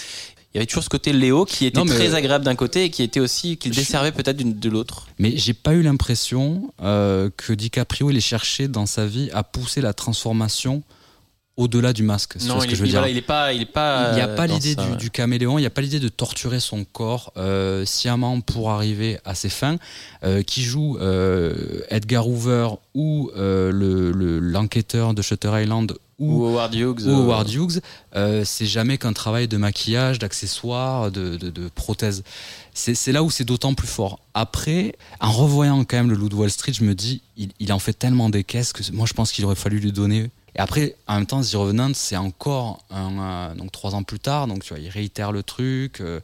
Il 0.55 0.57
y 0.57 0.61
avait 0.61 0.66
toujours 0.66 0.82
ce 0.82 0.88
côté 0.88 1.12
Léo 1.12 1.44
qui 1.44 1.66
était 1.66 1.78
Non, 1.78 1.84
très 1.84 2.14
agréable 2.14 2.44
d'un 2.44 2.55
côté 2.55 2.84
et 2.84 2.90
qui 2.90 3.03
était 3.03 3.20
aussi 3.20 3.59
qui 3.59 3.68
le 3.68 3.74
Je- 3.74 3.80
desservait 3.80 4.12
peut-être 4.12 4.38
de 4.38 4.68
l'autre. 4.70 5.07
Mais 5.18 5.36
j'ai 5.36 5.53
pas 5.53 5.74
eu 5.74 5.82
l'impression 5.82 6.72
euh, 6.82 7.28
que 7.36 7.53
DiCaprio 7.53 8.11
il 8.11 8.16
ait 8.16 8.20
cherché 8.20 8.66
dans 8.66 8.86
sa 8.86 9.05
vie 9.07 9.28
à 9.34 9.42
pousser 9.42 9.80
la 9.82 9.92
transformation 9.92 10.82
au-delà 11.59 11.92
du 11.92 12.02
masque. 12.02 12.36
Non, 12.42 12.54
vois 12.54 12.61
ce 12.62 12.66
il 12.66 12.68
que 12.68 12.72
est, 12.72 12.76
je 12.76 12.80
veux 12.82 12.86
il- 12.86 12.90
dire. 12.92 13.00
voilà, 13.00 13.12
il 13.12 13.18
est 13.18 13.22
pas, 13.22 13.52
il 13.52 13.61
est 13.62 13.66
pas. 13.66 14.12
Il 14.12 14.14
n'y 14.14 14.20
a 14.22 14.28
euh, 14.28 14.36
pas 14.36 14.46
dans 14.46 14.54
l'idée 14.54 14.74
ça, 14.74 14.84
du, 14.84 14.90
ouais. 14.92 14.96
du 14.96 15.11
caméléon, 15.11 15.59
il 15.59 15.62
n'y 15.62 15.66
a 15.66 15.70
pas 15.70 15.80
l'idée 15.82 16.00
de 16.00 16.09
torturer 16.09 16.61
son 16.61 16.84
corps 16.84 17.32
euh, 17.36 17.84
sciemment 17.84 18.40
pour 18.40 18.70
arriver 18.70 19.18
à 19.26 19.34
ses 19.34 19.50
fins. 19.50 19.76
Euh, 20.24 20.42
qui 20.42 20.62
joue 20.62 20.96
euh, 20.98 21.82
Edgar 21.90 22.26
Hoover 22.28 22.68
ou 22.94 23.30
euh, 23.36 23.70
le- 23.70 24.11
le- 24.12 24.38
l'enquêteur 24.40 25.14
de 25.14 25.20
Shutter 25.22 25.50
Island 25.62 25.94
Ou 26.18 26.42
ou, 26.42 26.46
Howard 26.46 26.74
Hughes. 26.74 27.02
ou 27.06 27.11
euh, 27.11 27.14
Howard 27.22 27.48
Hughes, 27.52 27.80
euh, 28.16 28.42
c'est 28.44 28.66
jamais 28.66 28.98
qu'un 28.98 29.12
travail 29.12 29.46
de 29.46 29.56
maquillage, 29.56 30.18
d'accessoires, 30.18 31.11
de, 31.12 31.36
de, 31.36 31.50
de 31.50 31.68
prothèses. 31.74 32.24
C'est 32.74 32.94
c'est 32.94 33.12
là 33.12 33.22
où 33.24 33.30
c'est 33.30 33.44
d'autant 33.44 33.74
plus 33.74 33.86
fort. 33.88 34.20
Après, 34.34 34.94
en 35.20 35.30
revoyant 35.32 35.84
quand 35.84 35.96
même 35.96 36.11
le 36.11 36.16
Loup 36.16 36.28
de 36.28 36.34
Wall 36.36 36.50
Street, 36.50 36.72
je 36.72 36.84
me 36.84 36.94
dis, 36.94 37.22
il, 37.36 37.50
il 37.61 37.72
en 37.72 37.78
fait 37.80 37.92
tellement 37.92 38.28
des 38.30 38.44
caisses 38.44 38.72
que 38.72 38.82
moi 38.92 39.06
je 39.06 39.12
pense 39.14 39.32
qu'il 39.32 39.44
aurait 39.44 39.54
fallu 39.56 39.78
lui 39.80 39.92
donner. 39.92 40.30
Et 40.57 40.61
après, 40.61 40.96
en 41.07 41.16
même 41.16 41.26
temps, 41.26 41.40
The 41.40 41.55
Revenant, 41.55 41.90
c'est 41.94 42.16
encore 42.16 42.82
un, 42.90 43.18
euh, 43.20 43.55
donc 43.55 43.70
trois 43.70 43.94
ans 43.94 44.03
plus 44.03 44.18
tard, 44.18 44.46
donc 44.46 44.64
tu 44.64 44.70
vois, 44.74 44.82
il 44.82 44.88
réitère 44.88 45.30
le 45.30 45.42
truc 45.42 46.01
euh, 46.01 46.20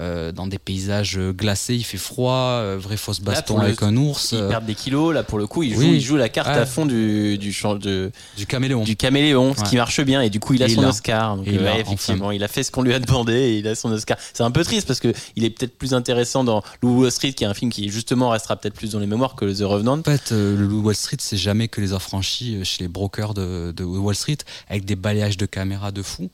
euh, 0.00 0.30
dans 0.32 0.46
des 0.46 0.58
paysages 0.58 1.18
glacés, 1.18 1.74
il 1.76 1.84
fait 1.84 1.96
froid, 1.96 2.32
euh, 2.34 2.76
vrai 2.78 2.96
fausse 2.96 3.20
baston 3.20 3.56
le- 3.58 3.64
avec 3.64 3.82
un 3.82 3.96
ours, 3.96 4.32
Il 4.32 4.46
perd 4.48 4.66
des 4.66 4.74
kilos, 4.74 5.14
là 5.14 5.22
pour 5.22 5.38
le 5.38 5.46
coup, 5.46 5.62
il 5.62 5.72
joue, 5.74 5.80
Oui. 5.80 5.92
il 5.94 6.00
joue 6.00 6.16
la 6.16 6.28
carte 6.28 6.48
Ouais. 6.48 6.54
à 6.58 6.66
fond 6.66 6.86
du, 6.86 7.38
du, 7.38 7.56
de, 7.80 8.10
du 8.36 8.46
caméléon. 8.46 8.82
du 8.84 8.96
caméléon, 8.96 9.54
ce 9.56 9.64
qui 9.64 9.76
marche 9.76 10.00
bien, 10.02 10.20
et 10.22 10.28
du 10.30 10.40
coup 10.40 10.54
il 10.54 10.62
a 10.62 10.66
Et 10.66 10.74
son. 10.74 10.84
Oscar. 10.84 11.36
Donc, 11.36 11.46
effectivement, 11.46 12.26
enfin. 12.26 12.34
il 12.34 12.42
a 12.44 12.48
fait 12.48 12.62
ce 12.64 12.70
qu'on 12.70 12.82
lui 12.82 12.92
a 12.94 12.98
demandé 12.98 13.32
et 13.32 13.58
il 13.58 13.68
a 13.68 13.74
son 13.74 13.90
Oscar. 13.92 14.18
C'est 14.34 14.42
un 14.42 14.50
peu 14.50 14.64
triste 14.64 14.86
parce 14.86 15.00
que 15.00 15.12
il 15.36 15.44
est 15.44 15.50
peut-être 15.50 15.78
plus 15.78 15.94
intéressant 15.94 16.44
dans 16.44 16.62
Loup 16.82 17.00
Wall 17.02 17.10
Street, 17.12 17.32
qui 17.32 17.44
est 17.44 17.46
un 17.46 17.54
film 17.54 17.70
qui 17.72 17.88
justement 17.88 18.30
restera 18.30 18.56
peut-être 18.56 18.74
plus 18.74 18.90
dans 18.92 18.98
les 18.98 19.06
mémoires 19.06 19.34
que 19.34 19.44
The 19.46 19.62
Revenant. 19.64 19.98
En 19.98 20.02
fait, 20.02 20.30
le 20.32 20.56
Loup 20.56 20.80
de 20.80 20.86
Wall 20.86 20.94
Street, 20.94 21.16
c'est 21.20 21.36
jamais 21.36 21.68
que 21.68 21.80
les 21.80 21.92
affranchis 21.92 22.64
chez 22.64 22.82
les 22.84 22.88
brokers 22.88 23.34
de, 23.34 23.72
de 23.72 23.77
Wall 23.84 24.14
Street, 24.14 24.38
avec 24.68 24.84
des 24.84 24.96
balayages 24.96 25.36
de 25.36 25.46
caméras 25.46 25.92
de 25.92 26.02
fou. 26.02 26.30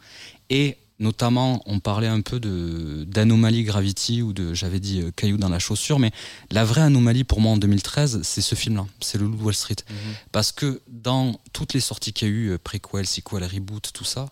Et 0.51 0.77
notamment, 1.01 1.61
on 1.67 1.81
parlait 1.81 2.07
un 2.07 2.21
peu 2.21 2.39
de 2.39 3.05
d'anomalie 3.09 3.65
Gravity 3.65 4.23
ou 4.23 4.33
de, 4.33 4.55
j'avais 4.55 4.79
dit, 4.81 5.01
euh, 5.03 5.11
caillou 5.11 5.37
dans 5.37 5.49
la 5.49 5.59
chaussure, 5.59 5.99
mais 5.99 6.13
la 6.53 6.65
vraie 6.65 6.83
anomalie 6.83 7.25
pour 7.25 7.41
moi 7.41 7.53
en 7.53 7.57
2013, 7.57 8.21
c'est 8.23 8.41
ce 8.41 8.55
film-là, 8.55 8.87
c'est 9.01 9.19
le 9.19 9.27
Loup 9.27 9.37
de 9.37 9.43
Wall 9.43 9.55
Street. 9.55 9.77
Parce 10.33 10.53
que 10.53 10.81
dans 10.89 11.39
toutes 11.53 11.75
les 11.75 11.81
sorties 11.81 12.13
qu'il 12.13 12.29
y 12.29 12.31
a 12.31 12.35
eu, 12.35 12.51
euh, 12.53 12.59
préquel, 12.63 13.07
sequel, 13.07 13.43
reboot, 13.45 13.91
tout 13.93 14.05
ça, 14.05 14.29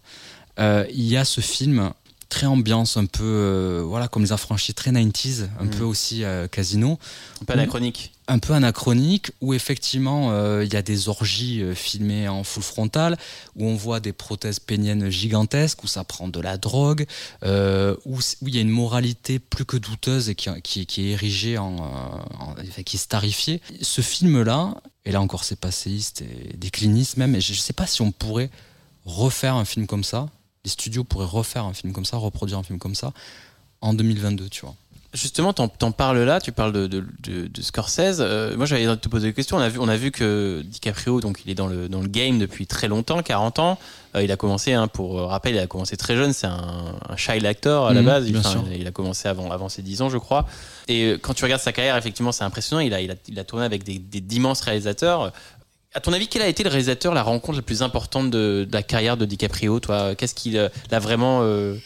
euh, 0.61 0.87
il 0.93 1.05
y 1.05 1.17
a 1.17 1.25
ce 1.25 1.41
film 1.41 1.93
très 2.29 2.47
ambiance, 2.47 2.97
un 2.97 3.05
peu, 3.07 3.83
voilà, 3.85 4.09
comme 4.09 4.23
les 4.23 4.33
affranchis, 4.33 4.73
très 4.73 4.91
90s, 4.93 5.49
un 5.61 5.65
Mhm. 5.65 5.71
peu 5.71 5.85
aussi 5.85 6.23
casino 6.51 6.99
Un 7.43 7.45
peu 7.45 7.53
anachronique. 7.53 8.13
Un 8.33 8.39
peu 8.39 8.55
anachronique 8.55 9.30
où 9.41 9.53
effectivement 9.53 10.30
euh, 10.33 10.64
il 10.64 10.72
y 10.72 10.76
a 10.76 10.83
des 10.83 11.09
orgies 11.09 11.62
euh, 11.62 11.74
filmées 11.74 12.28
en 12.28 12.45
full 12.45 12.62
frontal 12.62 13.18
où 13.57 13.66
on 13.66 13.74
voit 13.74 14.01
des 14.01 14.12
prothèses 14.12 14.59
péniennes 14.59 15.11
gigantesques 15.11 15.85
où 15.85 15.87
ça 15.87 16.03
prend 16.03 16.28
de 16.28 16.41
la 16.41 16.57
drogue 16.57 17.07
euh, 17.45 17.95
où 18.07 18.18
il 18.47 18.55
y 18.55 18.59
a 18.59 18.62
une 18.62 18.70
moralité 18.70 19.39
plus 19.39 19.66
que 19.66 19.76
douteuse 19.76 20.30
et 20.30 20.35
qui, 20.35 20.80
est 20.80 20.99
érigée 20.99 21.59
en, 21.59 22.55
qui 22.87 22.97
est 22.97 22.99
starifiée. 22.99 23.61
Ce 23.83 24.01
film 24.01 24.43
là 24.43 24.74
et 25.05 25.12
là 25.12 25.20
encore 25.20 25.45
c'est 25.45 25.61
passéiste 25.61 26.22
et 26.22 26.57
décliniste 26.57 27.18
même 27.18 27.35
et 27.35 27.41
je, 27.41 27.53
je 27.53 27.61
sais 27.61 27.74
pas 27.74 27.87
si 27.87 28.01
on 28.01 28.12
pourrait 28.12 28.51
refaire 29.05 29.57
un 29.57 29.66
film 29.66 29.87
comme 29.87 30.05
ça 30.05 30.28
les 30.64 30.70
studios 30.70 31.05
pourraient 31.05 31.26
refaire 31.26 31.64
un 31.64 31.74
film 31.74 31.93
comme 31.93 32.07
ça 32.07 32.16
reproduire 32.16 32.59
un 32.59 32.62
film 32.62 32.78
comme 32.78 32.95
ça 32.95 33.12
en 33.83 33.93
2022 33.93 34.49
tu 34.49 34.62
vois 34.62 34.76
Justement, 35.15 35.53
t'en, 35.53 35.69
t'en 35.69 35.93
parles 35.93 36.21
là, 36.21 36.41
tu 36.41 36.53
parles 36.53 36.73
de, 36.73 36.87
de, 36.87 37.05
de, 37.23 37.47
de 37.47 37.63
Scorsese. 37.63 38.21
Euh, 38.21 38.57
moi, 38.57 38.67
de 38.67 38.95
te 38.95 39.09
poser 39.11 39.29
des 39.29 39.35
questions. 39.35 39.59
On 39.59 39.61
a 39.61 39.69
vu, 39.69 39.79
on 39.79 39.89
a 39.89 39.97
vu 39.97 40.11
que 40.11 40.63
DiCaprio, 40.65 41.21
donc 41.21 41.43
il 41.45 41.51
est 41.51 41.55
dans 41.55 41.67
le, 41.67 41.89
dans 41.91 42.01
le 42.01 42.09
game 42.09 42.39
depuis 42.39 42.67
très 42.67 42.89
longtemps, 42.89 43.23
40 43.23 43.59
ans. 43.59 43.79
Euh, 44.15 44.23
il 44.23 44.33
a 44.33 44.37
commencé, 44.37 44.73
hein, 44.73 44.89
pour 44.89 45.19
euh, 45.19 45.27
rappel, 45.27 45.55
il 45.55 45.59
a 45.59 45.67
commencé 45.67 45.99
très 45.99 46.17
jeune. 46.17 46.33
C'est 46.33 46.47
un, 46.47 46.95
un 47.09 47.17
child 47.17 47.45
actor 47.45 47.89
à 47.89 47.93
la 47.93 48.01
Mhm, 48.01 48.07
base. 48.07 48.27
Enfin, 48.37 48.65
il 48.75 48.87
a 48.87 48.91
commencé 48.91 49.29
avant, 49.29 49.51
avant 49.51 49.69
ses 49.69 49.83
10 49.83 50.01
ans, 50.01 50.09
je 50.09 50.17
crois. 50.17 50.47
Et 50.89 51.05
euh, 51.11 51.19
quand 51.21 51.35
tu 51.35 51.45
regardes 51.45 51.63
sa 51.63 51.73
carrière, 51.73 51.97
effectivement, 51.99 52.33
c'est 52.33 52.45
impressionnant. 52.45 52.81
Il 52.81 52.95
a, 52.95 53.03
il 53.03 53.11
a, 53.11 53.15
il 53.29 53.39
a 53.39 53.45
tourné 53.45 53.67
avec 53.67 53.85
des, 53.85 53.99
d'immenses 53.99 54.63
réalisateurs. 54.63 55.33
À 55.95 56.01
ton 56.01 56.15
avis, 56.15 56.27
quel 56.27 56.41
a 56.41 56.49
été 56.49 56.63
le 56.63 56.71
réalisateur, 56.71 57.13
la 57.13 57.23
rencontre 57.23 57.59
la 57.59 57.63
plus 57.63 57.83
importante 57.83 58.31
de, 58.31 58.67
de 58.67 58.73
la 58.73 58.83
carrière 58.83 59.19
de 59.19 59.27
DiCaprio 59.27 59.79
Toi, 59.79 60.15
qu'est-ce 60.15 60.35
qui 60.35 60.57
euh, 60.57 60.71
l'a 60.91 60.99
vraiment 61.01 61.41
euh, 61.43 61.77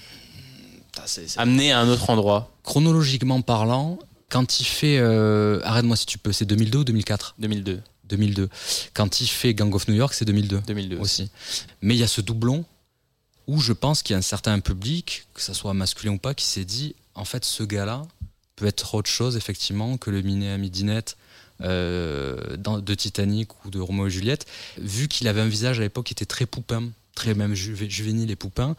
amené 1.39 1.73
à 1.73 1.81
un 1.81 1.89
autre 1.89 2.11
endroit 2.11 2.51
chronologiquement 2.63 3.41
parlant, 3.43 3.99
quand 4.29 4.61
il 4.61 4.65
fait 4.65 4.99
euh, 4.99 5.61
Arrête-moi 5.65 5.97
si 5.97 6.07
tu 6.07 6.19
peux, 6.19 6.33
c'est 6.33 6.45
2002 6.47 6.79
ou 6.81 6.85
2004 6.85 7.35
2002. 7.39 7.81
2002. 8.05 8.49
Quand 8.95 9.21
il 9.21 9.27
fait 9.27 9.53
Gang 9.55 9.75
of 9.75 9.89
New 9.89 9.95
York, 9.95 10.15
c'est 10.15 10.25
2002 10.25 10.63
2002 10.67 10.99
aussi. 10.99 11.31
Mais 11.83 11.95
il 11.95 11.99
y 11.99 12.05
a 12.05 12.09
ce 12.09 12.21
doublon 12.21 12.65
où 13.47 13.61
je 13.61 13.73
pense 13.73 14.03
qu'il 14.03 14.15
y 14.15 14.17
a 14.17 14.19
un 14.19 14.23
certain 14.23 14.59
public, 14.61 15.27
que 15.35 15.41
ça 15.43 15.55
soit 15.55 15.75
masculin 15.75 16.13
ou 16.15 16.19
pas, 16.19 16.35
qui 16.35 16.45
s'est 16.45 16.65
dit 16.65 16.95
en 17.15 17.25
fait, 17.25 17.45
ce 17.45 17.63
gars-là 17.63 18.03
peut 18.57 18.67
être 18.67 18.95
autre 18.95 19.11
chose, 19.11 19.37
effectivement, 19.37 19.97
que 19.99 20.11
le 20.11 20.23
minet 20.23 20.51
à 20.51 20.59
midinette 20.59 21.17
euh, 21.63 22.57
dans- 22.59 22.79
de 22.81 22.95
Titanic 22.95 23.65
ou 23.65 23.71
de 23.71 23.81
Roméo 23.81 24.07
et 24.07 24.11
Juliette. 24.11 24.47
Vu 24.79 25.09
qu'il 25.09 25.27
avait 25.29 25.41
un 25.41 25.49
visage 25.49 25.79
à 25.79 25.83
l'époque 25.83 26.07
qui 26.07 26.13
était 26.13 26.27
très 26.27 26.47
poupin, 26.47 26.91
très 27.17 27.35
même 27.35 27.55
juvé- 27.55 27.91
juvénile 27.91 28.31
et 28.31 28.37
poupin, 28.37 28.77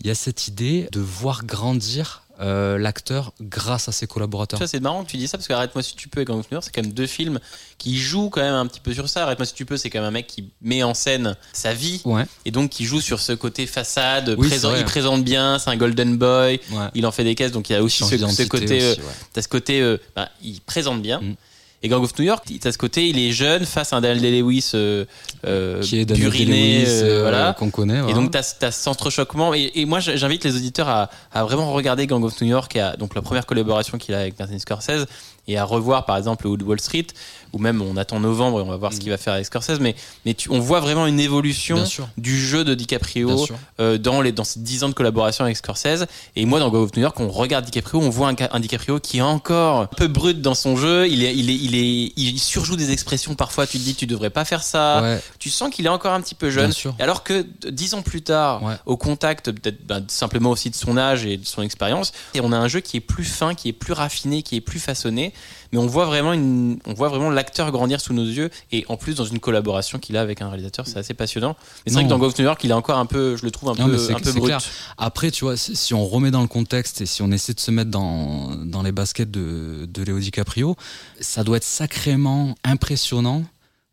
il 0.00 0.06
y 0.06 0.10
a 0.10 0.14
cette 0.14 0.46
idée 0.46 0.88
de 0.92 1.00
voir 1.00 1.44
grandir 1.44 2.22
euh, 2.40 2.78
l'acteur 2.78 3.32
grâce 3.40 3.88
à 3.88 3.92
ses 3.92 4.06
collaborateurs. 4.06 4.60
C'est 4.68 4.78
marrant 4.78 5.02
que 5.04 5.10
tu 5.10 5.16
dis 5.16 5.26
ça 5.26 5.36
parce 5.38 5.48
que 5.48 5.52
Arrête-moi 5.52 5.82
si 5.82 5.96
tu 5.96 6.08
peux 6.08 6.20
et 6.20 6.24
Gang 6.24 6.38
of 6.38 6.46
c'est 6.60 6.72
quand 6.72 6.82
même 6.82 6.92
deux 6.92 7.08
films 7.08 7.40
qui 7.78 7.98
jouent 7.98 8.30
quand 8.30 8.42
même 8.42 8.54
un 8.54 8.66
petit 8.68 8.78
peu 8.78 8.94
sur 8.94 9.08
ça. 9.08 9.24
Arrête-moi 9.24 9.44
si 9.44 9.54
tu 9.54 9.64
peux, 9.66 9.76
c'est 9.76 9.90
quand 9.90 9.98
même 9.98 10.06
un 10.06 10.12
mec 10.12 10.28
qui 10.28 10.48
met 10.62 10.84
en 10.84 10.94
scène 10.94 11.34
sa 11.52 11.74
vie 11.74 12.00
Ouais, 12.04 12.24
et 12.44 12.52
donc 12.52 12.70
qui 12.70 12.84
joue 12.84 13.00
sur 13.00 13.18
ce 13.18 13.32
côté 13.32 13.66
façade, 13.66 14.36
Oui, 14.38 14.46
présent, 14.46 14.72
il 14.76 14.84
présente 14.84 15.24
bien, 15.24 15.58
c'est 15.58 15.70
un 15.70 15.76
golden 15.76 16.16
boy, 16.16 16.60
ouais. 16.70 16.86
il 16.94 17.06
en 17.06 17.10
fait 17.10 17.24
des 17.24 17.34
caisses, 17.34 17.50
donc 17.50 17.70
il 17.70 17.72
y 17.72 17.76
a 17.76 17.82
aussi 17.82 18.04
ce, 18.04 18.42
côté, 18.44 18.82
euh, 18.82 18.92
aussi, 18.92 19.00
ouais. 19.00 19.06
t'as 19.32 19.42
ce 19.42 19.48
côté, 19.48 19.80
euh, 19.80 19.96
bah, 20.14 20.30
il 20.40 20.60
présente 20.60 21.02
bien. 21.02 21.20
Mm. 21.20 21.34
Et 21.80 21.88
Gang 21.88 22.02
of 22.02 22.18
New 22.18 22.24
York, 22.24 22.44
t'as 22.60 22.72
ce 22.72 22.78
côté, 22.78 23.08
il 23.08 23.18
est 23.20 23.30
jeune 23.30 23.64
face 23.64 23.92
à 23.92 23.98
un 23.98 24.00
Daniel 24.00 24.20
Day-Lewis 24.20 24.72
euh, 24.74 25.04
euh, 25.46 25.80
qui 25.80 26.00
est 26.00 26.04
Daniel 26.04 26.30
buriné, 26.30 26.78
Day-Lewis, 26.80 26.90
euh, 26.90 27.04
euh, 27.04 27.22
voilà. 27.22 27.54
qu'on 27.56 27.70
connaît. 27.70 27.98
Et 27.98 28.00
voilà. 28.00 28.14
donc, 28.14 28.32
tu 28.32 28.38
as, 28.38 28.72
ce 28.72 28.88
entrechoquement. 28.88 29.54
Et, 29.54 29.70
et 29.76 29.84
moi, 29.84 30.00
j'invite 30.00 30.42
les 30.42 30.56
auditeurs 30.56 30.88
à, 30.88 31.08
à 31.32 31.44
vraiment 31.44 31.72
regarder 31.72 32.08
Gang 32.08 32.24
of 32.24 32.40
New 32.40 32.48
York, 32.48 32.74
et 32.74 32.80
à, 32.80 32.96
donc 32.96 33.14
la 33.14 33.22
première 33.22 33.46
collaboration 33.46 33.96
qu'il 33.96 34.12
a 34.16 34.18
avec 34.18 34.36
Martin 34.40 34.58
Scorsese, 34.58 35.06
et 35.46 35.56
à 35.56 35.62
revoir 35.64 36.04
par 36.04 36.16
exemple 36.16 36.46
le 36.46 36.50
Wood 36.50 36.62
Wall 36.62 36.80
Street, 36.80 37.06
ou 37.52 37.58
même 37.58 37.80
on 37.82 37.96
attend 37.96 38.20
novembre 38.20 38.60
et 38.60 38.62
on 38.62 38.68
va 38.68 38.76
voir 38.76 38.92
ce 38.92 39.00
qu'il 39.00 39.10
va 39.10 39.16
faire 39.16 39.32
avec 39.34 39.46
Scorsese. 39.46 39.80
Mais, 39.80 39.94
mais 40.26 40.34
tu, 40.34 40.50
on 40.50 40.60
voit 40.60 40.80
vraiment 40.80 41.06
une 41.06 41.20
évolution 41.20 41.76
du 42.16 42.38
jeu 42.38 42.64
de 42.64 42.74
DiCaprio 42.74 43.46
euh, 43.80 43.98
dans, 43.98 44.20
les, 44.20 44.32
dans 44.32 44.44
ces 44.44 44.60
10 44.60 44.84
ans 44.84 44.88
de 44.88 44.94
collaboration 44.94 45.44
avec 45.44 45.56
Scorsese. 45.56 46.06
Et 46.36 46.44
moi, 46.44 46.58
dans 46.60 46.70
Gang 46.70 46.82
of 46.82 46.94
New 46.96 47.02
York, 47.02 47.18
on 47.20 47.28
regarde 47.28 47.64
DiCaprio, 47.64 48.00
on 48.00 48.10
voit 48.10 48.28
un, 48.28 48.36
ca- 48.36 48.50
un 48.52 48.60
DiCaprio 48.60 49.00
qui 49.00 49.18
est 49.18 49.22
encore 49.22 49.80
un 49.82 49.86
peu 49.86 50.06
brut 50.08 50.40
dans 50.40 50.54
son 50.54 50.76
jeu. 50.76 51.08
Il, 51.08 51.24
est, 51.24 51.34
il, 51.36 51.50
est, 51.50 51.54
il, 51.56 51.74
est, 51.74 52.12
il 52.16 52.38
surjoue 52.38 52.76
des 52.76 52.90
expressions 52.92 53.34
parfois. 53.34 53.66
Tu 53.66 53.78
te 53.78 53.82
dis, 53.84 53.94
tu 53.94 54.06
devrais 54.06 54.30
pas 54.30 54.44
faire 54.44 54.62
ça. 54.62 55.02
Ouais, 55.02 55.20
Tu 55.38 55.50
sens 55.50 55.70
qu'il 55.74 55.86
est 55.86 55.90
encore 55.90 56.12
un 56.12 56.20
petit 56.20 56.34
peu 56.34 56.50
jeune. 56.50 56.72
Alors 56.98 57.22
que 57.24 57.42
d- 57.42 57.70
dix 57.70 57.94
ans 57.94 58.02
plus 58.02 58.22
tard, 58.22 58.62
Ouais. 58.62 58.74
au 58.86 58.96
contact 58.96 59.50
peut-être 59.52 59.86
ben, 59.86 60.04
simplement 60.08 60.50
aussi 60.50 60.70
de 60.70 60.74
son 60.74 60.96
âge 60.98 61.24
et 61.24 61.36
de 61.36 61.46
son 61.46 61.62
expérience, 61.62 62.12
et 62.34 62.40
on 62.40 62.52
a 62.52 62.56
un 62.56 62.68
jeu 62.68 62.80
qui 62.80 62.96
est 62.96 63.00
plus 63.00 63.24
fin, 63.24 63.54
qui 63.54 63.68
est 63.68 63.72
plus 63.72 63.92
raffiné, 63.92 64.42
qui 64.42 64.56
est 64.56 64.60
plus 64.60 64.80
façonné, 64.80 65.32
mais 65.72 65.78
on 65.78 65.86
voit 65.86 66.06
vraiment 66.06 66.32
une, 66.32 66.78
on 66.86 66.94
voit 66.94 67.08
vraiment 67.08 67.30
l'acteur 67.30 67.70
grandir 67.70 68.00
sous 68.00 68.12
nos 68.12 68.24
yeux, 68.24 68.50
et 68.72 68.84
en 68.88 68.96
plus 68.96 69.14
dans 69.16 69.24
une 69.24 69.38
collaboration 69.40 69.98
qu'il 69.98 70.16
a 70.16 70.20
avec 70.20 70.42
un 70.42 70.48
réalisateur, 70.48 70.86
c'est 70.86 70.98
assez 70.98 71.14
passionnant. 71.14 71.56
Mais 71.84 71.92
c'est 71.92 71.94
vrai 71.94 72.04
que 72.04 72.08
dans 72.08 72.18
Ghost 72.18 72.38
New 72.38 72.44
York, 72.44 72.62
il 72.64 72.70
est 72.70 72.74
encore 72.74 72.98
un 72.98 73.06
peu, 73.06 73.36
je 73.36 73.44
le 73.44 73.50
trouve 73.50 73.70
un 73.70 73.74
Non, 73.74 73.86
peu, 73.86 74.14
un 74.14 74.18
peu 74.20 74.32
brut. 74.32 74.44
clair. 74.44 74.60
Après, 74.96 75.30
tu 75.30 75.44
vois, 75.44 75.56
si 75.56 75.76
si 75.76 75.94
on 75.94 76.06
remet 76.06 76.30
dans 76.30 76.42
le 76.42 76.48
contexte 76.48 77.00
et 77.00 77.06
si 77.06 77.22
on 77.22 77.30
essaie 77.30 77.54
de 77.54 77.60
se 77.60 77.70
mettre 77.70 77.90
dans, 77.90 78.54
dans 78.64 78.82
les 78.82 78.92
baskets 78.92 79.30
de, 79.30 79.86
de 79.92 80.02
Léo 80.02 80.18
DiCaprio, 80.18 80.76
ça 81.20 81.44
doit 81.44 81.56
être 81.58 81.64
sacrément 81.64 82.54
impressionnant 82.64 83.44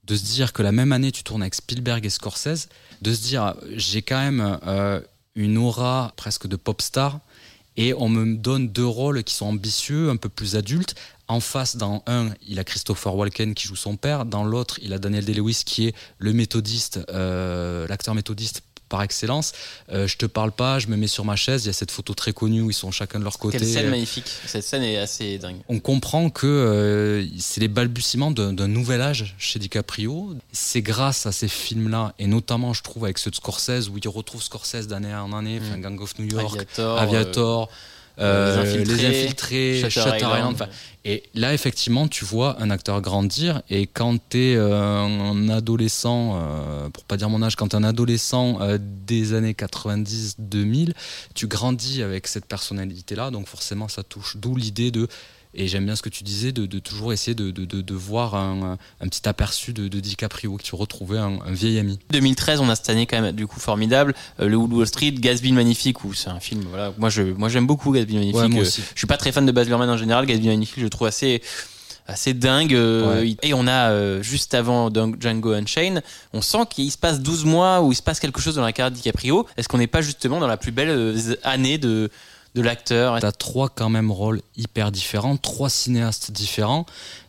de 0.05 0.15
se 0.15 0.23
dire 0.23 0.53
que 0.53 0.61
la 0.61 0.71
même 0.71 0.91
année, 0.91 1.11
tu 1.11 1.23
tournes 1.23 1.41
avec 1.41 1.55
Spielberg 1.55 2.05
et 2.05 2.09
Scorsese, 2.09 2.69
de 3.01 3.13
se 3.13 3.21
dire, 3.21 3.55
j'ai 3.75 4.01
quand 4.03 4.19
même 4.19 4.59
euh, 4.67 4.99
une 5.35 5.57
aura 5.57 6.13
presque 6.15 6.47
de 6.47 6.55
pop 6.55 6.81
star 6.81 7.19
Et 7.77 7.93
on 7.95 8.07
me 8.07 8.35
donne 8.37 8.69
deux 8.69 8.85
rôles 8.85 9.23
qui 9.23 9.33
sont 9.33 9.47
ambitieux, 9.47 10.09
un 10.09 10.15
peu 10.15 10.29
plus 10.29 10.55
adultes. 10.55 10.95
En 11.27 11.39
face, 11.39 11.75
dans 11.75 12.03
un, 12.05 12.29
il 12.47 12.59
a 12.59 12.63
Christopher 12.63 13.15
Walken 13.15 13.55
qui 13.55 13.67
joue 13.67 13.75
son 13.75 13.95
père. 13.95 14.25
Dans 14.25 14.43
l'autre, 14.43 14.79
il 14.81 14.93
a 14.93 14.99
Daniel 14.99 15.25
Day-Lewis 15.25 15.63
qui 15.65 15.87
est 15.87 15.95
le 16.19 16.33
méthodiste, 16.33 16.99
euh, 17.09 17.87
l'acteur 17.87 18.13
méthodiste 18.13 18.61
par 18.89 19.01
excellence. 19.01 19.53
Euh, 19.91 20.07
je 20.07 20.17
te 20.17 20.25
parle 20.25 20.51
pas, 20.51 20.79
je 20.79 20.87
me 20.87 20.95
mets 20.95 21.07
sur 21.07 21.25
ma 21.25 21.35
chaise. 21.35 21.63
Il 21.63 21.67
y 21.67 21.69
a 21.69 21.73
cette 21.73 21.91
photo 21.91 22.13
très 22.13 22.33
connue 22.33 22.61
où 22.61 22.69
ils 22.69 22.75
sont 22.75 22.91
chacun 22.91 23.19
de 23.19 23.23
leur 23.23 23.39
côté. 23.39 23.57
Quelle 23.57 23.67
scène 23.67 23.89
magnifique. 23.89 24.27
Cette 24.45 24.63
scène 24.63 24.83
est 24.83 24.97
assez 24.97 25.37
dingue. 25.37 25.57
On 25.69 25.79
comprend 25.79 26.29
que 26.29 26.45
euh, 26.45 27.25
c'est 27.39 27.61
les 27.61 27.67
balbutiements 27.67 28.31
d'un 28.31 28.67
nouvel 28.67 29.01
âge 29.01 29.35
chez 29.37 29.59
DiCaprio. 29.59 30.35
C'est 30.51 30.81
grâce 30.81 31.25
à 31.25 31.31
ces 31.31 31.47
films-là, 31.47 32.13
et 32.19 32.27
notamment, 32.27 32.73
je 32.73 32.83
trouve, 32.83 33.05
avec 33.05 33.17
ceux 33.17 33.31
de 33.31 33.35
Scorsese, 33.35 33.89
où 33.89 33.97
il 33.97 34.07
retrouve 34.07 34.43
Scorsese 34.43 34.87
d'année 34.87 35.13
en 35.13 35.33
année, 35.33 35.59
enfin, 35.61 35.79
Gang 35.79 35.99
of 35.99 36.17
New 36.19 36.27
York, 36.27 36.53
Aviator, 36.53 36.99
Aviator, 36.99 37.63
euh, 37.63 37.75
euh, 38.19 38.63
Les 38.63 38.69
Infiltrés, 38.69 38.95
Les 38.95 39.05
Infiltrés, 39.05 39.75
Shutter 39.75 39.89
Shutter, 39.89 40.17
Island. 40.17 40.37
Island. 40.37 40.53
enfin, 40.53 40.67
et 41.07 41.23
là, 41.35 41.53
effectivement, 41.53 42.07
tu 42.07 42.25
vois 42.25 42.59
un 42.61 42.71
acteur 42.71 42.99
grandir. 42.99 43.61
Et 43.69 43.85
quand 43.85 44.17
tu 44.29 44.39
es 44.39 44.57
un 44.57 45.49
adolescent, 45.49 46.33
euh, 46.35 46.89
pour 46.89 47.03
pas 47.03 47.15
dire 47.15 47.29
mon 47.29 47.43
âge, 47.43 47.55
quand 47.55 47.67
tu 47.67 47.75
un 47.75 47.83
adolescent 47.83 48.59
euh, 48.61 48.79
des 48.81 49.33
années 49.33 49.53
90-2000, 49.53 50.93
tu 51.35 51.47
grandis 51.47 52.01
avec 52.01 52.25
cette 52.27 52.45
personnalité-là. 52.45 53.29
Donc 53.29 53.47
forcément, 53.47 53.87
ça 53.87 54.01
touche. 54.03 54.37
D'où 54.37 54.55
l'idée 54.55 54.91
de. 54.91 55.07
Et 55.57 55.67
j'aime 55.67 55.85
bien 55.85 55.95
ce 55.95 56.01
que 56.01 56.09
tu 56.09 56.23
disais, 56.23 56.51
de, 56.51 56.65
de 56.65 56.79
toujours 56.79 57.13
essayer 57.13 57.33
de, 57.33 57.49
de, 57.51 57.65
de, 57.65 57.93
voir 57.95 58.35
un, 58.35 58.77
un 59.01 59.07
petit 59.07 59.27
aperçu 59.27 59.71
de, 59.73 59.87
de 59.87 59.99
DiCaprio, 59.99 60.57
que 60.57 60.63
tu 60.63 60.75
retrouvais 60.75 61.17
un, 61.17 61.39
un 61.45 61.51
vieil 61.53 61.79
ami. 61.79 61.97
2013, 62.11 62.59
on 62.59 62.69
a 62.69 62.75
cette 62.75 62.89
année 62.89 63.05
quand 63.05 63.21
même 63.21 63.33
du 63.35 63.47
coup 63.47 63.59
formidable. 63.59 64.13
Euh, 64.39 64.47
le 64.47 64.57
Wood 64.57 64.73
Wall 64.73 64.85
Street, 64.87 65.11
Gatsby 65.11 65.49
le 65.49 65.55
Magnifique, 65.55 66.03
où 66.03 66.13
c'est 66.13 66.29
un 66.29 66.39
film. 66.39 66.65
Voilà, 66.69 66.93
moi 66.97 67.09
je, 67.09 67.21
moi 67.21 67.47
j'aime 67.49 67.67
beaucoup 67.67 67.91
Gatsby 67.91 68.13
le 68.13 68.19
Magnifique. 68.19 68.41
Ouais, 68.41 68.47
moi 68.49 68.59
Euh, 68.63 68.67
aussi. 68.67 68.81
je 68.93 68.97
suis 68.99 69.07
pas 69.07 69.17
très 69.17 69.31
fan 69.31 69.45
de 69.45 69.51
Baz 69.51 69.67
Luhrmann 69.67 69.89
en 69.89 69.97
général. 69.97 70.25
Gatsby 70.25 70.45
le 70.47 70.51
Magnifique, 70.51 70.79
je 70.79 70.83
le 70.83 70.89
trouve 70.89 71.07
assez 71.07 71.41
assez 72.07 72.33
dingue. 72.35 72.75
euh, 72.75 73.21
Ouais. 73.21 73.35
Et 73.41 73.53
on 73.55 73.65
a 73.65 73.89
euh, 73.89 74.21
juste 74.21 74.53
avant 74.53 74.89
Django 74.93 75.53
Unchained, 75.53 76.03
on 76.33 76.41
sent 76.41 76.59
qu'il 76.69 76.91
se 76.91 76.97
passe 76.99 77.19
12 77.19 77.45
mois 77.45 77.81
où 77.81 77.91
il 77.91 77.95
se 77.95 78.03
passe 78.03 78.19
quelque 78.19 78.39
chose 78.41 78.55
dans 78.55 78.61
la 78.61 78.73
carrière 78.73 78.91
de 78.91 78.95
DiCaprio. 78.95 79.47
Est-ce 79.57 79.67
qu'on 79.67 79.79
n'est 79.79 79.87
pas 79.87 80.01
justement 80.01 80.39
dans 80.39 80.47
la 80.47 80.57
plus 80.57 80.71
belle 80.71 81.37
année 81.43 81.77
de 81.79 82.11
de 82.55 82.61
l'acteur 82.61 83.19
T'as 83.19 83.33
trois 83.33 83.69
quand 83.69 83.89
même 83.89 84.09
rôles 84.09 84.41
hyper 84.57 84.91
différents, 84.91 85.37
trois 85.37 85.69
cinéastes 85.69 86.31
différents. 86.31 86.85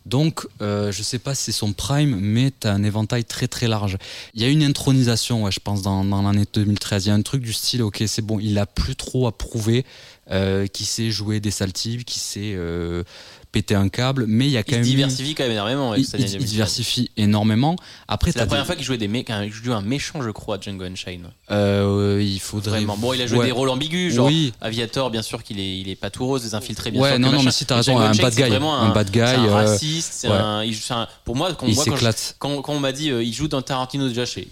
Donc, 0.07 0.47
euh, 0.62 0.93
je 0.93 1.03
sais 1.03 1.18
pas 1.18 1.35
si 1.35 1.45
c'est 1.45 1.53
son 1.53 1.72
prime, 1.72 2.16
mais 2.20 2.53
t'as 2.53 2.72
un 2.72 2.85
éventail 2.85 3.24
très 3.24 3.49
très 3.49 3.66
large. 3.66 3.99
Il 4.35 4.43
y 4.43 4.45
a 4.45 4.49
une 4.49 4.62
intronisation, 4.62 5.43
ouais, 5.43 5.51
je 5.51 5.59
pense, 5.59 5.83
dans, 5.83 6.05
l'année 6.22 6.45
2013. 6.53 7.07
Il 7.07 7.09
y 7.09 7.11
a 7.11 7.14
un 7.14 7.22
truc 7.22 7.43
du 7.43 7.53
style, 7.53 7.83
ok, 7.83 8.05
c'est 8.07 8.22
bon, 8.22 8.39
il 8.39 8.57
a 8.57 8.66
plus 8.66 8.95
trop 8.95 9.27
à 9.27 9.37
prouver, 9.37 9.85
euh, 10.31 10.68
qui 10.68 10.85
sait 10.85 11.11
jouer 11.11 11.41
des 11.41 11.51
sales 11.51 11.72
types, 11.72 12.05
qui 12.05 12.20
sait 12.20 12.53
euh, 12.55 13.03
péter 13.57 13.74
un 13.74 13.88
câble, 13.88 14.26
mais 14.28 14.44
il 14.44 14.50
y 14.50 14.57
a 14.59 14.61
Il 14.61 14.64
quand 14.64 14.72
se 14.72 14.76
même. 14.76 14.84
diversifie 14.84 15.34
quand 15.34 15.44
même 15.44 15.52
énormément. 15.52 15.92
avec 15.92 16.04
il, 16.04 16.09
il- 16.11 16.20
il 16.20 16.26
2013. 16.26 16.50
diversifie 16.50 17.11
énormément. 17.16 17.74
Après, 18.07 18.30
C'est 18.32 18.38
la 18.40 18.44
première 18.46 18.64
des- 18.64 18.66
fois 18.66 18.76
qu'il 18.76 18.84
jouait 18.84 18.98
des 18.98 19.09
mé- 19.09 19.24
qu'il 19.24 19.50
jouait 19.50 19.72
un 19.74 19.80
méchant, 19.80 20.20
je 20.20 20.28
crois, 20.30 20.59
Django 20.61 20.84
Unchained. 20.84 21.24
euh, 21.50 22.20
il 22.22 22.38
faudrait. 22.38 22.78
Vraiment. 22.80 22.98
Bon, 22.98 23.14
il 23.14 23.22
a 23.22 23.26
joué 23.26 23.38
Ouais. 23.38 23.46
des 23.46 23.52
rôles 23.52 23.70
ambigus, 23.70 24.12
genre 24.14 24.26
Oui. 24.26 24.52
Aviator, 24.61 25.11
bien 25.11 25.22
sûr 25.22 25.42
qu'il 25.42 25.59
est, 25.59 25.78
il 25.80 25.88
est 25.88 25.96
pas 25.96 26.11
tout 26.11 26.26
rose, 26.26 26.42
des 26.42 26.54
infiltrés, 26.54 26.90
bien 26.90 27.00
Ouais, 27.00 27.11
sûr. 27.12 27.18
non, 27.18 27.28
non, 27.28 27.32
machin. 27.34 27.44
mais 27.46 27.50
si, 27.52 27.64
t'as 27.64 27.76
raison, 27.76 27.98
un 27.98 28.12
bad 28.14 28.34
guy, 28.34 28.42
vraiment 28.42 28.78
un 28.78 28.90
bad 28.90 29.11
guy, 29.11 29.20
un 29.20 29.44
euh, 29.46 29.52
raciste, 29.54 30.12
c'est 30.12 30.28
ouais. 30.28 30.34
un, 30.34 30.62
il- 30.62 30.76
un- 30.90 31.09
pour 31.24 31.34
moi, 31.34 31.54
quand, 31.54 31.66
Il 31.66 31.74
moi, 31.76 31.84
quand, 31.86 31.92
je- 31.92 31.96
s'éclate. 31.96 32.36
quand, 32.38 32.61
quand 32.61 32.74
on 32.74 32.80
m'a 32.80 32.92
dit, 32.92 33.11
euh, 33.11 33.22
il 33.24 33.32
joue 33.32 33.48
dans 33.48 33.62
Tarantino 33.62 34.07
déjà 34.09 34.26
chez 34.26 34.48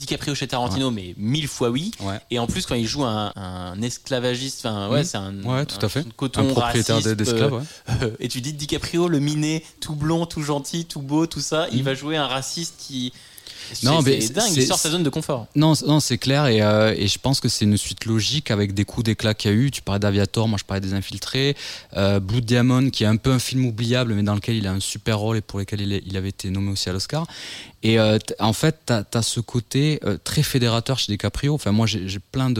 DiCaprio 0.00 0.34
chez 0.34 0.48
Tarantino, 0.48 0.90
mais 0.90 1.14
mille 1.16 1.46
fois 1.46 1.70
oui. 1.70 1.92
Ouais. 2.00 2.18
Et 2.32 2.40
en 2.40 2.48
plus, 2.48 2.66
quand 2.66 2.74
il 2.74 2.86
joue 2.86 3.04
un, 3.04 3.32
un 3.36 3.80
esclavagiste, 3.80 4.66
enfin, 4.66 4.88
ouais, 4.90 5.00
Mhm. 5.00 5.04
c'est 5.04 5.16
un, 5.18 5.42
Ouais, 5.44 5.64
tout 5.66 5.76
à 5.80 5.84
un 5.84 5.88
fait. 5.88 6.04
coton 6.16 6.40
Un 6.40 6.46
propriétaire 6.52 7.00
d'esclaves, 7.00 7.64
euh, 8.02 8.10
et 8.20 8.26
tu 8.28 8.40
dis 8.40 8.52
DiCaprio, 8.52 9.06
le 9.06 9.20
miné, 9.20 9.64
tout 9.80 9.94
blond, 9.94 10.26
tout 10.26 10.42
gentil, 10.42 10.84
tout 10.84 11.00
beau, 11.00 11.26
tout 11.26 11.40
ça, 11.40 11.68
il 11.70 11.78
Mhm. 11.78 11.84
va 11.84 11.94
jouer 11.94 12.16
un 12.16 12.26
raciste 12.26 12.74
qui. 12.78 13.12
Non, 13.82 14.00
c'est 14.00 14.10
mais 14.10 14.20
c'est 14.20 14.32
dingue, 14.32 14.52
il 14.56 14.66
sort 14.66 14.78
sa 14.78 14.90
zone 14.90 15.02
de 15.02 15.10
confort. 15.10 15.46
Non, 15.54 15.74
non 15.86 16.00
c'est 16.00 16.18
clair 16.18 16.46
et, 16.46 16.62
euh, 16.62 16.94
et 16.96 17.08
je 17.08 17.18
pense 17.18 17.40
que 17.40 17.48
c'est 17.48 17.64
une 17.64 17.76
suite 17.76 18.04
logique 18.04 18.50
avec 18.50 18.74
des 18.74 18.84
coups 18.84 19.04
d'éclat 19.04 19.34
qu'il 19.34 19.50
y 19.50 19.54
a 19.54 19.56
eu. 19.56 19.70
Tu 19.70 19.82
parlais 19.82 20.00
d'Aviator, 20.00 20.48
moi 20.48 20.58
je 20.58 20.64
parlais 20.64 20.80
des 20.80 20.94
Infiltrés. 20.94 21.56
Euh, 21.96 22.20
Blue 22.20 22.40
Diamond, 22.40 22.90
qui 22.90 23.04
est 23.04 23.06
un 23.06 23.16
peu 23.16 23.32
un 23.32 23.38
film 23.38 23.66
oubliable, 23.66 24.14
mais 24.14 24.22
dans 24.22 24.34
lequel 24.34 24.56
il 24.56 24.66
a 24.66 24.72
un 24.72 24.80
super 24.80 25.18
rôle 25.18 25.36
et 25.36 25.40
pour 25.40 25.58
lequel 25.58 25.80
il, 25.80 26.16
avait 26.16 26.28
été 26.28 26.50
nommé 26.50 26.72
aussi 26.72 26.88
à 26.88 26.92
l'Oscar. 26.92 27.26
Et 27.82 27.98
euh, 27.98 28.18
en 28.38 28.52
fait, 28.52 28.86
tu 28.86 28.92
as, 28.92 29.22
ce 29.22 29.40
côté 29.40 30.00
euh, 30.04 30.16
très 30.22 30.42
fédérateur 30.42 30.98
chez 30.98 31.12
DiCaprio. 31.12 31.54
Enfin, 31.54 31.72
moi 31.72 31.86
j'ai 31.86 32.18
plein 32.18 32.52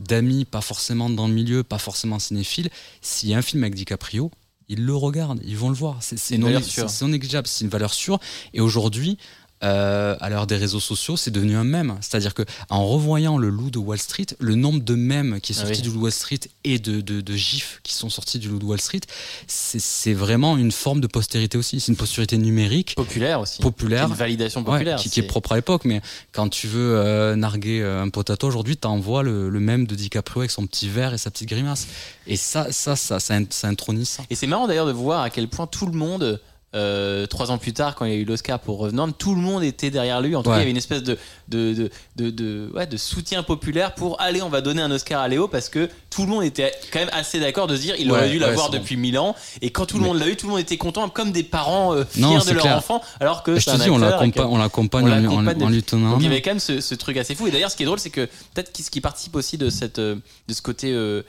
d'amis, 0.00 0.44
pas 0.44 0.60
forcément 0.60 1.10
dans 1.10 1.28
le 1.28 1.34
milieu, 1.34 1.62
pas 1.62 1.78
forcément 1.78 2.18
cinéphiles. 2.18 2.70
S'il 3.00 3.28
y 3.28 3.34
a 3.34 3.38
un 3.38 3.42
film 3.42 3.62
avec 3.62 3.74
DiCaprio, 3.74 4.30
ils 4.68 4.84
le 4.84 4.94
regardent, 4.94 5.40
ils 5.44 5.56
vont 5.56 5.68
le 5.68 5.74
voir. 5.74 5.98
C'est 6.00 6.38
non 6.38 6.48
négligeable, 6.48 7.46
c'est 7.46 7.64
une 7.64 7.70
valeur 7.70 7.92
sûre. 7.92 8.18
Et 8.54 8.60
aujourd'hui, 8.60 9.18
euh, 9.64 10.16
à 10.20 10.28
l'heure 10.30 10.46
des 10.46 10.56
réseaux 10.56 10.80
sociaux, 10.80 11.16
c'est 11.16 11.30
devenu 11.30 11.56
un 11.56 11.64
mème. 11.64 11.96
C'est-à-dire 12.00 12.34
que 12.34 12.42
en 12.70 12.86
revoyant 12.86 13.38
le 13.38 13.48
loup 13.48 13.70
de 13.70 13.78
Wall 13.78 13.98
Street, 13.98 14.26
le 14.38 14.54
nombre 14.54 14.80
de 14.82 14.94
mèmes 14.94 15.40
qui 15.40 15.52
est 15.52 15.56
Ah 15.58 15.62
sorti 15.62 15.76
oui. 15.78 15.82
du 15.82 15.88
loup 15.88 15.96
de 15.96 16.02
Wall 16.02 16.12
Street 16.12 16.40
et 16.64 16.78
de, 16.78 17.00
de, 17.00 17.20
de 17.20 17.34
gifs 17.36 17.80
qui 17.82 17.94
sont 17.94 18.10
sortis 18.10 18.38
du 18.38 18.48
loup 18.48 18.58
de 18.58 18.64
Wall 18.64 18.80
Street, 18.80 19.00
c'est 19.46 20.12
vraiment 20.14 20.56
une 20.56 20.72
forme 20.72 21.00
de 21.00 21.06
postérité 21.06 21.58
aussi. 21.58 21.80
C'est 21.80 21.92
une 21.92 21.96
postérité 21.96 22.36
numérique, 22.38 22.94
Populaire 22.96 23.40
aussi. 23.40 23.60
populaire. 23.60 24.08
Une 24.08 24.14
validation 24.14 24.60
Ouais, 24.60 24.66
populaire. 24.66 24.98
qui, 24.98 25.10
qui 25.10 25.20
est 25.20 25.24
propre 25.24 25.52
à 25.52 25.56
l'époque, 25.56 25.84
mais 25.84 26.00
quand 26.32 26.48
tu 26.48 26.66
veux 26.66 26.96
euh, 26.96 27.36
narguer 27.36 27.80
euh, 27.80 28.02
un 28.02 28.10
toi 28.10 28.24
aujourd'hui, 28.44 28.76
t'envoies 28.76 29.22
le, 29.22 29.48
le 29.48 29.60
même 29.60 29.86
de 29.86 29.94
DiCaprio 29.94 30.40
avec 30.40 30.50
son 30.50 30.66
petit 30.66 30.88
verre 30.88 31.14
et 31.14 31.18
sa 31.18 31.30
petite 31.30 31.48
grimace. 31.48 31.86
Et 32.26 32.36
ça, 32.36 32.70
ça, 32.72 32.96
ça, 32.96 33.20
ça, 33.20 33.38
int- 33.38 33.46
ça 33.50 33.68
intronise 33.68 34.08
ça. 34.08 34.22
Et 34.30 34.34
c'est 34.34 34.46
marrant 34.46 34.66
d'ailleurs 34.66 34.86
de 34.86 34.92
voir 34.92 35.20
à 35.22 35.30
quel 35.30 35.48
point 35.48 35.66
tout 35.66 35.86
le 35.86 35.92
monde, 35.92 36.40
euh, 36.74 37.26
trois 37.26 37.50
ans 37.50 37.58
plus 37.58 37.72
tard, 37.72 37.94
quand 37.94 38.04
il 38.04 38.12
y 38.12 38.16
a 38.16 38.18
eu 38.18 38.24
l'Oscar 38.24 38.58
pour 38.58 38.78
Revenant, 38.78 39.10
tout 39.12 39.34
le 39.34 39.40
monde 39.40 39.62
était 39.62 39.90
derrière 39.90 40.20
lui. 40.20 40.34
En 40.34 40.42
tout 40.42 40.50
cas, 40.50 40.56
il 40.56 40.58
y 40.60 40.62
avait 40.62 40.70
une 40.72 40.76
espèce 40.76 41.02
de, 41.02 41.16
de, 41.48 41.72
de, 41.74 41.90
de, 42.16 42.30
de- 42.30 42.70
ouais, 42.74 42.86
de 42.86 42.96
soutien 42.96 43.42
populaire 43.42 43.94
pour 43.94 44.20
aller, 44.20 44.42
on 44.42 44.48
va 44.48 44.60
donner 44.60 44.82
un 44.82 44.90
Oscar 44.90 45.20
à 45.20 45.28
Léo 45.28 45.46
parce 45.48 45.68
que 45.68 45.88
tout 46.10 46.22
le 46.22 46.28
monde 46.28 46.42
était 46.44 46.72
quand 46.92 46.98
même 46.98 47.10
assez 47.12 47.38
d'accord 47.38 47.66
de 47.66 47.76
se 47.76 47.82
dire 47.82 47.94
il 47.98 48.10
aurait 48.10 48.28
dû 48.30 48.38
l'avoir 48.38 48.70
depuis 48.70 48.96
mille 48.96 49.18
ans. 49.18 49.36
Et 49.62 49.70
quand 49.70 49.86
tout 49.86 49.98
le 49.98 50.04
monde 50.04 50.18
l'a 50.18 50.28
eu, 50.28 50.36
tout 50.36 50.46
le 50.46 50.52
monde 50.52 50.60
était 50.60 50.76
content, 50.76 51.08
comme 51.08 51.30
des 51.32 51.42
parents 51.44 51.92
euh, 51.94 52.04
fiers 52.04 52.22
Non, 52.22 52.38
de 52.38 52.50
leur 52.52 52.62
clair. 52.62 52.76
enfant. 52.76 53.00
Alors 53.20 53.42
que 53.42 53.58
je 53.58 53.64
te 53.66 53.76
dis, 53.82 53.90
on 53.90 53.98
l'accompagne, 53.98 54.46
on 54.50 54.58
l'accompagne 54.58 55.04
on 55.28 55.36
en, 55.38 55.46
en- 55.46 55.60
en 55.62 55.68
lui 55.68 55.82
tenant 55.82 56.18
il 56.18 56.24
y 56.24 56.26
avait 56.26 56.42
quand 56.42 56.50
même 56.50 56.60
ce, 56.60 56.80
ce 56.80 56.94
truc 56.94 57.16
assez 57.16 57.34
fou. 57.34 57.46
Et 57.46 57.50
d'ailleurs, 57.50 57.70
ce 57.70 57.76
qui 57.76 57.82
est 57.84 57.86
drôle, 57.86 57.98
c'est 58.00 58.10
que 58.10 58.26
peut-être 58.54 58.76
ce 58.76 58.90
qui 58.90 59.00
participe 59.00 59.36
aussi 59.36 59.58
de, 59.58 59.70
cette, 59.70 59.98
euh, 59.98 60.16
de 60.48 60.54
ce 60.54 60.62
côté 60.62 60.92
euh, 60.92 61.22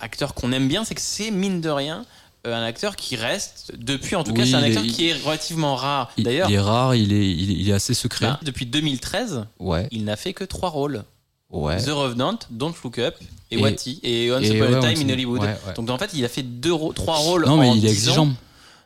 acteur 0.00 0.34
qu'on 0.34 0.52
aime 0.52 0.68
bien, 0.68 0.84
c'est 0.84 0.94
que 0.94 1.00
c'est 1.00 1.30
mine 1.30 1.60
de 1.60 1.70
rien 1.70 2.04
un 2.44 2.62
acteur 2.62 2.96
qui 2.96 3.16
reste 3.16 3.72
depuis. 3.76 4.16
En 4.16 4.24
tout 4.24 4.32
cas, 4.32 4.44
c'est 4.46 4.54
un 4.54 4.62
est- 4.62 4.68
acteur 4.68 4.82
qui 4.84 5.08
est 5.08 5.12
relativement 5.24 5.76
rare. 5.76 6.10
Il, 6.16 6.24
D'ailleurs, 6.24 6.48
il 6.50 6.54
est 6.54 6.60
rare, 6.60 6.94
il 6.94 7.12
est, 7.12 7.30
il 7.30 7.68
est, 7.68 7.72
assez 7.72 7.94
secret. 7.94 8.26
ben, 8.26 8.38
depuis 8.42 8.66
2013, 8.66 9.44
ouais, 9.58 9.86
il 9.90 10.04
n'a 10.04 10.16
fait 10.16 10.32
que 10.32 10.44
trois 10.44 10.70
rôles 10.70 11.04
ouais. 11.50 11.82
The 11.82 11.90
Revenant, 11.90 12.38
Don't 12.50 12.72
Look 12.82 12.98
Up 12.98 13.14
et, 13.50 13.56
Et- 13.58 13.62
Wati 13.62 14.00
et 14.02 14.30
Once 14.32 14.46
Upon 14.46 14.74
a 14.82 14.92
Time 14.94 15.08
in 15.08 15.12
Hollywood. 15.12 15.40
ouais. 15.42 15.56
Donc 15.76 15.90
en 15.90 15.98
fait, 15.98 16.10
il 16.14 16.24
a 16.24 16.28
fait 16.28 16.42
deux, 16.42 16.72
trois 16.94 17.16
rôles 17.16 17.44
Non, 17.46 17.52
en 17.52 17.56
mais 17.58 17.76
il 17.76 17.84
est 17.86 17.90
10 17.90 18.10
ans. 18.18 18.28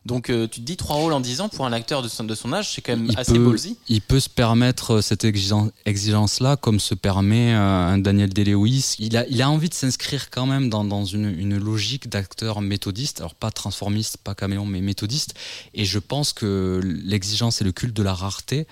Donc 0.06 0.28
euh, 0.28 0.46
tu 0.46 0.60
te 0.60 0.66
dis 0.66 0.76
trois 0.76 0.96
rôles 0.96 1.14
en 1.14 1.20
10 1.20 1.40
ans 1.40 1.48
pour 1.48 1.64
un 1.64 1.72
acteur 1.72 2.02
de 2.02 2.08
son, 2.08 2.24
de 2.24 2.34
son 2.34 2.52
âge, 2.52 2.72
c'est 2.74 2.82
quand 2.82 2.94
même 2.96 3.06
Il 3.10 3.18
assez 3.18 3.32
peut, 3.32 3.44
ballsy. 3.48 3.78
il 3.88 4.02
peut 4.02 4.20
se 4.20 4.28
permettre 4.28 4.96
euh, 4.96 5.00
cette 5.00 5.24
exigen- 5.24 5.70
exigence-là, 5.86 6.56
comme 6.56 6.78
se 6.78 6.94
permet 6.94 7.54
euh, 7.54 7.58
un 7.58 7.96
Daniel 7.98 8.28
Day-Lewis. 8.32 8.96
Il 8.98 9.16
a, 9.16 9.26
il 9.28 9.40
a 9.40 9.48
envie 9.48 9.70
de 9.70 9.74
s'inscrire 9.74 10.28
quand 10.30 10.44
même 10.44 10.68
dans, 10.68 10.84
dans 10.84 11.04
une, 11.06 11.26
une 11.38 11.56
logique 11.56 12.08
d'acteur 12.10 12.60
méthodiste, 12.60 13.20
alors 13.20 13.34
pas 13.34 13.50
transformiste, 13.50 14.18
pas 14.18 14.34
caméléon, 14.34 14.66
mais 14.66 14.82
méthodiste. 14.82 15.34
Et 15.72 15.84
je 15.86 15.98
pense 15.98 16.32
que 16.34 16.80
l'exigence 17.04 17.62
et 17.62 17.64
le 17.64 17.72
culte 17.72 17.96
de 17.96 18.02
la 18.02 18.12
rareté, 18.12 18.66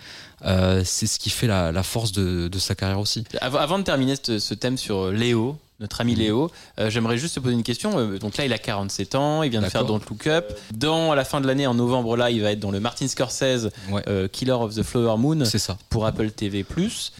euh, 0.44 0.82
c'est 0.84 1.06
ce 1.06 1.18
qui 1.18 1.30
fait 1.30 1.46
la, 1.46 1.72
la 1.72 1.82
force 1.82 2.12
de, 2.12 2.48
de 2.48 2.58
sa 2.58 2.74
carrière 2.74 3.00
aussi. 3.00 3.24
Av- 3.40 3.56
Avant 3.56 3.78
de 3.78 3.84
terminer 3.84 4.16
ce, 4.22 4.38
ce 4.38 4.52
thème 4.54 4.76
sur 4.76 5.10
Léo, 5.10 5.56
notre 5.82 6.00
ami 6.00 6.14
Léo, 6.14 6.50
euh, 6.78 6.88
j'aimerais 6.88 7.18
juste 7.18 7.34
te 7.34 7.40
poser 7.40 7.54
une 7.54 7.62
question. 7.62 7.98
Euh, 7.98 8.18
Donc 8.18 8.36
là, 8.38 8.46
il 8.46 8.52
a 8.52 8.58
47 8.58 9.14
ans, 9.14 9.42
il 9.42 9.50
vient 9.50 9.60
de 9.60 9.66
faire. 9.68 9.84
Don't 9.84 10.00
Look 10.08 10.26
Up. 10.28 10.52
Dans 10.74 11.12
à 11.12 11.16
la 11.16 11.24
fin 11.24 11.40
de 11.40 11.46
l'année, 11.46 11.66
en 11.66 11.74
novembre, 11.74 12.16
là, 12.16 12.30
il 12.30 12.40
va 12.40 12.52
être 12.52 12.60
dans 12.60 12.70
le 12.70 12.80
Martin 12.80 13.06
Scorsese 13.08 13.68
Ouais. 13.90 14.02
euh, 14.08 14.28
Killer 14.28 14.52
of 14.52 14.74
the 14.74 14.82
Flower 14.82 15.18
Moon 15.18 15.44
ça. 15.44 15.76
pour 15.90 16.06
Apple 16.06 16.30
TV+. 16.30 16.64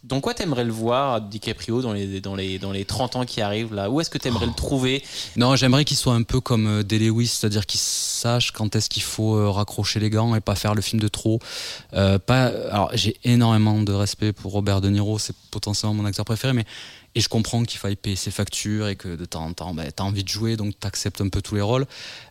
Dans 0.05 0.21
quoi 0.21 0.33
t'aimerais 0.35 0.65
le 0.65 0.73
voir, 0.73 1.21
DiCaprio, 1.21 1.83
dans 1.83 1.93
les, 1.93 2.21
dans 2.21 2.35
les, 2.35 2.59
dans 2.59 2.73
les 2.73 2.85
30 2.85 3.17
ans 3.17 3.25
qui 3.27 3.41
arrivent 3.41 3.75
là? 3.75 3.91
Où 3.91 4.01
est-ce 4.01 4.09
que 4.11 4.19
t'aimerais 4.19 4.47
le 4.47 4.55
trouver? 4.55 5.03
Non, 5.37 5.57
j'aimerais 5.57 5.85
qu'il 5.85 5.97
soit 5.97 6.15
un 6.15 6.23
peu 6.23 6.41
comme 6.41 6.67
euh, 6.67 6.83
Day 6.83 6.99
Lewis, 6.99 7.27
c'est-à-dire 7.27 7.67
qu'il 7.67 7.81
sache 7.81 8.53
quand 8.53 8.77
est-ce 8.77 8.89
qu'il 8.89 9.03
faut 9.03 9.53
raccrocher 9.53 9.99
les 10.01 10.09
gants 10.11 10.35
et 10.37 10.41
pas 10.41 10.55
faire 10.55 10.75
le 10.75 10.81
film 10.83 11.01
de 11.03 11.09
trop. 11.09 11.41
Pas, 11.93 12.45
alors, 12.71 12.91
j'ai 12.95 13.17
énormément 13.25 13.81
de 13.83 13.93
respect 13.93 14.33
pour 14.33 14.53
Robert 14.53 14.81
De 14.81 14.89
Niro, 14.89 15.19
c'est 15.19 15.35
potentiellement 15.51 15.95
mon 15.95 16.05
acteur 16.05 16.25
préféré, 16.25 16.53
mais 16.53 16.65
et 17.15 17.21
je 17.21 17.29
comprends 17.29 17.63
qu'il 17.65 17.79
faille 17.79 17.97
payer 17.97 18.17
ses 18.17 18.31
factures 18.31 18.89
et 18.89 18.97
que 18.97 19.17
de 19.17 19.25
temps 19.25 19.45
en 19.45 19.53
temps, 19.53 19.75
bah, 19.75 19.91
t'as 19.93 20.05
envie 20.05 20.25
de 20.25 20.29
jouer, 20.29 20.57
donc 20.57 20.79
t'acceptes 20.79 21.21
un 21.21 21.29
peu 21.29 21.43
tous 21.43 21.55
les 21.55 21.61
rôles. 21.61 21.87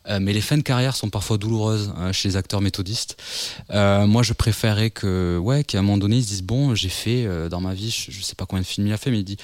Euh, 0.08 0.20
mais 0.20 0.34
les 0.34 0.42
fins 0.42 0.58
de 0.58 0.64
carrière 0.64 0.96
sont 0.96 1.10
parfois 1.10 1.38
douloureuses 1.38 1.94
hein, 1.96 2.12
chez 2.12 2.30
les 2.30 2.36
acteurs 2.36 2.62
méthodistes. 2.62 3.22
Euh, 3.70 4.08
moi, 4.08 4.24
je 4.24 4.34
préférais 4.34 4.90
que, 4.90 5.38
ouais, 5.38 5.64
qu'à 5.64 5.80
un 5.80 5.82
moment 5.84 6.00
donné, 6.00 6.18
ils 6.18 6.24
se 6.24 6.30
disent 6.30 6.44
bon, 6.44 6.74
j'ai 6.74 6.90
fait 6.90 7.26
euh, 7.26 7.48
dans 7.48 7.62
ma 7.62 7.76
vie, 7.76 7.92
je, 7.92 8.12
je 8.12 8.22
sais 8.22 8.36
pas 8.36 8.46
combien 8.48 8.64
de 8.64 8.68
films 8.68 8.88
il 8.88 8.94
a 8.94 8.98
fait, 8.98 9.12
mais 9.12 9.20
il 9.20 9.24
dit 9.24 9.38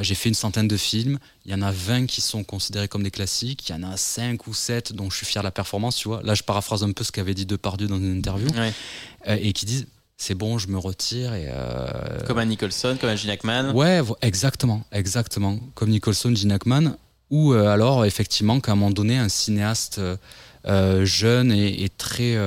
J'ai 0.00 0.16
fait 0.16 0.28
une 0.28 0.34
centaine 0.34 0.66
de 0.66 0.76
films. 0.76 1.20
Il 1.44 1.52
y 1.52 1.54
en 1.54 1.62
a 1.62 1.70
20 1.70 2.06
qui 2.06 2.20
sont 2.20 2.42
considérés 2.42 2.88
comme 2.88 3.04
des 3.04 3.12
classiques. 3.12 3.68
Il 3.68 3.72
y 3.72 3.74
en 3.76 3.84
a 3.84 3.96
5 3.96 4.48
ou 4.48 4.54
7 4.54 4.94
dont 4.94 5.10
je 5.10 5.16
suis 5.16 5.26
fier 5.26 5.42
de 5.42 5.46
la 5.46 5.52
performance. 5.52 5.94
Tu 5.94 6.08
vois. 6.08 6.22
Là, 6.24 6.34
je 6.34 6.42
paraphrase 6.42 6.82
un 6.82 6.90
peu 6.90 7.04
ce 7.04 7.12
qu'avait 7.12 7.34
dit 7.34 7.46
Depardieu 7.46 7.86
dans 7.86 7.98
une 7.98 8.16
interview. 8.16 8.48
Ouais. 8.48 8.72
Et 9.38 9.52
qui 9.52 9.64
disent 9.64 9.86
c'est 10.22 10.36
bon, 10.36 10.56
je 10.56 10.68
me 10.68 10.78
retire. 10.78 11.34
Et, 11.34 11.48
euh, 11.48 12.20
Comme 12.28 12.38
un 12.38 12.44
Nicholson, 12.44 12.96
comme 13.00 13.10
un 13.10 13.16
Gene 13.16 13.30
Hackman. 13.30 13.72
Ouais, 13.74 14.00
exactement, 14.20 14.84
exactement. 14.92 15.58
Comme 15.74 15.90
Nicholson, 15.90 16.32
Gene 16.32 16.52
Hackman, 16.52 16.96
ou 17.30 17.52
euh, 17.52 17.66
alors 17.66 18.04
effectivement 18.04 18.60
qu'à 18.60 18.72
un 18.72 18.74
moment 18.76 18.92
donné, 18.92 19.18
un 19.18 19.28
cinéaste 19.28 20.00
euh, 20.68 21.04
jeune 21.04 21.50
et, 21.50 21.82
et 21.82 21.88
très 21.88 22.38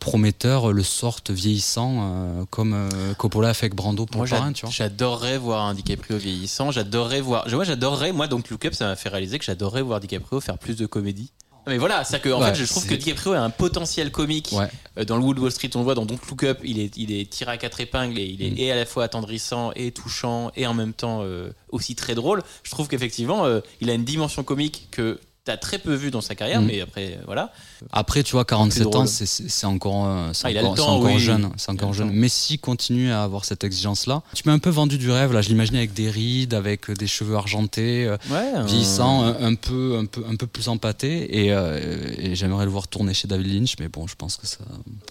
prometteur 0.00 0.72
le 0.72 0.82
sorte 0.82 1.30
vieillissant, 1.30 2.44
comme 2.50 2.88
Coppola 3.16 3.50
a 3.50 3.54
fait 3.54 3.66
avec 3.66 3.76
Brando 3.76 4.06
pour 4.06 4.24
parrain, 4.24 4.52
tu 4.52 4.66
vois. 4.66 4.74
j'adorerais 4.74 5.38
voir 5.38 5.66
un 5.66 5.74
DiCaprio 5.74 6.18
vieillissant. 6.18 6.72
J'adorerais 6.72 7.20
voir. 7.20 7.46
Moi, 7.48 7.62
j'adorerais. 7.62 8.10
Moi, 8.10 8.26
donc, 8.26 8.50
Look 8.50 8.64
Up, 8.64 8.74
ça 8.74 8.86
m'a 8.86 8.96
fait 8.96 9.08
réaliser 9.08 9.38
que 9.38 9.44
j'adorerais 9.44 9.82
voir 9.82 10.00
DiCaprio 10.00 10.40
faire 10.40 10.58
plus 10.58 10.76
de 10.76 10.86
comédie. 10.86 11.30
Mais 11.66 11.78
voilà, 11.78 12.04
c'est-à-dire 12.04 12.22
que 12.30 12.34
en 12.36 12.40
Ouais, 12.40 12.48
fait, 12.48 12.54
je 12.56 12.64
trouve 12.66 12.82
c'est- 12.82 12.88
que 12.88 12.94
DiCaprio 12.94 13.32
a 13.32 13.38
un 13.40 13.50
potentiel 13.50 14.10
comique. 14.10 14.48
Ouais. 14.52 14.66
Euh, 14.98 15.04
Dans 15.04 15.16
le 15.16 15.22
Wood 15.22 15.38
Wall 15.38 15.50
Street, 15.52 15.70
on 15.74 15.78
le 15.78 15.84
voit 15.84 15.94
dans 15.94 16.04
Don't 16.06 16.18
Look 16.28 16.42
Up, 16.44 16.58
il 16.64 16.78
est, 16.80 16.96
il 16.96 17.12
est 17.12 17.28
tiré 17.30 17.52
à 17.52 17.56
quatre 17.58 17.80
épingles 17.80 18.18
et 18.18 18.24
il 18.24 18.42
est 18.42 18.50
Mm. 18.50 18.58
et 18.58 18.72
à 18.72 18.76
la 18.76 18.86
fois 18.86 19.04
attendrissant 19.04 19.70
et 19.76 19.92
touchant 19.92 20.50
et 20.56 20.66
en 20.66 20.74
même 20.74 20.92
temps 20.94 21.20
euh, 21.22 21.52
aussi 21.70 21.94
très 21.94 22.14
drôle. 22.14 22.42
Je 22.64 22.70
trouve 22.70 22.88
qu'effectivement, 22.88 23.44
euh, 23.44 23.60
il 23.80 23.88
a 23.90 23.94
une 23.94 24.04
dimension 24.04 24.42
comique 24.42 24.88
que 24.90 25.20
t'as 25.50 25.56
très 25.56 25.78
peu 25.78 25.94
vu 25.94 26.10
dans 26.12 26.20
sa 26.20 26.34
carrière, 26.36 26.60
Mm. 26.62 26.66
mais 26.66 26.80
après, 26.80 27.14
euh, 27.14 27.22
voilà. 27.26 27.52
Après, 27.92 28.22
tu 28.22 28.32
vois, 28.32 28.44
47 28.44 28.84
drôle. 28.84 29.02
ans, 29.02 29.06
c'est- 29.06 29.64
encore, 29.66 30.06
euh, 30.06 30.30
c'est 30.32 30.46
Ah, 30.56 30.60
encore, 30.60 30.74
temps, 30.76 30.96
encore 30.98 31.12
oui. 31.14 31.18
jeune. 31.18 31.50
C'est 31.56 31.70
encore 31.70 31.92
jeune. 31.92 32.10
Messi 32.12 32.58
continue 32.58 33.10
à 33.10 33.22
avoir 33.24 33.44
cette 33.44 33.64
exigence-là. 33.64 34.22
Tu 34.34 34.42
m'as 34.46 34.52
un 34.52 34.58
peu 34.58 34.70
vendu 34.70 34.96
du 34.98 35.10
rêve, 35.10 35.32
là. 35.32 35.40
Je 35.42 35.48
l'imaginais 35.48 35.78
avec 35.78 35.92
des 35.94 36.08
rides, 36.10 36.54
avec 36.54 36.88
euh, 36.90 36.94
des 36.94 37.06
cheveux 37.06 37.34
argentés. 37.36 38.06
euh, 38.06 38.16
Ouais. 38.30 38.64
vieillissant, 38.66 39.22
un, 39.24 39.42
un 39.42 39.54
peu, 39.54 39.96
un 39.98 40.04
peu, 40.04 40.22
un 40.30 40.36
peu 40.36 40.46
plus 40.46 40.68
empâté, 40.68 41.44
et, 41.44 41.52
euh, 41.52 41.80
et 42.18 42.34
j'aimerais 42.36 42.64
le 42.64 42.70
voir 42.70 42.86
tourner 42.86 43.12
chez 43.14 43.26
David 43.26 43.52
Lynch, 43.52 43.74
mais 43.80 43.88
bon, 43.88 44.06
je 44.06 44.14
pense 44.14 44.36
que 44.36 44.46
ça. 44.46 44.58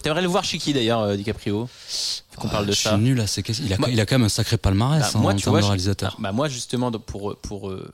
T'aimerais 0.02 0.22
le 0.22 0.28
voir 0.28 0.44
chez 0.44 0.58
qui 0.58 0.72
d'ailleurs, 0.72 1.00
euh, 1.00 1.16
DiCaprio? 1.16 1.68
Qu'on 2.36 2.48
parle 2.48 2.66
de 2.66 2.70
Ah, 2.70 2.74
je 2.74 2.80
ça. 2.82 2.90
suis 2.94 3.00
nul 3.02 3.20
à 3.20 3.26
ces 3.26 3.42
questions. 3.42 3.64
Il 3.66 3.72
a, 3.74 3.78
Moi- 3.78 3.90
il 3.90 4.00
a 4.00 4.06
quand 4.06 4.14
même 4.16 4.24
un 4.26 4.28
sacré 4.30 4.56
palmarès 4.56 5.02
Bah, 5.02 5.10
en, 5.18 5.18
moi, 5.22 5.32
en 5.32 5.36
tu 5.36 5.42
termes 5.42 5.54
vois, 5.54 5.60
de 5.60 5.66
réalisateur. 5.66 6.14
Ah, 6.16 6.20
bah, 6.22 6.32
moi, 6.32 6.48
justement, 6.48 6.90
pour, 6.92 7.36
pour, 7.42 7.68
euh, 7.68 7.90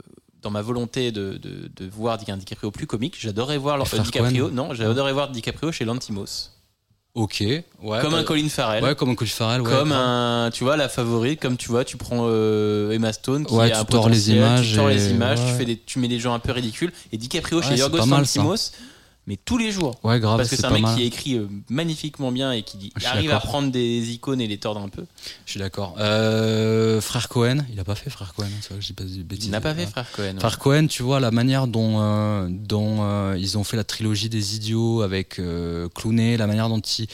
dans 0.47 0.53
ma 0.53 0.63
volonté 0.63 1.11
de, 1.11 1.41
de, 1.43 1.69
de 1.75 1.91
voir 1.91 2.19
DiCaprio 2.19 2.71
plus 2.71 2.87
comique, 2.87 3.17
j'adorerais 3.19 3.59
voir 3.59 3.81
euh, 3.81 3.99
DiCaprio. 3.99 4.49
Non, 4.51 4.75
j'adorerais 4.75 5.13
voir 5.13 5.29
DiCaprio 5.29 5.73
chez 5.73 5.85
Lantimos. 5.85 6.53
Ok, 7.15 7.39
ouais. 7.41 7.65
comme 8.01 8.13
bah, 8.13 8.19
un 8.19 8.23
Colin 8.23 8.49
Farrell. 8.49 8.85
Ouais, 8.85 8.95
comme 8.95 9.11
un 9.11 9.15
Colin 9.17 9.31
Farrell, 9.31 9.63
ouais. 9.63 9.71
comme 9.71 9.91
un, 9.91 10.51
tu 10.53 10.63
vois, 10.63 10.77
la 10.77 10.89
favorite, 10.89 11.41
comme 11.41 11.57
tu 11.57 11.69
vois, 11.69 11.85
tu 11.85 11.97
prends 11.97 12.27
euh, 12.29 12.93
Emma 12.93 13.13
Stone 13.13 13.45
qui 13.45 13.55
Ouais, 13.55 13.73
a 13.73 13.81
tu 13.81 13.87
tords 13.87 14.09
les 14.09 14.31
images 14.31 14.71
tu 14.71 14.77
tords 14.77 14.89
les 14.89 15.11
images, 15.11 15.41
tu 15.41 15.47
ouais. 15.47 15.59
fais 15.59 15.65
des, 15.65 15.79
tu 15.79 15.99
mets 15.99 16.09
des 16.09 16.21
gens 16.21 16.33
un 16.33 16.39
peu 16.39 16.53
ridicules. 16.53 16.93
Et 17.11 17.17
DiCaprio 17.19 17.59
Ouais, 17.59 17.65
chez 17.67 17.77
Yorgos 17.77 18.07
mal, 18.07 18.25
ça. 18.25 18.45
Mais 19.29 19.37
tous 19.45 19.59
les 19.59 19.73
jours. 19.73 19.99
Ouais, 20.05 20.21
grave, 20.21 20.37
Parce 20.37 20.51
que 20.51 20.57
c'est 20.57 20.65
un 20.67 20.71
mec 20.71 20.83
mal. 20.83 20.97
qui 20.97 21.03
écrit 21.05 21.35
euh, 21.35 21.49
magnifiquement 21.69 22.31
bien 22.31 22.53
et 22.53 22.63
qui 22.63 22.93
arrive 23.05 23.33
à 23.33 23.41
prendre 23.41 23.73
des 23.73 24.11
icônes 24.13 24.41
et 24.41 24.47
les 24.47 24.59
tordre 24.59 24.81
un 24.81 24.89
peu. 24.89 25.05
Je 25.47 25.51
suis 25.51 25.61
d'accord. 25.61 25.97
Euh, 25.99 27.01
frère 27.01 27.29
Cohen, 27.29 27.59
il 27.73 27.81
a 27.81 27.85
pas 27.85 27.95
fait 27.97 28.09
Frère 28.11 28.35
Cohen, 28.35 28.47
c'est 28.61 28.69
vrai 28.71 28.77
que 28.79 28.83
je 28.83 28.87
dis 28.89 28.93
pas 28.93 29.05
bêtises. 29.05 29.47
Il 29.47 29.51
n'a 29.51 29.61
pas 29.61 29.75
fait 29.75 29.87
frère 29.87 30.07
Cohen. 30.13 30.35
ouais. 30.35 30.39
Frère 30.41 30.59
Cohen, 30.59 30.87
tu 30.87 31.03
vois 31.03 31.19
la 31.21 31.31
manière 31.33 31.67
dont 31.67 31.97
euh, 32.01 32.47
dont 32.51 32.99
euh, 33.01 33.37
ils 33.39 33.59
ont 33.59 33.65
fait 33.65 33.77
la 33.77 33.85
trilogie 33.85 34.29
des 34.29 34.55
idiots 34.57 35.03
avec 35.03 35.39
euh, 35.39 35.89
Clooney, 35.95 36.37
la 36.37 36.47
manière 36.47 36.69
dont 36.69 36.81
ils, 36.81 37.09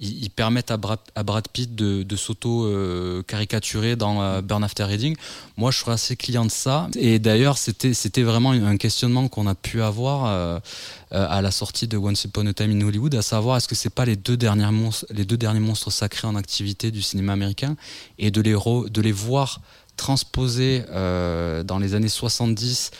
ils, 0.00 0.22
ils 0.24 0.30
permettent 0.30 0.70
à 0.70 0.76
Brad, 0.78 0.98
à 1.14 1.22
Brad 1.22 1.48
Pitt 1.48 1.74
de, 1.74 2.02
de 2.02 2.16
s'auto 2.16 2.64
euh, 2.64 3.22
caricaturer 3.24 3.94
dans 3.96 4.22
euh, 4.22 4.40
Burn 4.40 4.64
After 4.64 4.84
Reading. 4.84 5.16
Moi, 5.56 5.70
je 5.70 5.82
suis 5.82 5.90
assez 5.90 6.16
client 6.16 6.44
de 6.46 6.50
ça. 6.50 6.88
Et 6.98 7.18
d'ailleurs, 7.18 7.58
c'était 7.58 7.92
c'était 7.94 8.22
vraiment 8.22 8.52
un 8.52 8.76
questionnement 8.78 9.28
qu'on 9.28 9.46
a 9.46 9.54
pu 9.54 9.82
avoir 9.82 10.60
à 11.10 11.40
la 11.42 11.50
sortie 11.50 11.86
de 11.88 11.96
Once 11.96 12.24
Upon 12.24 12.46
a 12.46 12.52
Time 12.52 12.70
in 12.70 12.86
Hollywood, 12.86 13.14
à 13.14 13.22
savoir 13.22 13.56
est-ce 13.56 13.68
que 13.68 13.74
c'est 13.74 13.90
pas 13.90 14.04
les 14.04 14.16
deux 14.16 14.36
derniers 14.36 14.70
monstres, 14.70 15.06
les 15.10 15.24
deux 15.24 15.36
derniers 15.36 15.60
monstres 15.60 15.90
sacrés 15.90 16.26
en 16.28 16.36
activité 16.36 16.90
du 16.90 17.02
cinéma 17.02 17.32
américain, 17.32 17.76
et 18.18 18.30
de 18.30 18.40
les 18.40 18.54
re- 18.54 18.88
de 18.90 19.00
les 19.00 19.12
voir 19.12 19.60
transposés 19.96 20.84
euh, 20.90 21.62
dans 21.64 21.78
les 21.78 21.94
années 21.94 22.08
70 22.08 22.90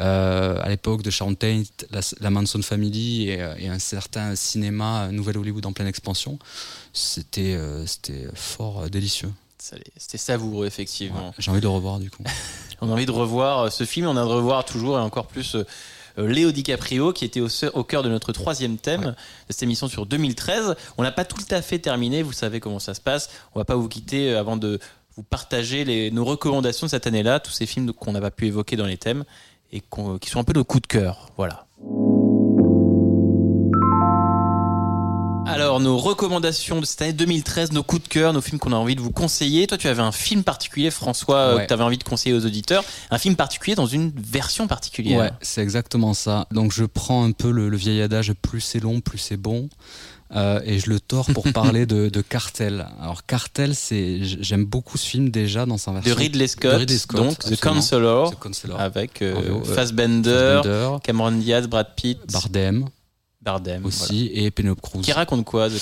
euh, 0.00 0.60
à 0.62 0.68
l'époque 0.68 1.02
de 1.02 1.10
Sharon 1.10 1.34
Tate, 1.34 1.86
la, 1.90 2.00
la 2.20 2.30
Manson 2.30 2.62
Family 2.62 3.28
et, 3.30 3.42
euh, 3.42 3.54
et 3.58 3.68
un 3.68 3.78
certain 3.80 4.34
cinéma 4.36 5.04
euh, 5.04 5.10
Nouvelle 5.10 5.38
Hollywood 5.38 5.66
en 5.66 5.72
pleine 5.72 5.88
expansion, 5.88 6.38
c'était 6.92 7.54
euh, 7.56 7.84
fort 8.34 8.82
euh, 8.82 8.88
délicieux. 8.88 9.30
C'était 9.58 10.18
savoureux, 10.18 10.66
effectivement. 10.66 11.28
Ouais, 11.28 11.34
J'ai 11.38 11.50
envie 11.50 11.60
de 11.60 11.66
le 11.66 11.70
revoir 11.70 11.98
du 11.98 12.10
coup. 12.10 12.22
On 12.80 12.88
a 12.90 12.92
envie 12.92 13.06
de 13.06 13.10
revoir 13.10 13.58
euh, 13.64 13.70
ce 13.70 13.84
film, 13.84 14.06
on 14.06 14.16
a 14.16 14.20
envie 14.20 14.30
de 14.30 14.34
revoir 14.36 14.64
toujours 14.64 14.98
et 14.98 15.00
encore 15.00 15.26
plus 15.26 15.56
euh, 15.56 15.58
euh, 15.58 15.64
Léo 16.26 16.50
DiCaprio 16.52 17.12
qui 17.12 17.24
était 17.24 17.40
au, 17.40 17.84
cœur 17.84 18.02
de 18.02 18.08
notre 18.08 18.32
troisième 18.32 18.76
thème 18.76 19.02
de 19.04 19.14
cette 19.50 19.62
émission 19.62 19.88
sur 19.88 20.06
2013. 20.06 20.74
On 20.96 21.02
n'a 21.02 21.12
pas 21.12 21.24
tout 21.24 21.38
à 21.50 21.62
fait 21.62 21.78
terminé, 21.78 22.22
vous 22.22 22.32
savez 22.32 22.60
comment 22.60 22.78
ça 22.80 22.94
se 22.94 23.00
passe. 23.00 23.30
On 23.54 23.60
va 23.60 23.64
pas 23.64 23.76
vous 23.76 23.88
quitter 23.88 24.32
euh, 24.32 24.40
avant 24.40 24.56
de 24.56 24.80
vous 25.16 25.22
partager 25.22 25.84
les, 25.84 26.10
nos 26.10 26.24
recommandations 26.24 26.86
de 26.86 26.90
cette 26.90 27.06
année-là, 27.06 27.40
tous 27.40 27.52
ces 27.52 27.66
films 27.66 27.92
qu'on 27.92 28.12
n'a 28.12 28.20
pas 28.20 28.30
pu 28.30 28.46
évoquer 28.46 28.76
dans 28.76 28.86
les 28.86 28.98
thèmes 28.98 29.24
et 29.72 29.80
qu'on- 29.80 30.18
qui 30.18 30.30
sont 30.30 30.40
un 30.40 30.44
peu 30.44 30.52
nos 30.52 30.64
coups 30.64 30.82
de 30.82 30.86
cœur. 30.88 31.30
Voilà. 31.36 31.67
Alors, 35.48 35.80
nos 35.80 35.96
recommandations 35.98 36.80
de 36.80 36.86
cette 36.86 37.02
année 37.02 37.12
2013, 37.12 37.72
nos 37.72 37.82
coups 37.82 38.02
de 38.04 38.08
cœur, 38.08 38.32
nos 38.32 38.40
films 38.40 38.58
qu'on 38.58 38.72
a 38.72 38.76
envie 38.76 38.94
de 38.96 39.00
vous 39.00 39.10
conseiller. 39.10 39.66
Toi, 39.66 39.78
tu 39.78 39.88
avais 39.88 40.02
un 40.02 40.12
film 40.12 40.42
particulier, 40.44 40.90
François, 40.90 41.36
euh, 41.38 41.56
Ouais. 41.56 41.62
que 41.62 41.68
tu 41.68 41.72
avais 41.72 41.84
envie 41.84 41.98
de 41.98 42.04
conseiller 42.04 42.34
aux 42.34 42.44
auditeurs. 42.44 42.84
Un 43.10 43.18
film 43.18 43.36
particulier 43.36 43.74
dans 43.74 43.86
une 43.86 44.12
version 44.16 44.66
particulière. 44.66 45.18
Ouais, 45.20 45.30
c'est 45.40 45.62
exactement 45.62 46.14
ça. 46.14 46.46
Donc 46.50 46.72
je 46.72 46.84
prends 46.84 47.24
un 47.24 47.32
peu 47.32 47.50
le, 47.50 47.68
le 47.68 47.76
vieil 47.76 48.02
adage 48.02 48.32
plus 48.42 48.60
c'est 48.60 48.80
long, 48.80 49.00
plus 49.00 49.18
c'est 49.18 49.36
bon. 49.36 49.68
euh, 50.36 50.60
et 50.66 50.78
je 50.78 50.90
le 50.90 51.00
tords 51.00 51.30
pour 51.32 51.44
parler 51.54 51.86
de, 51.86 52.10
de 52.10 52.20
Cartel. 52.20 52.86
Alors 53.00 53.24
Cartel, 53.24 53.74
c'est 53.74 54.18
j'aime 54.22 54.66
beaucoup 54.66 54.98
ce 54.98 55.06
film 55.06 55.30
déjà 55.30 55.64
dans 55.64 55.78
sa 55.78 55.90
De 55.92 55.96
version 55.96 56.16
Ridley 56.16 56.46
Scott, 56.48 56.72
de 56.72 56.76
Ridley 56.76 56.98
Scott, 56.98 57.16
donc 57.16 57.38
The. 57.38 57.58
Counselor, 57.58 58.30
The 58.32 58.38
Counselor. 58.38 58.78
avec 58.80 59.22
euh, 59.22 59.34
euh, 59.34 59.64
Fassbender, 59.64 60.60
Fassbender, 60.62 60.96
Cameron 61.02 61.32
Diaz, 61.32 61.66
Brad 61.66 61.94
Pitt, 61.96 62.18
Bardem 62.30 62.84
Bardem 63.48 63.86
aussi 63.86 64.30
et 64.34 64.50
Penelope 64.50 64.80
Cruz. 64.82 65.00
Qui 65.00 65.12
raconte 65.12 65.44
quoi, 65.46 65.70
The, 65.70 65.80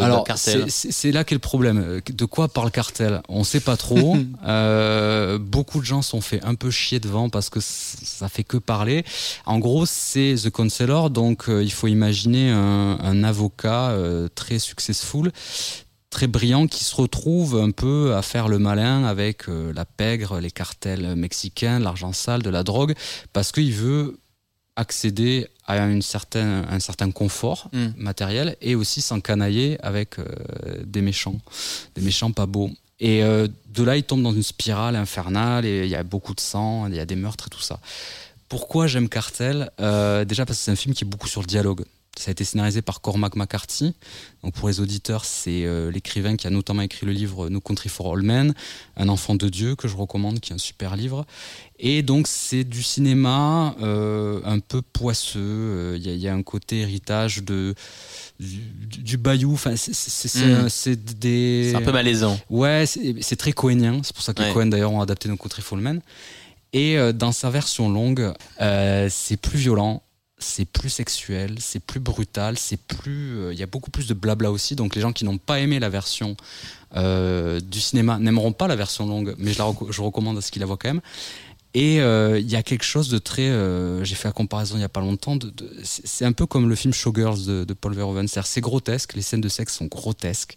Alors, 0.00 0.22
The 0.22 0.26
Cartel 0.28 0.64
c'est- 0.68 1.10
là 1.10 1.24
qu'est 1.24 1.34
le 1.34 1.40
problème. 1.40 1.82
Euh, 1.84 2.00
De 2.12 2.24
quoi 2.24 2.46
parle 2.46 2.70
Cartel 2.70 3.22
On 3.28 3.42
sait 3.44 3.60
pas 3.60 3.76
trop. 3.76 4.16
Euh, 4.46 5.38
beaucoup 5.38 5.80
de 5.80 5.84
gens 5.84 6.02
sont 6.02 6.20
fait 6.20 6.42
un 6.44 6.54
peu 6.54 6.70
chier 6.70 7.00
devant 7.00 7.28
parce 7.30 7.48
que 7.50 7.60
ça 7.60 8.28
fait 8.28 8.44
que 8.44 8.56
parler. 8.56 9.04
En 9.46 9.58
gros, 9.58 9.86
c'est 9.86 10.34
The 10.42 10.50
Counselor, 10.50 11.10
donc 11.10 11.48
euh, 11.48 11.62
il 11.62 11.72
faut 11.72 11.86
imaginer 11.86 12.50
un, 12.50 12.98
un 13.00 13.24
avocat 13.24 13.90
euh, 13.90 14.28
très 14.34 14.58
successful 14.58 15.30
très 16.10 16.26
brillant 16.26 16.66
qui 16.66 16.84
se 16.84 16.94
retrouve 16.94 17.56
un 17.56 17.70
peu 17.70 18.14
à 18.14 18.20
faire 18.20 18.46
le 18.48 18.58
malin 18.58 19.04
avec 19.04 19.48
euh, 19.48 19.72
la 19.74 19.86
pègre, 19.86 20.40
les 20.40 20.50
cartels 20.50 21.16
mexicains, 21.16 21.78
l'argent 21.78 22.12
sale, 22.12 22.42
de 22.42 22.50
la 22.50 22.62
drogue, 22.64 22.94
parce 23.32 23.50
qu'il 23.50 23.72
veut 23.72 24.18
accéder 24.76 25.46
à 25.66 25.76
une 25.86 26.02
certaine, 26.02 26.64
un 26.70 26.80
certain 26.80 27.10
confort 27.10 27.68
Mm. 27.72 27.86
matériel 27.96 28.56
et 28.60 28.74
aussi 28.74 29.00
s'encanailler 29.00 29.78
avec 29.82 30.18
euh, 30.18 30.24
des 30.84 31.02
méchants, 31.02 31.38
des 31.94 32.02
méchants 32.02 32.32
pas 32.32 32.46
beaux. 32.46 32.70
Et 33.00 33.22
euh, 33.22 33.48
de 33.74 33.82
là, 33.82 33.96
il 33.96 34.04
tombe 34.04 34.22
dans 34.22 34.32
une 34.32 34.42
spirale 34.42 34.96
infernale 34.96 35.64
et 35.66 35.84
il 35.84 35.90
y 35.90 35.96
a 35.96 36.02
beaucoup 36.04 36.34
de 36.34 36.40
sang, 36.40 36.86
il 36.88 36.94
y 36.94 37.00
a 37.00 37.04
des 37.06 37.16
meurtres 37.16 37.46
et 37.48 37.50
tout 37.50 37.60
ça. 37.60 37.80
Pourquoi 38.48 38.86
j'aime 38.86 39.08
Cartel? 39.08 39.70
Euh, 39.80 40.24
Déjà 40.24 40.44
parce 40.46 40.58
que 40.58 40.64
c'est 40.64 40.70
un 40.70 40.76
film 40.76 40.94
qui 40.94 41.04
est 41.04 41.06
beaucoup 41.08 41.28
sur 41.28 41.40
le 41.40 41.46
dialogue. 41.46 41.84
Ça 42.18 42.28
a 42.30 42.32
été 42.32 42.44
scénarisé 42.44 42.82
par 42.82 43.00
Cormac 43.00 43.36
McCarthy. 43.36 43.94
Donc 44.44 44.52
pour 44.54 44.68
les 44.68 44.80
auditeurs, 44.80 45.24
c'est 45.24 45.64
euh, 45.64 45.90
l'écrivain 45.90 46.36
qui 46.36 46.46
a 46.46 46.50
notamment 46.50 46.82
écrit 46.82 47.06
le 47.06 47.12
livre 47.12 47.48
No 47.48 47.58
Country 47.60 47.88
for 47.88 48.12
All 48.12 48.22
Men, 48.22 48.54
Un 48.96 49.08
enfant 49.08 49.34
de 49.34 49.48
Dieu 49.48 49.74
que 49.76 49.88
je 49.88 49.96
recommande, 49.96 50.38
qui 50.38 50.52
est 50.52 50.54
un 50.54 50.58
super 50.58 50.94
livre. 50.94 51.24
Et 51.78 52.02
donc 52.02 52.26
c'est 52.28 52.64
du 52.64 52.82
cinéma 52.82 53.74
euh, 53.80 54.40
un 54.44 54.58
peu 54.60 54.82
poisseux. 54.82 55.40
Euh, 55.40 55.96
Il 55.98 56.06
y, 56.06 56.10
a- 56.10 56.14
il 56.14 56.20
y 56.20 56.28
a 56.28 56.34
un 56.34 56.42
côté 56.42 56.80
héritage 56.80 57.42
de 57.42 57.74
du, 58.38 58.58
du 58.86 59.16
bayou. 59.16 59.54
Enfin, 59.54 59.74
c'est- 59.76 59.92
Mm. 60.38 60.68
c'est 60.68 61.18
des. 61.18 61.72
Un 61.74 61.80
peu 61.82 61.92
malaisant. 61.92 62.38
Ouais, 62.50 62.84
c'est 62.86 63.36
très 63.36 63.52
cohénien. 63.52 64.00
C'est 64.04 64.14
pour 64.14 64.22
ça 64.22 64.34
que 64.34 64.42
les 64.42 64.48
Ouais. 64.48 64.54
Cohen 64.54 64.66
d'ailleurs 64.66 64.92
ont 64.92 65.00
adapté 65.00 65.28
No 65.28 65.36
Country 65.36 65.62
for 65.62 65.78
All 65.78 65.82
Men. 65.84 66.00
Et 66.74 66.98
euh, 66.98 67.12
dans 67.12 67.32
sa 67.32 67.50
version 67.50 67.88
longue, 67.90 68.32
euh, 68.60 69.08
c'est 69.10 69.36
plus 69.36 69.58
violent, 69.58 70.02
c'est 70.42 70.64
plus 70.64 70.90
sexuel, 70.90 71.56
c'est 71.60 71.80
plus 71.80 72.00
brutal, 72.00 72.56
euh, 73.06 73.50
Il 73.52 73.58
y 73.58 73.62
a 73.62 73.66
beaucoup 73.66 73.90
plus 73.90 74.06
de 74.06 74.14
blabla 74.14 74.50
aussi. 74.50 74.76
Donc 74.76 74.94
les 74.94 75.00
gens 75.00 75.12
qui 75.12 75.24
n'ont 75.24 75.38
pas 75.38 75.60
aimé 75.60 75.78
la 75.78 75.88
version 75.88 76.36
euh, 76.96 77.60
du 77.60 77.80
cinéma 77.80 78.18
n'aimeront 78.18 78.52
pas 78.52 78.68
la 78.68 78.76
version 78.76 79.06
longue, 79.06 79.34
mais 79.38 79.52
je, 79.52 79.62
je 79.90 80.02
recommande 80.02 80.38
à 80.38 80.40
ce 80.40 80.50
qu'ils 80.50 80.60
la 80.60 80.66
voient 80.66 80.76
quand 80.76 80.88
même. 80.88 81.00
Et 81.74 82.00
euh, 82.02 82.38
il 82.38 82.50
y 82.50 82.56
a 82.56 82.62
quelque 82.62 82.82
chose 82.84 83.08
de 83.08 83.16
très. 83.18 83.48
euh, 83.48 84.04
J'ai 84.04 84.14
fait 84.14 84.28
la 84.28 84.32
comparaison 84.32 84.76
il 84.76 84.82
y 84.82 84.84
a 84.84 84.90
pas 84.90 85.00
longtemps. 85.00 85.36
De, 85.36 85.48
de- 85.48 85.70
c'est 85.82 86.26
un 86.26 86.32
peu 86.32 86.44
comme 86.44 86.68
le 86.68 86.74
film 86.74 86.92
Showgirls 86.92 87.46
de, 87.46 87.64
de 87.64 87.74
Paul 87.74 87.94
Verhoeven. 87.94 88.28
C'est 88.28 88.60
grotesque. 88.60 89.14
Les 89.14 89.22
scènes 89.22 89.40
de 89.40 89.48
sexe 89.48 89.76
sont 89.78 89.86
grotesques. 89.86 90.56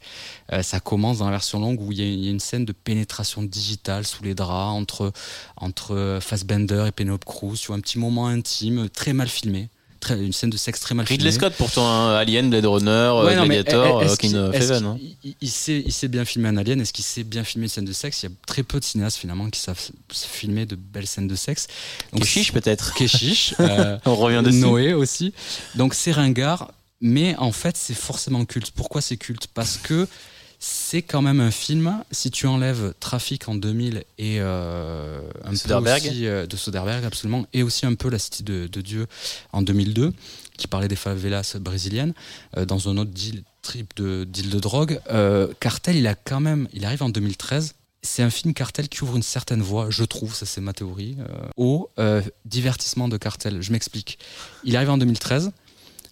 Euh, 0.52 0.62
ça 0.62 0.82
commence 0.82 1.20
dans 1.20 1.26
la 1.26 1.32
version 1.32 1.60
longue 1.62 1.80
où 1.82 1.92
il 1.94 2.02
y, 2.02 2.26
y 2.26 2.28
a 2.28 2.32
une 2.32 2.42
scène 2.42 2.66
de 2.66 2.74
pénétration 2.74 3.44
digitale 3.44 4.06
sous 4.06 4.24
les 4.24 4.36
draps 4.36 4.74
entre 4.76 5.14
entre 5.56 6.20
Fassbender 6.22 6.86
et 6.88 6.92
Penelope 6.92 7.24
Cruz. 7.24 7.56
Vois 7.68 7.78
un 7.78 7.80
petit 7.80 7.98
moment 7.98 8.28
intime, 8.28 8.90
très 8.90 9.14
mal 9.14 9.30
filmé. 9.30 9.70
Très, 10.06 10.24
une 10.24 10.34
scène 10.34 10.52
de 10.52 10.58
sexe 10.58 10.80
très 10.82 10.94
mal 10.94 11.06
Ridley 11.08 11.32
filmée. 11.32 11.32
Scott, 11.32 11.54
pourtant, 11.58 11.88
hein, 11.88 12.16
Alien, 12.16 12.50
Blade 12.52 12.66
Runner, 12.68 12.90
euh, 12.90 13.26
Ouais, 13.26 13.36
non, 13.36 13.46
Gladiator, 13.46 13.96
of 14.04 14.20
Heaven. 14.54 14.86
hein. 14.86 14.98
qu'il- 15.00 15.16
il, 15.24 15.36
il 15.42 15.50
sait, 15.50 15.82
il 15.84 15.92
sait 15.92 16.08
bien 16.08 16.26
filmer 16.26 16.50
un 16.50 16.58
alien? 16.58 16.80
Est-ce 16.80 16.94
qu'il 16.94 17.04
sait 17.04 17.24
bien 17.24 17.44
filmer 17.44 17.66
une 17.66 17.70
scène 17.70 17.86
de 17.86 17.92
sexe? 17.94 18.22
Il 18.22 18.30
y 18.30 18.32
a 18.32 18.36
très 18.46 18.62
peu 18.62 18.80
de 18.80 18.86
cinéastes 18.86 19.18
finalement 19.18 19.50
qui 19.50 19.60
savent 19.60 19.80
filmer 20.14 20.68
de 20.68 20.76
belles 20.76 21.08
scènes 21.08 21.28
de 21.28 21.36
sexe. 21.36 21.66
Keshish, 22.16 22.52
peut-être. 22.52 22.94
Keshish. 22.94 23.56
euh, 23.60 23.98
On 24.06 24.16
revient 24.16 24.42
dessus. 24.44 24.58
Noé 24.60 24.94
aussi. 24.94 25.34
Donc 25.74 25.96
c'est 25.96 26.12
ringard, 26.12 26.72
mais 27.02 27.36
en 27.38 27.52
fait 27.52 27.76
c'est 27.76 27.96
forcément 27.96 28.46
culte. 28.46 28.72
Pourquoi 28.72 29.02
c'est 29.02 29.18
culte? 29.18 29.48
Parce 29.54 29.78
que 29.78 30.08
c'est 30.68 31.04
quand 31.04 31.22
même 31.22 31.42
un 31.42 31.52
film. 31.52 32.04
Si 32.10 32.32
tu 32.32 32.48
enlèves 32.48 32.96
Trafic 33.00 33.48
en 33.48 33.54
2000 33.54 34.04
et 34.18 34.38
euh, 34.40 35.22
un 35.44 35.56
Soderbergh. 35.56 36.02
peu 36.02 36.10
aussi 36.10 36.26
euh, 36.26 36.48
de 36.48 36.58
Soderbergh 36.58 37.06
absolument, 37.06 37.46
et 37.54 37.62
aussi 37.62 37.86
un 37.86 37.94
peu 37.94 38.10
La 38.10 38.18
Cité 38.18 38.44
de, 38.44 38.66
de 38.66 38.82
Dieu 38.82 39.06
en 39.52 39.62
2002, 39.62 40.12
qui 40.58 40.68
parlait 40.68 40.88
des 40.88 40.96
favelas 40.96 41.58
brésiliennes 41.62 42.16
euh, 42.58 42.66
dans 42.66 42.90
un 42.90 42.98
autre 42.98 43.12
deal 43.12 43.44
trip 43.62 43.96
de 43.96 44.24
deal 44.24 44.50
de 44.50 44.60
drogue. 44.60 45.00
Cartel, 45.60 45.98
il 45.98 46.08
a 46.08 46.16
quand 46.16 46.40
même, 46.40 46.68
il 46.74 46.84
arrive 46.84 47.04
en 47.04 47.10
2013. 47.10 47.76
C'est 48.02 48.24
un 48.24 48.32
film 48.32 48.56
Cartel 48.56 48.90
qui 48.90 49.04
ouvre 49.04 49.18
une 49.18 49.24
certaine 49.24 49.62
voie, 49.62 49.92
je 49.92 50.04
trouve, 50.04 50.34
ça 50.34 50.48
c'est 50.48 50.62
ma 50.62 50.74
théorie, 50.74 51.18
au 51.58 51.92
divertissement 52.46 53.08
de 53.08 53.18
Cartel. 53.18 53.62
Je 53.62 53.72
m'explique. 53.72 54.18
Il 54.64 54.76
arrive 54.76 54.90
en 54.90 54.98
2013. 54.98 55.52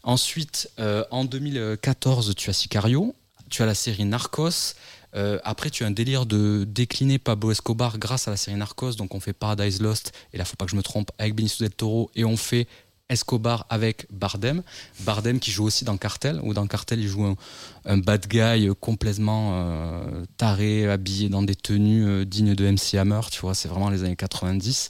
Ensuite, 0.03 0.69
en 1.11 1.26
2014, 1.26 2.34
tu 2.36 2.49
as 2.49 2.53
Sicario, 2.53 3.15
tu 3.54 3.62
as 3.62 3.68
la 3.68 3.76
série 3.76 4.04
Narcos. 4.04 4.74
Euh, 5.16 5.38
après, 5.44 5.70
tu 5.70 5.84
as 5.84 5.88
un 5.88 5.92
délire 5.92 6.26
de 6.26 6.66
décliner 6.68 7.20
Pablo 7.20 7.52
Escobar 7.52 8.00
grâce 8.00 8.28
à 8.28 8.32
la 8.32 8.38
série 8.38 8.58
Narcos. 8.58 8.94
Donc, 8.94 9.14
on 9.14 9.20
fait 9.20 9.32
Paradise 9.32 9.80
Lost, 9.80 10.12
et 10.34 10.38
là, 10.38 10.44
faut 10.44 10.56
pas 10.56 10.66
que 10.66 10.72
je 10.72 10.76
me 10.76 10.82
trompe, 10.82 11.12
avec 11.20 11.36
Benicio 11.36 11.64
del 11.64 11.74
Toro, 11.74 12.10
et 12.16 12.26
on 12.26 12.36
fait 12.36 12.68
Escobar 13.10 13.68
avec 13.70 14.08
Bardem. 14.12 14.64
Bardem 15.02 15.40
qui 15.40 15.52
joue 15.52 15.66
aussi 15.66 15.86
dans 15.86 15.98
Cartel, 15.98 16.40
où 16.42 16.56
dans 16.56 16.66
Cartel, 16.66 17.00
il 17.00 17.08
joue 17.08 17.26
un, 17.26 17.36
un 17.85 17.97
bad 17.97 18.27
guy 18.27 18.69
complètement 18.80 19.51
euh, 19.53 20.26
taré, 20.38 20.89
habillé 20.89 21.30
dans 21.30 21.43
des 21.43 21.55
tenues 21.55 22.05
euh, 22.07 22.26
dignes 22.26 22.55
de 22.55 22.65
MC 22.69 22.95
Hammer, 22.95 23.22
tu 23.31 23.41
vois, 23.41 23.53
c'est 23.53 23.68
vraiment 23.68 23.89
les 23.89 24.03
années 24.03 24.15
90. 24.15 24.89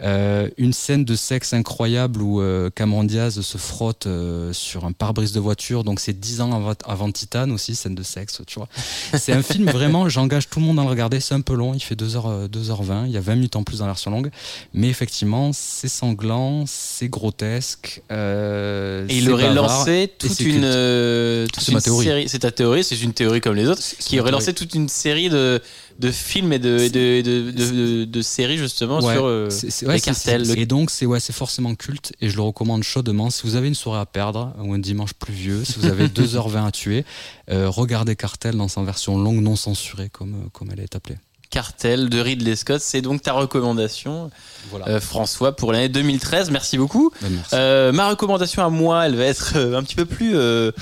Euh, 0.00 0.48
une 0.56 0.72
scène 0.72 1.04
de 1.04 1.14
sexe 1.14 1.52
incroyable 1.52 2.22
où 2.22 2.40
euh, 2.40 2.70
Cameron 2.74 3.04
Diaz 3.04 3.40
se 3.40 3.58
frotte 3.58 4.06
euh, 4.08 4.52
sur 4.52 4.84
un 4.84 4.90
pare-brise 4.90 5.30
de 5.32 5.38
voiture, 5.38 5.84
donc 5.84 6.00
c'est 6.00 6.18
10 6.18 6.40
ans 6.40 6.52
avant, 6.52 6.72
avant 6.86 7.12
Titan 7.12 7.48
aussi, 7.50 7.76
scène 7.76 7.94
de 7.94 8.02
sexe, 8.02 8.40
tu 8.46 8.58
vois. 8.58 8.68
C'est 9.16 9.32
un 9.32 9.42
film 9.42 9.70
vraiment, 9.70 10.08
j'engage 10.08 10.48
tout 10.48 10.58
le 10.58 10.66
monde 10.66 10.80
à 10.80 10.82
le 10.82 10.88
regarder, 10.88 11.20
c'est 11.20 11.34
un 11.34 11.40
peu 11.40 11.54
long, 11.54 11.74
il 11.74 11.80
fait 11.80 11.94
2h, 11.94 12.48
2h20, 12.48 13.06
il 13.06 13.12
y 13.12 13.16
a 13.16 13.20
20 13.20 13.34
minutes 13.36 13.56
en 13.56 13.62
plus 13.62 13.78
dans 13.78 13.86
la 13.86 13.92
version 13.92 14.10
longue, 14.10 14.30
mais 14.74 14.88
effectivement, 14.88 15.50
c'est 15.52 15.88
sanglant, 15.88 16.64
c'est 16.66 17.08
grotesque. 17.08 18.02
euh, 18.10 19.06
Et 19.08 19.18
il 19.18 19.30
aurait 19.30 19.54
bavard, 19.54 19.78
lancé 19.78 20.10
toute 20.18 20.40
une, 20.40 20.64
euh, 20.64 21.46
toute 21.46 21.68
une 21.68 21.74
ma 21.74 21.80
théorie. 22.22 22.28
C'est 22.28 22.38
ta 22.40 22.50
théorie, 22.50 22.84
c'est 22.84 23.00
une 23.02 23.12
théorie 23.12 23.40
comme 23.40 23.54
les 23.54 23.66
autres, 23.68 23.82
qui 23.98 24.18
aurait 24.20 24.30
lancé 24.30 24.54
toute 24.54 24.74
une 24.74 24.88
série 24.88 25.28
de, 25.30 25.60
de 25.98 26.10
films 26.10 26.52
et 26.52 26.58
de, 26.58 26.78
et 26.78 26.90
de, 27.22 28.04
de, 28.04 28.22
séries 28.22 28.58
justement 28.58 29.00
Ouais, 29.00 29.14
sur 29.14 29.24
euh, 29.26 29.48
les 29.82 29.86
ouais, 29.88 30.00
cartels. 30.00 30.46
Le- 30.46 30.58
Et 30.58 30.66
donc, 30.66 30.90
c'est 30.90 31.06
ouais, 31.06 31.20
c'est 31.20 31.32
forcément 31.34 31.74
culte 31.74 32.12
et 32.20 32.28
je 32.28 32.36
le 32.36 32.42
recommande 32.42 32.82
chaudement. 32.82 33.30
Si 33.30 33.42
vous 33.44 33.56
avez 33.56 33.68
une 33.68 33.74
soirée 33.74 34.00
à 34.00 34.06
perdre 34.06 34.52
ou 34.58 34.72
un 34.74 34.78
dimanche 34.78 35.14
pluvieux, 35.14 35.64
si 35.64 35.78
vous 35.78 35.86
avez 35.86 36.06
2h20 36.08 36.66
à 36.66 36.70
tuer, 36.70 37.04
euh, 37.50 37.68
regardez 37.68 38.16
Cartel 38.16 38.56
dans 38.56 38.68
sa 38.68 38.82
version 38.82 39.18
longue 39.18 39.40
non 39.42 39.56
censurée, 39.56 40.08
comme, 40.10 40.34
euh, 40.34 40.48
comme 40.52 40.70
elle 40.72 40.80
est 40.80 40.94
appelée. 40.96 41.16
Cartel 41.50 42.08
de 42.08 42.18
Ridley 42.18 42.56
Scott, 42.56 42.80
c'est 42.80 43.02
donc 43.02 43.20
ta 43.20 43.34
recommandation, 43.34 44.30
Voilà. 44.70 44.88
euh, 44.88 45.00
François, 45.00 45.54
pour 45.54 45.70
l'année 45.72 45.90
2013. 45.90 46.50
Merci 46.50 46.78
beaucoup. 46.78 47.10
Ben, 47.20 47.28
merci. 47.30 47.50
Euh, 47.54 47.92
ma 47.92 48.08
recommandation 48.08 48.64
à 48.64 48.70
moi, 48.70 49.04
elle 49.04 49.16
va 49.16 49.24
être 49.24 49.58
un 49.58 49.82
petit 49.82 49.94
peu 49.96 50.06
plus 50.06 50.32
euh, 50.34 50.72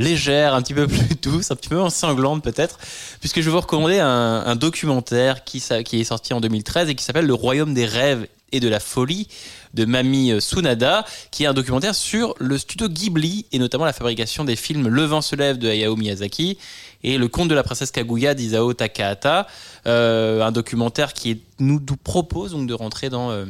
légère, 0.00 0.54
un 0.54 0.62
petit 0.62 0.74
peu 0.74 0.86
plus 0.86 1.14
douce, 1.22 1.50
un 1.50 1.56
petit 1.56 1.68
peu 1.68 1.80
ensanglante 1.80 2.42
peut-être, 2.42 2.78
puisque 3.20 3.40
je 3.40 3.46
vais 3.46 3.52
vous 3.52 3.60
recommander 3.60 3.98
un, 3.98 4.56
documentaire 4.56 5.44
qui, 5.44 5.58
est 5.58 6.04
sorti 6.04 6.34
en 6.34 6.40
2013 6.40 6.88
et 6.88 6.94
qui 6.94 7.04
s'appelle 7.04 7.26
Le 7.26 7.34
Royaume 7.34 7.74
des 7.74 7.86
rêves 7.86 8.26
et 8.52 8.58
de 8.58 8.68
la 8.68 8.80
folie 8.80 9.28
de 9.74 9.84
Mami 9.84 10.32
Tsunada, 10.40 11.04
qui 11.30 11.44
est 11.44 11.46
un 11.46 11.54
documentaire 11.54 11.94
sur 11.94 12.34
le 12.40 12.58
studio 12.58 12.88
Ghibli 12.88 13.46
et 13.52 13.60
notamment 13.60 13.84
la 13.84 13.92
fabrication 13.92 14.44
des 14.44 14.56
films 14.56 14.88
Le 14.88 15.04
vent 15.04 15.20
se 15.20 15.36
lève 15.36 15.58
de 15.58 15.68
Hayao 15.68 15.94
Miyazaki 15.94 16.58
et 17.04 17.16
Le 17.16 17.28
conte 17.28 17.48
de 17.48 17.54
la 17.54 17.62
princesse 17.62 17.92
Kaguya 17.92 18.34
d'Isao 18.34 18.74
Takahata, 18.74 19.46
Euh, 19.86 20.42
un 20.42 20.52
documentaire 20.52 21.14
qui 21.14 21.40
nous 21.58 21.80
propose 21.80 22.52
donc 22.52 22.66
de 22.66 22.74
rentrer 22.74 23.08
dans 23.08 23.30
euh, 23.30 23.46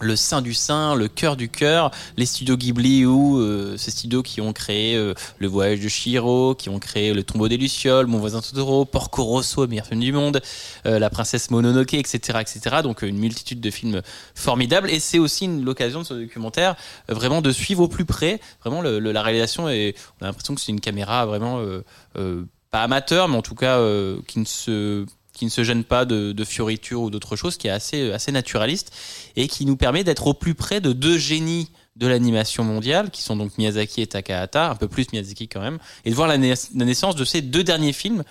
le 0.00 0.14
sein 0.16 0.42
du 0.42 0.54
sein, 0.54 0.94
le 0.94 1.08
cœur 1.08 1.36
du 1.36 1.48
cœur, 1.48 1.90
les 2.16 2.26
studios 2.26 2.56
Ghibli 2.56 3.04
ou 3.04 3.38
euh, 3.38 3.76
ces 3.76 3.90
studios 3.90 4.22
qui 4.22 4.40
ont 4.40 4.52
créé 4.52 4.94
euh, 4.96 5.14
Le 5.38 5.48
Voyage 5.48 5.80
de 5.80 5.88
Chihiro, 5.88 6.54
qui 6.54 6.68
ont 6.68 6.78
créé 6.78 7.12
Le 7.12 7.22
Tombeau 7.24 7.48
des 7.48 7.56
Lucioles, 7.56 8.06
Mon 8.06 8.18
voisin 8.18 8.40
Totoro, 8.40 8.84
Porco 8.84 9.24
Rosso, 9.24 9.62
le 9.62 9.68
meilleur 9.68 9.86
film 9.86 10.00
du 10.00 10.12
monde, 10.12 10.40
euh, 10.86 10.98
La 10.98 11.10
Princesse 11.10 11.50
Mononoke, 11.50 11.94
etc., 11.94 12.38
etc. 12.40 12.76
Donc 12.82 13.02
une 13.02 13.18
multitude 13.18 13.60
de 13.60 13.70
films 13.70 14.02
formidables 14.34 14.90
et 14.90 15.00
c'est 15.00 15.18
aussi 15.18 15.46
l'occasion 15.46 16.00
de 16.00 16.04
ce 16.06 16.14
documentaire 16.14 16.76
euh, 17.10 17.14
vraiment 17.14 17.40
de 17.42 17.50
suivre 17.50 17.82
au 17.82 17.88
plus 17.88 18.04
près 18.04 18.40
vraiment 18.62 18.80
le- 18.82 18.98
le- 18.98 19.12
la 19.12 19.22
réalisation 19.22 19.68
et 19.68 19.94
on 20.20 20.24
a 20.24 20.28
l'impression 20.28 20.54
que 20.54 20.60
c'est 20.60 20.72
une 20.72 20.80
caméra 20.80 21.26
vraiment 21.26 21.58
euh, 21.60 21.82
euh, 22.16 22.44
pas 22.70 22.82
amateur 22.82 23.28
mais 23.28 23.36
en 23.36 23.42
tout 23.42 23.54
cas 23.54 23.78
qui 24.26 24.38
ne 24.38 24.44
se 24.44 25.06
qui 25.38 25.44
ne 25.44 25.50
se 25.50 25.62
gêne 25.62 25.84
pas 25.84 26.04
de, 26.04 26.44
fioritures 26.44 27.02
ou 27.02 27.10
d'autres 27.10 27.36
choses, 27.36 27.56
qui 27.56 27.68
est 27.68 27.70
assez, 27.70 28.12
assez 28.12 28.32
naturaliste 28.32 28.92
et 29.36 29.46
qui 29.46 29.64
nous 29.66 29.76
permet 29.76 30.02
d'être 30.02 30.26
au 30.26 30.34
plus 30.34 30.54
près 30.54 30.80
de 30.80 30.92
deux 30.92 31.16
génies 31.16 31.70
de 31.96 32.06
l'animation 32.06 32.64
mondiale, 32.64 33.10
qui 33.10 33.22
sont 33.22 33.36
donc 33.36 33.56
Miyazaki 33.58 34.02
et 34.02 34.06
Takahata, 34.06 34.70
un 34.70 34.74
peu 34.76 34.88
plus 34.88 35.06
Miyazaki 35.12 35.48
quand 35.48 35.60
même, 35.60 35.78
et 36.04 36.10
de 36.10 36.14
voir 36.14 36.28
la, 36.28 36.38
nais- 36.38 36.54
la 36.74 36.84
naissance 36.84 37.16
de 37.16 37.24
ces 37.24 37.40
deux 37.42 37.64
derniers 37.64 37.92
films 37.92 38.24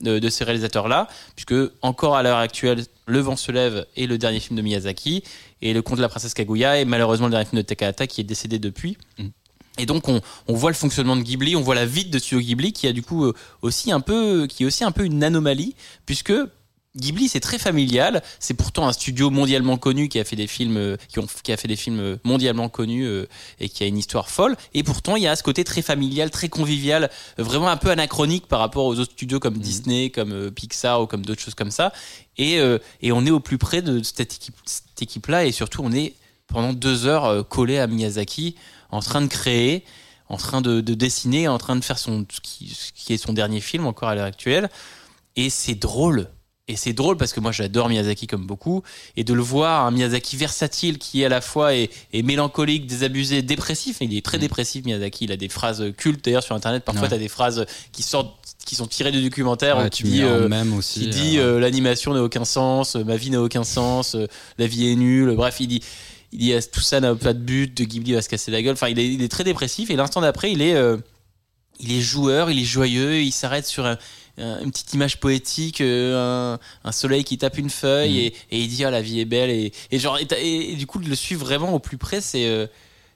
de, 0.00 0.18
de 0.18 0.28
ces 0.28 0.44
réalisateurs-là, 0.44 1.08
puisque 1.36 1.54
encore 1.82 2.16
à 2.16 2.22
l'heure 2.22 2.38
actuelle, 2.38 2.84
Le 3.06 3.20
vent 3.20 3.36
se 3.36 3.52
lève 3.52 3.86
est 3.96 4.06
le 4.06 4.16
dernier 4.18 4.40
film 4.40 4.56
de 4.56 4.62
Miyazaki, 4.62 5.22
et 5.62 5.72
Le 5.74 5.82
conte 5.82 5.96
de 5.98 6.02
la 6.02 6.08
princesse 6.08 6.34
Kaguya 6.34 6.80
est 6.80 6.84
malheureusement 6.86 7.26
le 7.26 7.32
dernier 7.32 7.46
film 7.46 7.60
de 7.62 7.66
Takahata 7.66 8.06
qui 8.06 8.20
est 8.22 8.24
décédé 8.24 8.58
depuis. 8.58 8.96
Mm. 9.18 9.28
Et 9.78 9.86
donc 9.86 10.08
on, 10.08 10.20
on 10.46 10.54
voit 10.54 10.70
le 10.70 10.76
fonctionnement 10.76 11.16
de 11.16 11.22
Ghibli, 11.22 11.56
on 11.56 11.60
voit 11.60 11.74
la 11.74 11.86
vie 11.86 12.04
de 12.04 12.18
Studio 12.18 12.40
Ghibli 12.40 12.72
qui 12.72 12.86
a 12.86 12.92
du 12.92 13.02
coup 13.02 13.24
euh, 13.24 13.34
aussi 13.62 13.90
un 13.90 14.00
peu, 14.00 14.46
qui 14.46 14.62
est 14.62 14.66
aussi 14.66 14.84
un 14.84 14.92
peu 14.92 15.04
une 15.04 15.24
anomalie, 15.24 15.74
puisque 16.06 16.32
Ghibli 16.96 17.28
c'est 17.28 17.40
très 17.40 17.58
familial. 17.58 18.22
C'est 18.38 18.54
pourtant 18.54 18.86
un 18.86 18.92
studio 18.92 19.30
mondialement 19.30 19.76
connu 19.76 20.08
qui 20.08 20.20
a 20.20 20.24
fait 20.24 20.36
des 20.36 20.46
films, 20.46 20.76
euh, 20.76 20.96
qui, 21.08 21.18
ont, 21.18 21.26
qui 21.42 21.52
a 21.52 21.56
fait 21.56 21.66
des 21.66 21.74
films 21.74 21.98
euh, 21.98 22.16
mondialement 22.22 22.68
connus 22.68 23.04
et 23.58 23.68
qui 23.68 23.82
a 23.82 23.88
une 23.88 23.98
histoire 23.98 24.30
folle. 24.30 24.54
Et 24.74 24.84
pourtant 24.84 25.16
il 25.16 25.24
y 25.24 25.26
a 25.26 25.34
ce 25.34 25.42
côté 25.42 25.64
très 25.64 25.82
familial, 25.82 26.30
très 26.30 26.48
convivial, 26.48 27.10
vraiment 27.36 27.68
un 27.68 27.76
peu 27.76 27.90
anachronique 27.90 28.46
par 28.46 28.60
rapport 28.60 28.84
aux 28.84 29.00
autres 29.00 29.12
studios 29.12 29.40
comme 29.40 29.58
Disney, 29.58 30.10
comme 30.10 30.52
Pixar 30.52 31.02
ou 31.02 31.08
comme 31.08 31.26
d'autres 31.26 31.42
choses 31.42 31.56
comme 31.56 31.72
ça. 31.72 31.92
Et, 32.38 32.60
et 33.00 33.12
on 33.12 33.26
est 33.26 33.30
au 33.30 33.40
plus 33.40 33.58
près 33.58 33.82
de 33.82 34.02
cette 34.02 34.34
équipe, 34.34 34.54
cette 34.64 35.02
équipe-là 35.02 35.44
et 35.46 35.52
surtout 35.52 35.82
on 35.84 35.92
est 35.92 36.14
pendant 36.46 36.72
deux 36.72 37.06
heures 37.06 37.48
collé 37.48 37.78
à 37.78 37.86
Miyazaki 37.86 38.54
en 38.90 39.00
train 39.00 39.20
de 39.20 39.26
créer, 39.26 39.84
en 40.28 40.36
train 40.36 40.60
de, 40.60 40.80
de 40.80 40.94
dessiner, 40.94 41.48
en 41.48 41.58
train 41.58 41.76
de 41.76 41.84
faire 41.84 41.98
son, 41.98 42.24
ce 42.32 42.40
qui, 42.40 42.68
ce 42.74 42.92
qui 42.94 43.12
est 43.12 43.18
son 43.18 43.32
dernier 43.32 43.60
film 43.60 43.86
encore 43.86 44.08
à 44.08 44.14
l'heure 44.14 44.24
actuelle. 44.24 44.68
Et 45.36 45.50
c'est 45.50 45.74
drôle. 45.74 46.28
Et 46.66 46.76
c'est 46.76 46.94
drôle 46.94 47.18
parce 47.18 47.34
que 47.34 47.40
moi 47.40 47.52
j'adore 47.52 47.90
Miyazaki 47.90 48.26
comme 48.26 48.46
beaucoup. 48.46 48.82
Et 49.18 49.24
de 49.24 49.34
le 49.34 49.42
voir, 49.42 49.84
un 49.84 49.90
Miyazaki 49.90 50.36
versatile 50.36 50.96
qui 50.96 51.22
à 51.22 51.28
la 51.28 51.42
fois 51.42 51.74
est, 51.74 51.90
est 52.14 52.22
mélancolique, 52.22 52.86
désabusé, 52.86 53.42
dépressif. 53.42 53.98
Il 54.00 54.16
est 54.16 54.24
très 54.24 54.38
dépressif 54.38 54.82
Miyazaki. 54.86 55.26
Il 55.26 55.32
a 55.32 55.36
des 55.36 55.50
phrases 55.50 55.92
cultes 55.98 56.24
d'ailleurs 56.24 56.42
sur 56.42 56.54
internet. 56.54 56.82
Parfois 56.82 57.02
Ouais. 57.02 57.08
tu 57.08 57.14
as 57.16 57.18
des 57.18 57.28
phrases 57.28 57.66
qui 57.92 58.02
sortent, 58.02 58.34
qui 58.64 58.76
sont 58.76 58.86
tirées 58.86 59.12
du 59.12 59.22
documentaire. 59.22 59.76
Ouais, 59.76 59.86
où 59.86 59.88
tu 59.90 60.06
mets 60.06 60.24
en 60.24 60.28
euh, 60.28 60.48
même 60.48 60.72
aussi. 60.72 61.00
qui 61.00 61.08
dit 61.08 61.38
euh, 61.38 61.56
euh, 61.56 61.60
l'animation 61.60 62.14
n'a 62.14 62.22
aucun 62.22 62.46
sens, 62.46 62.94
ma 62.96 63.16
vie 63.16 63.28
n'a 63.28 63.42
aucun 63.42 63.64
sens, 63.64 64.16
la 64.56 64.66
vie 64.66 64.90
est 64.90 64.96
nulle. 64.96 65.34
Bref, 65.36 65.56
il 65.60 65.66
dit, 65.68 65.82
il 66.34 66.40
dit 66.40 66.54
tout 66.72 66.80
ça 66.80 67.00
n'a 67.00 67.14
pas 67.14 67.32
de 67.32 67.38
but, 67.38 67.74
de 67.76 67.84
Ghibli 67.84 68.12
va 68.12 68.20
se 68.22 68.28
casser 68.28 68.50
la 68.50 68.60
gueule. 68.60 68.72
Enfin, 68.74 68.88
il 68.88 68.98
est, 68.98 69.06
il 69.12 69.22
est 69.22 69.28
très 69.28 69.44
dépressif 69.44 69.88
et 69.90 69.96
l'instant 69.96 70.20
d'après, 70.20 70.50
il 70.52 70.60
est, 70.60 70.74
euh, 70.74 70.96
il 71.80 71.92
est 71.92 72.00
joueur, 72.00 72.50
il 72.50 72.58
est 72.58 72.64
joyeux, 72.64 73.20
il 73.22 73.32
s'arrête 73.32 73.66
sur 73.66 73.86
un- 73.86 73.98
un- 74.38 74.60
une 74.62 74.70
petite 74.72 74.92
image 74.94 75.20
poétique, 75.20 75.80
euh, 75.80 76.54
un, 76.54 76.58
un 76.88 76.92
soleil 76.92 77.22
qui 77.24 77.38
tape 77.38 77.56
une 77.58 77.70
feuille 77.70 78.18
et, 78.18 78.26
et 78.50 78.60
il 78.60 78.68
dit 78.68 78.84
ah 78.84 78.90
la 78.90 79.00
vie 79.00 79.20
est 79.20 79.24
belle 79.24 79.50
et, 79.50 79.72
et 79.92 79.98
genre 79.98 80.18
et, 80.18 80.74
du 80.76 80.86
coup 80.86 80.98
de 81.00 81.08
le 81.08 81.14
suivre 81.14 81.44
vraiment 81.44 81.72
au 81.72 81.78
plus 81.78 81.98
près, 81.98 82.20
c'est 82.20 82.46
euh, 82.46 82.66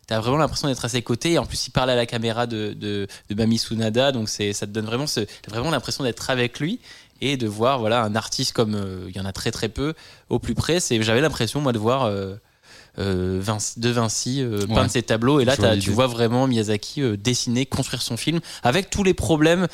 T'as 0.07 0.21
vraiment 0.21 0.39
l'impression 0.39 0.69
d'être 0.69 0.87
à 0.87 0.89
ses 0.89 1.03
côtés 1.03 1.33
et 1.33 1.39
en 1.39 1.45
plus 1.45 1.67
il 1.67 1.71
parle 1.71 1.91
à 1.91 1.95
la 1.95 2.07
caméra 2.07 2.47
de, 2.47 2.73
de, 2.73 3.07
de 3.29 3.35
Mami 3.35 3.59
Tsunada 3.59 4.11
donc 4.11 4.31
c'est 4.31 4.55
ça 4.55 4.67
te 4.67 4.73
donne 4.73 4.87
vraiment 4.87 5.07
ce, 5.07 5.21
vraiment 5.49 5.71
l'impression 5.71 6.03
d'être 6.03 6.31
avec 6.31 6.61
lui 6.61 6.81
et 7.21 7.37
de 7.37 7.47
voir 7.47 7.79
voilà 7.79 8.03
un 8.05 8.15
artiste 8.17 8.55
comme 8.55 8.75
euh, 8.75 9.05
il 9.11 9.15
y 9.17 9.21
en 9.21 9.27
a 9.27 9.33
très 9.33 9.51
très 9.51 9.69
peu 9.69 9.93
au 10.31 10.39
plus 10.39 10.55
près. 10.55 10.81
C'est 10.81 11.03
j'avais 11.03 11.21
l'impression 11.21 11.61
moi 11.61 11.73
de 11.73 11.79
voir 11.79 12.07
euh, 12.99 13.39
Vinci- 13.43 13.79
de 13.81 13.91
Vinci 13.91 14.43
euh, 14.43 14.61
Ouais. 14.67 14.75
peindre 14.75 14.91
ses 14.91 15.03
tableaux 15.03 15.41
et 15.41 15.45
là 15.45 15.57
tu 15.81 15.91
vois 15.91 16.07
vraiment 16.07 16.47
Miyazaki 16.47 17.03
euh, 17.03 17.17
dessiner, 17.17 17.65
construire 17.67 18.03
son 18.03 18.17
film 18.17 18.41
avec 18.63 18.91
tous 18.91 19.03
les 19.05 19.15
problèmes 19.15 19.67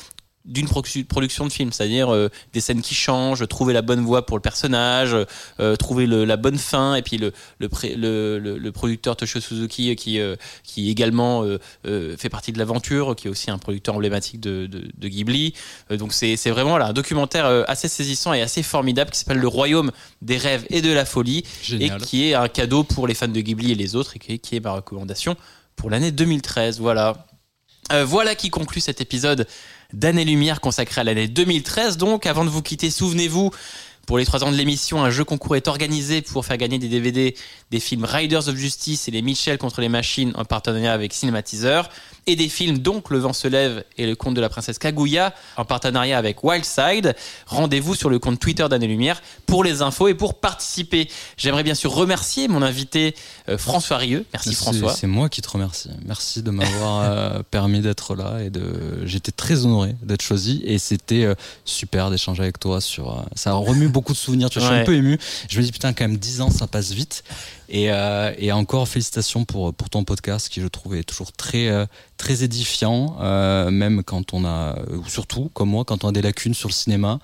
d'une 0.45 0.67
produ- 0.67 1.03
production 1.05 1.45
de 1.47 1.51
film, 1.51 1.71
c'est-à-dire 1.71 2.13
euh, 2.13 2.29
des 2.53 2.61
scènes 2.61 2.81
qui 2.81 2.93
changent, 2.93 3.47
trouver 3.47 3.73
la 3.73 3.81
bonne 3.81 4.01
voix 4.01 4.25
pour 4.25 4.37
le 4.37 4.41
personnage, 4.41 5.15
euh, 5.59 5.75
trouver 5.75 6.05
le- 6.05 6.23
la 6.25 6.37
bonne 6.37 6.57
fin, 6.57 6.95
et 6.95 7.01
puis 7.01 7.17
le, 7.17 7.33
le, 7.59 7.67
pré- 7.69 7.95
le, 7.97 8.69
producteur 8.71 9.15
Toshio 9.15 9.39
Suzuki 9.41 9.89
euh, 9.89 9.95
qui, 9.95 10.19
euh, 10.19 10.35
qui 10.63 10.89
également 10.91 11.43
fait 11.83 12.29
partie 12.29 12.51
de 12.51 12.59
l'aventure, 12.59 13.15
qui 13.15 13.27
est 13.27 13.29
aussi 13.31 13.49
un 13.49 13.57
producteur 13.57 13.95
emblématique 13.95 14.39
de, 14.39 14.67
de, 14.67 14.83
de 14.95 15.07
Ghibli. 15.07 15.53
Donc 15.89 16.13
c'est 16.13 16.35
vraiment 16.49 16.77
là, 16.77 16.87
un 16.87 16.93
documentaire 16.93 17.45
assez 17.67 17.87
saisissant 17.87 18.33
et 18.33 18.41
assez 18.41 18.61
formidable 18.63 19.11
qui 19.11 19.19
s'appelle 19.19 19.39
Le 19.39 19.47
Royaume 19.47 19.91
des 20.21 20.37
rêves 20.37 20.65
et 20.69 20.81
de 20.81 20.91
la 20.91 21.05
folie, 21.05 21.43
Génial. 21.63 22.01
et 22.01 22.05
qui 22.05 22.29
est 22.29 22.33
un 22.35 22.47
cadeau 22.47 22.83
pour 22.83 23.07
les 23.07 23.13
fans 23.13 23.27
de 23.27 23.39
Ghibli 23.41 23.71
et 23.71 23.75
les 23.75 23.95
autres, 23.95 24.15
et 24.15 24.19
qui, 24.19 24.39
qui 24.39 24.55
est 24.55 24.59
ma 24.59 24.71
recommandation 24.73 25.35
pour 25.75 25.89
l'année 25.89 26.11
2013. 26.11 26.79
Voilà. 26.79 27.25
Voilà 28.05 28.33
qui 28.33 28.49
conclut 28.49 28.81
cet 28.81 28.99
épisode 28.99 29.45
d'Année-Lumière 29.93 30.61
consacré 30.61 31.01
à 31.01 31.03
l'année 31.03 31.27
2013. 31.27 31.97
Donc, 31.97 32.25
avant 32.25 32.45
de 32.45 32.49
vous 32.49 32.61
quitter, 32.61 32.89
souvenez-vous, 32.89 33.51
pour 34.05 34.17
les 34.17 34.25
trois 34.25 34.43
ans 34.43 34.51
de 34.51 34.57
l'émission, 34.57 35.03
un 35.03 35.09
jeu 35.09 35.23
concours 35.23 35.55
est 35.55 35.67
organisé 35.67 36.21
pour 36.21 36.45
faire 36.45 36.57
gagner 36.57 36.79
des 36.79 36.87
DVD 36.87 37.35
des 37.71 37.79
films 37.79 38.05
Riders 38.05 38.47
of 38.47 38.55
Justice 38.55 39.07
et 39.07 39.11
les 39.11 39.21
Mitchell 39.21 39.57
contre 39.57 39.81
les 39.81 39.89
machines 39.89 40.31
en 40.35 40.45
partenariat 40.45 40.93
avec 40.93 41.13
Cinématiseur 41.13 41.89
et 42.27 42.35
des 42.35 42.49
films 42.49 42.79
donc 42.79 43.09
Le 43.09 43.19
vent 43.19 43.33
se 43.33 43.47
lève 43.47 43.83
et 43.97 44.05
Le 44.05 44.15
conte 44.15 44.33
de 44.33 44.41
la 44.41 44.49
princesse 44.49 44.79
Kaguya 44.79 45.33
en 45.57 45.65
partenariat 45.65 46.17
avec 46.17 46.43
Wildside. 46.43 47.15
Rendez-vous 47.47 47.95
sur 47.95 48.09
le 48.09 48.19
compte 48.19 48.39
Twitter 48.39 48.67
d'Année 48.69 48.87
Lumière 48.87 49.21
pour 49.45 49.63
les 49.63 49.81
infos 49.81 50.07
et 50.07 50.13
pour 50.13 50.35
participer. 50.35 51.09
J'aimerais 51.37 51.63
bien 51.63 51.75
sûr 51.75 51.93
remercier 51.93 52.47
mon 52.47 52.61
invité 52.61 53.15
euh, 53.49 53.57
François 53.57 53.97
Rieu. 53.97 54.25
Merci 54.33 54.53
François. 54.53 54.93
C'est 54.93 55.07
moi 55.07 55.29
qui 55.29 55.41
te 55.41 55.49
remercie. 55.49 55.89
Merci 56.05 56.41
de 56.41 56.51
m'avoir 56.51 57.01
euh, 57.01 57.41
permis 57.51 57.81
d'être 57.81 58.15
là 58.15 58.39
et 58.43 58.49
de. 58.49 59.05
J'étais 59.05 59.31
très 59.31 59.65
honoré 59.65 59.95
d'être 60.01 60.21
choisi 60.21 60.61
et 60.65 60.77
c'était 60.77 61.23
euh, 61.23 61.35
super 61.63 62.09
d'échanger 62.09 62.43
avec 62.43 62.59
toi 62.59 62.81
sur. 62.81 63.25
ça 63.35 63.53
remue 63.53 63.87
beaucoup 63.95 64.11
de 64.11 64.17
souvenirs. 64.17 64.49
Tu 64.49 64.59
vois, 64.59 64.67
Je 64.67 64.73
suis 64.73 64.81
un 64.81 64.85
peu 64.85 64.93
ému. 64.93 65.17
Je 65.49 65.57
me 65.57 65.63
dis 65.63 65.71
putain 65.71 65.93
quand 65.93 66.03
même 66.03 66.17
10 66.17 66.41
ans 66.41 66.49
ça 66.49 66.67
passe 66.67 66.91
vite 66.91 67.23
et, 67.69 67.91
euh, 67.91 68.31
et 68.37 68.51
encore 68.51 68.87
félicitations 68.87 69.45
pour 69.45 69.73
pour 69.73 69.89
ton 69.89 70.03
podcast 70.03 70.49
qui 70.49 70.61
je 70.61 70.67
trouve 70.67 70.95
est 70.95 71.03
toujours 71.03 71.31
très 71.31 71.67
euh, 71.67 71.85
très 72.17 72.43
édifiant 72.43 73.17
euh, 73.21 73.71
même 73.71 74.03
quand 74.03 74.33
on 74.33 74.45
a 74.45 74.77
ou 74.91 75.07
surtout 75.07 75.49
comme 75.53 75.69
moi 75.69 75.83
quand 75.85 76.03
on 76.03 76.09
a 76.09 76.11
des 76.11 76.21
lacunes 76.21 76.53
sur 76.53 76.69
le 76.69 76.73
cinéma 76.73 77.19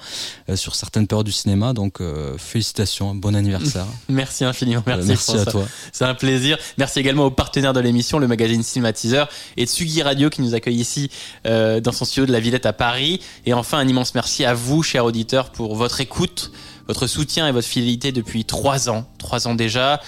sur 0.56 0.76
certaines 0.76 1.08
périodes 1.08 1.26
du 1.26 1.32
cinéma 1.32 1.74
donc 1.74 2.00
félicitations 2.38 3.16
bon 3.16 3.36
anniversaire 3.36 3.86
Merci 4.10 4.44
infiniment. 4.44 4.84
Merci, 4.86 5.08
merci 5.08 5.38
à 5.38 5.46
toi 5.46 5.66
C'est 5.92 6.06
un 6.06 6.14
plaisir. 6.14 6.58
Merci 6.78 7.00
également 7.00 7.26
aux 7.26 7.32
partenaires 7.32 7.74
de 7.74 7.80
l'émission, 7.80 8.20
le 8.20 8.28
magazine 8.28 8.64
Cinématiseur 8.64 9.30
et 9.58 9.66
Tsugi 9.66 10.02
Radio 10.02 10.30
qui 10.30 10.42
nous 10.42 10.56
accueille 10.56 10.76
ici 10.76 11.10
dans 11.46 11.92
son 11.92 12.06
studio 12.06 12.26
de 12.26 12.32
la 12.32 12.40
Villette 12.40 12.66
à 12.66 12.74
Paris. 12.74 13.22
Et 13.46 13.54
enfin, 13.54 13.78
un 13.78 13.88
immense 13.88 14.16
merci 14.16 14.46
à 14.46 14.54
vous, 14.54 14.84
chers 14.84 15.06
auditeurs, 15.06 15.52
pour 15.52 15.76
votre 15.76 16.02
écoute, 16.02 16.52
votre 16.92 17.08
soutien 17.08 17.48
et 17.48 17.54
votre 17.54 17.68
fidélité 17.68 18.12
depuis 18.12 18.44
trois 18.44 18.90
ans. 18.90 19.06
Trois 19.18 19.48
ans 19.48 19.56
déjà. 19.56 20.02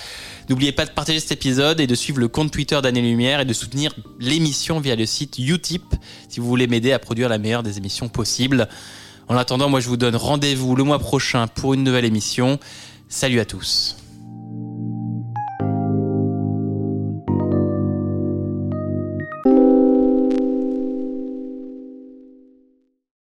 N'oubliez 0.49 0.73
pas 0.73 0.85
de 0.85 0.91
partager 0.91 1.21
cet 1.21 1.31
épisode 1.31 1.79
et 1.79 1.87
de 1.87 1.95
suivre 1.95 2.19
le 2.19 2.27
compte 2.27 2.51
Twitter 2.51 2.77
d'Année 2.81 3.01
Lumière 3.01 3.39
et 3.39 3.45
de 3.45 3.53
soutenir 3.53 3.93
l'émission 4.19 4.81
via 4.81 4.97
le 4.97 5.05
site 5.05 5.39
Utip 5.39 5.95
si 6.27 6.41
vous 6.41 6.47
voulez 6.47 6.67
m'aider 6.67 6.91
à 6.91 6.99
produire 6.99 7.29
la 7.29 7.37
meilleure 7.37 7.63
des 7.63 7.77
émissions 7.77 8.09
possibles. 8.09 8.67
En 9.29 9.37
attendant, 9.37 9.69
moi 9.69 9.79
je 9.79 9.87
vous 9.87 9.95
donne 9.95 10.17
rendez-vous 10.17 10.75
le 10.75 10.83
mois 10.83 10.99
prochain 10.99 11.47
pour 11.47 11.73
une 11.73 11.85
nouvelle 11.85 12.03
émission. 12.03 12.59
Salut 13.07 13.39
à 13.39 13.45
tous. 13.45 14.02